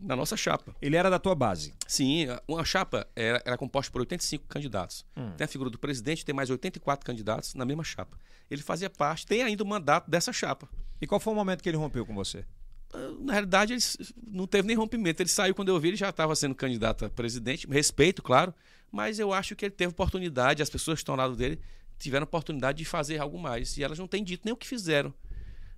na 0.03 0.15
nossa 0.15 0.37
chapa. 0.37 0.77
Ele 0.81 0.95
era 0.97 1.09
da 1.09 1.19
tua 1.19 1.35
base. 1.35 1.73
Sim, 1.87 2.27
uma 2.47 2.65
chapa 2.65 3.07
era, 3.17 3.43
era 3.45 3.57
composta 3.57 3.91
por 3.91 4.01
85 4.01 4.45
candidatos. 4.47 5.05
Hum. 5.17 5.33
Tem 5.37 5.45
a 5.47 5.49
figura 5.49 5.71
do 5.71 5.79
presidente, 5.79 6.25
tem 6.25 6.35
mais 6.35 6.51
84 6.51 7.05
candidatos 7.05 7.55
na 7.55 7.65
mesma 7.65 7.83
chapa. 7.83 8.19
Ele 8.51 8.63
fazia 8.63 8.91
parte, 8.91 9.27
tem 9.27 9.43
ainda 9.43 9.65
o 9.65 9.67
mandato 9.67 10.11
dessa 10.11 10.33
chapa. 10.33 10.69
E 11.01 11.07
qual 11.07 11.19
foi 11.19 11.33
o 11.33 11.37
momento 11.37 11.63
que 11.63 11.69
ele 11.69 11.77
rompeu 11.79 12.05
com 12.07 12.15
você? 12.15 12.45
Ah, 12.93 12.99
Na 13.21 13.33
realidade, 13.33 13.73
ele 13.73 13.83
não 14.27 14.47
teve 14.47 14.69
nem 14.69 14.77
rompimento. 14.77 15.21
Ele 15.23 15.29
saiu 15.31 15.55
quando 15.55 15.69
eu 15.71 15.81
vi, 15.81 15.89
ele 15.89 15.97
já 15.97 16.11
estava 16.11 16.37
sendo 16.37 16.55
candidato 16.55 17.05
a 17.07 17.11
presidente. 17.11 17.67
Respeito, 17.67 18.23
claro, 18.23 18.55
mas 18.91 19.19
eu 19.19 19.33
acho 19.33 19.55
que 19.57 19.65
ele 19.65 19.75
teve 19.75 19.91
oportunidade, 19.91 20.63
as 20.63 20.71
pessoas 20.71 20.99
que 20.99 21.03
estão 21.03 21.15
ao 21.15 21.19
lado 21.19 21.37
dele 21.37 21.61
tiveram 21.99 22.25
oportunidade 22.25 22.79
de 22.79 22.85
fazer 22.85 23.19
algo 23.19 23.39
mais. 23.39 23.77
E 23.77 23.83
elas 23.83 23.99
não 23.99 24.07
têm 24.07 24.23
dito 24.23 24.43
nem 24.45 24.53
o 24.53 24.57
que 24.57 24.67
fizeram. 24.67 25.13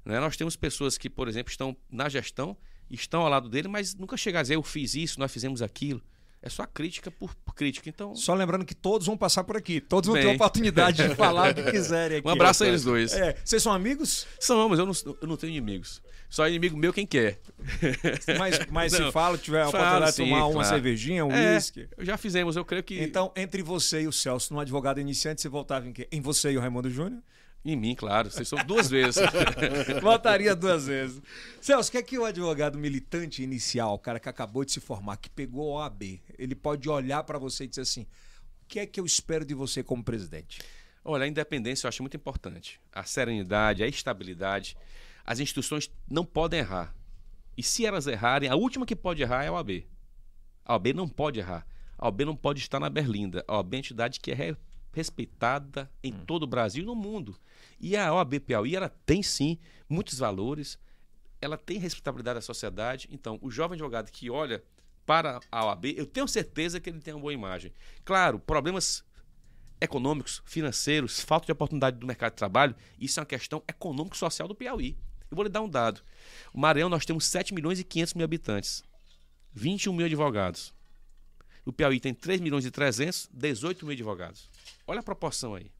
né? 0.05 0.19
Nós 0.21 0.37
temos 0.37 0.57
pessoas 0.57 0.99
que, 0.99 1.09
por 1.09 1.29
exemplo, 1.29 1.51
estão 1.51 1.77
na 1.91 2.09
gestão 2.09 2.57
estão 2.91 3.23
ao 3.23 3.29
lado 3.29 3.49
dele, 3.49 3.69
mas 3.69 3.95
nunca 3.95 4.17
chega 4.17 4.39
a 4.39 4.43
dizer 4.43 4.55
eu 4.55 4.63
fiz 4.63 4.95
isso, 4.95 5.21
nós 5.21 5.33
fizemos 5.33 5.61
aquilo. 5.61 6.03
É 6.41 6.49
só 6.49 6.65
crítica 6.67 7.11
por, 7.11 7.35
crítica. 7.55 7.89
Então, 7.89 8.15
Só 8.15 8.33
lembrando 8.35 8.65
que 8.65 8.75
todos 8.75 9.07
vão 9.07 9.17
passar 9.17 9.43
por 9.43 9.57
aqui. 9.57 9.81
Todos 9.81 10.07
vão 10.07 10.17
ter 10.17 10.23
Bem. 10.23 10.33
a 10.33 10.35
oportunidade 10.37 11.09
de 11.09 11.15
falar 11.17 11.51
o 11.51 11.55
que 11.55 11.71
quiserem 11.71 12.19
aqui. 12.19 12.29
um 12.29 12.31
abraço 12.31 12.63
a 12.63 12.69
eles 12.69 12.85
dois. 12.85 13.13
É, 13.13 13.37
vocês 13.45 13.63
são 13.63 13.73
amigos? 13.73 14.27
Somos, 14.39 14.79
eu 14.79 14.87
não, 14.87 14.93
eu 15.21 15.29
não 15.29 15.37
tenho 15.37 15.51
inimigos. 15.51 16.01
Só 16.31 16.47
inimigo 16.47 16.77
meu 16.77 16.93
quem 16.93 17.07
quer. 17.07 17.41
Mas, 18.39 18.67
mas 18.71 18.93
se 18.93 19.11
fala, 19.11 19.39
tiver 19.39 19.63
a 19.63 19.69
oportunidade 19.69 20.07
de 20.07 20.13
sim, 20.13 20.25
tomar 20.25 20.45
uma 20.47 20.53
claro. 20.53 20.69
cervejinha, 20.69 21.25
um 21.25 21.33
É, 21.33 21.55
uísque. 21.55 21.89
já 21.99 22.17
fizemos, 22.19 22.55
eu 22.55 22.65
creio 22.65 22.83
que 22.85 23.03
Então, 23.03 23.33
entre 23.35 23.63
você 23.63 24.03
e 24.03 24.07
o 24.07 24.13
Celso, 24.13 24.53
num 24.53 24.61
advogado 24.61 25.01
iniciante, 25.01 25.41
você 25.41 25.49
voltava 25.49 25.89
em 25.89 25.93
quê? 25.93 26.07
Em 26.13 26.21
você 26.21 26.51
e 26.53 26.57
o 26.57 26.61
Raimundo 26.61 26.91
Júnior? 26.91 27.23
Em 27.65 27.77
mim, 27.77 27.95
claro. 27.95 28.31
Vocês 28.31 28.49
são 28.49 28.59
duas 28.65 28.89
vezes. 28.89 29.23
Votaria 30.01 30.55
duas 30.55 30.87
vezes. 30.87 31.21
Celso, 31.61 31.89
o 31.89 31.93
que 31.93 31.99
é 31.99 32.03
que 32.03 32.19
o 32.19 32.25
advogado 32.25 32.79
militante 32.79 33.43
inicial, 33.43 33.95
o 33.95 33.99
cara 33.99 34.21
que 34.21 34.29
acabou 34.29 34.65
de 34.65 34.73
se 34.73 34.81
formar, 34.81 35.17
que 35.17 35.29
pegou 35.29 35.77
a 35.77 35.85
OAB, 35.85 36.21
ele 36.39 36.55
pode 36.55 36.89
olhar 36.89 37.23
pra 37.25 37.39
você 37.39 37.65
e 37.65 37.69
dizer 37.69 37.83
assim: 37.83 38.03
o 38.63 38.67
que 38.69 38.81
é 38.81 38.87
que 38.87 39.01
eu 39.01 39.05
espero 39.05 39.45
de 39.45 39.55
você 39.55 39.83
como 39.83 40.03
presidente? 40.03 40.61
Olha, 41.05 41.25
a 41.25 41.29
independência 41.29 41.87
eu 41.87 41.89
acho 41.89 42.03
muito 42.03 42.17
importante. 42.17 42.81
A 42.93 43.03
serenidade, 43.05 43.83
a 43.83 43.87
estabilidade. 43.87 44.77
As 45.25 45.41
instituições 45.41 45.91
não 46.09 46.25
podem 46.25 46.61
errar. 46.61 46.95
E 47.57 47.63
se 47.63 47.85
elas 47.85 48.07
errarem, 48.07 48.49
a 48.49 48.55
última 48.55 48.87
que 48.87 48.95
pode 48.95 49.23
errar 49.23 49.45
é 49.45 49.49
a 49.49 49.53
OAB. 49.53 49.85
A 50.65 50.75
OAB 50.75 50.87
não 50.95 51.09
pode 51.09 51.41
errar. 51.41 51.67
A 51.99 52.07
OAB 52.07 52.21
não 52.21 52.37
pode 52.37 52.61
estar 52.61 52.79
na 52.79 52.89
berlinda. 52.89 53.45
A 53.49 53.57
OAB 53.57 53.75
é 53.75 53.77
uma 53.77 53.79
entidade 53.81 54.21
que 54.21 54.31
é 54.31 54.35
respeitada 54.93 55.91
em 56.03 56.13
todo 56.13 56.45
o 56.45 56.47
Brasil 56.47 56.83
e 56.83 56.87
no 56.87 56.95
mundo. 56.95 57.39
E 57.81 57.97
a 57.97 58.13
OAB 58.13 58.41
Piauí, 58.41 58.75
ela 58.75 58.89
tem 58.89 59.23
sim 59.23 59.59
muitos 59.89 60.19
valores, 60.19 60.79
ela 61.41 61.57
tem 61.57 61.79
respeitabilidade 61.79 62.37
da 62.37 62.43
sociedade. 62.43 63.09
Então, 63.11 63.39
o 63.43 63.51
jovem 63.51 63.75
advogado 63.75 64.11
que 64.11 64.31
olha 64.31 64.63
para 65.07 65.41
a 65.51 65.65
OAB, 65.65 65.87
eu 65.97 66.05
tenho 66.05 66.29
certeza 66.29 66.81
que 66.81 66.91
ele 66.91 67.01
tem 67.01 67.15
uma 67.15 67.21
boa 67.21 67.33
imagem. 67.33 67.73
Claro, 68.05 68.39
problemas 68.39 69.05
econômicos, 69.81 70.43
financeiros, 70.45 71.21
falta 71.21 71.47
de 71.47 71.53
oportunidade 71.53 71.99
do 71.99 72.07
mercado 72.07 72.33
de 72.33 72.37
trabalho, 72.37 72.75
isso 72.99 73.19
é 73.19 73.23
uma 73.23 73.27
questão 73.27 73.63
econômico-social 73.69 74.49
do 74.49 74.55
Piauí. 74.55 74.99
Eu 75.31 75.37
vou 75.37 75.45
lhe 75.45 75.51
dar 75.51 75.61
um 75.61 75.69
dado. 75.69 76.01
O 76.53 76.61
Maranhão 76.61 76.89
nós 76.89 77.05
temos 77.05 77.27
7 77.27 77.55
milhões 77.55 77.79
e 77.79 77.85
500 77.85 78.15
mil 78.15 78.25
habitantes, 78.25 78.83
21 79.53 79.93
mil 79.93 80.07
advogados. 80.07 80.75
O 81.65 81.73
Piauí 81.73 82.01
tem 82.01 82.15
3 82.15 82.41
milhões 82.41 82.65
e 82.65 82.71
300, 82.71 83.29
18 83.33 83.85
mil 83.85 83.93
advogados. 83.93 84.51
Olha 84.89 85.01
a 85.01 85.03
proporção 85.03 85.55
aí. 85.55 85.71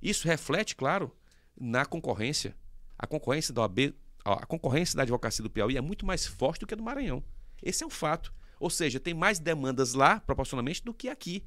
Isso 0.00 0.28
reflete, 0.28 0.76
claro, 0.76 1.10
na 1.58 1.86
concorrência. 1.86 2.54
A 2.98 3.06
concorrência 3.06 3.52
da 3.52 3.62
OAB, 3.62 3.94
a 4.24 4.44
concorrência 4.46 4.94
da 4.96 5.02
advocacia 5.02 5.42
do 5.42 5.48
Piauí 5.50 5.76
é 5.76 5.80
muito 5.80 6.04
mais 6.04 6.26
forte 6.26 6.60
do 6.60 6.66
que 6.66 6.74
a 6.74 6.76
do 6.76 6.82
Maranhão. 6.82 7.24
Esse 7.62 7.82
é 7.82 7.86
um 7.86 7.90
fato. 7.90 8.32
Ou 8.60 8.68
seja, 8.70 9.00
tem 9.00 9.14
mais 9.14 9.38
demandas 9.38 9.94
lá, 9.94 10.20
proporcionalmente, 10.20 10.84
do 10.84 10.92
que 10.92 11.08
aqui. 11.08 11.42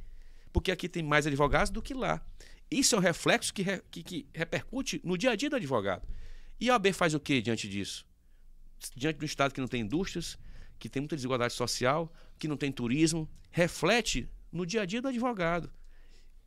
Porque 0.52 0.72
aqui 0.72 0.90
tem 0.90 1.04
mais 1.04 1.28
advogados 1.28 1.70
do 1.70 1.82
que 1.82 1.94
lá. 1.94 2.26
Isso 2.72 2.96
é 2.96 2.98
um 2.98 3.02
reflexo 3.02 3.54
que, 3.54 3.62
re- 3.62 3.84
que- 3.92 4.02
que 4.04 4.28
repercute 4.34 5.00
no 5.04 5.16
dia 5.18 5.32
a 5.32 5.36
dia 5.36 5.50
do 5.50 5.56
advogado. 5.56 6.08
E 6.60 6.70
a 6.70 6.74
OAB 6.74 6.92
faz 6.92 7.14
o 7.14 7.20
que 7.20 7.40
diante 7.42 7.70
disso? 7.70 8.06
Diante 8.96 9.20
de 9.20 9.26
um 9.26 9.28
Estado 9.28 9.54
que 9.54 9.62
não 9.62 9.68
tem 9.68 9.82
indústrias, 9.82 10.38
que 10.80 10.90
tem 10.90 11.02
muita 11.02 11.16
desigualdade 11.16 11.54
social, 11.54 12.12
que 12.40 12.48
não 12.48 12.58
tem 12.58 12.72
turismo, 12.72 13.30
reflete 13.52 14.28
no 14.52 14.66
dia 14.66 14.82
a 14.82 14.86
dia 14.86 15.02
do 15.02 15.08
advogado. 15.08 15.72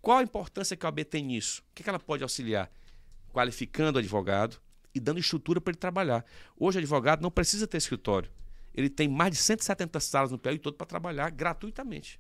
Qual 0.03 0.19
a 0.19 0.23
importância 0.23 0.77
que 0.77 0.85
a 0.85 0.89
OAB 0.89 1.05
tem 1.05 1.25
nisso? 1.25 1.63
O 1.71 1.75
que 1.75 1.83
que 1.83 1.89
ela 1.89 1.99
pode 2.01 2.23
auxiliar? 2.25 2.69
Qualificando 3.33 3.99
o 3.99 4.01
advogado 4.01 4.59
e 4.95 5.01
dando 5.01 5.21
estrutura 5.21 5.61
para 5.61 5.71
ele 5.71 5.79
trabalhar. 5.79 6.25
Hoje, 6.59 6.79
o 6.79 6.81
advogado 6.81 7.23
não 7.23 7.31
precisa 7.31 7.67
ter 7.67 7.79
escritório. 7.79 8.29
Ele 8.75 8.91
tem 8.91 9.07
mais 9.09 9.31
de 9.33 9.39
170 9.39 10.01
salas 10.01 10.31
no 10.33 10.39
Piauí 10.39 10.59
todo 10.59 10.75
para 10.75 10.87
trabalhar 10.87 11.31
gratuitamente. 11.31 12.19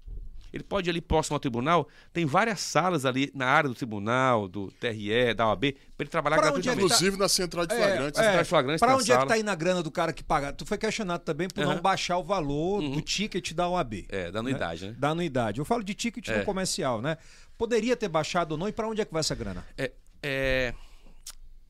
Ele 0.52 0.62
pode 0.62 0.86
ir 0.86 0.90
ali 0.90 1.00
próximo 1.00 1.34
ao 1.34 1.40
tribunal, 1.40 1.88
tem 2.12 2.26
várias 2.26 2.60
salas 2.60 3.06
ali 3.06 3.30
na 3.34 3.46
área 3.46 3.70
do 3.70 3.74
tribunal, 3.74 4.46
do 4.46 4.70
TRE, 4.72 5.32
da 5.32 5.48
OAB, 5.48 5.72
para 5.96 6.04
ele 6.04 6.10
trabalhar 6.10 6.36
Pra 6.36 6.48
onde 6.52 6.68
é 6.68 6.74
gratuitamente. 6.74 6.84
Inclusive 6.92 7.16
na 7.16 7.26
central 7.26 7.64
de 7.66 7.74
flagrantes. 7.74 8.20
é. 8.20 8.22
Central 8.24 8.42
de 8.42 8.48
flagrantes 8.50 8.78
Pra 8.80 8.88
tem 8.88 8.94
a 8.94 8.98
onde 8.98 9.12
é 9.12 9.14
que 9.14 9.18
sala. 9.20 9.28
tá 9.30 9.38
indo 9.38 9.50
a 9.50 9.54
grana 9.54 9.82
do 9.82 9.90
cara 9.90 10.12
que 10.12 10.22
paga? 10.22 10.52
Tu 10.52 10.66
foi 10.66 10.76
questionado 10.76 11.24
também 11.24 11.48
por 11.48 11.64
não 11.64 11.72
Aham. 11.72 11.80
baixar 11.80 12.18
o 12.18 12.22
valor 12.22 12.82
do 12.82 12.88
Uhum. 12.88 13.00
ticket 13.00 13.52
da 13.54 13.66
OAB. 13.66 14.04
É, 14.10 14.30
da 14.30 14.40
anuidade, 14.40 14.88
né? 14.88 14.94
Da 14.98 15.08
anuidade. 15.08 15.58
Eu 15.58 15.64
falo 15.64 15.82
de 15.82 15.94
ticket 15.94 16.28
no 16.28 16.34
É. 16.34 16.44
comercial, 16.44 17.00
né? 17.00 17.16
Poderia 17.58 17.96
ter 17.96 18.08
baixado 18.08 18.52
ou 18.52 18.58
não, 18.58 18.68
e 18.68 18.72
pra 18.72 18.88
onde 18.88 19.00
é 19.00 19.04
que 19.04 19.12
vai 19.12 19.20
essa 19.20 19.34
grana? 19.34 19.64
É, 19.76 19.92
é, 20.22 20.74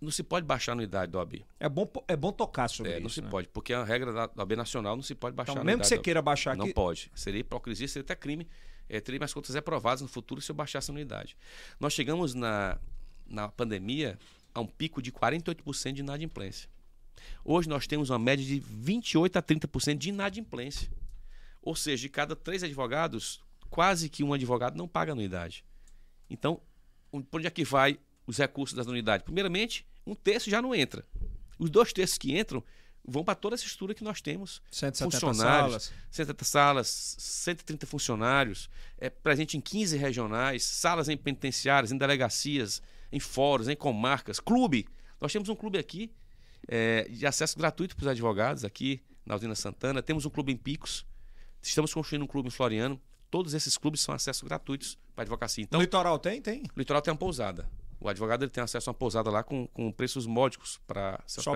não 0.01 0.11
se 0.11 0.23
pode 0.23 0.47
baixar 0.47 0.73
a 0.73 0.75
anuidade 0.75 1.13
da 1.13 1.19
OAB. 1.19 1.45
É 1.61 1.69
bom, 1.69 1.91
é 2.09 2.17
bom 2.17 2.33
tocar 2.33 2.69
sobre 2.69 2.93
É, 2.93 3.01
não 3.01 3.07
isso. 3.07 3.17
se 3.17 3.23
né? 3.23 3.29
pode, 3.31 3.49
porque 3.49 3.73
a 3.73 3.85
regra 3.85 4.13
da 4.13 4.27
da 4.27 4.43
OAB 4.43 4.53
nacional 4.57 4.97
não 4.97 5.03
se 5.03 5.15
pode 5.15 5.37
baixar 5.37 5.53
Então, 5.53 5.63
a 5.63 5.65
mesmo 5.65 5.83
que 5.83 5.87
você 5.89 5.99
queira 5.99 6.21
baixar 6.23 6.57
Não 6.57 6.65
aqui. 6.65 6.75
pode. 6.75 7.11
Seria 7.15 7.41
hipocrisia, 7.41 7.87
seria 7.89 8.05
até 8.05 8.15
crime. 8.17 8.49
É, 8.89 9.01
teria 9.01 9.19
mais 9.21 9.33
contas 9.33 9.55
reprovadas 9.55 10.03
no 10.03 10.09
futuro 10.09 10.41
se 10.41 10.51
eu 10.51 10.55
baixasse 10.55 10.91
a 10.91 10.93
anuidade. 10.93 11.37
Nós 11.79 11.93
chegamos 11.93 12.35
na, 12.35 12.79
na 13.27 13.49
pandemia 13.49 14.19
a 14.55 14.61
um 14.61 14.67
pico 14.67 15.01
de 15.01 15.11
48% 15.13 15.93
de 15.93 16.01
inadimplência. 16.01 16.69
Hoje 17.45 17.69
nós 17.69 17.87
temos 17.87 18.11
uma 18.11 18.19
média 18.19 18.45
de 18.45 18.61
28% 18.61 19.37
a 19.37 19.43
30% 19.43 19.97
de 19.97 20.09
inadimplência. 20.09 20.91
Ou 21.63 21.77
seja, 21.77 22.03
de 22.03 22.09
cada 22.09 22.35
três 22.35 22.63
advogados, 22.65 23.41
quase 23.71 24.09
que 24.09 24.25
um 24.25 24.33
advogado 24.33 24.77
não 24.77 24.89
paga 24.89 25.13
anuidade. 25.13 25.65
Então, 26.29 26.61
por 27.31 27.39
onde 27.39 27.47
é 27.47 27.51
que 27.51 27.65
vai 27.65 27.99
os 28.27 28.39
recursos 28.39 28.77
das 28.77 28.87
unidades? 28.87 29.25
Primeiramente, 29.25 29.87
um 30.07 30.15
terço 30.15 30.51
já 30.51 30.61
não 30.61 30.75
entra. 30.75 31.07
Os 31.59 31.71
dois 31.71 31.93
terços 31.93 32.19
que 32.19 32.39
entram 32.39 32.63
vão 33.05 33.25
para 33.25 33.35
toda 33.35 33.55
essa 33.55 33.65
estrutura 33.65 33.95
que 33.95 34.05
nós 34.05 34.21
temos. 34.21 34.63
170 34.71 35.21
funcionários, 35.21 35.85
salas. 35.85 35.93
170 36.11 36.45
salas, 36.45 37.17
130 37.19 37.87
funcionários, 37.87 38.71
é 38.99 39.11
presente 39.11 39.57
em 39.57 39.61
15 39.61 39.97
regionais, 39.97 40.65
salas 40.65 41.09
em 41.09 41.17
penitenciárias, 41.17 41.91
em 41.93 41.99
delegacias, 41.99 42.81
em 43.11 43.21
fóruns, 43.21 43.69
em 43.69 43.77
comarcas, 43.77 44.39
clube. 44.39 44.87
Nós 45.21 45.33
temos 45.33 45.49
um 45.49 45.55
clube 45.55 45.79
aqui 45.79 46.13
é, 46.69 47.09
de 47.09 47.27
acesso 47.27 47.59
gratuito 47.59 47.97
para 47.97 48.05
os 48.05 48.09
advogados 48.09 48.65
aqui 48.65 49.03
na 49.27 49.35
Usina 49.35 49.55
Santana. 49.55 50.03
Temos 50.03 50.25
um 50.25 50.31
clube 50.31 50.53
em 50.53 50.57
Picos. 50.57 51.05
Estamos 51.61 51.93
construindo 51.93 52.23
um 52.23 52.27
clube 52.27 52.49
em 52.49 52.51
Floriano. 52.51 53.01
Todos 53.33 53.55
esses 53.55 53.79
clubes 53.79 54.03
são 54.03 54.15
acesso 54.15 54.45
gratuitos 54.45 54.99
para 55.15 55.23
a 55.23 55.25
advocacia. 55.25 55.65
Então, 55.65 55.79
no 55.79 55.83
litoral 55.83 56.19
tem? 56.19 56.43
Tem. 56.43 56.65
o 56.65 56.79
litoral 56.79 57.01
tem 57.01 57.11
uma 57.11 57.17
pousada. 57.19 57.67
O 57.99 58.07
advogado 58.07 58.43
ele 58.43 58.51
tem 58.51 58.63
acesso 58.63 58.91
a 58.91 58.93
uma 58.93 58.99
pousada 58.99 59.31
lá 59.31 59.43
com, 59.43 59.67
com 59.69 59.91
preços 59.91 60.27
módicos 60.27 60.79
para 60.87 61.19
Só 61.27 61.41
Se 61.41 61.47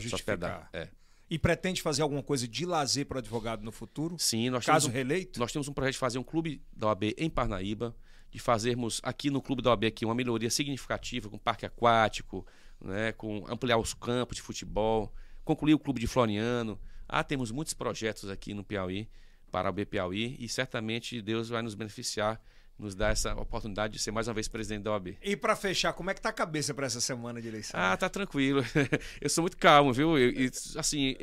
justificar. 0.00 0.68
é. 0.72 0.88
E 1.30 1.38
pretende 1.38 1.80
fazer 1.80 2.02
alguma 2.02 2.20
coisa 2.20 2.48
de 2.48 2.66
lazer 2.66 3.06
para 3.06 3.14
o 3.14 3.18
advogado 3.20 3.62
no 3.62 3.70
futuro? 3.70 4.16
Sim, 4.18 4.50
nós 4.50 4.66
Caso 4.66 4.86
temos 4.86 4.90
um, 4.90 4.92
reeleito? 4.92 5.38
nós 5.38 5.52
temos 5.52 5.68
um 5.68 5.72
projeto 5.72 5.92
de 5.92 5.98
fazer 6.00 6.18
um 6.18 6.24
clube 6.24 6.60
da 6.72 6.88
OAB 6.88 7.04
em 7.16 7.30
Parnaíba, 7.30 7.94
de 8.28 8.40
fazermos 8.40 9.00
aqui 9.04 9.30
no 9.30 9.40
clube 9.40 9.62
da 9.62 9.70
OAB 9.70 9.84
aqui 9.84 10.04
uma 10.04 10.16
melhoria 10.16 10.50
significativa 10.50 11.30
com 11.30 11.38
parque 11.38 11.64
aquático, 11.64 12.44
né, 12.80 13.12
com 13.12 13.44
ampliar 13.48 13.78
os 13.78 13.94
campos 13.94 14.34
de 14.34 14.42
futebol, 14.42 15.14
concluir 15.44 15.74
o 15.74 15.78
clube 15.78 16.00
de 16.00 16.08
Floriano. 16.08 16.76
Ah, 17.08 17.22
temos 17.22 17.52
muitos 17.52 17.72
projetos 17.72 18.28
aqui 18.28 18.52
no 18.52 18.64
Piauí 18.64 19.08
para 19.54 19.68
a 19.68 19.70
OAB 19.70 19.86
Piauí 19.86 20.36
e 20.40 20.48
certamente 20.48 21.22
Deus 21.22 21.48
vai 21.48 21.62
nos 21.62 21.76
beneficiar, 21.76 22.40
nos 22.76 22.92
dar 22.92 23.12
essa 23.12 23.32
oportunidade 23.36 23.92
de 23.92 24.00
ser 24.00 24.10
mais 24.10 24.26
uma 24.26 24.34
vez 24.34 24.48
presidente 24.48 24.82
da 24.82 24.90
OAB. 24.90 25.16
E 25.22 25.36
para 25.36 25.54
fechar, 25.54 25.92
como 25.92 26.10
é 26.10 26.14
que 26.14 26.20
tá 26.20 26.30
a 26.30 26.32
cabeça 26.32 26.74
para 26.74 26.86
essa 26.86 27.00
semana 27.00 27.40
de 27.40 27.46
eleição? 27.46 27.78
Ah, 27.78 27.96
tá 27.96 28.08
tranquilo. 28.08 28.64
eu 29.22 29.30
sou 29.30 29.42
muito 29.42 29.56
calmo, 29.56 29.92
viu? 29.92 30.18
Eu- 30.18 30.30
e, 30.30 30.50
assim, 30.76 31.14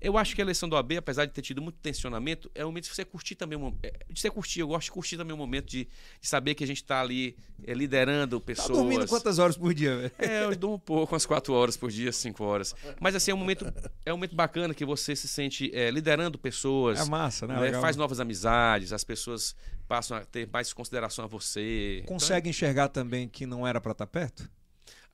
eu- 0.00 0.18
acho 0.18 0.34
que 0.34 0.40
a 0.40 0.44
eleição 0.44 0.68
do 0.68 0.76
AB, 0.76 0.96
apesar 0.96 1.24
de 1.26 1.32
ter 1.32 1.42
tido 1.42 1.60
muito 1.62 1.78
tensionamento, 1.78 2.50
é 2.54 2.64
um 2.64 2.68
momento 2.68 2.84
de 2.84 2.94
você 2.94 3.04
curtir 3.04 3.34
também 3.34 3.56
o 3.56 3.60
momento. 3.60 3.80
De 4.10 4.20
você 4.20 4.30
curtir, 4.30 4.60
eu 4.60 4.68
gosto 4.68 4.86
de 4.86 4.92
curtir 4.92 5.16
também 5.16 5.34
o 5.34 5.36
momento 5.36 5.66
de, 5.66 5.88
de 6.20 6.28
saber 6.28 6.54
que 6.54 6.62
a 6.64 6.66
gente 6.66 6.78
está 6.82 7.00
ali 7.00 7.36
é, 7.66 7.74
liderando 7.74 8.38
tá 8.38 8.46
pessoas. 8.46 8.78
dormindo 8.78 9.06
quantas 9.06 9.38
horas 9.38 9.56
por 9.56 9.72
dia, 9.74 9.96
velho? 9.96 10.12
É, 10.18 10.44
eu 10.44 10.56
durmo 10.56 10.76
um 10.76 10.78
pouco, 10.78 11.14
umas 11.14 11.26
quatro 11.26 11.52
horas 11.52 11.76
por 11.76 11.90
dia, 11.90 12.12
cinco 12.12 12.44
horas. 12.44 12.74
Mas 13.00 13.14
assim, 13.14 13.30
é 13.30 13.34
um 13.34 13.38
momento, 13.38 13.64
é 14.04 14.12
um 14.12 14.16
momento 14.16 14.34
bacana 14.34 14.74
que 14.74 14.84
você 14.84 15.14
se 15.16 15.28
sente 15.28 15.70
é, 15.74 15.90
liderando 15.90 16.38
pessoas. 16.38 17.00
É 17.00 17.04
massa, 17.04 17.46
né? 17.46 17.70
né? 17.70 17.80
Faz 17.80 17.96
novas 17.96 18.20
amizades, 18.20 18.92
as 18.92 19.04
pessoas 19.04 19.54
passam 19.86 20.16
a 20.16 20.24
ter 20.24 20.48
mais 20.52 20.72
consideração 20.72 21.24
a 21.24 21.28
você. 21.28 21.98
Então, 22.02 22.14
Consegue 22.14 22.48
enxergar 22.48 22.88
também 22.88 23.28
que 23.28 23.46
não 23.46 23.66
era 23.66 23.80
para 23.80 23.92
estar 23.92 24.06
perto? 24.06 24.48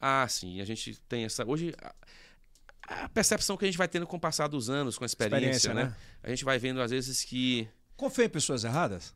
ah, 0.01 0.27
sim, 0.29 0.61
a 0.61 0.65
gente 0.65 0.99
tem 1.09 1.25
essa. 1.25 1.45
Hoje, 1.47 1.75
a, 2.91 3.09
percepção 3.09 3.57
que 3.57 3.65
a 3.65 3.69
gente 3.69 3.79
vai 3.79 3.87
tendo 3.87 4.07
com 4.07 4.17
o 4.17 4.21
passar 4.21 4.49
dos 4.49 4.69
anos, 4.69 4.99
com 4.99 5.05
a 5.05 5.07
experiência, 5.07 5.73
né? 5.73 5.95
A 6.23 6.29
gente 6.29 6.45
vai 6.45 6.59
vendo, 6.59 6.81
às 6.81 6.91
vezes, 6.91 7.25
que. 7.25 7.69
Confiou 7.97 8.27
em 8.27 8.31
pessoas 8.31 8.65
erradas? 8.65 9.15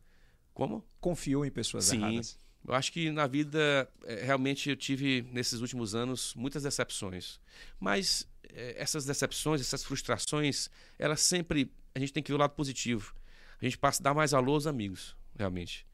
Como? 0.53 0.83
Confiou 1.01 1.45
em 1.45 1.51
pessoas 1.51 1.85
Sim. 1.85 1.97
erradas? 1.97 2.37
Eu 2.67 2.73
acho 2.73 2.91
que 2.91 3.11
na 3.11 3.27
vida, 3.27 3.87
eh, 4.05 4.23
realmente, 4.23 4.69
eu 4.69 4.75
tive, 4.75 5.23
nesses 5.31 5.59
últimos 5.59 5.93
anos, 5.93 6.33
muitas 6.35 6.63
decepções. 6.63 7.39
Mas 7.79 8.27
eh, 8.49 8.75
essas 8.77 9.05
decepções, 9.05 9.61
essas 9.61 9.83
frustrações, 9.83 10.69
elas 10.97 11.19
sempre. 11.19 11.71
A 11.93 11.99
gente 11.99 12.13
tem 12.13 12.23
que 12.23 12.31
ver 12.31 12.35
o 12.35 12.39
lado 12.39 12.51
positivo. 12.51 13.13
A 13.61 13.65
gente 13.65 13.77
passa 13.77 14.01
a 14.01 14.05
dar 14.05 14.13
mais 14.13 14.31
valor 14.31 14.53
aos 14.53 14.67
amigos, 14.67 15.15
realmente. 15.37 15.85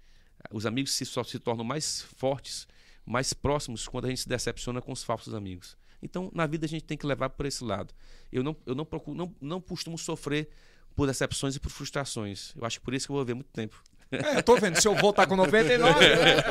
Os 0.51 0.65
amigos 0.65 0.91
se, 0.93 1.05
só 1.05 1.23
se 1.23 1.39
tornam 1.39 1.63
mais 1.63 2.01
fortes, 2.17 2.67
mais 3.05 3.33
próximos 3.33 3.87
quando 3.87 4.05
a 4.05 4.09
gente 4.09 4.21
se 4.21 4.29
decepciona 4.29 4.81
com 4.81 4.91
os 4.91 5.03
falsos 5.03 5.33
amigos. 5.33 5.77
Então, 6.01 6.31
na 6.33 6.47
vida 6.47 6.65
a 6.65 6.69
gente 6.69 6.83
tem 6.83 6.97
que 6.97 7.05
levar 7.05 7.29
por 7.29 7.45
esse 7.45 7.63
lado. 7.63 7.93
Eu 8.31 8.43
não, 8.43 8.55
eu 8.65 8.75
não 8.75 8.85
procuro, 8.85 9.15
não, 9.15 9.35
não 9.39 9.61
costumo 9.61 9.97
sofrer 9.97 10.49
por 10.95 11.07
decepções 11.07 11.55
e 11.55 11.59
por 11.59 11.69
frustrações. 11.69 12.53
Eu 12.55 12.65
acho 12.65 12.79
que 12.79 12.85
por 12.85 12.93
isso 12.93 13.07
que 13.07 13.11
eu 13.11 13.15
vou 13.15 13.25
ver 13.25 13.33
muito 13.33 13.51
tempo. 13.51 13.81
É, 14.11 14.37
eu 14.37 14.43
tô 14.43 14.57
vendo, 14.57 14.79
se 14.79 14.87
eu 14.87 14.95
voltar 14.95 15.25
com 15.25 15.35
99. 15.37 16.05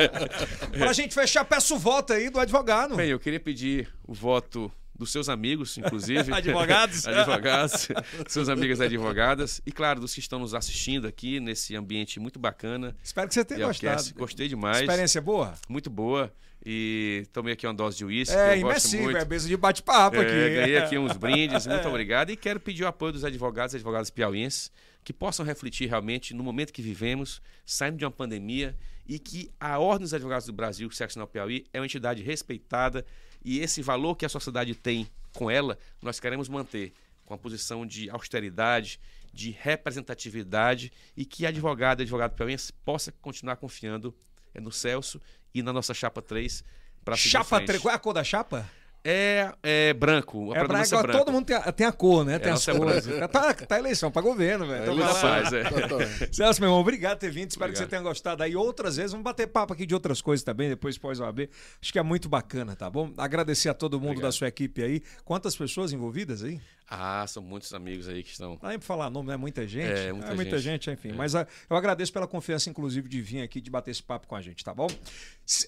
pra 0.79 0.93
gente 0.95 1.15
fechar, 1.15 1.45
peço 1.45 1.75
o 1.75 1.79
voto 1.79 2.13
aí 2.13 2.31
do 2.31 2.41
advogado. 2.41 2.97
Bem, 2.97 3.11
eu 3.11 3.21
queria 3.21 3.41
pedir 3.41 3.93
o 4.07 4.15
voto 4.15 4.73
dos 5.01 5.11
seus 5.11 5.29
amigos, 5.29 5.77
inclusive. 5.77 6.33
Advogados? 6.33 7.05
advogados, 7.09 7.89
seus 8.29 8.49
amigos 8.49 8.81
advogadas. 8.81 9.61
E, 9.67 9.73
claro, 9.73 10.01
dos 10.01 10.15
que 10.15 10.21
estão 10.21 10.39
nos 10.39 10.55
assistindo 10.55 11.07
aqui 11.07 11.41
nesse 11.41 11.75
ambiente 11.75 12.21
muito 12.21 12.39
bacana. 12.39 12.97
Espero 13.03 13.29
que 13.29 13.35
você 13.35 13.45
tenha 13.45 13.67
gostado. 13.67 14.15
Gostei 14.15 14.49
demais. 14.49 14.81
Experiência 14.81 15.21
boa? 15.21 15.55
Muito 15.69 15.91
boa. 15.91 16.33
E 16.65 17.27
tomei 17.33 17.55
aqui 17.55 17.67
uma 17.67 17.73
dose 17.73 17.97
de 17.97 18.05
uísque. 18.05 18.37
É, 18.37 18.59
imersivo, 18.59 19.17
é 19.17 19.25
mesa 19.25 19.49
de 19.49 19.57
bate-papo 19.57 20.17
é, 20.17 20.21
aqui. 20.21 20.55
Ganhei 20.55 20.77
aqui 20.77 20.99
uns 20.99 21.17
brindes, 21.17 21.67
muito 21.67 21.87
é. 21.87 21.89
obrigado. 21.89 22.31
E 22.31 22.37
quero 22.37 22.61
pedir 22.61 22.85
o 22.85 22.87
apoio 22.87 23.13
dos 23.13 23.25
advogados 23.25 23.73
e 23.73 23.77
advogadas 23.77 24.11
piauienses 24.11 24.71
que 25.03 25.13
possam 25.13 25.45
refletir 25.45 25.89
realmente 25.89 26.35
no 26.35 26.45
momento 26.45 26.73
que 26.73 26.83
vivemos, 26.83 27.41
saindo 27.65 27.97
de 27.97 28.05
uma 28.05 28.11
pandemia, 28.11 28.77
e 29.07 29.19
que 29.19 29.51
a 29.59 29.79
Ordem 29.79 30.03
dos 30.03 30.15
Advogados 30.15 30.47
do 30.47 30.53
Brasil, 30.53 30.87
o 30.87 30.93
Seccional 30.93 31.27
Piauí, 31.27 31.67
é 31.73 31.81
uma 31.81 31.87
entidade 31.87 32.23
respeitada 32.23 33.05
e 33.45 33.59
esse 33.61 33.83
valor 33.83 34.15
que 34.15 34.27
a 34.27 34.29
sociedade 34.29 34.75
tem 34.75 35.09
com 35.35 35.51
ela, 35.51 35.79
nós 36.03 36.21
queremos 36.21 36.49
manter 36.49 36.93
com 37.25 37.35
a 37.35 37.39
posição 37.39 37.87
de 37.87 38.11
austeridade, 38.11 39.01
de 39.33 39.51
representatividade 39.51 40.93
e 41.17 41.25
que 41.25 41.47
advogado 41.47 42.01
e 42.01 42.03
advogado 42.03 42.35
piauiense 42.35 42.73
possa 42.85 43.13
continuar 43.13 43.57
confiando 43.57 44.15
no 44.55 44.73
Celso 44.73 45.21
e 45.55 45.63
na 45.63 45.73
nossa 45.73 45.95
chapa 45.95 46.23
3 46.23 46.65
para 47.05 47.17
Chapa 47.17 47.61
3, 47.61 47.81
qual 47.81 47.93
é 47.93 47.97
a 47.97 47.99
cor 47.99 48.13
da 48.13 48.23
chapa? 48.23 48.69
É, 49.03 49.51
é 49.63 49.95
branco. 49.95 50.53
A 50.53 50.59
é 50.59 50.65
branco, 50.67 50.95
é 50.95 51.03
branco. 51.03 51.19
Todo 51.19 51.33
mundo 51.33 51.47
tem 51.47 51.57
a, 51.57 51.73
tem 51.73 51.87
a 51.87 51.93
cor, 51.93 52.23
né? 52.23 52.39
Tem 52.39 52.51
é, 52.51 52.55
as 52.55 52.67
cores. 52.67 53.09
É 53.09 53.27
tá, 53.27 53.55
tá 53.55 53.79
eleição 53.79 54.11
para 54.11 54.21
governo, 54.21 54.67
velho. 54.67 54.91
É, 54.91 54.95
então, 54.95 55.15
faz, 55.15 55.51
é. 55.55 56.29
Celso, 56.31 56.61
meu 56.61 56.69
irmão, 56.69 56.81
obrigado 56.81 57.17
por 57.17 57.21
ter 57.21 57.31
vindo. 57.31 57.49
Espero 57.51 57.71
obrigado. 57.71 57.73
que 57.73 57.79
você 57.79 57.89
tenha 57.89 58.03
gostado 58.03 58.43
aí. 58.43 58.55
Outras 58.55 58.97
vezes, 58.97 59.13
vamos 59.13 59.25
bater 59.25 59.47
papo 59.47 59.73
aqui 59.73 59.87
de 59.87 59.95
outras 59.95 60.21
coisas 60.21 60.45
também, 60.45 60.69
depois 60.69 60.99
pós-OAB. 60.99 61.49
Acho 61.81 61.93
que 61.93 61.99
é 61.99 62.03
muito 62.03 62.29
bacana, 62.29 62.77
tá 62.77 62.91
bom? 62.91 63.11
Agradecer 63.17 63.71
a 63.71 63.75
todo 63.75 63.99
mundo 63.99 64.11
obrigado. 64.11 64.29
da 64.29 64.33
sua 64.33 64.49
equipe 64.49 64.83
aí. 64.83 65.03
Quantas 65.25 65.57
pessoas 65.57 65.95
envolvidas 65.95 66.45
aí? 66.45 66.61
Ah, 66.93 67.25
são 67.29 67.41
muitos 67.41 67.73
amigos 67.73 68.09
aí 68.09 68.21
que 68.21 68.31
estão. 68.31 68.59
Não 68.61 68.69
é 68.69 68.77
para 68.77 68.85
falar 68.85 69.09
nome, 69.09 69.29
não 69.29 69.35
é 69.35 69.37
muita 69.37 69.65
gente. 69.65 69.87
É, 69.87 70.13
muita, 70.13 70.33
é, 70.33 70.35
muita 70.35 70.59
gente. 70.59 70.87
gente. 70.87 70.91
enfim. 70.91 71.11
É. 71.11 71.13
Mas 71.13 71.35
uh, 71.35 71.47
eu 71.69 71.77
agradeço 71.77 72.13
pela 72.13 72.27
confiança, 72.27 72.69
inclusive, 72.69 73.09
de 73.09 73.23
vir 73.23 73.43
aqui, 73.43 73.61
de 73.61 73.71
bater 73.71 73.93
esse 73.93 74.03
papo 74.03 74.27
com 74.27 74.35
a 74.35 74.43
gente, 74.43 74.65
tá 74.65 74.75
bom? 74.75 74.89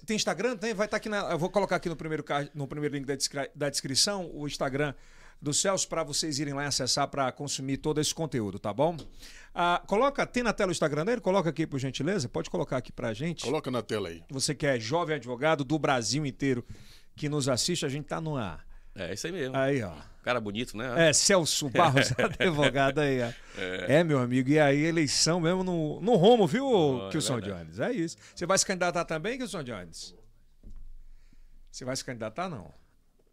Tem 0.04 0.16
Instagram? 0.16 0.56
Tem? 0.56 0.74
Vai 0.74 0.88
estar 0.88 0.96
tá 0.96 0.96
aqui 0.96 1.08
na. 1.08 1.30
Eu 1.30 1.38
vou 1.38 1.48
colocar 1.48 1.76
aqui 1.76 1.88
no 1.88 1.94
primeiro, 1.94 2.24
no 2.52 2.66
primeiro 2.66 2.96
link 2.96 3.06
da, 3.06 3.14
descri... 3.14 3.48
da 3.54 3.70
descrição 3.70 4.28
o 4.34 4.48
Instagram 4.48 4.94
do 5.40 5.54
Celso 5.54 5.88
para 5.88 6.02
vocês 6.02 6.40
irem 6.40 6.54
lá 6.54 6.66
acessar 6.66 7.06
para 7.06 7.30
consumir 7.30 7.76
todo 7.76 8.00
esse 8.00 8.12
conteúdo, 8.12 8.58
tá 8.58 8.72
bom? 8.72 8.96
Ah, 9.54 9.80
coloca, 9.86 10.26
tem 10.26 10.42
na 10.42 10.52
tela 10.52 10.70
o 10.70 10.72
Instagram 10.72 11.04
dele? 11.04 11.20
Coloca 11.20 11.50
aqui, 11.50 11.68
por 11.68 11.78
gentileza. 11.78 12.28
Pode 12.28 12.50
colocar 12.50 12.78
aqui 12.78 12.90
pra 12.90 13.14
gente. 13.14 13.44
Coloca 13.44 13.70
na 13.70 13.82
tela 13.82 14.08
aí. 14.08 14.24
Você 14.28 14.56
que 14.56 14.66
é 14.66 14.78
jovem 14.80 15.14
advogado 15.14 15.62
do 15.62 15.78
Brasil 15.78 16.26
inteiro 16.26 16.64
que 17.14 17.28
nos 17.28 17.48
assiste, 17.48 17.86
a 17.86 17.88
gente 17.88 18.06
tá 18.06 18.20
no 18.20 18.36
ar. 18.36 18.66
É 18.94 19.14
isso 19.14 19.26
aí 19.26 19.32
mesmo. 19.32 19.56
Aí, 19.56 19.82
ó. 19.82 20.11
Cara 20.22 20.40
bonito, 20.40 20.76
né? 20.76 21.08
É, 21.08 21.12
Celso 21.12 21.68
Barros, 21.68 22.12
advogado 22.40 23.00
aí, 23.00 23.20
ó. 23.20 23.32
É. 23.58 23.96
é. 23.96 24.04
meu 24.04 24.20
amigo. 24.20 24.48
E 24.48 24.58
aí, 24.58 24.84
eleição 24.84 25.40
mesmo 25.40 25.64
no, 25.64 26.00
no 26.00 26.14
rumo, 26.14 26.46
viu, 26.46 26.64
oh, 26.64 27.08
Kilson 27.10 27.38
é 27.38 27.40
Jones? 27.40 27.80
É 27.80 27.92
isso. 27.92 28.16
Você 28.32 28.46
vai 28.46 28.56
se 28.56 28.64
candidatar 28.64 29.04
também, 29.04 29.36
Kilson 29.36 29.64
Jones? 29.64 30.14
Você 31.72 31.84
vai 31.84 31.96
se 31.96 32.04
candidatar, 32.04 32.48
não? 32.48 32.72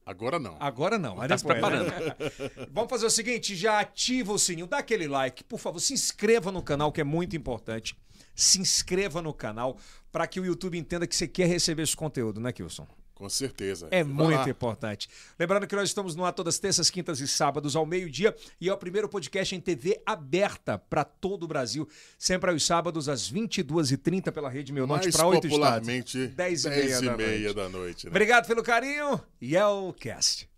Agora 0.03 0.39
não. 0.39 0.57
Agora 0.59 0.97
não. 0.97 1.17
Mas 1.17 1.27
tá 1.27 1.37
se 1.37 1.45
preparando. 1.45 1.91
Vamos 2.73 2.89
fazer 2.89 3.05
o 3.05 3.11
seguinte: 3.11 3.55
já 3.55 3.79
ativa 3.79 4.33
o 4.33 4.39
sininho, 4.39 4.65
dá 4.65 4.79
aquele 4.79 5.07
like, 5.07 5.43
por 5.43 5.59
favor, 5.59 5.79
se 5.79 5.93
inscreva 5.93 6.51
no 6.51 6.63
canal, 6.63 6.91
que 6.91 6.99
é 6.99 7.03
muito 7.03 7.35
importante. 7.35 7.95
Se 8.33 8.59
inscreva 8.59 9.21
no 9.21 9.33
canal 9.33 9.77
para 10.11 10.25
que 10.25 10.39
o 10.39 10.45
YouTube 10.45 10.79
entenda 10.79 11.05
que 11.05 11.15
você 11.15 11.27
quer 11.27 11.45
receber 11.45 11.83
esse 11.83 11.95
conteúdo, 11.95 12.39
né, 12.39 12.51
Kilson? 12.51 12.87
Com 13.20 13.28
certeza. 13.28 13.89
É 13.91 14.01
muito 14.01 14.38
lá. 14.38 14.49
importante. 14.49 15.09
Lembrando 15.38 15.67
que 15.67 15.76
nós 15.76 15.89
estamos 15.89 16.15
no 16.15 16.24
ar 16.24 16.32
todas 16.32 16.57
terças, 16.57 16.89
quintas 16.89 17.20
e 17.20 17.28
sábados 17.28 17.76
ao 17.76 17.86
meio-dia 17.86 18.34
e 18.61 18.70
é 18.70 18.74
o 18.74 18.78
primeiro 18.78 19.09
podcast 19.09 19.53
em 19.53 19.59
TV 19.59 20.01
aberta 20.05 20.78
para 20.78 21.03
todo 21.03 21.43
o 21.43 21.47
Brasil, 21.47 21.86
sempre 22.17 22.49
aos 22.49 22.65
sábados 22.65 23.09
às 23.09 23.30
22h30 23.30 24.32
pela 24.32 24.49
Rede 24.49 24.72
Meu 24.72 24.88
Norte 24.88 25.11
para 25.11 25.28
oito 25.28 25.47
estados. 25.47 25.59
popularmente 25.59 26.28
10 26.28 26.63
e 26.63 26.70
meia, 26.70 26.82
10 26.82 27.01
e 27.01 27.09
meia 27.09 27.13
da 27.13 27.17
noite. 27.17 27.55
Da 27.55 27.70
noite 27.70 28.05
né? 28.05 28.09
Obrigado 28.09 28.47
pelo 28.47 28.63
carinho 28.63 29.22
e 29.41 29.57
é 29.57 29.65
o 29.65 29.91
cast. 29.91 30.49